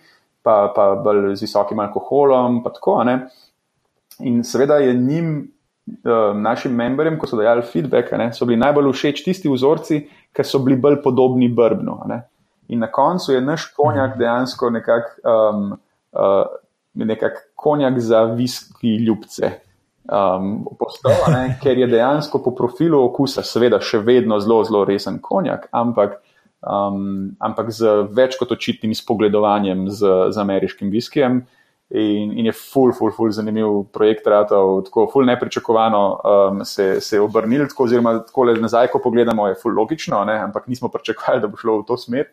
pa, 0.43 0.73
pa 0.77 0.95
bolj 1.05 1.35
z 1.37 1.45
visokim 1.45 1.83
alkoholom. 1.85 2.63
Tako, 2.65 2.97
in 4.25 4.41
seveda 4.45 4.81
je 4.81 4.95
njim, 4.97 5.35
uh, 6.05 6.33
našim 6.37 6.73
memberjem, 6.73 7.19
ko 7.21 7.29
so 7.29 7.37
dajali 7.37 7.67
feedback, 7.69 8.13
ne? 8.17 8.31
so 8.33 8.49
bili 8.49 8.61
najbolj 8.61 8.93
všeč 8.97 9.25
tisti 9.29 9.53
vzorci, 9.53 10.01
ki 10.33 10.47
so 10.47 10.63
bili 10.65 10.81
bolj 10.81 11.03
podobni 11.05 11.53
brbnu. 11.53 12.01
In 12.73 12.81
na 12.81 12.89
koncu 12.89 13.35
je 13.35 13.45
naš 13.45 13.69
konjak 13.77 14.17
dejansko 14.17 14.71
nekako 14.71 15.29
um, 15.29 15.73
uh, 16.17 16.45
nekak 16.95 17.51
konjak 17.55 17.99
za 18.01 18.25
viski 18.33 18.97
ljubce 19.05 19.59
um, 20.09 20.51
postal, 20.79 21.19
ne, 21.33 21.45
ker 21.63 21.79
je 21.79 21.89
dejansko 21.91 22.41
po 22.45 22.55
profilu 22.57 23.03
okusa, 23.05 23.45
seveda, 23.47 23.81
še 23.83 24.03
vedno 24.05 24.41
zelo, 24.41 24.63
zelo 24.67 24.85
resen 24.89 25.21
konjak, 25.23 25.69
ampak, 25.77 26.19
um, 26.65 27.33
ampak 27.43 27.73
z 27.75 27.95
več 28.17 28.39
kot 28.41 28.53
očitnim 28.57 28.95
spogledovanjem 28.97 29.89
z, 29.91 30.15
z 30.33 30.45
ameriškim 30.45 30.93
viskijem. 30.93 31.43
In, 31.91 32.37
in 32.39 32.47
je 32.47 32.53
ful, 32.55 32.93
ful, 32.95 33.11
ful 33.11 33.33
zanimiv 33.35 33.81
projekt, 33.91 34.29
ratov, 34.31 34.85
tako 34.87 35.09
ful 35.11 35.25
nepričakovano 35.27 36.03
um, 36.15 36.61
se, 36.63 37.01
se 37.03 37.17
je 37.17 37.23
obrnil, 37.25 37.65
tako, 37.67 37.89
oziroma 37.89 38.13
tako 38.29 38.45
le 38.47 38.55
nazaj, 38.63 38.93
ko 38.93 39.01
pogledamo, 39.03 39.49
je 39.51 39.57
ful 39.59 39.75
logično, 39.75 40.23
ne, 40.29 40.37
ampak 40.39 40.69
nismo 40.71 40.87
pričakovali, 40.93 41.43
da 41.43 41.51
bo 41.51 41.59
šlo 41.59 41.81
v 41.81 41.89
to 41.89 41.99
smer. 41.99 42.31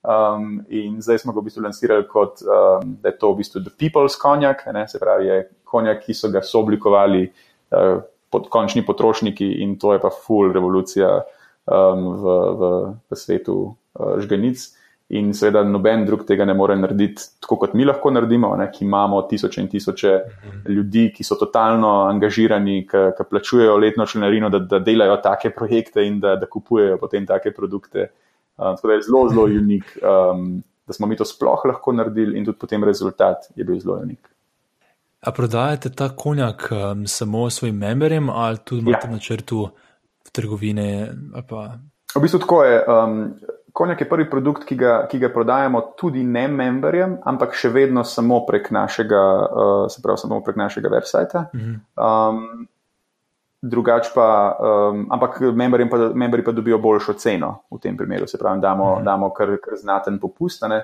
Um, 0.00 0.62
in 0.68 1.02
zdaj 1.02 1.18
smo 1.20 1.34
ga 1.36 1.42
v 1.42 1.50
bistvu 1.50 1.62
lansirali 1.66 2.06
kot, 2.08 2.40
um, 2.40 2.94
da 3.02 3.10
je 3.12 3.18
to 3.20 3.34
v 3.34 3.42
bistvu 3.42 3.60
The 3.60 3.72
People's 3.76 4.16
konjak, 4.16 4.64
ne, 4.72 4.86
se 4.88 4.98
pravi, 4.98 5.26
je 5.28 5.42
konjak, 5.68 6.06
ki 6.06 6.16
so 6.16 6.30
ga 6.32 6.40
sooblikovali 6.40 7.26
uh, 7.28 8.00
pod 8.32 8.48
končni 8.48 8.80
potrošniki 8.86 9.44
in 9.60 9.76
to 9.78 9.92
je 9.92 10.00
pa 10.00 10.08
full 10.08 10.54
revolucija 10.56 11.10
um, 11.20 12.06
v, 12.16 12.36
v, 12.60 12.70
v 13.12 13.18
svetu 13.18 13.56
uh, 13.66 14.14
žgenic. 14.22 14.70
In 15.10 15.32
seveda 15.34 15.64
noben 15.66 16.04
drug 16.06 16.22
tega 16.22 16.46
ne 16.46 16.54
more 16.54 16.76
narediti 16.78 17.24
tako, 17.42 17.58
kot 17.64 17.72
mi 17.74 17.84
lahko 17.84 18.12
naredimo, 18.14 18.54
ne, 18.56 18.68
ki 18.72 18.84
imamo 18.86 19.20
tisoče 19.28 19.60
in 19.60 19.68
tisoče 19.68 20.12
ljudi, 20.70 21.08
ki 21.12 21.26
so 21.26 21.34
totalno 21.36 22.06
angažirani, 22.06 22.84
ki 22.88 23.26
plačujejo 23.28 23.74
letno 23.76 24.06
članarino, 24.06 24.48
da, 24.48 24.62
da 24.70 24.78
delajo 24.78 25.18
take 25.20 25.50
projekte 25.50 26.06
in 26.06 26.20
da, 26.22 26.36
da 26.38 26.46
kupujejo 26.46 26.96
potem 27.02 27.26
take 27.26 27.50
produkte. 27.52 28.06
Uh, 28.06 28.29
tako 28.60 28.88
da 28.88 28.94
je 28.94 29.02
zelo, 29.02 29.28
zelo 29.28 29.44
unik, 29.44 29.98
um, 30.02 30.62
da 30.86 30.92
smo 30.92 31.06
mi 31.06 31.16
to 31.16 31.24
sploh 31.24 31.64
lahko 31.64 31.92
naredili 31.92 32.38
in 32.38 32.44
tudi 32.44 32.58
potem 32.58 32.84
rezultat 32.84 33.50
je 33.56 33.64
bil 33.64 33.80
zelo 33.80 33.98
unik. 34.02 34.30
A 35.20 35.32
prodajate 35.36 35.90
ta 35.92 36.08
konjak 36.16 36.68
um, 36.72 37.06
samo 37.06 37.50
svojim 37.50 37.76
memberjem 37.76 38.30
ali 38.30 38.58
tudi 38.64 38.82
imate 38.88 39.08
ja. 39.08 39.12
na 39.12 39.18
črtu 39.18 39.68
v 40.26 40.32
trgovine? 40.32 41.12
Pa... 41.48 41.76
V 42.16 42.22
bistvu 42.22 42.40
tako 42.40 42.64
je. 42.64 42.84
Um, 42.88 43.34
konjak 43.72 44.00
je 44.00 44.08
prvi 44.08 44.30
produkt, 44.30 44.64
ki 44.64 44.76
ga, 44.76 45.06
ki 45.10 45.18
ga 45.18 45.28
prodajamo 45.32 45.80
tudi 45.98 46.24
ne 46.24 46.48
memberjem, 46.48 47.18
ampak 47.24 47.54
še 47.54 47.70
vedno 47.74 48.04
samo 48.04 48.42
prek 48.46 48.70
našega, 48.74 49.22
uh, 49.46 49.84
se 49.92 50.02
pravi, 50.02 50.18
samo 50.18 50.40
prek 50.44 50.56
našega 50.56 50.92
websita. 50.92 51.46
Mhm. 51.54 51.74
Um, 51.96 52.66
Drugač 53.60 54.08
pa, 54.14 54.56
um, 54.56 55.02
ampak 55.12 55.40
memberji 55.52 55.90
pa, 55.90 55.98
pa 56.46 56.52
dobijo 56.56 56.78
boljšo 56.80 57.12
ceno 57.20 57.50
v 57.70 57.78
tem 57.82 57.96
primeru, 57.96 58.26
se 58.26 58.38
pravi, 58.38 58.60
damo, 58.60 58.94
mhm. 58.96 59.04
damo 59.04 59.30
kar, 59.36 59.56
kar 59.60 59.76
znaten 59.76 60.18
popust. 60.18 60.64
Uh, 60.64 60.80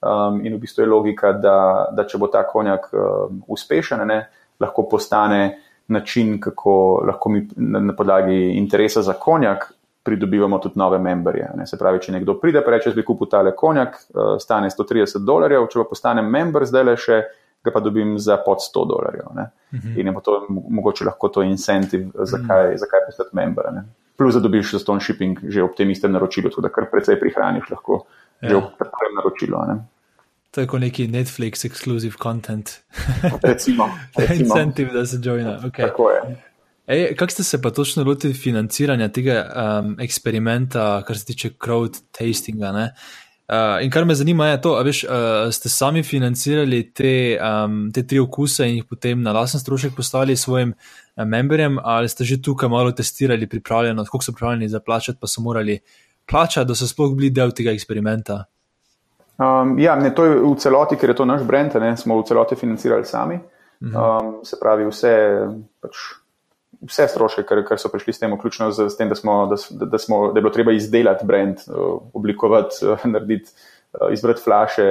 Um, 0.00 0.44
in 0.44 0.54
v 0.54 0.58
bistvu 0.60 0.82
je 0.82 0.86
logika, 0.86 1.32
da, 1.32 1.88
da 1.96 2.04
če 2.04 2.18
bo 2.20 2.28
ta 2.28 2.42
konjak 2.44 2.90
um, 2.92 3.38
uspešen, 3.48 4.02
ne, 4.06 4.18
lahko 4.60 4.84
postane 4.90 5.56
način, 5.88 6.36
kako 6.40 6.74
lahko 7.08 7.32
mi 7.32 7.46
na, 7.56 7.80
na 7.80 7.94
podlagi 7.96 8.52
interesa 8.58 9.02
za 9.02 9.14
konjak 9.16 9.70
pridobivamo 10.04 10.58
tudi 10.62 10.78
nove 10.78 10.98
memberje. 11.02 11.48
Ne. 11.56 11.66
Se 11.66 11.78
pravi, 11.80 12.02
če 12.04 12.12
nekdo 12.12 12.36
pride 12.42 12.60
in 12.60 12.70
reče, 12.74 12.92
da 12.92 13.00
bi 13.00 13.06
kupil 13.08 13.30
tale 13.32 13.54
konjak, 13.56 13.96
uh, 14.12 14.36
stane 14.42 14.68
130 14.70 15.24
dolarjev, 15.24 15.66
če 15.72 15.80
pa 15.80 15.88
postane 15.88 16.22
member, 16.22 16.68
zdaj 16.68 16.84
le 16.84 16.96
še 17.00 17.22
ga 17.66 17.72
pa 17.74 17.82
dobim 17.82 18.14
za 18.22 18.38
pod 18.44 18.62
100 18.62 18.86
dolarjev. 18.88 19.26
Uh 19.30 19.36
mhm. 19.36 19.88
-huh. 19.88 20.00
In 20.00 20.06
je 20.06 20.14
to 20.24 20.46
mogoče 20.48 21.04
lahko 21.04 21.28
to 21.28 21.42
incentiv, 21.42 22.06
zakaj, 22.14 22.64
uh 22.64 22.66
mhm. 22.66 22.74
-huh. 22.74 22.78
zakaj 22.78 23.00
postati 23.06 23.36
member. 23.36 23.64
Ne. 23.72 23.84
Plus, 24.16 24.34
da 24.34 24.40
dobiš 24.40 24.72
za 24.72 24.78
ston 24.78 25.00
shipping 25.00 25.38
že 25.48 25.62
ob 25.62 25.74
tem 25.76 25.90
istem 25.90 26.12
naročilu, 26.12 26.50
tako 26.50 26.60
da 26.60 26.68
kar 26.68 26.90
precej 26.90 27.20
prihraniš 27.20 27.70
lahko 27.70 28.06
ja. 28.40 28.48
že 28.48 28.56
ob 28.56 28.64
prvem 28.78 29.14
naročilu. 29.16 29.58
Ne. 29.68 29.84
To 30.50 30.60
je 30.60 30.66
kot 30.66 30.80
neki 30.80 31.08
Netflix 31.08 31.66
exclusive 31.68 32.16
content. 32.22 32.70
recimo. 33.50 33.90
recimo. 34.16 34.40
Incentive, 34.40 34.92
da 34.92 35.06
se 35.06 35.18
joina. 35.22 35.58
Okay. 35.58 35.88
Tako 35.88 36.10
je. 36.10 37.16
Kako 37.16 37.32
ste 37.32 37.44
se 37.44 37.62
pa 37.62 37.70
točno 37.70 38.04
lotili 38.04 38.34
financiranja 38.34 39.08
tega 39.08 39.44
um, 39.82 39.96
eksperimenta, 40.00 41.02
kar 41.06 41.18
se 41.18 41.24
tiče 41.24 41.50
crowd 41.50 42.00
tastinga? 42.10 42.72
Uh, 43.46 43.78
in 43.84 43.90
kar 43.94 44.04
me 44.04 44.14
zanima, 44.14 44.48
je 44.48 44.60
to, 44.60 44.72
ali 44.74 44.90
uh, 44.90 45.52
ste 45.54 45.68
sami 45.68 46.02
financirali 46.02 46.80
te, 46.90 47.38
um, 47.38 47.92
te 47.94 48.02
tri 48.02 48.18
okuse 48.18 48.66
in 48.66 48.80
jih 48.80 48.88
potem 48.90 49.22
na 49.22 49.30
lasen 49.32 49.62
strošek 49.62 49.94
poslali 49.94 50.34
svojim 50.36 50.72
uh, 50.74 51.22
memberjem, 51.24 51.78
ali 51.78 52.08
ste 52.08 52.24
že 52.24 52.40
tukaj 52.42 52.68
malo 52.68 52.90
testirali 52.92 53.46
pripravljenost, 53.46 54.10
koliko 54.10 54.24
so 54.24 54.32
pripravljeni 54.32 54.68
za 54.68 54.80
plačati, 54.80 55.18
pa 55.20 55.26
so 55.26 55.40
morali 55.40 55.78
plačati, 56.26 56.66
da 56.68 56.74
so 56.74 56.90
sploh 56.90 57.14
bili 57.14 57.30
del 57.30 57.54
tega 57.54 57.70
eksperimenta? 57.70 58.44
Um, 59.38 59.78
ja, 59.78 59.94
ne, 59.96 60.10
to 60.14 60.24
je 60.24 60.38
v 60.40 60.54
celoti, 60.58 60.96
ker 60.98 61.14
je 61.14 61.16
to 61.16 61.24
naš 61.24 61.46
brand, 61.46 61.74
ne, 61.80 61.94
smo 61.96 62.18
v 62.18 62.26
celoti 62.26 62.58
financirali 62.58 63.04
sami. 63.06 63.38
Mhm. 63.82 63.94
Um, 63.94 64.34
se 64.44 64.56
pravi, 64.60 64.88
vse, 64.90 65.12
pač, 65.80 66.02
vse 66.86 67.08
stroške, 67.10 67.44
kar, 67.46 67.62
kar 67.66 67.80
so 67.80 67.90
prišli 67.92 68.14
s 68.14 68.22
tem, 68.22 68.34
vključno 68.34 68.70
z, 68.72 68.88
z 68.92 68.98
tem, 68.98 69.10
da, 69.10 69.18
smo, 69.18 69.38
da, 69.50 69.58
da, 69.86 69.98
smo, 69.98 70.20
da 70.32 70.38
je 70.38 70.44
bilo 70.44 70.52
treba 70.54 70.72
izdelati 70.72 71.26
brand, 71.26 71.64
uh, 71.66 71.98
oblikovati, 72.14 72.80
uh, 72.86 73.06
narediti, 73.14 73.50
uh, 73.94 74.12
izbrati 74.12 74.42
flaše, 74.44 74.86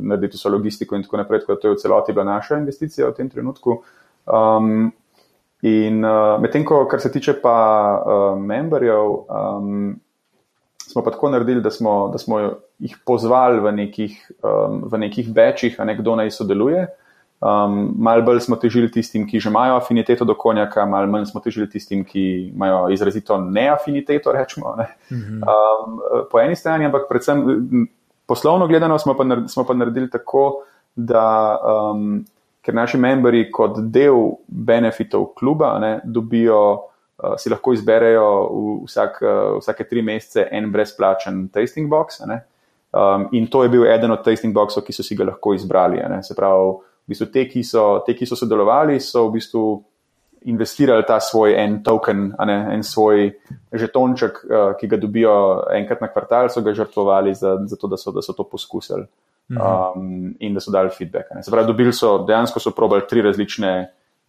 narediti 0.00 0.38
vso 0.38 0.52
logistiko 0.52 0.96
in 0.96 1.06
tako 1.06 1.22
naprej. 1.22 1.44
Tako 1.44 1.58
to 1.60 1.68
je 1.68 1.78
v 1.78 1.80
celoti 1.82 2.16
bila 2.16 2.28
naša 2.34 2.60
investicija 2.60 3.08
v 3.08 3.16
tem 3.18 3.30
trenutku. 3.30 3.80
Um, 4.26 4.92
in 5.62 6.04
uh, 6.04 6.36
medtem, 6.40 6.64
kar 6.64 7.00
se 7.00 7.12
tiče 7.12 7.40
pa 7.42 7.56
uh, 8.04 8.38
memberjev. 8.38 9.16
Um, 9.26 9.98
smo 10.90 11.04
pa 11.04 11.10
tako 11.10 11.30
naredili, 11.30 11.60
da 11.62 11.70
smo, 11.70 12.08
da 12.12 12.18
smo 12.18 12.40
jih 12.78 12.96
pozvali 13.06 13.60
v 13.60 13.72
nekih, 13.72 14.32
um, 14.42 14.82
v 14.90 14.98
nekih 14.98 15.28
večjih, 15.34 15.80
a 15.80 15.84
ne 15.84 15.96
kdo 15.98 16.16
naj 16.16 16.30
sodeluje. 16.34 16.88
Um, 17.40 17.94
mal 17.96 18.20
bolj 18.20 18.42
smo 18.44 18.56
težili 18.60 18.90
tistim, 18.92 19.22
ki 19.24 19.40
že 19.40 19.48
imajo 19.48 19.78
afiniteto 19.78 20.26
do 20.28 20.34
konjaka, 20.36 20.84
mal 20.84 21.06
manj 21.08 21.30
smo 21.30 21.40
težili 21.40 21.64
tistim, 21.72 22.02
ki 22.04 22.52
imajo 22.52 22.90
izrazito 22.92 23.38
neafiniteto, 23.40 24.32
rečemo. 24.32 24.74
Ne. 24.76 24.88
Mhm. 25.12 25.38
Um, 25.40 26.02
po 26.30 26.40
eni 26.40 26.56
strani, 26.56 26.84
ampak 26.84 27.08
predvsem 27.08 27.88
poslovno 28.26 28.66
gledano 28.68 28.98
smo 28.98 29.14
pa, 29.16 29.24
smo 29.48 29.64
pa 29.64 29.74
naredili 29.74 30.10
tako, 30.10 30.64
da 30.94 31.56
um, 31.64 32.20
ker 32.60 32.74
naši 32.74 33.00
membri 33.00 33.46
kot 33.50 33.78
del 33.88 34.36
benefitov 34.46 35.30
kluba 35.38 35.78
ne, 35.80 35.94
dobijo 36.04 36.60
uh, 36.74 37.38
si 37.38 37.48
lahko 37.48 37.72
izberejo 37.72 38.28
vsak, 38.84 39.18
uh, 39.22 39.56
vsake 39.62 39.88
tri 39.88 40.02
mesece 40.02 40.44
en 40.52 40.68
brezplačen 40.72 41.48
tasting 41.48 41.88
box. 41.88 42.20
Um, 42.20 43.28
in 43.32 43.46
to 43.46 43.62
je 43.62 43.72
bil 43.72 43.88
eden 43.88 44.12
od 44.12 44.24
tasting 44.24 44.52
boxov, 44.54 44.84
ki 44.84 44.92
so 44.92 45.02
si 45.02 45.16
ga 45.16 45.24
lahko 45.32 45.54
izbrali. 45.56 46.04
Se 46.22 46.36
pravi, 46.36 46.89
v 47.10 47.12
bistvu 47.12 47.26
te, 47.34 47.46
ki 47.50 47.64
so, 47.66 48.04
te, 48.06 48.14
ki 48.14 48.26
so 48.26 48.38
sodelovali, 48.38 49.00
so 49.02 49.26
v 49.26 49.32
bistvu 49.40 49.64
investirali 50.46 51.02
ta 51.04 51.18
svoj 51.20 51.56
en 51.58 51.80
token, 51.82 52.28
ne, 52.46 52.58
en 52.76 52.84
svoj 52.86 53.32
žetonček, 53.74 54.38
uh, 54.46 54.70
ki 54.78 54.86
ga 54.86 54.98
dobijo 55.00 55.32
enkrat 55.74 56.00
na 56.00 56.08
kvartal, 56.08 56.48
so 56.48 56.62
ga 56.62 56.72
žrtvovali 56.76 57.34
za, 57.34 57.56
za 57.66 57.76
to, 57.76 57.90
da 57.90 57.98
so, 57.98 58.14
da 58.14 58.22
so 58.22 58.32
to 58.32 58.46
poskusili. 58.46 59.08
Mhm. 59.50 59.58
Um, 59.58 60.34
in 60.38 60.54
da 60.54 60.60
so 60.62 60.70
dali 60.70 60.92
feedback. 60.94 61.26
Se 61.42 61.50
pravi, 61.50 61.66
dobili 61.66 61.92
so 61.92 62.20
dejansko 62.22 62.60
so 62.62 62.70
probali 62.70 63.02
tri 63.10 63.22
različne 63.22 63.72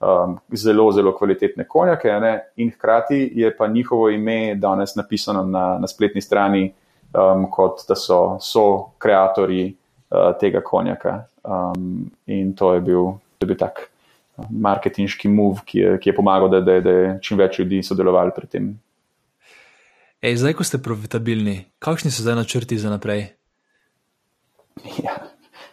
um, 0.02 0.40
zelo, 0.50 0.92
zelo 0.92 1.14
kvalitetne 1.14 1.68
konjake, 1.70 2.10
ne? 2.20 2.40
in 2.56 2.72
hkrati 2.72 3.32
je 3.36 3.58
pa 3.58 3.68
njihovo 3.68 4.10
ime 4.10 4.56
danes 4.56 4.96
napisano 4.96 5.44
na, 5.44 5.78
na 5.78 5.88
spletni 5.88 6.22
strani, 6.22 6.74
um, 7.14 7.46
kot 7.52 7.86
da 7.88 7.96
so, 7.96 8.38
so 8.42 8.66
kreatorji 8.98 9.78
uh, 10.12 10.32
tega 10.40 10.62
konjaka. 10.62 11.26
Um, 11.42 12.12
in 12.28 12.54
to 12.54 12.74
je 12.76 12.84
bil, 12.86 13.18
to 13.40 13.48
je 13.48 13.54
bil 13.54 13.60
tak 13.60 13.88
uh, 13.88 14.46
marketinški 14.52 15.32
move, 15.32 15.64
ki 15.66 15.80
je, 15.80 15.98
ki 16.04 16.12
je 16.12 16.16
pomagal, 16.16 16.52
da, 16.52 16.62
da, 16.62 16.80
da 16.84 16.96
je 17.00 17.12
čim 17.26 17.40
več 17.40 17.60
ljudi 17.64 17.82
sodelovali 17.84 18.36
pri 18.36 18.52
tem. 18.52 18.72
Ej, 20.22 20.38
zdaj, 20.38 20.54
ko 20.60 20.66
ste 20.68 20.78
profitabilni, 20.78 21.66
kakšni 21.82 22.14
so 22.14 22.22
zdaj 22.22 22.44
načrti 22.44 22.78
za 22.78 22.94
naprej? 22.94 23.32
Ja, 25.02 25.18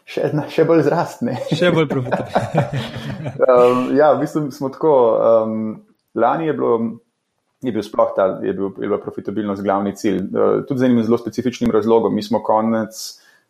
še, 0.09 0.31
še 0.53 0.65
bolj 0.69 0.83
zrastne. 0.89 1.37
Še 1.59 1.71
bolj 1.73 1.87
profitabilne. 1.91 2.73
um, 3.53 3.85
ja, 3.97 4.11
v 4.17 4.25
bistvu 4.25 4.49
smo 4.53 4.73
tako. 4.75 4.93
Um, 5.17 5.61
lani 6.19 6.49
je, 6.49 6.57
bilo, 6.57 6.73
je 7.65 7.73
bil 7.73 7.85
sploh 7.85 8.11
ta, 8.17 8.27
je 8.45 8.53
bil, 8.57 8.73
je 8.75 8.89
bila 8.89 8.99
profitabilnost 9.01 9.65
glavni 9.65 9.95
cilj. 9.97 10.25
Uh, 10.29 10.61
tudi 10.69 10.83
z 10.83 10.89
enim 10.89 11.05
zelo 11.07 11.21
specifičnim 11.21 11.73
razlogom. 11.73 12.13
Mi 12.17 12.25
smo 12.25 12.43
konec 12.45 12.99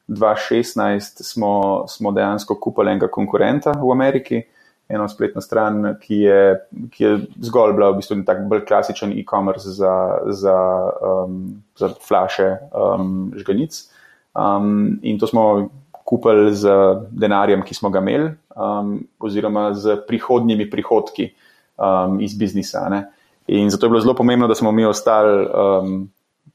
2016 0.08 1.22
smo, 1.22 1.84
smo 1.88 2.12
dejansko 2.12 2.56
kupili 2.60 2.90
enega 2.90 3.08
konkurenta 3.08 3.72
v 3.72 3.92
Ameriki. 3.92 4.42
Eno 4.88 5.04
spletno 5.08 5.40
stran, 5.44 5.98
ki 6.00 6.22
je, 6.22 6.44
ki 6.90 7.04
je 7.04 7.16
zgolj 7.44 7.74
bila 7.76 7.90
v 7.92 7.98
bistvu 7.98 8.22
tak 8.24 8.46
bolj 8.48 8.62
klasičen 8.64 9.12
e-commerce 9.12 9.68
za, 9.76 9.92
za, 10.32 10.56
um, 11.04 11.42
za 11.76 11.90
flaše 12.08 12.54
um, 12.72 13.34
žganic. 13.36 13.82
Um, 14.32 14.96
in 15.02 15.18
to 15.20 15.28
smo 15.28 15.68
kupili 16.08 16.54
z 16.56 16.72
denarjem, 17.10 17.62
ki 17.68 17.76
smo 17.76 17.90
ga 17.92 18.00
imeli, 18.00 18.30
um, 18.56 18.94
oziroma 19.20 19.74
z 19.76 19.98
prihodnjimi 20.08 20.70
prihodki 20.70 21.34
um, 21.76 22.20
iz 22.24 22.38
biznisa. 22.38 22.88
Ne. 22.88 23.04
In 23.46 23.68
zato 23.70 23.86
je 23.86 23.90
bilo 23.90 24.00
zelo 24.00 24.14
pomembno, 24.14 24.48
da 24.48 24.54
smo 24.54 24.72
mi 24.72 24.84
ostali 24.84 25.44
um, 25.44 26.08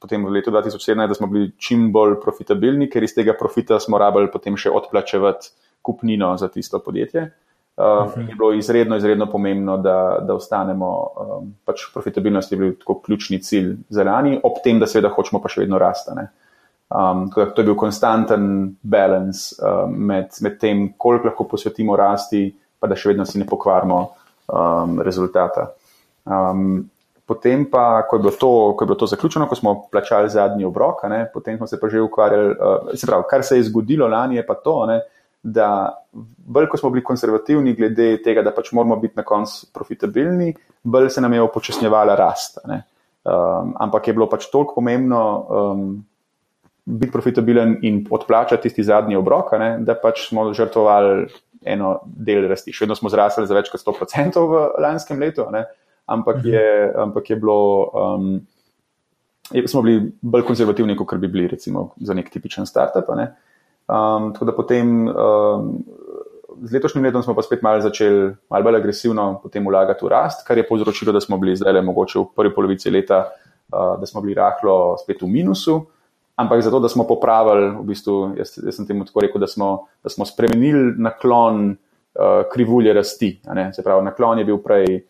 potem 0.03 0.25
v 0.27 0.35
letu 0.35 0.51
2017, 0.51 1.07
da 1.07 1.15
smo 1.15 1.30
bili 1.31 1.53
čim 1.57 1.88
bolj 1.95 2.17
profitabilni, 2.19 2.89
ker 2.91 3.05
iz 3.07 3.15
tega 3.15 3.35
profita 3.39 3.80
smo 3.80 4.01
rabili 4.01 4.27
potem 4.31 4.59
še 4.59 4.71
odplačevati 4.75 5.53
kupnino 5.84 6.34
za 6.38 6.51
tisto 6.51 6.80
podjetje. 6.84 7.31
Uh 7.77 7.84
-huh. 7.84 8.30
Je 8.30 8.35
bilo 8.35 8.53
izredno, 8.53 8.95
izredno 8.95 9.25
pomembno, 9.31 9.77
da, 9.77 10.19
da 10.21 10.35
ostanemo. 10.35 11.07
Um, 11.17 11.55
pač 11.65 11.88
profitabilnost 11.93 12.51
je 12.51 12.57
bil 12.57 12.75
tako 12.80 12.99
ključni 12.99 13.41
cilj 13.41 13.75
za 13.89 14.03
lani, 14.03 14.39
ob 14.43 14.59
tem, 14.63 14.80
da 14.80 14.88
seveda 14.88 15.09
hočemo 15.09 15.41
pa 15.41 15.49
še 15.49 15.61
vedno 15.61 15.80
rasti. 15.80 16.11
Um, 16.11 17.31
to 17.34 17.61
je 17.61 17.63
bil 17.63 17.75
konstanten 17.75 18.75
balans 18.81 19.53
um, 19.59 19.95
med, 19.97 20.27
med 20.41 20.59
tem, 20.59 20.93
koliko 20.97 21.27
lahko 21.27 21.43
posvetimo 21.43 21.95
rasti, 21.95 22.53
pa 22.80 22.88
da 22.88 22.95
še 22.95 23.09
vedno 23.09 23.25
si 23.25 23.39
ne 23.39 23.45
pokvarimo 23.45 24.09
um, 24.47 25.01
rezultata. 25.01 25.71
Um, 26.25 26.89
potem 27.25 27.65
pa, 27.71 28.03
ko 28.09 28.19
je, 28.19 28.31
to, 28.39 28.51
ko 28.77 28.83
je 28.83 28.87
bilo 28.87 28.99
to 28.99 29.07
zaključeno, 29.07 29.47
ko 29.47 29.55
smo 29.55 29.73
plačali 29.91 30.29
zadnji 30.29 30.65
obrok, 30.65 31.03
ne, 31.09 31.25
potem 31.33 31.57
smo 31.57 31.67
se 31.67 31.79
pa 31.79 31.89
že 31.89 32.01
ukvarjali, 32.01 32.51
uh, 32.51 32.93
se 32.95 33.07
pravi, 33.07 33.23
kar 33.29 33.43
se 33.43 33.57
je 33.57 33.67
zgodilo 33.69 34.07
lani, 34.07 34.35
je 34.35 34.45
pa 34.45 34.55
to, 34.55 34.85
ne, 34.85 35.01
da 35.43 35.67
bolj, 36.11 36.69
ko 36.71 36.77
smo 36.77 36.89
bili 36.89 37.03
konservativni 37.03 37.75
glede 37.75 38.17
tega, 38.23 38.43
da 38.43 38.51
pač 38.55 38.71
moramo 38.71 38.95
biti 38.99 39.17
na 39.19 39.23
koncu 39.27 39.67
profitabilni, 39.73 40.53
bolj 40.83 41.09
se 41.09 41.21
nam 41.21 41.33
je 41.33 41.41
upočasnjevala 41.43 42.15
rast. 42.15 42.59
Um, 42.63 43.75
ampak 43.79 44.07
je 44.07 44.13
bilo 44.13 44.27
pač 44.29 44.47
toliko 44.51 44.75
pomembno. 44.79 45.21
Um, 45.49 45.85
biti 46.85 47.11
profitabilen 47.11 47.77
in 47.81 48.01
odplačati 48.11 48.67
tisti 48.67 48.83
zadnji 48.83 49.15
obrok, 49.15 49.53
ne, 49.59 49.77
da 49.79 49.95
pač 49.95 50.27
smo 50.27 50.49
žrtvovali 50.53 51.27
eno 51.63 51.93
del 52.03 52.47
rasti. 52.51 52.73
Še 52.75 52.83
vedno 52.83 52.97
smo 52.99 53.11
zrasli 53.11 53.47
za 53.47 53.55
več 53.55 53.69
kot 53.71 53.79
100% 53.85 54.43
v 54.49 54.63
lanskem 54.83 55.21
letu, 55.21 55.45
ne, 55.53 55.63
ampak, 56.05 56.38
mhm. 56.38 56.47
je, 56.47 56.93
ampak 56.97 57.30
je 57.30 57.35
bilo. 57.35 57.59
Um, 57.93 58.41
Smo 59.67 59.81
bili 59.84 60.07
bolj 60.21 60.45
konzervativni, 60.47 60.95
kot 60.95 61.19
bi 61.19 61.27
bili, 61.27 61.47
recimo, 61.51 61.91
za 62.01 62.13
nek 62.15 62.30
tipičen 62.31 62.65
startup. 62.65 63.09
Ne. 63.15 63.27
Um, 63.91 64.31
tako 64.34 64.45
da 64.47 64.53
potem 64.55 65.07
um, 65.11 65.67
z 66.63 66.73
letošnjim 66.73 67.03
letom 67.03 67.21
smo 67.23 67.35
pa 67.35 67.43
spet 67.43 67.61
malo 67.61 67.81
začeli, 67.84 68.31
malo 68.49 68.63
bolj 68.63 68.80
agresivno, 68.80 69.25
potem 69.43 69.67
vlagati 69.67 70.05
v 70.05 70.09
rast, 70.09 70.45
kar 70.47 70.57
je 70.57 70.63
povzročilo, 70.65 71.11
da 71.11 71.21
smo 71.21 71.38
bili 71.38 71.57
zdaj 71.59 71.75
le 71.75 71.84
mogoče 71.84 72.21
v 72.21 72.25
prvi 72.35 72.53
polovici 72.55 72.89
leta, 72.89 73.19
uh, 73.27 73.99
da 73.99 74.07
smo 74.09 74.23
bili 74.23 74.39
rahlo 74.39 74.95
spet 75.03 75.21
v 75.21 75.30
minusu 75.30 75.81
ampak 76.35 76.61
zato, 76.61 76.80
da 76.80 76.89
smo 76.89 77.07
popravili, 77.07 77.69
v 77.77 77.84
bistvu, 77.84 78.34
jaz, 78.38 78.57
jaz 78.57 78.75
sem 78.75 78.88
temu 78.88 79.05
tako 79.05 79.21
rekel, 79.21 79.41
da 79.41 79.47
smo, 79.47 79.88
da 80.03 80.09
smo 80.09 80.25
spremenili 80.25 80.93
naklon 80.97 81.69
uh, 81.71 82.43
krivulje 82.53 82.93
rasti. 82.93 83.39
Se 83.73 83.84
pravi, 83.84 84.05
naklon 84.05 84.41
je 84.41 84.45
bil 84.45 84.57
prej 84.63 84.95
uh, 84.95 85.01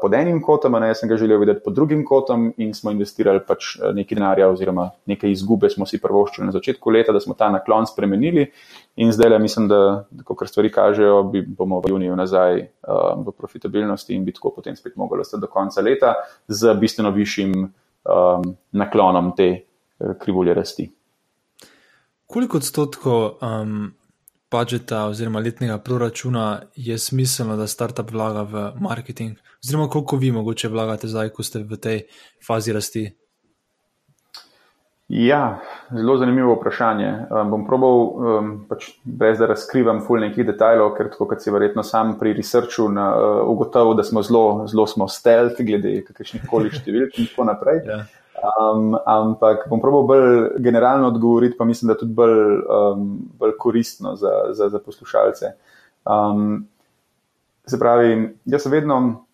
pod 0.00 0.14
enim 0.14 0.42
kotom, 0.42 0.74
a 0.74 0.86
jaz 0.86 1.00
sem 1.00 1.08
ga 1.10 1.16
želel 1.16 1.40
videti 1.40 1.62
pod 1.64 1.74
drugim 1.74 2.04
kotom 2.06 2.50
in 2.56 2.74
smo 2.74 2.90
investirali 2.90 3.40
pač 3.46 3.76
uh, 3.76 3.90
nekaj 3.94 4.18
denarja 4.18 4.48
oziroma 4.52 4.90
nekaj 5.06 5.32
izgube 5.32 5.70
smo 5.70 5.86
si 5.86 6.00
prvoščili 6.02 6.46
na 6.46 6.54
začetku 6.54 6.90
leta, 6.90 7.12
da 7.12 7.20
smo 7.20 7.34
ta 7.38 7.50
naklon 7.50 7.86
spremenili 7.86 8.46
in 8.96 9.12
zdaj 9.12 9.30
le 9.30 9.38
mislim, 9.42 9.68
da, 9.68 9.80
kot 10.24 10.48
stvari 10.48 10.70
kažejo, 10.72 11.22
bi, 11.32 11.42
bomo 11.42 11.80
v 11.80 11.94
juniju 11.94 12.16
nazaj 12.16 12.60
uh, 12.60 13.24
v 13.26 13.34
profitabilnosti 13.38 14.14
in 14.14 14.24
bi 14.24 14.34
tako 14.36 14.54
potem 14.56 14.76
spet 14.76 14.96
mogli 14.96 15.20
ostati 15.20 15.40
do 15.40 15.50
konca 15.50 15.82
leta 15.82 16.14
z 16.48 16.74
bistveno 16.80 17.10
višjim 17.10 17.54
um, 17.62 18.56
naklonom 18.72 19.32
te 19.36 19.52
krivulje 20.20 20.54
rasti. 20.54 20.90
Koliko 22.26 22.56
odstotkov 22.56 23.36
um, 23.44 23.92
budžeta 24.52 25.06
oziroma 25.08 25.40
letnega 25.40 25.78
proračuna 25.78 26.62
je 26.76 26.98
smiselno, 26.98 27.56
da 27.56 27.66
startup 27.66 28.10
vlaga 28.12 28.42
v 28.42 28.68
marketing, 28.80 29.38
oziroma 29.64 29.88
koliko 29.88 30.16
vi 30.16 30.32
mogoče 30.32 30.68
vlagate 30.68 31.08
zdaj, 31.08 31.32
ko 31.32 31.42
ste 31.42 31.64
v 31.64 31.80
tej 31.80 32.04
fazi 32.46 32.72
rasti? 32.72 33.08
Ja, 35.12 35.60
zelo 35.90 36.16
zanimivo 36.16 36.54
vprašanje. 36.54 37.08
Um, 37.28 37.50
bom 37.50 37.64
probal, 37.66 37.98
um, 38.00 38.52
pač 38.68 38.86
brez 39.04 39.42
da 39.42 39.50
razkrivam 39.50 40.00
ful 40.06 40.22
nekih 40.24 40.46
detajlov, 40.48 40.94
ker 40.96 41.10
tako 41.12 41.26
kot 41.34 41.42
si 41.44 41.52
verjetno 41.52 41.84
sam 41.84 42.14
pri 42.20 42.32
researchu 42.38 42.86
na, 42.88 43.10
uh, 43.12 43.42
ugotovil, 43.52 43.92
da 43.98 44.06
smo 44.08 44.22
zelo, 44.24 44.64
zelo 44.70 44.86
smo 44.88 45.08
stealth 45.12 45.60
glede 45.60 45.98
kakršnih 46.06 46.46
koli 46.48 46.72
številk 46.72 47.18
in 47.20 47.28
tako 47.28 47.48
naprej. 47.50 47.82
Yeah. 47.84 48.08
Um, 48.42 48.96
ampak 49.06 49.68
bom 49.70 49.78
probal 49.78 50.02
bolj 50.02 50.58
generalno 50.58 51.12
odgovoriti, 51.12 51.54
pa 51.58 51.64
mislim, 51.64 51.92
da 51.92 51.98
tudi 51.98 52.14
bolj, 52.14 52.40
um, 52.66 53.04
bolj 53.38 53.52
koristno 53.58 54.16
za, 54.16 54.32
za, 54.50 54.68
za 54.68 54.78
poslušalce. 54.78 55.52
Um, 56.04 56.66
se 57.66 57.78
pravi, 57.78 58.34
jaz 58.44 58.66
vedno 58.66 59.24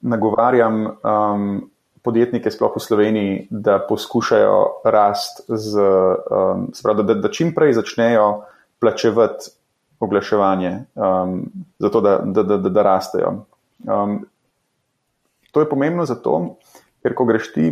nagovarjam 0.00 0.86
um, 0.86 1.70
podjetnike, 2.02 2.50
sploh 2.50 2.74
v 2.76 2.82
Sloveniji, 2.82 3.46
da 3.50 3.78
poskušajo 3.88 4.82
rast, 4.84 5.44
z, 5.46 5.78
um, 5.78 6.66
pravi, 6.82 7.06
da, 7.06 7.14
da 7.14 7.30
čim 7.30 7.54
prej 7.54 7.76
začnejo 7.78 8.42
plačevati 8.80 9.54
oglaševanje, 10.00 10.72
um, 10.94 11.44
zato 11.78 12.00
da, 12.00 12.18
da, 12.24 12.42
da, 12.42 12.56
da, 12.56 12.68
da 12.68 12.82
rastejo. 12.82 13.32
Um, 13.86 14.24
to 15.52 15.60
je 15.60 15.68
pomembno 15.68 16.04
zato, 16.10 16.56
ker 17.02 17.14
ko 17.14 17.24
greš 17.28 17.52
ti 17.54 17.70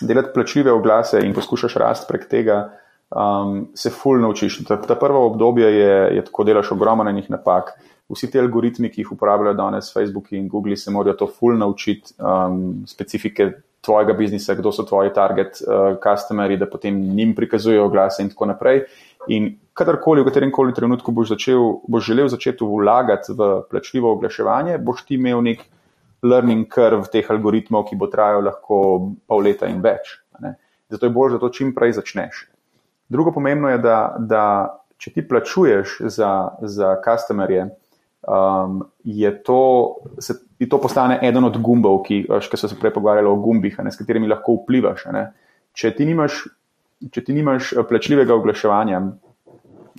delati 0.00 0.34
plačljive 0.34 0.72
oglase 0.72 1.20
in 1.24 1.34
poskušaš 1.34 1.74
rast 1.82 2.08
prek 2.08 2.28
tega, 2.28 2.70
um, 3.10 3.68
se 3.74 3.90
fulno 3.90 4.30
učiš. 4.30 4.64
Ta, 4.68 4.80
ta 4.82 4.94
prvo 4.94 5.26
obdobje 5.26 5.72
je, 5.74 5.98
je 6.16 6.24
tako, 6.24 6.44
delaš 6.44 6.72
ogromno 6.72 7.10
enih 7.10 7.30
napak 7.30 7.76
vsi 8.08 8.30
ti 8.30 8.40
algoritmi, 8.40 8.90
ki 8.90 9.02
jih 9.02 9.12
uporabljajo 9.12 9.56
danes 9.58 9.92
Facebook 9.94 10.32
in 10.32 10.48
Google, 10.48 10.76
se 10.76 10.90
morajo 10.90 11.16
to 11.16 11.26
full 11.26 11.58
naučiti, 11.58 12.14
um, 12.18 12.84
specifike 12.86 13.50
tvojega 13.80 14.12
biznisa, 14.12 14.54
kdo 14.54 14.72
so 14.72 14.82
tvoji 14.82 15.12
target 15.14 15.60
uh, 15.62 15.98
customeri, 16.02 16.56
da 16.56 16.66
potem 16.70 16.98
njim 17.14 17.34
prikazujejo 17.34 17.86
oglase 17.86 18.22
in 18.22 18.30
tako 18.30 18.46
naprej. 18.50 18.82
In 19.28 19.52
kadarkoli, 19.74 20.22
v 20.22 20.30
katerem 20.30 20.52
koli 20.54 20.74
trenutku 20.74 21.12
boš, 21.12 21.34
začel, 21.34 21.80
boš 21.88 22.06
želel 22.06 22.28
začeti 22.28 22.64
vlagati 22.64 23.34
v 23.34 23.50
plačljivo 23.70 24.12
oglaševanje, 24.12 24.78
boš 24.78 25.04
ti 25.06 25.18
imel 25.18 25.42
nek 25.42 25.64
learning 26.26 26.66
curve 26.72 27.08
teh 27.12 27.26
algoritmov, 27.30 27.86
ki 27.88 27.96
bo 27.98 28.10
trajal 28.12 28.44
lahko 28.46 28.78
pol 29.26 29.46
leta 29.46 29.70
in 29.70 29.80
več. 29.84 30.18
Zato 30.92 31.06
je 31.06 31.14
bolj, 31.14 31.34
da 31.34 31.42
to 31.42 31.50
čim 31.54 31.72
prej 31.74 31.96
začneš. 31.96 32.44
Drugo 33.08 33.32
pomembno 33.34 33.70
je, 33.70 33.78
da, 33.82 33.98
da 34.18 34.44
če 34.98 35.12
ti 35.14 35.24
plačuješ 35.28 35.98
za, 36.14 36.30
za 36.62 36.94
customerje, 37.04 37.68
um, 38.26 38.80
to, 39.44 39.60
se, 40.18 40.38
to 40.70 40.80
postane 40.82 41.18
eden 41.22 41.44
od 41.44 41.58
gumbov, 41.62 42.02
ki, 42.06 42.24
ki 42.26 42.58
so 42.58 42.68
se 42.68 42.78
prej 42.80 42.94
pogovarjali 42.94 43.30
o 43.30 43.36
gumbih, 43.42 43.78
ne, 43.84 43.92
s 43.92 44.00
katerimi 44.00 44.30
lahko 44.30 44.60
vplivaš. 44.62 45.06
Če 45.76 45.92
ti, 45.96 46.06
nimaš, 46.08 46.44
če 47.12 47.22
ti 47.26 47.36
nimaš 47.36 47.74
eh, 47.74 47.84
plačljivega 47.86 48.34
oglaševanja 48.34 49.02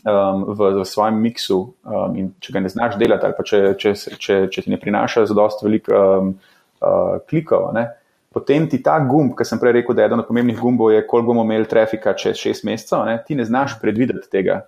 um, 0.07 0.47
v, 0.55 0.71
v 0.79 0.87
svojem 0.87 1.19
miksu 1.19 1.59
um, 1.83 2.15
in 2.15 2.31
če 2.39 2.55
ga 2.55 2.63
ne 2.63 2.71
znaš 2.71 2.95
delati, 2.97 3.27
ali 3.27 3.37
pa 3.37 3.43
če, 3.43 3.61
če, 3.77 3.93
če, 4.15 4.41
če 4.53 4.65
ti 4.65 4.71
ne 4.71 4.79
prinaša 4.79 5.27
zadosti 5.27 5.67
veliko 5.67 6.01
um, 6.01 6.35
uh, 6.79 7.17
klikov. 7.27 7.71
Ne, 7.75 7.89
Potem 8.37 8.67
ti 8.69 8.77
ta 8.85 8.99
gumb, 9.01 9.31
ki 9.33 9.45
sem 9.47 9.57
prej 9.57 9.79
rekel, 9.79 9.95
da 9.97 10.03
je 10.03 10.11
eden 10.11 10.21
od 10.21 10.27
pomembnih 10.27 10.59
gumbov, 10.59 10.91
je, 10.93 11.05
koliko 11.09 11.31
bomo 11.31 11.45
imeli 11.47 11.65
trafika 11.65 12.11
čez 12.13 12.37
šest 12.37 12.67
mesecev, 12.67 13.05
ne, 13.07 13.15
ti 13.25 13.33
ne 13.39 13.45
znaš 13.47 13.79
predvideti 13.81 14.29
tega. 14.29 14.59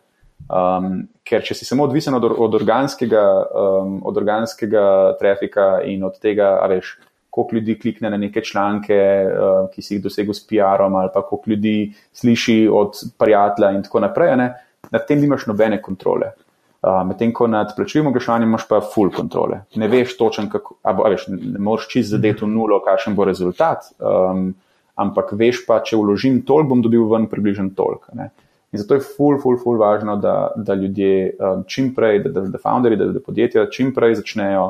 Um, 0.49 1.03
ker 1.27 1.43
če 1.45 1.53
si 1.53 1.67
samo 1.67 1.83
odvisen 1.85 2.15
od, 2.17 2.23
od, 2.31 2.55
organskega, 2.57 3.21
um, 3.51 3.99
od 4.09 4.17
organskega 4.17 4.85
trafika 5.19 5.67
in 5.85 6.07
od 6.07 6.17
tega, 6.23 6.55
a 6.63 6.65
veš, 6.71 6.95
koliko 7.29 7.59
ljudi 7.59 7.75
klikne 7.83 8.09
na 8.09 8.17
neke 8.17 8.41
članke, 8.41 8.97
uh, 9.27 9.67
ki 9.69 9.85
si 9.85 9.97
jih 9.97 10.05
dosegel 10.07 10.33
s 10.33 10.41
PR-om, 10.49 10.95
ali 11.03 11.13
pa 11.13 11.21
koliko 11.21 11.53
ljudi 11.53 11.75
sliši 12.15 12.57
od 12.73 12.97
prijatelja 13.21 13.75
in 13.75 13.85
tako 13.85 14.01
naprej, 14.07 14.33
ne, 14.39 14.49
nad 14.91 15.07
tem 15.07 15.21
nimaš 15.21 15.47
nobene 15.49 15.81
kontrole. 15.81 16.33
Uh, 16.79 17.01
Medtem 17.03 17.33
ko 17.35 17.47
nad 17.47 17.73
plačljivim 17.75 18.07
oglaševanjem 18.07 18.49
imaš 18.49 18.67
pa 18.69 18.79
full 18.93 19.11
kontrole. 19.11 19.61
Ne 19.75 19.87
veš 19.91 20.13
točen, 20.17 20.47
kako, 20.49 20.77
a, 20.83 20.93
a 20.95 21.09
veš, 21.11 21.25
ne 21.27 21.59
moreš 21.59 21.89
čist 21.91 22.13
zadeti 22.13 22.45
v 22.45 22.47
nulo, 22.53 22.79
kakšen 22.85 23.17
bo 23.17 23.25
rezultat, 23.27 23.89
um, 23.99 24.53
ampak 24.95 25.33
veš 25.35 25.65
pa, 25.67 25.81
če 25.83 25.99
vložim 25.99 26.39
toliko, 26.47 26.69
bom 26.71 26.83
dobil 26.83 27.03
ven 27.11 27.27
približno 27.27 27.67
toliko. 27.75 28.15
In 28.15 28.79
zato 28.79 28.95
je 28.95 29.03
ful, 29.03 29.35
ful, 29.43 29.57
ful 29.59 29.79
važno, 29.81 30.15
da, 30.23 30.53
da 30.55 30.77
ljudje 30.79 31.33
um, 31.35 31.65
čim 31.67 31.91
prej, 31.95 32.21
da, 32.23 32.31
da, 32.37 32.45
da 32.53 32.63
founderji, 32.63 33.01
da, 33.01 33.09
da 33.17 33.23
podjetja 33.27 33.67
čim 33.75 33.91
prej 33.95 34.15
začnejo 34.21 34.69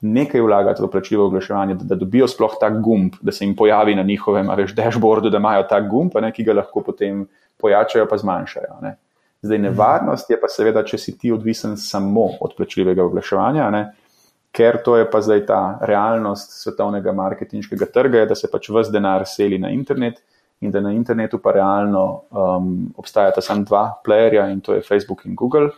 nekaj 0.00 0.40
vlagati 0.40 0.82
v 0.82 0.90
plačljivo 0.94 1.26
oglaševanje, 1.26 1.74
da, 1.74 1.90
da 1.90 1.98
dobijo 1.98 2.28
sploh 2.30 2.54
ta 2.60 2.70
gumb, 2.70 3.18
da 3.20 3.34
se 3.34 3.44
jim 3.44 3.56
pojavi 3.58 3.96
na 3.98 4.06
njihovem, 4.06 4.50
veš, 4.56 4.76
dashboardu, 4.78 5.30
da 5.30 5.42
imajo 5.42 5.66
ta 5.66 5.80
gumb, 5.80 6.14
ne, 6.22 6.30
ki 6.32 6.46
ga 6.46 6.54
lahko 6.60 6.84
potem 6.86 7.26
pojačajo, 7.58 8.06
pa 8.06 8.18
zmanjšajo. 8.22 8.78
Ne. 8.86 8.94
Zdaj, 9.42 9.58
nevarnost 9.58 10.30
je 10.30 10.36
pa 10.40 10.48
seveda, 10.50 10.82
če 10.82 10.98
si 10.98 11.14
ti 11.18 11.30
odvisen 11.32 11.76
samo 11.78 12.26
od 12.42 12.56
plačljivega 12.58 13.04
oglaševanja, 13.06 13.68
ne, 13.70 13.82
ker 14.54 14.80
to 14.82 14.96
je 14.98 15.06
pa 15.10 15.20
zdaj 15.22 15.44
ta 15.46 15.60
realnost 15.86 16.56
svetovnega 16.62 17.12
marketinškega 17.14 17.86
trga, 17.94 18.24
da 18.26 18.34
se 18.34 18.50
pač 18.50 18.70
vse 18.74 18.90
denar 18.90 19.26
seli 19.30 19.60
na 19.62 19.70
internet 19.70 20.18
in 20.60 20.72
da 20.74 20.82
na 20.82 20.90
internetu 20.90 21.38
pa 21.38 21.52
realno 21.54 22.04
um, 22.30 22.72
obstajata 22.98 23.44
samo 23.44 23.62
dva 23.68 23.84
playerja 24.04 24.48
in 24.50 24.60
to 24.60 24.74
je 24.74 24.82
Facebook 24.82 25.22
in 25.26 25.36
Google. 25.38 25.70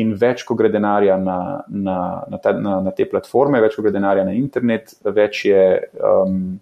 In 0.00 0.14
več, 0.18 0.42
ko 0.48 0.56
gre 0.58 0.70
denarja 0.72 1.14
na, 1.20 1.38
na, 1.68 1.98
na, 2.32 2.38
ta, 2.42 2.54
na, 2.56 2.78
na 2.82 2.92
te 2.96 3.04
platforme, 3.06 3.60
več, 3.62 3.76
ko 3.76 3.84
gre 3.84 3.92
denarja 3.94 4.24
na 4.24 4.32
internet, 4.34 4.96
več 5.04 5.44
je, 5.44 5.60
um, 6.00 6.56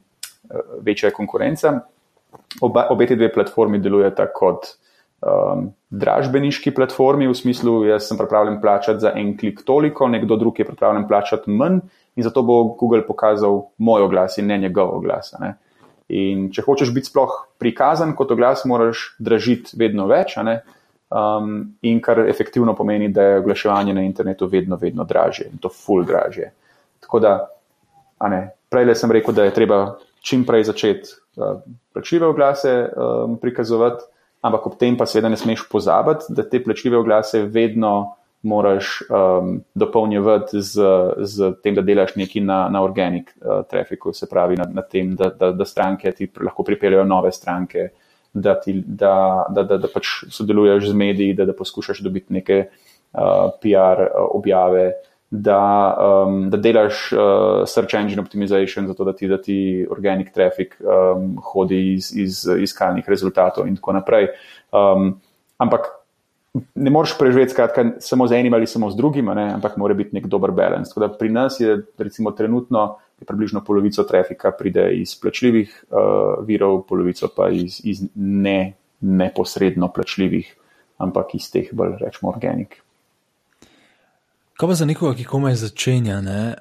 večja 0.82 1.08
je 1.08 1.16
konkurenca. 1.16 1.76
Oba, 2.66 2.88
obe 2.92 3.06
te 3.06 3.16
dve 3.16 3.30
platformi 3.32 3.80
delujeta 3.80 4.26
kot 4.34 4.74
um, 5.22 5.70
dražbeniški 5.90 6.74
platformi, 6.74 7.28
v 7.28 7.34
smislu, 7.36 7.82
jaz 7.86 8.08
sem 8.08 8.18
pripravljen 8.18 8.60
plačati 8.60 9.00
za 9.00 9.12
en 9.16 9.34
klik 9.38 9.62
toliko, 9.66 10.08
nekdo 10.08 10.36
drug 10.36 10.58
je 10.58 10.66
pripravljen 10.66 11.08
plačati 11.08 11.50
manj, 11.50 11.80
in 12.16 12.24
zato 12.24 12.42
bo 12.42 12.62
Google 12.80 13.06
pokazal 13.06 13.62
moj 13.78 14.02
oglas 14.02 14.38
in 14.38 14.46
ne 14.46 14.58
njegov 14.58 14.96
oglas. 14.98 15.34
Ne? 15.40 15.54
In 16.12 16.50
če 16.52 16.64
hočeš 16.66 16.92
biti 16.92 17.08
sploh 17.08 17.38
prikazan 17.58 18.16
kot 18.16 18.34
oglas, 18.34 18.66
moraš 18.68 19.12
dražiti 19.18 19.78
vedno 19.80 20.06
več, 20.10 20.36
um, 20.36 21.54
in 21.82 22.00
kar 22.04 22.24
efektivno 22.28 22.74
pomeni, 22.76 23.08
da 23.08 23.22
je 23.22 23.40
oglaševanje 23.40 23.94
na 23.94 24.04
internetu 24.04 24.46
vedno, 24.46 24.76
vedno 24.76 25.04
dražje 25.04 25.48
in 25.52 25.58
to 25.58 25.68
ful 25.72 26.04
dražje. 26.04 26.52
Tako 27.00 27.20
da, 27.20 27.34
prej 28.70 28.94
sem 28.94 29.12
rekel, 29.12 29.34
da 29.34 29.44
je 29.44 29.54
treba 29.54 29.98
čim 30.22 30.44
prej 30.46 30.68
začeti 30.70 31.16
uh, 31.36 31.62
plačljive 31.92 32.26
oglase 32.26 32.74
um, 32.92 33.38
prikazovati, 33.40 34.04
ampak 34.42 34.66
ob 34.66 34.74
tem 34.78 34.96
pa 34.98 35.06
seveda 35.06 35.30
ne 35.30 35.38
smeš 35.38 35.68
pozabiti, 35.70 36.34
da 36.34 36.44
te 36.48 36.60
plačljive 36.62 36.98
oglase 36.98 37.44
vedno 37.46 38.16
moraš 38.42 39.02
um, 39.06 39.60
dopolnjevati 39.74 40.60
z, 40.60 40.86
z 41.18 41.52
tem, 41.62 41.76
da 41.78 41.82
delaš 41.86 42.16
nekaj 42.18 42.42
na, 42.42 42.64
na 42.74 42.82
organic 42.82 43.30
uh, 43.36 43.62
trafiku, 43.70 44.12
se 44.12 44.26
pravi 44.26 44.58
na, 44.58 44.66
na 44.66 44.82
tem, 44.82 45.14
da, 45.16 45.30
da, 45.30 45.52
da 45.54 45.64
stranke 45.64 46.10
ti 46.12 46.26
lahko 46.42 46.66
pripeljajo 46.66 47.04
nove 47.06 47.30
stranke, 47.32 47.88
da, 48.32 48.56
ti, 48.60 48.74
da, 48.86 49.46
da, 49.48 49.62
da, 49.62 49.78
da 49.78 49.90
pač 49.92 50.24
sodeluješ 50.32 50.90
z 50.90 50.98
mediji, 50.98 51.36
da, 51.38 51.46
da 51.46 51.54
poskušaš 51.54 52.02
dobiti 52.02 52.34
neke 52.34 52.58
uh, 52.66 53.54
PR 53.62 54.06
uh, 54.08 54.26
objave, 54.34 54.90
da, 55.32 55.96
um, 56.26 56.50
da 56.50 56.58
delaš 56.60 57.12
uh, 57.12 57.20
search 57.66 57.94
engine 57.96 58.20
optimization, 58.20 58.86
zato 58.86 59.04
da 59.04 59.14
ti, 59.16 59.28
da 59.28 59.38
ti 59.40 59.86
organic 59.90 60.28
trafik 60.32 60.76
um, 60.80 61.38
hodi 61.52 61.94
iz, 61.94 62.10
iz 62.16 62.42
iskalnih 62.60 63.08
rezultatov 63.08 63.66
in 63.66 63.78
tako 63.80 63.94
naprej. 63.96 64.28
Um, 64.76 65.14
ampak 65.56 65.88
ne 66.74 66.92
moreš 66.92 67.16
preživeti 67.18 67.56
skratka, 67.56 67.86
samo 68.04 68.28
z 68.28 68.42
enim 68.42 68.54
ali 68.54 68.68
samo 68.68 68.90
z 68.90 68.96
drugim, 68.96 69.32
ne, 69.32 69.48
ampak 69.54 69.80
mora 69.80 69.96
biti 69.96 70.12
nek 70.12 70.28
dober 70.28 70.52
balans. 70.52 70.92
Pri 71.18 71.32
nas 71.32 71.60
je 71.60 71.80
recimo 71.98 72.36
trenutno 72.36 72.98
približno 73.24 73.64
polovico 73.64 74.04
trafika 74.04 74.52
pride 74.52 74.90
iz 75.00 75.16
plačljivih 75.20 75.84
uh, 75.88 76.44
virov, 76.46 76.82
polovico 76.88 77.32
pa 77.36 77.48
iz, 77.48 77.80
iz 77.84 78.04
ne, 78.14 78.74
neposredno 79.00 79.88
plačljivih, 79.88 80.56
ampak 80.98 81.34
iz 81.34 81.48
teh 81.50 81.72
bolj 81.72 81.96
rečemo 82.04 82.36
organik. 82.36 82.82
Kaj 84.62 84.68
pa 84.68 84.74
za 84.78 84.86
nekoga, 84.86 85.16
ki 85.18 85.24
komaj 85.26 85.56
začenja? 85.58 86.20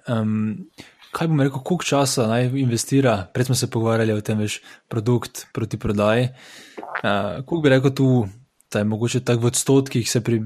Um, 0.10 0.72
kaj 1.14 1.28
bom 1.30 1.42
rekel, 1.46 1.62
koliko 1.62 1.86
časa 1.86 2.24
naj 2.26 2.48
investira? 2.58 3.28
Prej 3.30 3.52
smo 3.52 3.56
se 3.56 3.68
pogovarjali 3.70 4.16
o 4.18 4.22
tem, 4.26 4.40
veš, 4.42 4.56
produkt 4.90 5.44
proti 5.54 5.78
prodaji. 5.78 6.32
Uh, 6.82 7.46
koliko 7.46 7.60
bi 7.62 7.70
rekel 7.70 7.94
tu? 7.94 8.08
da 8.72 8.80
je 8.80 8.86
mogoče 8.86 9.20
tako 9.20 9.42
v 9.42 9.46
odstotkih 9.46 10.10
se 10.12 10.24
pri 10.24 10.42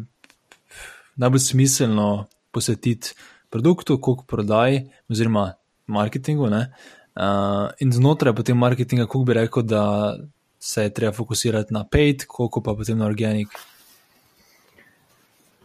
najbolj 1.15 1.39
smiselno 1.39 2.25
posvetiti 2.51 3.13
produktu, 3.49 4.01
koliko 4.01 4.25
prodaj, 4.27 4.81
oziroma 5.09 5.53
marketingu. 5.87 6.43
Uh, 6.43 7.71
in 7.79 7.91
znotraj 7.91 8.35
potem 8.35 8.57
marketinga, 8.57 9.05
koliko 9.05 9.25
bi 9.31 9.33
rekel, 9.33 9.63
da 9.63 10.17
se 10.59 10.83
je 10.83 10.93
treba 10.93 11.13
fokusirati 11.13 11.73
na 11.73 11.85
paid, 11.87 12.25
koliko 12.27 12.61
pa 12.61 12.75
potem 12.75 12.97
na 12.97 13.05
organik. 13.05 13.47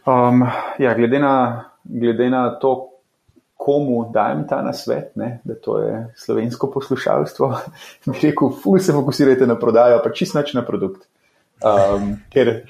Um, 0.06 0.46
ja, 0.78 0.94
glede, 0.94 1.18
na, 1.18 1.69
glede 1.90 2.30
na 2.30 2.50
to, 2.60 2.90
komu 3.60 4.06
dajem 4.12 4.46
ta 4.48 4.62
nasvet, 4.64 5.10
ne, 5.20 5.40
da 5.44 5.54
to 5.54 5.78
je 5.82 5.96
slovensko 6.16 6.70
poslušalstvo, 6.72 7.48
bi 8.06 8.22
rekel, 8.22 8.54
fulj 8.62 8.80
se 8.86 8.94
fokusirajte 8.96 9.46
na 9.46 9.58
prodajo, 9.58 10.00
pa 10.04 10.12
čist 10.16 10.34
nač 10.34 10.54
na 10.56 10.64
produkt. 10.66 11.04
Um, 11.60 12.14
ker 12.32 12.62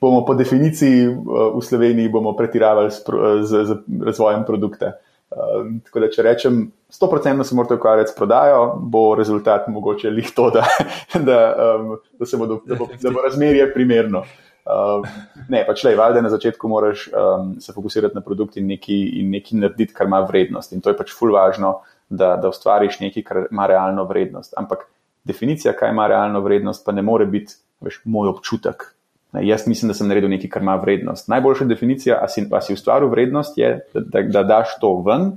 bomo 0.00 0.22
po 0.22 0.36
definiciji 0.38 1.08
v 1.10 1.62
Sloveniji 1.66 2.12
pretiravali 2.38 2.90
z, 2.94 3.02
z, 3.42 3.64
z 3.66 4.04
razvojem 4.06 4.44
produkta. 4.46 4.92
Um, 5.34 5.80
tako 5.82 6.04
da, 6.04 6.08
če 6.14 6.22
rečem, 6.22 6.60
100% 6.94 7.42
se 7.42 7.56
morate 7.58 7.74
ukvarjati 7.74 8.12
s 8.12 8.14
prodajo, 8.14 8.76
bo 8.78 9.16
rezultat 9.18 9.66
mogoče 9.68 10.10
lih 10.14 10.30
to, 10.36 10.52
da, 10.54 10.62
da, 11.28 11.40
um, 11.74 11.96
da, 12.20 12.38
bodo, 12.38 12.60
da, 12.66 12.78
bo, 12.78 12.86
da 13.02 13.10
bo 13.10 13.24
razmerje 13.26 13.66
primerno. 13.74 14.22
Um, 14.66 15.04
ne, 15.48 15.60
pač 15.66 15.84
le, 15.86 15.92
valjda 15.94 16.24
na 16.24 16.30
začetku 16.32 16.68
moraš 16.68 17.06
um, 17.12 17.52
se 17.62 17.72
fokusirati 17.72 18.18
na 18.18 18.22
produkt 18.24 18.56
in 18.58 18.66
nekaj 18.66 19.60
narediti, 19.60 19.94
kar 19.94 20.10
ima 20.10 20.20
vrednost. 20.26 20.74
In 20.74 20.82
to 20.82 20.90
je 20.90 20.98
pač 20.98 21.12
ful 21.14 21.30
važno, 21.34 21.80
da, 22.08 22.34
da 22.40 22.50
ustvariš 22.50 22.98
nekaj, 23.00 23.24
kar 23.26 23.44
ima 23.50 23.66
realno 23.70 24.04
vrednost. 24.10 24.54
Ampak 24.58 24.88
definicija, 25.24 25.74
kaj 25.76 25.94
ima 25.94 26.08
realno 26.10 26.42
vrednost, 26.42 26.84
pa 26.86 26.92
ne 26.92 27.02
more 27.06 27.26
biti 27.30 27.54
veš, 27.80 28.00
moj 28.04 28.32
občutek. 28.34 28.88
Ne, 29.36 29.44
jaz 29.46 29.68
mislim, 29.70 29.90
da 29.90 29.94
sem 29.94 30.10
naredil 30.10 30.30
nekaj, 30.34 30.50
kar 30.50 30.66
ima 30.66 30.74
vrednost. 30.82 31.28
Najboljša 31.30 31.68
definicija, 31.70 32.18
a 32.22 32.28
si, 32.28 32.46
a 32.50 32.60
si 32.60 32.74
ustvaril 32.74 33.10
vrednost, 33.12 33.58
je, 33.58 33.70
da, 33.94 34.02
da, 34.02 34.22
da 34.38 34.42
daš 34.50 34.78
to 34.82 34.96
ven, 35.06 35.36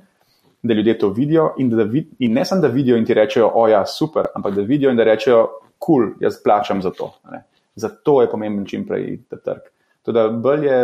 da 0.64 0.73
ljudje 0.73 0.97
to 0.99 1.10
vidijo 1.14 1.53
in, 1.57 1.69
da, 1.69 1.85
in 2.19 2.34
ne 2.34 2.45
samo, 2.45 2.61
da 2.61 2.68
vidijo 2.68 2.97
in 2.97 3.06
ti 3.06 3.14
rečejo, 3.14 3.51
o 3.56 3.68
ja, 3.68 3.85
super, 3.85 4.34
ampak 4.35 4.56
da 4.56 4.65
vidijo 4.65 4.91
in 4.91 4.97
da 4.97 5.06
rečejo, 5.07 5.45
kul, 5.80 6.03
cool, 6.03 6.10
jaz 6.19 6.41
plačam 6.43 6.81
za 6.81 6.91
to. 6.91 7.14
Ne. 7.31 7.43
Zato 7.75 8.21
je 8.21 8.29
pomemben 8.31 8.65
čim 8.65 8.85
prej 8.87 9.21
ta 9.29 9.37
trg. 9.37 9.67
Teda 10.05 10.27
bolj 10.29 10.65
je, 10.67 10.79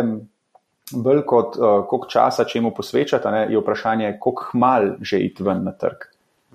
bolj 0.92 1.22
kot 1.26 1.56
uh, 1.58 1.80
koliko 1.88 2.08
časa 2.12 2.44
čemu 2.44 2.74
posvečati, 2.76 3.32
ne, 3.32 3.46
je 3.50 3.60
vprašanje, 3.60 4.16
koliko 4.20 4.50
mal 4.54 4.92
že 5.00 5.20
iti 5.24 5.42
ven 5.42 5.64
na 5.64 5.72
trg. 5.72 6.06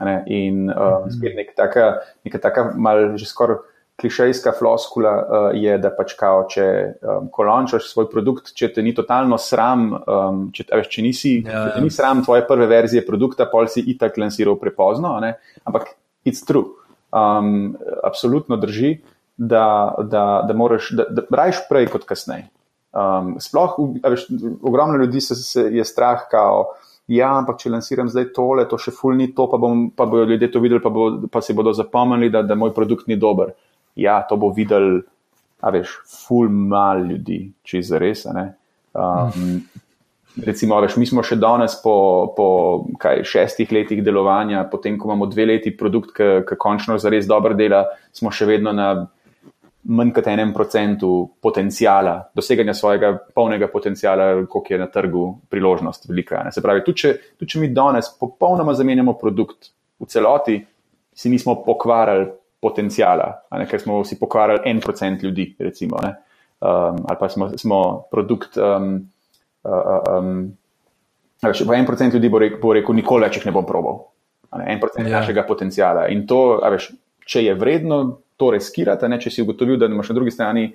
Ne, 0.02 0.24
in 0.34 0.70
uh, 0.70 1.06
spet 1.14 1.36
neka 1.38 1.54
taka, 1.56 1.90
neka 2.26 2.40
taka 2.42 2.72
mal 2.74 3.18
že 3.18 3.28
skoraj 3.30 3.62
klišejska 4.02 4.52
floskula 4.60 5.12
uh, 5.12 5.48
je, 5.54 5.76
da 5.78 5.92
pač 5.94 6.16
kao, 6.18 6.46
če 6.50 6.66
um, 6.66 7.28
kolončaš 7.34 7.92
svoj 7.92 8.08
produkt, 8.10 8.54
če 8.58 8.72
te 8.74 8.84
ni 8.86 8.96
totalno 8.98 9.38
sram, 9.42 9.92
um, 9.94 10.44
če, 10.56 10.66
veš, 10.72 10.90
če, 10.90 11.06
nisi, 11.06 11.34
ja, 11.46 11.68
če 11.68 11.76
te 11.76 11.84
ni 11.86 11.94
sram 11.94 12.24
tvoje 12.26 12.46
prve 12.50 12.66
verzije 12.72 13.06
produkta, 13.06 13.46
pol 13.52 13.70
si 13.70 13.84
itak 13.94 14.18
lansiral 14.22 14.58
prepozno, 14.62 15.14
ne? 15.22 15.36
ampak 15.70 15.94
it's 16.26 16.42
true. 16.48 16.74
Um, 17.12 17.76
absolutno 18.08 18.58
drži, 18.58 18.96
da, 19.42 19.66
da, 20.06 20.24
da 20.48 20.54
moraš, 20.58 20.92
da, 20.98 21.08
da 21.10 21.26
rajš 21.34 21.66
prej 21.70 21.90
kot 21.94 22.06
kasneje. 22.10 22.50
Um, 22.92 23.38
sploh, 23.40 23.78
veš, 24.04 24.28
ogromno 24.62 25.00
ljudi 25.00 25.22
se, 25.24 25.36
se 25.36 25.64
je 25.72 25.86
strah, 25.88 26.28
kao, 26.32 26.74
ja, 27.08 27.32
ampak 27.40 27.58
če 27.62 27.72
lansiram 27.72 28.10
zdaj 28.12 28.30
tole, 28.36 28.68
to 28.70 28.78
še 28.78 28.94
ful 28.94 29.16
ni 29.18 29.32
to, 29.36 29.48
pa, 29.50 29.58
bom, 29.62 29.88
pa 29.96 30.06
bodo 30.06 30.28
ljudje 30.30 30.52
to 30.52 30.62
videli, 30.64 30.84
pa, 30.84 30.92
bo, 30.94 31.10
pa 31.32 31.42
si 31.42 31.56
bodo 31.58 31.74
zapomnili, 31.74 32.30
da, 32.30 32.44
da 32.46 32.60
moj 32.60 32.76
produkt 32.76 33.10
ni 33.10 33.18
dober 33.20 33.56
ja, 33.96 34.22
to 34.30 34.38
bo 34.38 34.52
videl, 34.56 35.02
a 35.62 35.72
veš, 35.74 35.94
ful 36.26 36.50
mal 36.50 37.06
ljudi, 37.06 37.44
če 37.64 37.80
je 37.82 37.88
zares. 37.92 38.26
Um, 38.26 39.62
recimo, 40.42 40.80
veš, 40.84 40.98
mi 41.02 41.08
smo 41.10 41.24
še 41.26 41.38
danes 41.42 41.78
po, 41.84 41.96
po 42.38 42.48
kaj, 43.02 43.24
šestih 43.28 43.72
letih 43.76 44.04
delovanja, 44.06 44.66
potem, 44.72 44.98
ko 45.00 45.12
imamo 45.12 45.30
dve 45.32 45.50
leti 45.54 45.76
produkt, 45.78 46.16
ki 46.16 46.60
končno 46.60 46.98
zares 47.02 47.30
dobro 47.30 47.58
dela, 47.58 47.86
smo 48.16 48.34
še 48.34 48.50
vedno 48.50 48.74
na 48.76 48.94
manj 49.84 50.12
kot 50.14 50.28
enem 50.30 50.52
procentu 50.54 51.12
potencijala, 51.42 52.18
doseganja 52.38 52.74
svojega 52.78 53.12
polnega 53.36 53.68
potencijala, 53.68 54.46
koliko 54.46 54.74
je 54.74 54.80
na 54.80 54.88
trgu 54.88 55.24
priložnost 55.50 56.10
velika. 56.10 56.44
Ne? 56.46 56.52
Se 56.52 56.62
pravi, 56.62 56.84
tudi 56.86 57.04
če, 57.04 57.14
tudi 57.40 57.54
če 57.54 57.64
mi 57.64 57.72
danes 57.74 58.12
popolnoma 58.20 58.76
zamenjamo 58.78 59.16
produkt 59.18 59.72
v 60.00 60.10
celoti, 60.10 60.60
si 61.14 61.30
nismo 61.30 61.58
pokvarili 61.66 62.30
potencijala, 62.62 63.28
ne, 63.58 63.66
ker 63.66 63.82
smo 63.82 64.04
si 64.06 64.20
pokvarili 64.20 64.62
en 64.70 64.80
procent 64.80 65.24
ljudi, 65.24 65.48
recimo, 65.60 65.98
um, 65.98 67.02
ali 67.10 67.18
pa 67.20 67.30
smo, 67.30 67.50
smo 67.58 67.82
produkt. 68.12 68.58
Um, 68.58 68.94
uh, 69.66 70.18
um, 70.18 70.52
veš, 71.42 71.64
en 71.66 71.86
procent 71.90 72.14
ljudi 72.14 72.30
bo, 72.30 72.40
rek, 72.40 72.60
bo 72.62 72.74
rekel, 72.78 72.96
nikoli 72.96 73.26
več 73.26 73.40
jih 73.40 73.50
ne 73.50 73.56
bom 73.56 73.66
probal. 73.66 74.04
Ne, 74.60 74.68
en 74.74 74.82
procent 74.82 75.08
ja. 75.10 75.20
našega 75.20 75.46
potencijala. 75.48 76.06
In 76.14 76.28
to, 76.30 76.60
veš, 76.70 76.92
če 77.26 77.46
je 77.46 77.54
vredno 77.58 78.02
to 78.38 78.50
reskirati, 78.56 79.10
ne, 79.10 79.20
če 79.22 79.32
si 79.34 79.46
ugotovil, 79.46 79.78
da 79.80 79.90
imaš 79.90 80.12
na 80.12 80.18
drugi 80.18 80.34
strani 80.34 80.66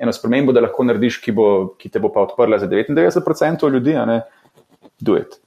eno 0.00 0.12
spremembo, 0.12 0.52
da 0.52 0.64
lahko 0.64 0.84
narediš, 0.86 1.20
ki, 1.22 1.32
bo, 1.32 1.48
ki 1.78 1.90
te 1.92 2.02
bo 2.02 2.10
pa 2.12 2.24
odprla 2.26 2.58
za 2.58 2.68
99% 2.70 3.70
ljudi, 3.70 3.94
ne, 4.10 4.20
do 5.00 5.16
it. 5.20 5.38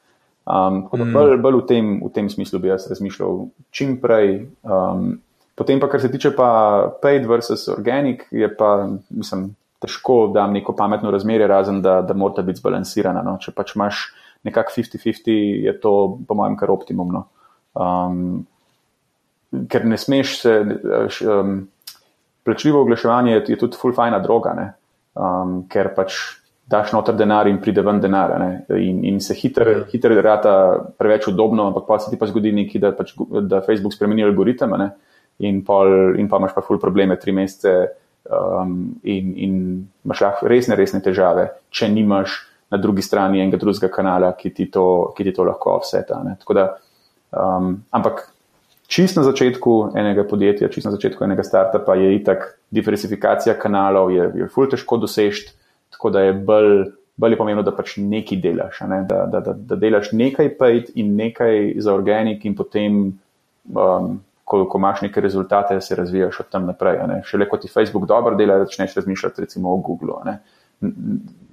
Um, 0.48 0.86
mm. 0.88 1.12
bolj, 1.12 1.38
bolj 1.44 1.58
v, 1.60 1.64
tem, 1.68 1.94
v 2.06 2.12
tem 2.16 2.30
smislu 2.32 2.62
bi 2.64 2.72
jaz 2.72 2.88
razmišljal 2.88 3.48
čim 3.76 3.98
prej. 4.04 4.46
Um, 4.64 5.18
Potem 5.58 5.80
pa, 5.82 5.88
kar 5.90 6.02
se 6.02 6.12
tiče 6.14 6.36
pa 6.38 6.50
paid 7.02 7.26
versus 7.26 7.64
organic, 7.74 8.28
je 8.30 8.46
pa, 8.60 8.86
mislim, 9.10 9.48
težko 9.82 10.28
dam 10.34 10.54
neko 10.54 10.76
pametno 10.78 11.10
razmerje, 11.12 11.48
razen 11.50 11.82
da, 11.82 12.02
da 12.06 12.14
mora 12.14 12.44
biti 12.46 12.62
zbalansirana. 12.62 13.24
No? 13.26 13.40
Če 13.42 13.56
pač 13.58 13.74
imaš 13.74 14.04
nekako 14.46 14.76
50-50, 14.76 15.32
je 15.66 15.74
to, 15.82 15.94
po 16.30 16.38
mojem, 16.38 16.60
kar 16.62 16.70
optimumno. 16.70 17.24
Um, 17.74 18.46
ker 19.69 19.86
ne 19.86 19.98
smeš 19.98 20.34
se, 20.41 20.57
um, 21.28 21.61
plačljivo 22.45 22.82
oglaševanje 22.82 23.34
je, 23.34 23.45
je 23.53 23.57
tudi 23.61 23.80
full 23.80 23.95
fajna 23.95 24.19
droga, 24.24 24.53
um, 25.15 25.61
ker 25.72 25.94
pač 25.95 26.19
daš 26.68 26.91
noter 26.91 27.15
denar 27.15 27.48
in 27.48 27.61
pride 27.64 27.82
ven 27.82 28.02
denar. 28.03 28.34
In, 28.76 29.03
in 29.07 29.22
se 29.24 29.36
hitro 29.40 29.69
ja. 29.72 29.84
hiter 29.91 30.18
rata 30.24 30.53
preveč 30.99 31.30
udobno, 31.32 31.69
ampak 31.72 31.88
pa 31.88 31.99
se 31.99 32.11
ti 32.11 32.19
pa 32.19 32.28
zgodi 32.28 32.52
nekaj, 32.52 32.82
da, 32.84 32.91
pač, 32.95 33.14
da 33.48 33.61
Facebook 33.64 33.95
spremeni 33.95 34.26
algoritem. 34.28 34.76
Ne? 34.80 34.91
in, 35.38 35.61
pol, 35.65 36.18
in 36.18 36.30
pa 36.30 36.40
imaš 36.41 36.56
pa 36.56 36.64
ful 36.65 36.80
probleme 36.82 37.18
tri 37.22 37.32
mesece 37.32 37.74
um, 38.30 38.98
in, 39.03 39.34
in 39.38 39.53
imaš 40.06 40.24
lahko 40.24 40.49
resne, 40.49 40.78
resne 40.80 41.02
težave, 41.03 41.48
če 41.69 41.90
nimaš 41.94 42.40
na 42.74 42.80
drugi 42.82 43.06
strani 43.06 43.41
enega 43.44 43.60
drugega 43.61 43.91
kanala, 43.94 44.34
ki 44.38 44.52
ti 44.56 44.68
to, 44.72 45.14
ki 45.15 45.28
ti 45.28 45.36
to 45.36 45.45
lahko 45.48 45.78
offseta. 45.78 46.19
Da, 46.57 46.68
um, 47.32 47.78
ampak 47.95 48.26
čist 48.88 49.18
na 49.20 49.24
začetku 49.24 49.78
enega 49.96 50.24
podjetja, 50.28 50.70
čist 50.72 50.88
na 50.88 50.94
začetku 50.96 51.24
enega 51.24 51.44
startupa 51.44 51.96
je 51.96 52.16
itak 52.16 52.48
diversifikacija 52.72 53.58
kanalov, 53.60 54.12
je, 54.16 54.30
je 54.44 54.48
ful 54.52 54.70
težko 54.72 55.00
dosežeti, 55.04 55.54
tako 55.96 56.16
da 56.16 56.28
je 56.28 56.34
bolj. 56.34 56.88
Bolj 57.18 57.34
je 57.34 57.38
pomembno, 57.40 57.64
da 57.66 57.72
pač 57.74 57.96
nekaj 57.98 58.38
delaš, 58.38 58.84
ne? 58.86 59.00
da, 59.10 59.24
da, 59.26 59.40
da, 59.42 59.56
da 59.58 59.76
delaš 59.82 60.12
nekaj 60.14 60.52
paid 60.60 60.92
in 61.02 61.16
nekaj 61.18 61.72
za 61.82 61.96
organik, 61.98 62.44
in 62.46 62.54
potem 62.54 63.00
um, 63.74 64.12
ko, 64.46 64.60
ko 64.70 64.78
imaš 64.78 65.02
neke 65.02 65.22
rezultate, 65.22 65.80
se 65.82 65.96
razvijaš 65.98 66.40
od 66.40 66.50
tam 66.54 66.68
naprej. 66.70 67.02
Šele 67.26 67.48
ko 67.50 67.58
ti 67.58 67.72
Facebook 67.74 68.06
dobro 68.06 68.36
dela, 68.38 68.60
začneš 68.62 68.94
razmišljati 68.96 69.42
recimo 69.42 69.74
o 69.74 69.80
Google. 69.82 70.20
Ne, 70.26 70.38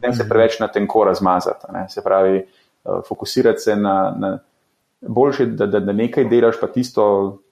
ne 0.04 0.12
se 0.12 0.28
preveč 0.28 0.60
na 0.60 0.68
tenko 0.68 1.06
razmazati. 1.08 1.72
Ne? 1.72 1.86
Se 1.88 2.04
pravi, 2.04 2.44
uh, 2.84 3.00
fokusirati 3.08 3.64
se 3.64 3.76
na, 3.76 3.96
na 4.18 4.38
boljše, 5.08 5.46
da, 5.46 5.66
da, 5.66 5.80
da 5.80 5.92
nekaj 5.92 6.28
delaš, 6.30 6.60
pa 6.60 6.66
tisto, 6.72 7.04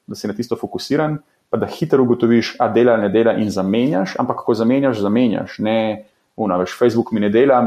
da 0.06 0.18
si 0.18 0.28
na 0.28 0.34
tisto 0.36 0.56
fokusiran, 0.56 1.18
pa 1.50 1.58
da 1.60 1.66
hitro 1.66 2.02
ugotoviš, 2.02 2.56
a 2.58 2.68
dela 2.72 2.96
ali 2.96 3.02
ne 3.06 3.08
dela 3.12 3.34
in 3.36 3.50
zamenjaš, 3.50 4.16
ampak 4.18 4.44
ko 4.46 4.54
zamenjaš, 4.54 5.00
zamenjaš. 5.04 5.58
Ne, 5.58 6.04
una, 6.36 6.56
veš, 6.56 6.78
Facebook 6.78 7.12
mi 7.12 7.20
ne 7.20 7.28
dela, 7.30 7.62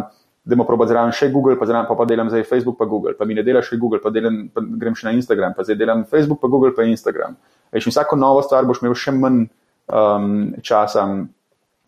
da 0.46 0.56
bomo 0.56 0.68
probali 0.68 0.90
zraven 0.90 1.14
še 1.14 1.30
Google, 1.34 1.58
pa, 1.58 1.66
zraven, 1.66 1.88
pa, 1.90 1.98
pa 1.98 2.06
delam 2.06 2.30
zdaj 2.30 2.46
Facebook, 2.46 2.78
pa 2.78 2.86
Google, 2.86 3.16
pa 3.18 3.26
mi 3.26 3.38
ne 3.38 3.44
dela 3.46 3.64
še 3.66 3.78
Google, 3.82 4.00
pa, 4.02 4.12
delam, 4.14 4.44
pa 4.54 4.62
grem 4.62 4.98
še 4.98 5.08
na 5.10 5.14
Instagram, 5.18 5.56
pa 5.58 5.66
zdaj 5.66 5.78
delam 5.80 6.04
Facebook, 6.10 6.42
pa 6.42 6.50
Google, 6.54 6.74
pa 6.78 6.86
Instagram. 6.86 7.38
Veš, 7.74 7.90
vsako 7.90 8.18
novo 8.22 8.44
stvar 8.46 8.68
boš 8.70 8.84
imel 8.84 8.94
še 8.98 9.14
manj 9.16 9.48
um, 9.90 10.36
časa 10.62 11.06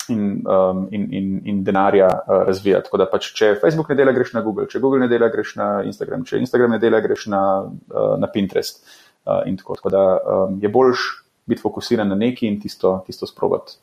in, 0.09 0.43
um, 0.47 0.87
in, 0.91 1.07
in, 1.13 1.41
in 1.45 1.63
denarja 1.63 2.07
uh, 2.07 2.43
razvijati. 2.47 2.87
Tako 2.87 3.01
da 3.01 3.09
pač, 3.11 3.31
če 3.37 3.55
Facebook 3.61 3.89
ne 3.91 3.97
dela, 3.99 4.13
greš 4.15 4.33
na 4.35 4.43
Google, 4.45 4.67
če 4.71 4.81
Google 4.83 5.03
ne 5.03 5.09
dela, 5.11 5.29
greš 5.33 5.55
na 5.59 5.69
Instagram, 5.87 6.25
če 6.27 6.41
Instagram 6.43 6.75
ne 6.75 6.79
dela, 6.83 7.01
greš 7.03 7.27
na, 7.33 7.41
uh, 7.65 8.13
na 8.19 8.29
Pinterest. 8.33 8.83
Uh, 9.27 9.43
tako. 9.59 9.75
tako 9.75 9.91
da 9.91 10.03
um, 10.17 10.59
je 10.63 10.71
boljš 10.71 11.07
biti 11.47 11.61
fokusiran 11.61 12.07
na 12.07 12.15
neki 12.15 12.47
in 12.47 12.59
tisto, 12.61 13.01
tisto 13.07 13.27
sprobati. 13.27 13.79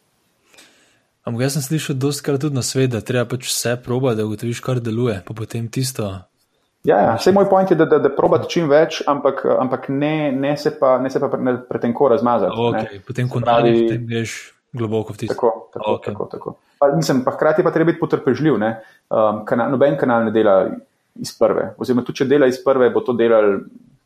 Ampak 1.25 1.47
jaz 1.47 1.57
sem 1.57 1.65
slišal 1.65 1.97
dostakrat 1.97 2.43
tudi 2.45 2.57
na 2.57 2.63
svet, 2.63 2.93
da 2.93 3.01
treba 3.01 3.25
pač 3.29 3.49
vse 3.49 3.79
proba, 3.81 4.13
da 4.15 4.27
ugotoviš, 4.29 4.61
kar 4.61 4.81
deluje, 4.85 5.17
pa 5.25 5.37
potem 5.37 5.71
tisto. 5.73 6.11
Ja, 6.85 6.99
ja. 7.01 7.15
vse 7.17 7.33
moj 7.33 7.49
point 7.49 7.71
je, 7.71 7.77
da, 7.81 7.87
da, 7.89 7.99
da 7.99 8.11
probati 8.13 8.51
čim 8.53 8.69
več, 8.69 9.01
ampak, 9.09 9.41
ampak 9.49 9.89
ne, 9.89 10.33
ne 10.33 10.53
se 10.61 10.75
pa, 10.77 10.99
ne 11.01 11.09
se 11.11 11.21
pa 11.21 11.31
pre, 11.33 11.57
pretenko 11.69 12.11
razmazati. 12.13 12.53
Okay. 12.53 13.01
Potem, 13.07 13.31
ko 13.33 13.41
pravi, 13.41 13.73
potem 13.87 14.05
greš 14.11 14.54
globoko 14.75 15.15
v 15.15 15.23
tisto. 15.23 15.35
Tako, 15.35 15.53
tako, 15.73 15.95
okay. 15.95 16.13
tako. 16.13 16.29
tako. 16.33 16.55
Pa, 16.83 16.91
mislim, 16.97 17.23
pa 17.25 17.33
hkrati 17.37 17.65
pa 17.65 17.73
treba 17.73 17.93
biti 17.93 18.03
potrpežljiv. 18.03 18.59
Um, 18.59 19.41
kanal, 19.49 19.73
noben 19.73 19.97
kanal 20.01 20.29
ne 20.29 20.35
dela 20.35 20.59
iz 21.15 21.33
prve. 21.39 21.71
Oziroma, 21.79 22.05
tudi 22.05 22.23
če 22.23 22.29
dela 22.29 22.51
iz 22.51 22.59
prve, 22.65 22.91
bo 22.93 23.01
to 23.07 23.15
delal, 23.17 23.61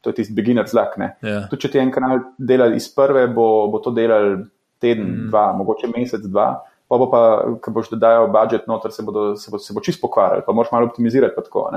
to 0.04 0.12
je 0.12 0.20
tisti 0.20 0.36
beginner 0.36 0.68
zlak. 0.68 0.94
Yeah. 1.00 1.16
Ja. 1.24 1.42
Tudi 1.50 1.66
če 1.66 1.74
ti 1.74 1.82
en 1.82 1.92
kanal 1.94 2.28
dela 2.38 2.68
iz 2.76 2.86
prve, 2.92 3.26
bo, 3.32 3.66
bo 3.72 3.80
to 3.82 3.90
delal 3.96 4.44
teden, 4.78 5.08
mm. 5.08 5.30
dva, 5.32 5.50
mogoče 5.58 5.90
mesec, 5.90 6.28
dva 6.28 6.52
pa 6.88 6.96
bo 6.96 7.06
pa, 7.12 7.20
ko 7.60 7.70
boš 7.70 7.92
dodajal 7.92 8.30
budžet 8.32 8.66
noter, 8.66 8.92
se, 8.92 9.04
bodo, 9.04 9.36
se, 9.36 9.52
bo, 9.52 9.60
se 9.60 9.76
bo 9.76 9.84
čisto 9.84 10.06
pokvaril, 10.06 10.42
pa 10.46 10.56
moraš 10.56 10.72
malo 10.72 10.88
optimizirati. 10.88 11.36
Tako, 11.36 11.68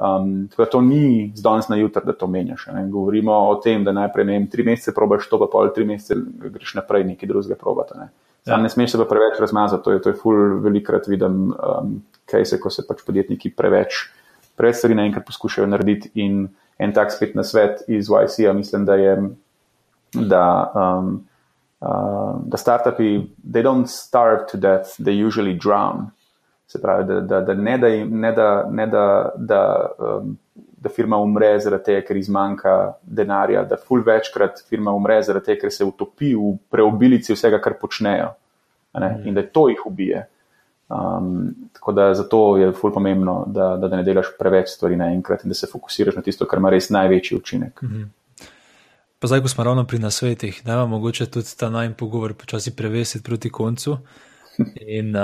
um, 0.00 0.48
tako 0.50 0.62
da 0.62 0.70
to 0.70 0.80
ni 0.80 1.32
z 1.36 1.44
danes 1.44 1.68
na 1.68 1.76
jutr, 1.76 2.04
da 2.04 2.16
to 2.16 2.26
menjaš. 2.26 2.66
Ne? 2.72 2.86
Govorimo 2.90 3.36
o 3.50 3.58
tem, 3.60 3.84
da 3.84 3.92
najprej 3.92 4.24
ne 4.24 4.38
vem, 4.38 4.46
tri 4.50 4.64
mesece 4.64 4.94
probaš 4.96 5.28
to, 5.28 5.38
pa 5.38 5.50
pol 5.52 5.68
tri 5.76 5.84
mesece 5.84 6.16
greš 6.56 6.74
naprej, 6.80 7.04
nekaj 7.12 7.28
drugega 7.28 7.60
probata. 7.60 8.00
Ne? 8.00 8.08
Sam 8.46 8.60
ja. 8.60 8.62
ne 8.62 8.68
smeš 8.70 8.92
se 8.92 8.98
pa 8.98 9.04
preveč 9.10 9.40
razmazati, 9.40 9.84
to 9.84 9.92
je, 9.92 10.02
to 10.02 10.08
je 10.12 10.18
ful 10.20 10.60
velikrat 10.62 11.08
vidim, 11.10 11.50
um, 11.50 11.96
kaj 12.30 12.44
se, 12.46 12.60
ko 12.62 12.70
se 12.70 12.84
pač 12.86 13.02
podjetniki 13.06 13.50
preveč, 13.58 14.04
preveč 14.56 14.78
stvari 14.78 14.94
naenkrat 14.94 15.26
poskušajo 15.26 15.66
narediti 15.66 16.12
in 16.22 16.44
en 16.78 16.92
tak 16.94 17.10
spet 17.12 17.34
na 17.34 17.42
svet 17.44 17.82
iz 17.88 18.10
YC-a 18.12 18.52
mislim, 18.52 18.84
da 18.86 18.94
je, 18.94 19.16
da, 20.14 20.44
um, 20.74 21.26
uh, 21.80 22.36
da 22.46 22.60
startupi, 22.60 23.26
they 23.42 23.64
don't 23.66 23.90
starve 23.90 24.46
to 24.52 24.60
death, 24.60 24.94
they 25.00 25.26
usually 25.26 25.58
drown. 25.58 26.10
Se 26.66 26.82
pravi, 26.82 27.04
da, 27.04 27.20
da, 27.20 27.40
da 27.40 27.54
ne 27.54 27.78
da, 27.78 27.88
ne 28.04 28.32
da, 28.32 28.66
ne 28.70 28.86
da, 28.86 29.06
da 29.36 29.62
um, 29.98 30.36
da 30.86 30.92
firma 30.92 31.18
umre 31.22 31.50
zaradi 31.60 31.90
tega, 31.90 32.06
ker 32.06 32.16
izmanjka 32.16 32.76
denarja, 33.02 33.66
da 33.68 33.76
ful 33.76 34.04
večkrat 34.06 34.62
firma 34.70 34.94
umre 34.96 35.18
zaradi 35.26 35.50
tega, 35.50 35.66
ker 35.66 35.74
se 35.74 35.84
utopi 35.84 36.32
v 36.38 36.56
preobilici 36.72 37.36
vsega, 37.36 37.60
kar 37.62 37.76
počnejo 37.80 38.32
in 39.24 39.34
da 39.36 39.42
to 39.42 39.68
jih 39.68 39.82
ubije. 39.86 40.26
Um, 40.88 41.54
tako 41.72 41.92
da 41.92 42.14
zato 42.14 42.56
je 42.56 42.72
ful 42.72 42.92
pomembno, 42.94 43.44
da, 43.46 43.76
da, 43.76 43.88
da 43.88 43.96
ne 43.96 44.04
delaš 44.06 44.26
preveč 44.38 44.68
stvari 44.70 44.96
naenkrat 44.96 45.42
in 45.44 45.50
da 45.50 45.54
se 45.54 45.66
fokusiraš 45.66 46.14
na 46.16 46.22
tisto, 46.22 46.46
kar 46.46 46.62
ima 46.62 46.70
res 46.70 46.90
največji 46.90 47.38
učinek. 47.38 47.82
-hmm. 47.82 48.06
Pa 49.18 49.26
zdaj, 49.26 49.40
ko 49.42 49.48
smo 49.48 49.64
ravno 49.64 49.84
pri 49.84 49.98
nasvetih, 49.98 50.62
da 50.64 50.72
imamo 50.72 50.86
mogoče 50.86 51.26
tudi 51.26 51.56
ta 51.58 51.70
najmanj 51.70 51.94
pogovor 51.94 52.34
počasi 52.34 52.76
prevesiti 52.76 53.24
proti 53.24 53.50
koncu. 53.50 53.98
In 54.98 55.16
uh, 55.16 55.22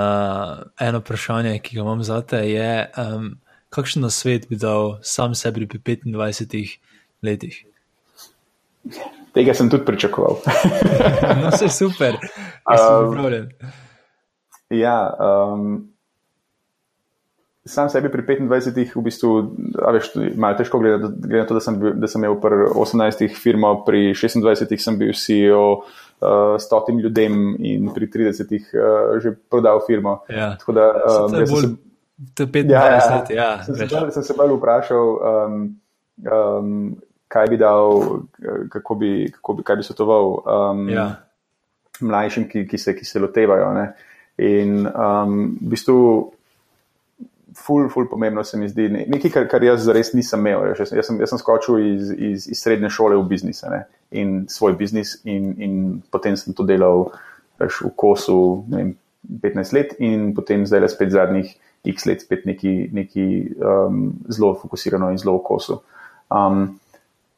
eno 0.79 0.99
vprašanje, 0.99 1.59
ki 1.59 1.75
ga 1.75 1.81
imam 1.81 2.03
za 2.03 2.21
te, 2.21 2.37
je, 2.37 2.91
um, 2.97 3.37
kakšen 3.73 4.05
svet 4.13 4.47
bi 4.49 4.59
dal 4.59 4.99
sam 5.01 5.33
sebi 5.37 5.65
pri 5.67 5.81
25 5.81 6.77
letih? 7.25 7.63
Tega 9.33 9.55
sem 9.57 9.69
tudi 9.71 9.85
pričakoval. 9.87 10.43
no, 11.41 11.49
vse 11.49 11.71
super, 11.73 12.19
um, 12.69 13.09
pripravljen. 13.09 13.49
Ja, 14.73 14.97
um, 15.17 15.93
sam 17.65 17.89
sebi 17.89 18.11
pri 18.11 18.25
25, 18.45 18.93
v 18.93 19.03
bistvu, 19.07 19.31
veš, 19.95 20.11
malo 20.35 20.57
težko 20.59 20.81
gledati, 20.83 21.15
glede 21.23 21.41
na 21.41 21.47
to, 21.49 21.57
da 21.57 21.63
sem, 21.63 21.79
bil, 21.79 21.95
da 21.97 22.09
sem 22.11 22.21
imel 22.21 22.37
pri 22.43 22.67
18 22.69 23.25
firmo, 23.39 23.73
pri 23.87 24.11
26 24.13 24.75
sem 24.83 24.99
bil 24.99 25.15
CEO 25.17 25.63
uh, 25.79 26.59
stotim 26.61 26.99
ljudem 27.01 27.55
in 27.63 27.89
pri 27.95 28.11
30 28.11 28.53
uh, 28.53 29.17
že 29.23 29.33
prodal 29.49 29.81
firmo. 29.87 30.19
Ja. 30.29 30.53
Tako 30.59 30.77
da, 30.77 30.91
um, 31.25 31.79
To 32.35 32.43
je 32.43 32.47
25 32.47 32.71
ja, 32.71 32.85
ja, 32.85 33.15
let. 33.15 33.29
Ja, 33.29 33.63
sem, 33.63 33.75
se, 33.75 33.87
sem 34.11 34.23
se 34.23 34.35
bolj 34.37 34.53
vprašal, 34.57 35.07
um, 35.17 35.63
um, 36.29 36.75
kaj 37.27 37.49
bi 37.49 37.57
dal, 37.57 38.03
kako 38.69 38.95
bi, 38.95 39.31
kako 39.33 39.57
bi, 39.57 39.65
kaj 39.65 39.79
bi 39.79 39.87
svetoval 39.87 40.29
um, 40.37 40.83
ja. 40.89 41.07
mlajšim, 42.01 42.45
ki, 42.49 42.67
ki, 42.69 42.77
se, 42.77 42.93
ki 42.95 43.05
se 43.05 43.19
lotevajo. 43.19 43.73
Ne? 43.73 43.87
In 44.45 44.85
um, 44.85 45.39
v 45.57 45.73
bistvu, 45.73 45.97
ful, 47.57 47.89
ful 47.89 48.07
pomembno 48.09 48.43
se 48.43 48.57
mi 48.57 48.69
zdi 48.69 48.87
nekaj, 48.93 49.31
kar, 49.33 49.49
kar 49.49 49.65
jaz 49.65 49.83
zares 49.85 50.13
nisem 50.13 50.45
imel. 50.45 50.69
Jaz, 50.73 50.93
jaz, 50.93 51.09
sem, 51.09 51.19
jaz 51.21 51.33
sem 51.33 51.41
skočil 51.41 51.81
iz, 51.81 52.13
iz, 52.13 52.47
iz 52.53 52.61
srednje 52.61 52.93
šole 52.93 53.17
v 53.17 53.27
biznis 53.29 53.63
ne? 53.69 53.83
in 54.13 54.43
svoj 54.49 54.77
biznis, 54.77 55.17
in, 55.25 55.53
in 55.57 55.77
potem 56.13 56.37
sem 56.37 56.53
to 56.53 56.65
delal 56.69 57.07
veš, 57.61 57.81
v 57.87 57.93
kosu 57.97 58.39
vem, 58.69 58.93
15 59.41 59.73
let, 59.73 59.95
in 60.03 60.33
potem 60.37 60.67
zdaj 60.69 60.83
le 60.83 60.89
spet 60.91 61.13
zadnjih 61.13 61.53
x 61.83 62.05
let 62.05 62.21
spet 62.21 62.45
neki, 62.45 62.89
neki 62.93 63.25
um, 63.59 64.13
zelo 64.29 64.53
fokusirano 64.61 65.11
in 65.11 65.17
zelo 65.17 65.37
v 65.37 65.43
kosu. 65.43 65.79
Um, 66.31 66.79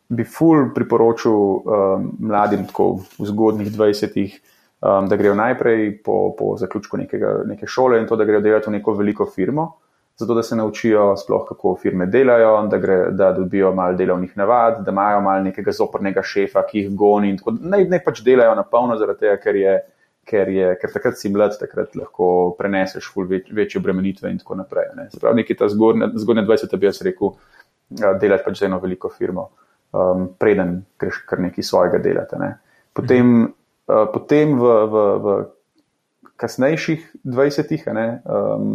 bi 0.08 0.24
ful 0.24 0.70
priporočil 0.74 1.32
um, 1.34 2.12
mladim, 2.20 2.68
tako 2.70 2.92
v 3.18 3.30
zgodnih 3.32 3.72
20-ih, 3.74 4.36
um, 4.82 5.10
da 5.10 5.18
grejo 5.18 5.34
najprej 5.36 5.98
po, 6.06 6.36
po 6.38 6.54
zaključku 6.58 6.98
nekega, 6.98 7.40
neke 7.50 7.68
šole 7.68 8.00
in 8.00 8.08
to, 8.08 8.16
da 8.16 8.28
grejo 8.28 8.44
delati 8.46 8.70
v 8.70 8.78
neko 8.78 8.94
veliko 8.94 9.26
firmo, 9.26 9.72
zato 10.16 10.34
da 10.34 10.44
se 10.44 10.56
naučijo 10.56 11.16
sploh, 11.18 11.44
kako 11.50 11.76
firme 11.82 12.06
delajo, 12.06 12.68
da, 12.72 12.78
gre, 12.78 13.00
da 13.12 13.32
dobijo 13.34 13.74
malo 13.76 13.98
delovnih 13.98 14.38
navad, 14.38 14.86
da 14.86 14.92
imajo 14.92 15.22
malo 15.22 15.44
nekega 15.44 15.72
zoprnega 15.72 16.24
šefa, 16.24 16.64
ki 16.70 16.80
jih 16.80 16.94
goni 16.96 17.34
in 17.34 17.42
tako 17.42 17.58
naprej. 17.58 17.90
Naj 17.90 18.04
pač 18.06 18.22
delajo 18.24 18.56
na 18.56 18.64
polno, 18.64 18.96
zaradi 19.02 19.26
tega, 19.26 19.42
ker 19.42 19.60
je 19.60 19.76
ker, 20.26 20.50
je, 20.50 20.70
ker 20.82 20.94
takrat 20.94 21.20
si 21.20 21.30
mlad, 21.34 21.56
takrat 21.60 21.96
lahko 21.98 22.28
preneseš 22.60 23.12
več, 23.30 23.52
večje 23.54 23.82
obremenitve 23.82 24.32
in 24.32 24.40
tako 24.42 24.58
naprej. 24.62 24.90
Ne. 24.98 25.08
Prav 25.22 25.36
neki 25.38 25.58
ta 25.58 25.70
zgodne, 25.72 26.10
zgodne 26.22 26.46
20, 26.48 26.78
bi 26.82 26.90
jaz 26.90 27.02
rekel, 27.06 27.36
delati 28.22 28.46
pač 28.46 28.62
za 28.62 28.70
eno 28.70 28.80
veliko 28.84 29.12
firmo, 29.14 29.50
um, 29.94 30.30
preden 30.42 30.80
greš 31.00 31.22
kar 31.30 31.44
nekaj 31.46 31.68
svojega 31.68 32.02
delati. 32.04 32.40
Ne. 32.42 32.56
Potem, 32.96 33.28
mhm. 33.28 33.52
uh, 33.92 34.08
potem 34.14 34.56
v, 34.60 34.74
v, 34.90 35.06
v 35.26 35.38
kasnejših 36.42 37.06
20, 37.24 37.76
ne, 37.96 38.08
um, 38.28 38.72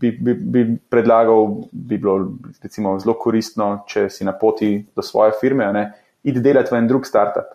bi, 0.00 0.10
bi, 0.10 0.34
bi 0.34 0.64
predlagal, 0.90 1.52
bi 1.70 2.00
bilo 2.02 2.16
recimo, 2.64 2.96
zelo 2.98 3.14
koristno, 3.20 3.84
če 3.86 4.08
si 4.10 4.26
na 4.26 4.34
poti 4.34 4.74
do 4.96 5.04
svoje 5.06 5.36
firme, 5.38 5.68
ne, 5.76 5.84
id 6.26 6.40
delati 6.42 6.74
v 6.74 6.80
en 6.80 6.90
drug 6.90 7.06
startup 7.06 7.54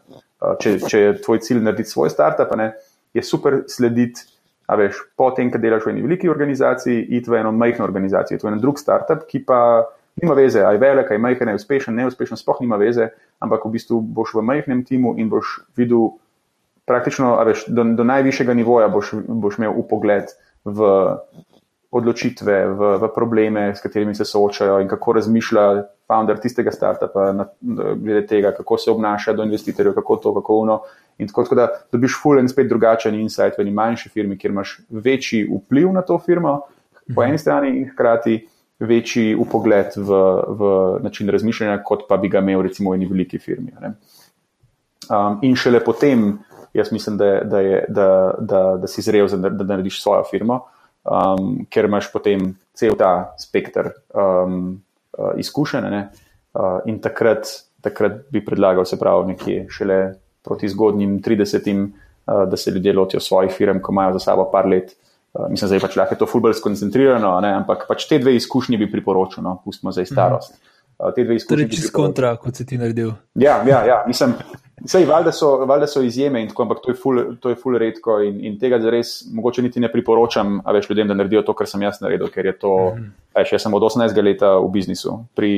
če, 0.61 0.77
če 0.85 1.03
je 1.03 1.13
tvoj 1.25 1.41
cilj 1.45 1.61
narediti 1.65 1.91
svoj 1.91 2.11
startup, 2.13 2.51
ne, 2.57 2.71
je 3.17 3.23
super 3.25 3.63
slediti. 3.71 4.25
A 4.67 4.75
veš, 4.75 4.99
po 5.15 5.29
tem, 5.31 5.47
kad 5.47 5.63
delaš 5.63 5.85
v 5.87 5.93
eni 5.93 6.03
veliki 6.03 6.27
organizaciji, 6.27 7.05
iti 7.15 7.31
v 7.31 7.39
eno 7.39 7.53
majhno 7.55 7.85
organizacijo, 7.87 8.39
to 8.41 8.49
je 8.49 8.51
en 8.51 8.59
drug 8.59 8.79
startup, 8.81 9.23
ki 9.29 9.45
pa 9.47 9.59
nima 10.19 10.35
veze, 10.35 10.59
aj 10.65 10.79
velik, 10.81 11.11
aj 11.13 11.21
majhen, 11.23 11.53
aj 11.53 11.61
uspešen, 11.61 11.95
neuspešen, 11.95 12.39
sploh 12.39 12.59
nima 12.65 12.75
veze, 12.81 13.13
ampak 13.39 13.63
v 13.63 13.77
bistvu 13.77 14.01
boš 14.01 14.35
v 14.35 14.43
majhnem 14.43 14.83
timu 14.83 15.15
in 15.21 15.29
boš 15.31 15.61
videl 15.79 16.17
praktično, 16.89 17.37
a 17.39 17.45
veš, 17.47 17.67
do, 17.71 17.85
do 17.95 18.03
najvišjega 18.07 18.55
nivoja 18.57 18.91
boš, 18.91 19.13
boš 19.27 19.59
imel 19.61 19.77
upogled 19.79 20.35
v 20.67 20.91
odločitve, 21.95 22.55
v, 22.67 22.91
v 22.99 23.09
probleme, 23.15 23.69
s 23.71 23.83
katerimi 23.83 24.15
se 24.15 24.27
soočajo 24.27 24.81
in 24.83 24.91
kako 24.91 25.15
razmišlja 25.21 25.67
founder 26.07 26.39
tistega 26.39 26.71
startupa, 26.71 27.31
na, 27.35 27.45
glede 27.95 28.25
tega, 28.27 28.51
kako 28.55 28.77
se 28.77 28.91
obnaša 28.91 29.33
do 29.33 29.43
investitorjev, 29.43 29.93
kako 29.93 30.15
to, 30.23 30.33
kako 30.39 30.59
ono. 30.63 30.79
In 31.17 31.27
tako, 31.27 31.43
tako 31.43 31.55
da 31.55 31.67
dobiš 31.91 32.19
full 32.21 32.39
in 32.39 32.49
spet 32.49 32.69
drugačen 32.69 33.15
insight 33.19 33.57
v 33.57 33.65
eni 33.65 33.73
manjši 33.75 34.09
firmi, 34.09 34.37
kjer 34.37 34.53
imaš 34.53 34.77
večji 34.89 35.47
vpliv 35.49 35.91
na 35.93 36.01
to 36.01 36.19
firmo, 36.25 36.59
po 37.15 37.23
eni 37.23 37.37
strani 37.37 37.73
in 37.79 37.89
hkrati 37.91 38.39
večji 38.79 39.35
upogled 39.35 39.95
v, 39.95 40.21
v 40.59 40.71
način 41.03 41.29
razmišljanja, 41.29 41.81
kot 41.83 42.05
pa 42.09 42.17
bi 42.17 42.29
ga 42.29 42.43
imel 42.45 42.61
recimo 42.61 42.91
v 42.93 42.99
eni 42.99 43.09
veliki 43.09 43.39
firmi. 43.39 43.73
Um, 45.09 45.39
in 45.41 45.55
šele 45.55 45.81
potem, 45.83 46.37
jaz 46.73 46.91
mislim, 46.91 47.17
da, 47.17 47.31
da, 47.43 47.59
je, 47.59 47.85
da, 47.89 48.09
da, 48.39 48.63
da 48.81 48.87
si 48.87 49.01
zrel, 49.01 49.27
da, 49.27 49.49
da 49.49 49.71
narediš 49.73 50.01
svojo 50.03 50.23
firmo 50.29 50.61
um, 51.07 51.65
ker 51.71 51.87
imaš 51.87 52.11
potem 52.11 52.51
cel 52.77 52.97
ta 52.99 53.33
spektr 53.39 53.91
um, 54.13 54.77
uh, 55.17 55.33
izkušenj. 55.37 55.85
Uh, 55.87 56.79
in 56.85 57.01
takrat, 57.01 57.47
takrat 57.81 58.27
bi 58.31 58.45
predlagal, 58.45 58.85
se 58.85 58.99
pravi, 58.99 59.33
nekje 59.33 59.65
šele 59.69 59.99
proti 60.43 60.69
zgodnjim 60.69 61.19
30, 61.21 61.67
uh, 61.83 62.45
da 62.49 62.57
se 62.57 62.71
ljudje 62.71 62.93
lotijo 62.93 63.19
svojih 63.19 63.51
firm, 63.51 63.81
ko 63.81 63.91
imajo 63.91 64.13
za 64.13 64.19
sabo 64.19 64.49
par 64.51 64.65
let. 64.65 64.95
Uh, 65.33 65.49
mislim, 65.49 65.69
da 65.69 65.75
je 65.75 65.83
pač 65.85 65.95
lahko 65.95 66.15
to 66.15 66.25
fulbol 66.25 66.53
skoncentrirano, 66.53 67.35
ne? 67.41 67.53
ampak 67.61 67.85
pač 67.87 68.07
te 68.09 68.19
dve 68.19 68.35
izkušnje 68.35 68.77
bi 68.77 68.91
priporočil, 68.91 69.43
no? 69.43 69.59
pustimo 69.65 69.91
zdaj 69.91 70.05
starost. 70.05 70.53
Mm 70.53 70.55
-hmm. 70.55 71.07
Uh, 71.07 71.13
te 71.15 71.23
dve 71.23 71.35
izkušnje. 71.35 71.65
Torej, 71.65 71.75
čez 71.77 71.91
kontra, 71.91 72.35
kot 72.35 72.55
si 72.55 72.65
ti 72.65 72.77
naredil. 72.77 73.11
Ja, 73.35 73.63
ja, 73.67 73.85
ja. 73.85 74.03
mislim. 74.07 74.33
Sej, 74.85 75.07
valjda, 75.09 75.31
so, 75.33 75.47
valjda 75.65 75.87
so 75.89 76.01
izjeme, 76.05 76.43
tako, 76.47 76.67
ampak 76.67 76.83
to 76.83 76.91
je 76.91 76.95
ful, 77.01 77.19
to 77.41 77.49
je 77.49 77.57
ful 77.57 77.77
redko 77.81 78.19
in, 78.21 78.37
in 78.45 78.59
tega 78.61 78.77
res 78.93 79.23
mogoče 79.33 79.63
niti 79.65 79.81
ne 79.81 79.89
priporočam 79.89 80.59
več 80.75 80.85
ljudem, 80.89 81.09
da 81.09 81.17
naredijo 81.17 81.41
to, 81.47 81.55
kar 81.57 81.69
sem 81.69 81.81
jaz 81.81 81.97
naredil, 82.03 82.29
ker 82.29 82.45
je 82.45 82.53
to, 82.61 82.73
mm 82.75 82.99
-hmm. 82.99 83.11
veš, 83.39 83.53
jaz 83.55 83.65
sem 83.65 83.73
od 83.73 83.83
18 83.87 84.21
let 84.23 84.41
v 84.41 84.69
biznisu, 84.73 85.17
pri 85.35 85.53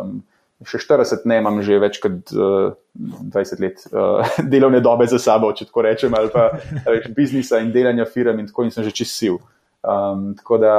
um, 0.00 0.22
še 0.64 0.78
40 0.78 1.26
ne 1.28 1.38
imam 1.38 1.60
že 1.62 1.78
več 1.78 2.00
kot 2.00 2.32
uh, 2.32 2.72
20 2.96 3.60
let 3.60 3.84
uh, 3.92 4.24
delovne 4.54 4.80
dobe 4.80 5.06
za 5.06 5.18
sabo, 5.18 5.52
če 5.52 5.68
tako 5.68 5.82
rečem, 5.82 6.14
ali 6.14 6.30
pa 6.32 6.50
več 6.86 7.08
biznisa 7.16 7.60
in 7.60 7.72
delanja 7.72 8.04
firm 8.04 8.38
in 8.38 8.46
tako 8.46 8.64
in 8.64 8.70
sem 8.70 8.84
že 8.84 8.94
čist 8.94 9.18
sil. 9.18 9.40
Um, 9.82 10.34
tako 10.38 10.58
da 10.62 10.74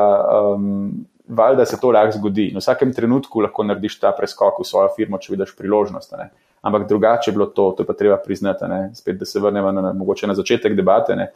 um, 0.56 1.06
valjda 1.28 1.66
se 1.66 1.80
to 1.80 1.92
lahko 1.92 2.18
zgodi. 2.18 2.52
V 2.56 2.62
vsakem 2.62 2.94
trenutku 2.94 3.42
lahko 3.42 3.64
narediš 3.64 4.00
ta 4.00 4.12
preskok 4.12 4.60
v 4.60 4.68
svojo 4.68 4.90
firmo, 4.96 5.20
če 5.20 5.36
vidiš 5.36 5.56
priložnost. 5.60 6.16
Ne? 6.18 6.32
Ampak 6.64 6.88
drugače 6.88 7.32
je 7.32 7.36
bilo 7.36 7.46
to, 7.52 7.72
to 7.78 7.84
je 7.84 7.88
pa 7.88 7.94
treba 7.94 8.18
priznati, 8.18 8.66
spet, 8.96 9.20
da 9.20 9.26
se 9.26 9.40
vrnemo 9.40 9.72
na, 9.72 9.82
na, 9.82 9.94
na 10.28 10.34
začetek 10.34 10.76
debate. 10.76 11.16
Ne? 11.16 11.32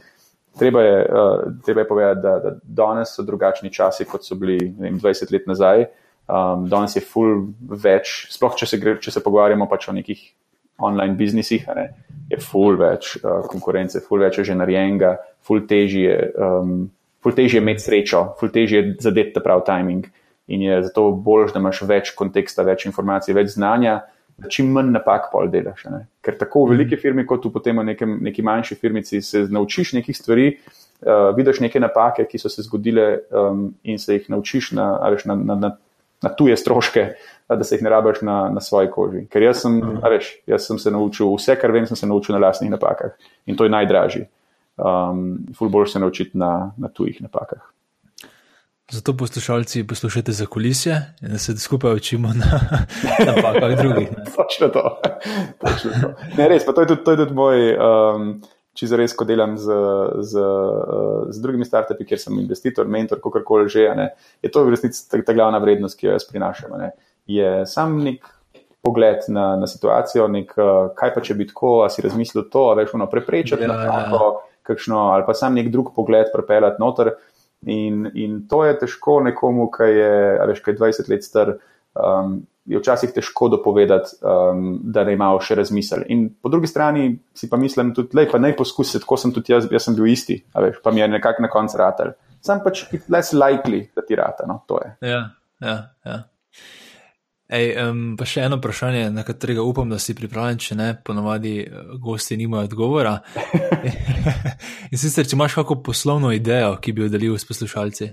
Treba 0.58 0.82
je, 0.82 1.06
uh, 1.06 1.54
treba 1.66 1.82
je 1.82 1.88
povedati, 1.88 2.22
da, 2.24 2.40
da 2.40 2.56
danes 2.64 3.16
so 3.16 3.24
drugačni 3.24 3.74
časi, 3.74 4.06
kot 4.06 4.26
so 4.26 4.36
bili 4.36 4.58
vem, 4.80 5.00
20 5.00 5.34
let 5.34 5.48
nazaj. 5.48 5.86
Um, 6.28 6.66
danes 6.68 6.96
je 6.96 7.04
full 7.04 7.46
več, 7.60 8.28
sploh 8.32 8.56
če 8.56 8.68
se, 8.68 8.80
gre, 8.80 8.98
če 9.04 9.12
se 9.12 9.24
pogovarjamo 9.24 9.68
pač 9.68 9.88
o 9.88 9.96
nekih 9.96 10.24
online 10.84 11.16
biznisih, 11.20 11.68
ne, 11.76 11.86
je 12.32 12.40
full 12.44 12.76
več 12.80 13.16
uh, 13.22 13.46
konkurence, 13.48 14.02
full 14.04 14.24
več 14.24 14.42
je 14.42 14.50
že 14.50 14.58
narejenega, 14.60 15.16
full 15.44 15.64
težje 15.68 16.04
je, 16.04 16.18
um, 16.36 16.90
full 17.24 17.36
težje 17.36 17.60
je 17.60 17.64
imeti 17.64 17.84
srečo, 17.86 18.24
full 18.40 18.52
težje 18.52 18.82
je 18.82 18.96
zadeti 19.08 19.36
ta 19.36 19.44
prav 19.44 19.64
timing. 19.68 20.08
In 20.48 20.62
je 20.64 20.82
zato 20.86 21.10
bolj, 21.12 21.50
da 21.52 21.60
imaš 21.60 21.82
več 21.88 22.14
konteksta, 22.16 22.64
več 22.64 22.86
informacij, 22.88 23.36
več 23.36 23.52
znanja, 23.58 23.98
da 24.38 24.50
čim 24.50 24.70
manj 24.72 24.92
napak 24.94 25.32
pol 25.32 25.50
delaš. 25.50 25.86
Ne? 25.90 26.04
Ker 26.22 26.38
tako 26.38 26.66
v 26.66 26.76
veliki 26.76 27.00
firmi, 27.02 27.26
kot 27.26 27.46
v 27.46 27.52
potem 27.54 27.80
v 27.82 27.88
nekem, 27.92 28.18
neki 28.28 28.46
manjši 28.46 28.78
firmici, 28.78 29.22
se 29.26 29.48
naučiš 29.50 29.96
nekih 29.98 30.18
stvari, 30.18 30.52
uh, 30.54 31.32
vidiš 31.38 31.62
neke 31.66 31.82
napake, 31.82 32.28
ki 32.30 32.42
so 32.42 32.52
se 32.54 32.66
zgodile 32.68 33.08
um, 33.32 33.68
in 33.84 33.98
se 34.00 34.20
jih 34.20 34.30
naučiš 34.34 34.72
na, 34.78 34.92
veš, 35.14 35.26
na, 35.30 35.36
na, 35.36 35.58
na, 35.64 35.72
na 36.24 36.34
tuje 36.38 36.58
stroške, 36.58 37.08
da 37.50 37.64
se 37.64 37.78
jih 37.78 37.86
ne 37.86 37.94
rabiš 37.94 38.22
na, 38.28 38.38
na 38.54 38.62
svoji 38.62 38.92
koži. 38.94 39.26
Ker 39.32 39.48
jaz 39.48 39.64
sem, 39.66 39.80
veš, 40.06 40.36
jaz 40.50 40.70
sem 40.70 40.82
se 40.82 40.94
naučil, 40.94 41.34
vse, 41.34 41.58
kar 41.58 41.74
vem, 41.74 41.90
sem 41.90 41.98
se 41.98 42.10
naučil 42.10 42.38
na 42.38 42.44
lastnih 42.46 42.74
napakah 42.74 43.18
in 43.46 43.58
to 43.58 43.66
je 43.66 43.74
najdražji. 43.74 44.28
Um, 44.78 45.48
ful 45.58 45.74
bolj 45.74 45.90
se 45.90 46.00
naučiti 46.00 46.38
na, 46.38 46.72
na 46.78 46.94
tujih 46.94 47.18
napakah. 47.26 47.64
Zato 48.92 49.18
poslušalci 49.18 49.88
poslušate 49.88 50.32
za 50.32 50.46
kulisje 50.46 51.02
in 51.22 51.32
da 51.32 51.38
se 51.38 51.58
skupaj 51.58 51.94
učimo 51.94 52.28
na 52.28 52.60
napakah 53.28 53.78
drugih. 53.78 54.10
Točno 54.36 54.68
to. 54.68 55.02
Točno 55.66 55.92
to. 56.02 56.14
Ne, 56.38 56.48
res, 56.48 56.66
pa 56.66 56.72
to 56.72 56.82
je 56.82 56.88
tudi, 56.88 57.04
to 57.04 57.12
je 57.12 57.18
tudi 57.18 57.34
moj, 57.36 57.76
um, 57.76 58.30
če 58.74 58.88
za 58.88 58.96
res, 59.02 59.12
ko 59.12 59.28
delam 59.28 59.58
z, 59.60 59.76
z, 60.24 60.40
uh, 60.40 61.28
z 61.28 61.44
drugimi 61.44 61.68
startupi, 61.68 62.08
kjer 62.08 62.22
sem 62.22 62.40
investitor, 62.40 62.88
mentor, 62.88 63.20
kakorkoli 63.20 63.68
že, 63.68 63.90
ne, 63.98 64.08
je 64.40 64.54
to 64.56 64.64
v 64.64 64.72
resnici 64.78 65.04
ta, 65.12 65.20
ta 65.20 65.36
glavna 65.36 65.60
vrednost, 65.60 66.00
ki 66.00 66.08
jo 66.08 66.16
jaz 66.16 66.24
prinašam. 66.32 66.80
Ne. 66.80 66.94
Je 67.28 67.66
sam 67.68 68.00
nek 68.00 68.24
pogled 68.88 69.28
na, 69.28 69.58
na 69.60 69.68
situacijo, 69.68 70.32
nek, 70.32 70.56
uh, 70.56 70.94
kaj 70.96 71.12
pa 71.12 71.28
če 71.28 71.36
bi 71.36 71.52
tako, 71.52 71.82
a 71.84 71.92
si 71.92 72.08
razmislil 72.08 72.48
to, 72.48 72.70
a 72.72 72.80
veš, 72.80 72.96
ono 72.96 73.12
preprečiti 73.12 73.68
ja, 73.68 73.74
napako, 73.74 74.32
ja. 74.32 74.60
kakšno, 74.72 75.10
ali 75.12 75.28
pa 75.28 75.36
sam 75.36 75.60
nek 75.60 75.74
drug 75.76 75.92
pogled 75.96 76.32
prepeljati 76.32 76.80
noter. 76.80 77.18
In, 77.66 78.06
in 78.14 78.44
to 78.50 78.62
je 78.66 78.76
težko 78.84 79.18
nekomu, 79.26 79.72
ki 79.74 79.90
je, 79.90 80.14
veš, 80.52 80.62
ki 80.64 80.72
je 80.72 80.78
20 80.78 81.10
let 81.10 81.26
star, 81.26 81.56
um, 81.98 82.38
je 82.68 82.80
včasih 82.80 83.14
težko 83.16 83.48
dopovedati, 83.50 84.20
um, 84.22 84.78
da 84.84 85.06
ne 85.08 85.16
imajo 85.16 85.40
še 85.42 85.58
razmisel. 85.62 86.04
In 86.14 86.28
po 86.42 86.52
drugi 86.54 86.70
strani 86.70 87.10
si 87.34 87.50
pa 87.50 87.58
mislim, 87.58 87.94
da 87.98 88.24
je 88.24 88.40
naj 88.44 88.56
poskusiti, 88.60 89.02
tako 89.04 89.18
sem 89.18 89.34
tudi 89.34 89.56
jaz, 89.56 89.70
jaz 89.72 89.88
sem 89.88 89.98
bil 89.98 90.10
isti, 90.12 90.38
veš, 90.54 90.82
pa 90.84 90.94
mi 90.94 91.02
je 91.02 91.10
nekako 91.16 91.48
na 91.48 91.52
koncu 91.52 91.82
ratelj. 91.82 92.16
Sam 92.46 92.62
pač 92.64 92.86
less 93.10 93.34
likely, 93.34 93.88
da 93.96 94.06
ti 94.06 94.16
rata. 94.20 94.46
No, 94.48 94.62
ja, 95.02 95.24
ja, 95.64 95.78
ja. 96.06 96.20
Ej, 97.48 97.70
um, 97.80 98.00
pa 98.20 98.26
še 98.28 98.42
eno 98.44 98.58
vprašanje, 98.60 99.06
na 99.16 99.24
katerega 99.24 99.64
upam, 99.64 99.88
da 99.88 100.02
si 100.04 100.16
pripravljen, 100.18 100.58
če 100.60 100.76
ne, 100.76 100.88
ponovadi 101.00 101.54
eh, 101.64 101.92
gosti 102.04 102.36
nimajo 102.36 102.68
odgovora. 102.68 103.14
In 104.92 105.00
sicer, 105.00 105.24
če 105.24 105.38
imaš 105.38 105.56
kakšno 105.56 105.78
poslovno 105.86 106.34
idejo, 106.36 106.74
ki 106.84 106.92
bi 106.92 107.06
jo 107.06 107.12
delil 107.14 107.38
s 107.40 107.48
poslušalci. 107.48 108.10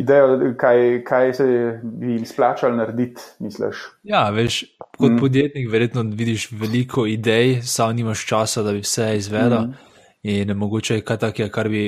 Idejo, 0.00 0.38
kaj, 0.60 1.02
kaj 1.08 1.34
se 1.36 1.44
bi 1.82 2.14
jim 2.14 2.24
splačalo 2.28 2.76
narediti, 2.76 3.20
misliš? 3.44 3.84
Ja, 4.08 4.26
veš, 4.32 4.62
kot 4.96 5.10
mm. 5.10 5.20
podjetnik, 5.20 5.68
verjetno 5.72 6.04
vidiš 6.16 6.50
veliko 6.56 7.04
idej, 7.08 7.60
sam 7.68 7.92
nimaš 7.96 8.24
časa, 8.28 8.64
da 8.64 8.72
bi 8.76 8.84
vse 8.84 9.10
izvedel. 9.20 9.68
Mm. 9.68 9.94
In 10.32 10.56
mogoče 10.56 10.98
je 10.98 11.04
kaj 11.04 11.20
takega, 11.28 11.52
kar 11.52 11.68
bi 11.72 11.84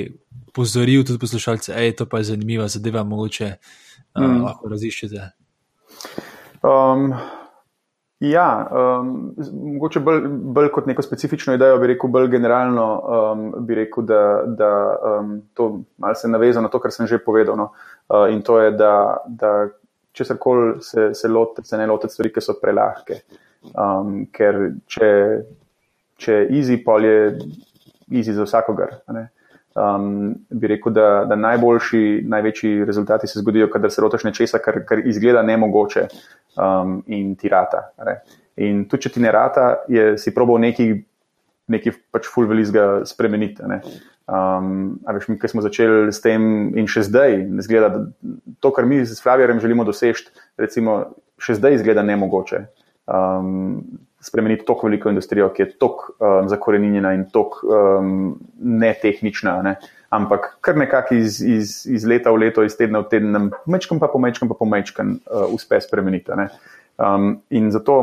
pozoril 0.53 1.03
tudi 1.05 1.21
poslušalce, 1.21 1.73
hej, 1.73 1.97
to 1.97 2.05
pa 2.09 2.21
je 2.21 2.31
zanimiva 2.31 2.69
zadeva, 2.69 3.03
mogoče 3.03 3.49
mm. 3.49 4.23
uh, 4.23 4.41
lahko 4.45 4.69
raziščete. 4.73 5.29
Um, 6.61 7.13
ja, 8.19 8.67
um, 8.71 9.35
mogoče 9.73 9.99
bolj, 10.03 10.21
bolj 10.27 10.71
kot 10.75 10.87
neko 10.89 11.01
specifično 11.01 11.53
idejo, 11.55 11.77
bi 11.79 11.93
rekel, 11.93 12.09
bolj 12.11 12.27
generalno, 12.27 12.87
um, 12.99 13.45
bi 13.65 13.77
rekel, 13.79 14.03
da, 14.03 14.23
da 14.45 14.71
um, 15.11 15.37
to 15.53 15.69
malce 15.97 16.27
navezano 16.27 16.67
na 16.67 16.71
to, 16.73 16.81
kar 16.83 16.91
sem 16.91 17.07
že 17.07 17.21
povedal. 17.23 17.57
No? 17.57 17.71
Uh, 18.09 18.27
in 18.33 18.41
to 18.41 18.59
je, 18.59 18.71
da, 18.71 18.93
da 19.27 19.53
če 20.11 20.25
se 20.25 20.37
koli 20.39 20.81
se, 20.83 21.13
se, 21.13 21.31
se 21.63 21.77
ne 21.77 21.87
lotite 21.87 22.13
stvari, 22.13 22.33
ki 22.33 22.43
so 22.43 22.57
prelahke. 22.59 23.21
Um, 23.75 24.25
ker 24.35 24.59
če, 24.87 25.09
če 26.19 26.37
je 26.41 26.47
easy, 26.59 26.79
pol 26.83 27.07
je 27.07 27.19
easy 28.11 28.35
za 28.35 28.47
vsakogar. 28.47 28.99
Ne? 29.15 29.29
Um, 29.75 30.35
bi 30.49 30.67
rekel, 30.67 30.93
da, 30.93 31.07
da 31.29 31.35
najboljši, 31.35 32.21
največji 32.27 32.85
rezultati 32.85 33.27
se 33.27 33.39
zgodijo, 33.39 33.69
kadar 33.69 33.91
se 33.91 34.01
lotiš 34.01 34.23
nečesa, 34.23 34.61
kar, 34.63 34.81
kar 34.85 35.03
izgleda 35.07 35.43
nemogoče 35.45 36.07
um, 36.57 36.99
in 37.07 37.35
ti 37.35 37.49
rata. 37.49 37.89
Ne? 38.05 38.19
In 38.65 38.83
tudi, 38.89 39.07
če 39.07 39.15
ti 39.15 39.23
ne 39.23 39.31
rata, 39.31 39.69
je, 39.87 40.11
si 40.19 40.33
probal 40.35 40.59
neki, 40.63 40.91
neki 41.71 41.95
pač 42.11 42.27
full 42.27 42.49
velizga 42.49 43.05
spremeniti. 43.07 43.63
Um, 44.29 44.99
veš, 45.07 45.29
mi, 45.31 45.39
ki 45.41 45.51
smo 45.51 45.63
začeli 45.65 46.11
s 46.13 46.21
tem 46.21 46.43
in 46.77 46.89
še 46.89 47.05
zdaj, 47.07 47.39
zgleda, 47.65 47.93
to, 48.59 48.73
kar 48.75 48.85
mi 48.89 49.01
z 49.05 49.17
Flavijem 49.23 49.61
želimo 49.63 49.87
doseči, 49.87 50.29
recimo, 50.59 51.01
še 51.39 51.55
zdaj 51.61 51.79
izgleda 51.79 52.03
nemogoče. 52.05 52.65
Um, 53.09 53.79
spremeniti 54.21 54.65
tako 54.65 54.87
veliko 54.87 55.09
industrijo, 55.09 55.49
ki 55.53 55.61
je 55.61 55.69
tako 55.79 56.13
um, 56.19 56.49
zakorenjena 56.49 57.13
in 57.13 57.25
tako 57.31 57.67
um, 57.67 58.39
netehnična, 58.59 59.61
ne? 59.63 59.75
ampak 60.09 60.57
kar 60.61 60.77
nekako 60.77 61.15
iz, 61.15 61.41
iz, 61.41 61.85
iz 61.85 62.05
leta 62.05 62.31
v 62.33 62.41
leto, 62.45 62.63
iz 62.65 62.75
tedna 62.77 63.03
v 63.03 63.09
teden, 63.11 63.51
mečkam 63.69 63.99
pa 64.01 64.09
pomečkam, 64.09 64.49
pa 64.49 64.57
pomečkam, 64.57 65.19
uh, 65.29 65.45
uspe 65.53 65.79
spremeniti. 65.81 66.33
Um, 66.97 67.35
in 67.49 67.69
zato, 67.71 67.99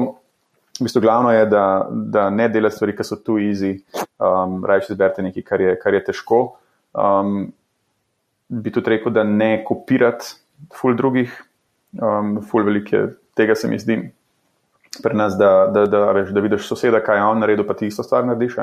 v 0.79 0.87
bistvu, 0.87 1.03
glavno 1.03 1.33
je, 1.35 1.47
da, 1.51 1.89
da 1.91 2.29
ne 2.31 2.49
delate 2.49 2.77
stvari, 2.77 2.95
ki 2.97 3.05
so 3.05 3.19
tu 3.21 3.41
easy, 3.43 3.75
um, 4.23 4.61
raje 4.65 4.87
izberete 4.87 5.25
nekaj, 5.27 5.47
kar 5.47 5.65
je, 5.65 5.75
kar 5.83 5.99
je 5.99 6.05
težko. 6.11 6.41
Um, 6.95 7.51
bi 8.49 8.71
tudi 8.71 8.95
rekel, 8.95 9.13
da 9.13 9.25
ne 9.27 9.65
kopirate 9.67 10.37
ful 10.79 10.95
drugih, 10.97 11.35
um, 11.99 12.39
ful 12.47 12.65
velike, 12.65 13.09
tega 13.37 13.59
se 13.59 13.69
mi 13.69 13.81
zdi 13.83 13.99
pri 15.03 15.17
nas, 15.17 15.35
da, 15.39 15.67
da, 15.73 15.87
da, 15.91 16.05
veš, 16.17 16.31
da 16.35 16.43
vidiš 16.45 16.69
soseda, 16.69 17.01
kaj 17.05 17.19
je 17.19 17.25
on 17.25 17.43
naredil, 17.43 17.67
pa 17.67 17.75
ti 17.75 17.89
isto 17.91 18.03
stvar 18.07 18.27
narediš, 18.27 18.57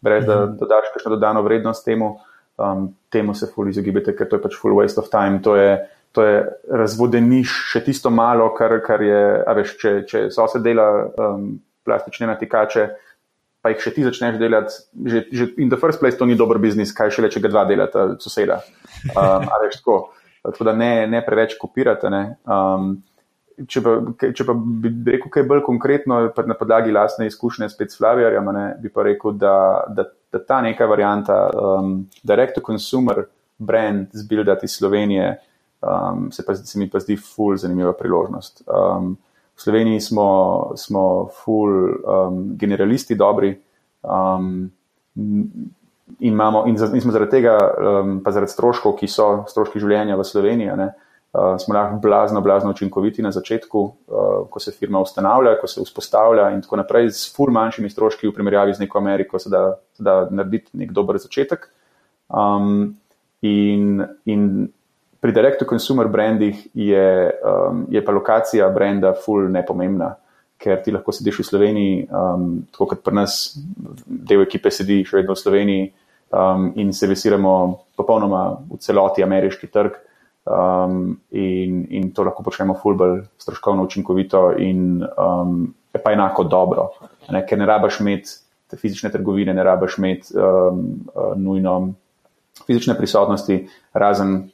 brez 0.00 0.26
da 0.26 0.44
mhm. 0.44 0.58
dodaš 0.60 0.92
kakšno 0.94 1.14
dodano 1.16 1.42
vrednost 1.42 1.84
temu, 1.84 2.16
um, 2.56 2.90
temu 3.08 3.34
se 3.34 3.46
fully 3.46 3.70
izogibate, 3.70 4.16
ker 4.16 4.28
to 4.28 4.38
je 4.38 4.42
pač 4.42 4.56
full 4.60 4.76
waste 4.76 5.00
of 5.00 5.10
time. 5.10 5.42
To 5.42 5.56
je, 5.56 5.78
to 6.12 6.24
je 6.24 6.40
razvodeniš 6.70 7.52
še 7.72 7.84
tisto 7.86 8.10
malo, 8.10 8.50
kar, 8.56 8.78
kar 8.86 9.02
je, 9.04 9.22
veš, 9.60 9.76
če, 9.80 9.94
če 10.08 10.24
sosed 10.34 10.64
dela 10.64 10.88
um, 11.08 11.52
plastične 11.86 12.30
natikače. 12.32 12.88
Pa 13.60 13.74
jih 13.74 13.82
še 13.84 13.92
ti 13.92 14.06
začneš 14.06 14.38
delati, 14.40 14.72
že, 15.04 15.26
že 15.36 15.50
in 15.60 15.68
the 15.68 15.76
first 15.76 16.00
place 16.00 16.16
to 16.16 16.24
ni 16.24 16.36
dober 16.38 16.56
biznis, 16.56 16.94
kaj 16.96 17.12
še 17.12 17.26
le, 17.26 17.28
če 17.32 17.42
ga 17.44 17.50
dva 17.52 17.66
delata, 17.68 18.06
soseda. 18.22 18.62
Um, 19.12 19.44
tako, 19.76 19.98
tako 20.40 20.64
da 20.64 20.72
ne, 20.72 21.04
ne 21.12 21.20
preveč 21.24 21.58
kopirate. 21.60 22.08
Ne. 22.08 22.22
Um, 22.48 22.94
če, 23.68 23.82
pa, 23.84 23.94
če 24.36 24.46
pa 24.46 24.54
bi 24.54 24.92
rekel 25.12 25.32
kaj 25.32 25.46
bolj 25.48 25.62
konkretno, 25.66 26.20
na 26.46 26.56
podlagi 26.58 26.94
lastne 26.94 27.28
izkušnje 27.30 27.68
spet 27.72 27.92
s 27.92 28.00
Flavijarjem, 28.00 28.50
bi 28.82 28.92
pa 28.92 29.04
rekel, 29.06 29.36
da, 29.40 29.54
da, 29.88 30.06
da 30.32 30.42
ta 30.44 30.60
neka 30.64 30.88
varianta, 30.90 31.38
um, 31.54 31.94
direct-to-consumer 32.22 33.24
brand 33.58 34.14
zbildati 34.16 34.68
iz 34.68 34.76
Slovenije, 34.78 35.32
um, 35.82 36.30
se, 36.32 36.46
pa, 36.46 36.54
se 36.56 36.78
mi 36.78 36.88
pa 36.90 37.02
zdi 37.02 37.18
ful 37.20 37.56
zanimiva 37.60 37.92
priložnost. 37.96 38.64
Um, 38.66 39.16
v 39.56 39.64
Sloveniji 39.64 40.00
smo, 40.00 40.28
smo 40.80 41.04
ful 41.42 41.74
um, 41.90 42.44
generalisti 42.56 43.18
dobri. 43.18 43.54
Um, 44.02 44.70
In, 46.18 46.32
imamo, 46.32 46.64
in, 46.66 46.76
in 46.94 47.00
smo 47.00 47.12
zaradi 47.12 47.30
tega, 47.30 47.54
um, 47.60 48.20
pa 48.24 48.32
zaradi 48.32 48.52
stroškov, 48.52 48.96
ki 48.98 49.08
so 49.10 49.26
stroški 49.50 49.82
življenja 49.82 50.16
v 50.18 50.24
Sloveniji, 50.26 50.76
ne, 50.78 50.88
uh, 51.32 51.56
smo 51.58 51.74
lahko 51.74 51.98
blazno, 52.02 52.40
blazno 52.40 52.70
učinkoviti 52.70 53.22
na 53.22 53.30
začetku, 53.30 53.80
uh, 53.80 54.48
ko 54.50 54.60
se 54.60 54.72
firma 54.72 55.00
ustanavlja, 55.00 55.58
ko 55.60 55.66
se 55.66 55.82
vzpostavlja 55.84 56.50
in 56.50 56.62
tako 56.62 56.76
naprej, 56.76 57.10
z 57.10 57.36
fur 57.36 57.50
manjšimi 57.50 57.90
stroški 57.90 58.28
v 58.28 58.34
primerjavi 58.34 58.74
z 58.74 58.84
neko 58.84 58.98
Ameriko, 58.98 59.38
se 59.38 59.50
da, 59.50 59.76
se 59.96 60.02
da 60.02 60.24
narediti 60.30 60.76
nek 60.78 60.92
dober 60.92 61.18
začetek. 61.18 61.68
Um, 62.28 62.96
in, 63.42 64.02
in 64.24 64.68
pri 65.20 65.32
direct-to-consumer 65.32 66.08
brandih 66.08 66.66
je, 66.74 67.30
um, 67.44 67.86
je 67.90 68.04
pa 68.04 68.12
lokacija 68.12 68.68
brenda 68.70 69.14
ful 69.14 69.48
nepomembna. 69.50 70.14
Ker 70.60 70.82
ti 70.84 70.92
lahko 70.92 71.12
sediš 71.12 71.38
v 71.40 71.44
Sloveniji, 71.48 72.00
um, 72.12 72.60
tako 72.68 72.90
kot 72.90 73.02
pri 73.04 73.16
nas, 73.16 73.56
del 74.04 74.42
ekipe 74.44 74.68
sedi 74.68 75.00
še 75.08 75.22
vedno 75.22 75.32
v 75.32 75.40
Sloveniji 75.40 75.86
um, 76.36 76.66
in 76.76 76.92
se 76.92 77.08
vesiramo 77.08 77.54
popolnoma 77.96 78.42
v 78.68 78.76
celoti 78.84 79.24
ameriški 79.24 79.70
trg 79.72 79.96
um, 80.44 81.20
in, 81.30 81.86
in 81.90 82.12
to 82.12 82.24
lahko 82.24 82.42
počnemo 82.42 82.74
fulbol 82.82 83.20
stroškovno 83.38 83.82
učinkovito 83.82 84.52
in 84.58 85.02
um, 85.02 85.74
pa 86.04 86.12
enako 86.12 86.44
dobro. 86.44 86.88
Ne, 87.30 87.44
ker 87.46 87.58
ne 87.58 87.66
rabaš 87.66 88.00
imeti 88.00 88.38
te 88.70 88.76
fizične 88.76 89.10
trgovine, 89.10 89.54
ne 89.54 89.64
rabaš 89.64 89.98
imeti 89.98 90.36
um, 90.36 90.84
uh, 91.14 91.34
nujno 91.36 91.92
fizične 92.66 92.96
prisotnosti, 92.96 93.66
razen 93.92 94.50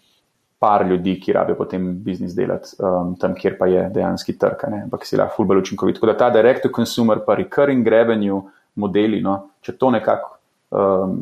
par 0.58 0.86
ljudi, 0.86 1.18
ki 1.20 1.32
rabijo 1.32 1.56
potem 1.56 1.88
biznis 2.02 2.34
delati 2.34 2.76
um, 2.80 3.14
tam, 3.20 3.34
kjer 3.36 3.58
pa 3.58 3.66
je 3.68 3.88
dejanski 3.92 4.38
trg, 4.38 4.64
ampak 4.84 5.04
si 5.04 5.16
lahko 5.16 5.36
fulbol 5.36 5.60
učinkovit. 5.60 5.98
Tako 5.98 6.12
da 6.12 6.16
ta 6.16 6.30
direct-to-consumer 6.32 7.20
pa 7.26 7.36
recurring 7.36 7.86
revenue 7.86 8.40
modeli, 8.80 9.20
no, 9.22 9.36
če 9.60 9.76
to 9.76 9.90
nekako 9.92 10.32
um, 10.70 11.18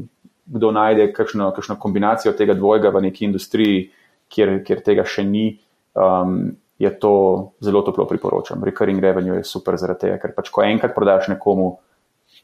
kdo 0.47 0.71
najde, 0.71 1.09
kakšno, 1.13 1.51
kakšno 1.57 1.77
kombinacijo 1.81 2.33
tega 2.37 2.55
dvojega 2.55 2.93
v 2.95 3.07
neki 3.09 3.25
industriji, 3.25 3.89
kjer, 4.33 4.59
kjer 4.67 4.83
tega 4.85 5.05
še 5.09 5.25
ni, 5.27 5.47
um, 5.95 6.55
je 6.79 6.91
to 7.01 7.15
zelo 7.63 7.83
toplo 7.87 8.07
priporočam. 8.11 8.65
Recurring 8.65 9.01
revenue 9.03 9.39
je 9.39 9.49
super 9.49 9.79
zaradi 9.81 10.07
tega, 10.07 10.19
ker 10.23 10.35
pač 10.37 10.51
ko 10.51 10.65
enkrat 10.67 10.95
prodaš 10.95 11.29
nekomu, 11.31 11.77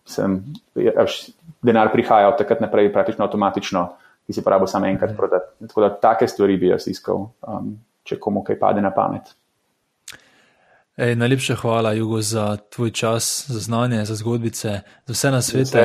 sem, 0.07 0.39
denar 1.62 1.90
prihaja 1.93 2.31
od 2.31 2.39
takrat 2.39 2.62
naprej 2.62 2.93
praktično 2.94 3.27
avtomatično, 3.27 3.85
ki 4.27 4.36
si 4.36 4.44
porabo 4.47 4.69
samo 4.70 4.86
enkrat 4.86 5.16
prodati. 5.16 5.52
Tako 5.66 5.86
da 5.86 5.90
take 6.01 6.28
stvari 6.31 6.57
bi 6.61 6.70
jaz 6.70 6.86
iskal, 6.90 7.27
um, 7.47 7.74
če 8.07 8.20
komu 8.23 8.44
kaj 8.47 8.59
pade 8.61 8.85
na 8.85 8.94
pamet. 8.94 9.35
Ej, 11.01 11.15
najlepša 11.16 11.57
hvala, 11.62 11.94
Jugo, 11.97 12.20
za 12.20 12.57
tvoj 12.70 12.90
čas, 12.93 13.47
za 13.48 13.61
znanje, 13.61 14.05
za 14.05 14.15
zgodbice, 14.20 14.81
za 15.07 15.15
vse 15.15 15.31
na 15.31 15.43
svetu. 15.43 15.78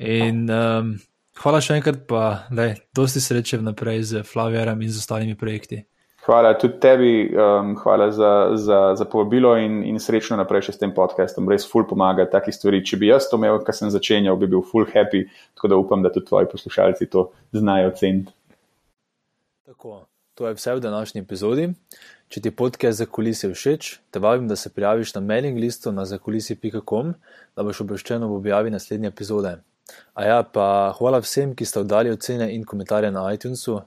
In 0.00 0.46
um, 0.50 0.94
hvala 1.38 1.60
še 1.62 1.78
enkrat, 1.78 2.02
pa 2.10 2.46
da 2.50 2.70
je 2.70 2.76
dosti 2.96 3.22
sreče 3.22 3.60
vnaprej 3.62 4.02
z 4.02 4.22
Flavierem 4.26 4.82
in 4.82 4.90
z 4.90 4.98
ostalimi 4.98 5.38
projekti. 5.38 5.84
Hvala 6.26 6.52
tudi 6.60 6.76
tebi, 6.80 7.12
um, 7.32 7.72
hvala 7.80 8.10
za, 8.12 8.50
za, 8.54 8.78
za 8.96 9.04
povabilo 9.04 9.54
in, 9.56 9.80
in 9.88 9.96
srečno 9.98 10.36
naprej 10.36 10.66
še 10.66 10.74
s 10.76 10.80
tem 10.82 10.92
podcastom. 10.94 11.48
Res 11.48 11.64
ful 11.64 11.86
pomaga 11.88 12.26
takih 12.28 12.52
stvari. 12.52 12.82
Če 12.84 12.98
bi 13.00 13.08
jaz 13.08 13.30
to 13.30 13.38
imel, 13.40 13.62
kar 13.64 13.74
sem 13.74 13.88
začenjal, 13.88 14.36
bi 14.36 14.50
bil 14.52 14.60
ful 14.60 14.84
happy, 14.92 15.24
tako 15.56 15.72
da 15.72 15.78
upam, 15.80 16.04
da 16.04 16.12
tudi 16.12 16.28
tvoji 16.28 16.50
poslušalci 16.52 17.08
to 17.08 17.30
znajo 17.56 17.88
oceniti. 17.94 18.36
Tako, 19.64 20.02
to 20.36 20.50
je 20.50 20.58
vse 20.60 20.76
v 20.76 20.84
današnji 20.84 21.24
epizodi. 21.24 21.70
Če 22.30 22.44
ti 22.44 22.52
podcast 22.52 23.00
za 23.00 23.08
kulise 23.08 23.48
všeč, 23.48 23.90
te 24.12 24.20
vabim, 24.20 24.44
da 24.46 24.60
se 24.60 24.70
prijaviš 24.70 25.16
na 25.16 25.24
mailing 25.24 25.56
listu 25.58 25.90
na 25.90 26.04
zakulisi.com, 26.04 27.14
da 27.56 27.64
boš 27.64 27.80
obveščen 27.86 28.28
ob 28.28 28.36
objavi 28.36 28.70
naslednje 28.70 29.08
epizode. 29.08 29.56
A 30.14 30.26
ja, 30.26 30.42
pa 30.42 30.92
hvala 30.98 31.20
vsem, 31.24 31.54
ki 31.54 31.64
ste 31.64 31.80
oddali 31.80 32.12
ocene 32.12 32.50
in 32.54 32.64
komentarje 32.64 33.10
na 33.10 33.26
iTunesu. 33.32 33.80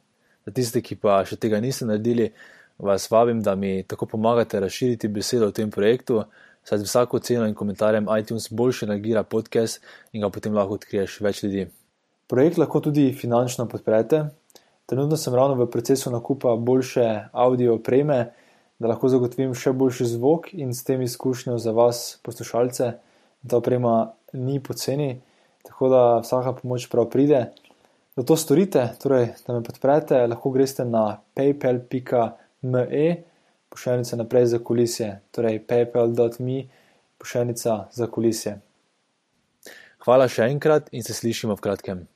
Za 0.46 0.52
tiste, 0.52 0.82
ki 0.82 0.98
pa 1.00 1.22
še 1.26 1.38
tega 1.40 1.60
niste 1.64 1.88
naredili, 1.88 2.32
vas 2.78 3.06
vabim, 3.12 3.42
da 3.42 3.56
mi 3.56 3.84
tako 3.88 4.06
pomagate 4.06 4.60
razširiti 4.60 5.08
besedo 5.08 5.48
o 5.48 5.56
tem 5.56 5.72
projektu, 5.72 6.24
saj 6.64 6.82
z 6.82 6.88
vsako 6.88 7.20
ceno 7.20 7.48
in 7.48 7.56
komentarjem 7.56 8.08
iTunes 8.20 8.50
boljše 8.52 8.88
nagira 8.88 9.24
podcast 9.24 9.82
in 10.12 10.22
ga 10.22 10.30
potem 10.30 10.56
lahko 10.56 10.80
odkriješ 10.80 11.20
več 11.22 11.44
ljudi. 11.44 11.68
Projekt 12.28 12.58
lahko 12.58 12.80
tudi 12.80 13.12
finančno 13.14 13.68
podprete. 13.68 14.26
Trenutno 14.86 15.18
sem 15.18 15.36
ravno 15.36 15.56
v 15.56 15.70
procesu 15.72 16.12
nakupa 16.12 16.56
boljše 16.56 17.30
audio 17.32 17.76
opreme, 17.76 18.34
da 18.80 18.88
lahko 18.88 19.10
zagotovim 19.10 19.54
še 19.56 19.72
boljši 19.72 20.08
zvok 20.16 20.50
in 20.54 20.74
s 20.74 20.84
tem 20.84 21.02
izkušnjo 21.02 21.58
za 21.58 21.72
vas, 21.72 22.20
poslušalce. 22.24 22.92
Ta 23.48 23.58
oprema 23.60 24.14
ni 24.34 24.60
poceni, 24.64 25.22
tako 25.64 25.90
da 25.90 26.04
vsaka 26.24 26.54
pomoč 26.62 26.88
prav 26.92 27.10
pride 27.10 27.48
da 28.16 28.24
to 28.24 28.36
storite, 28.38 28.90
torej, 29.02 29.28
da 29.48 29.54
me 29.54 29.64
podprete, 29.64 30.28
lahko 30.28 30.52
greste 30.52 30.86
na 30.86 31.22
paypal.me, 31.36 33.16
pošiljnica 33.70 34.16
naprej 34.16 34.46
za 34.46 34.60
kulisje, 34.60 35.20
torej 35.32 35.60
paypal.me, 35.68 36.64
pošiljnica 37.18 37.78
za 37.92 38.08
kulisje. 38.08 38.60
Hvala 40.06 40.28
še 40.28 40.50
enkrat 40.52 40.92
in 40.92 41.04
se 41.04 41.16
slišimo 41.16 41.56
v 41.56 41.64
kratkem. 41.64 42.08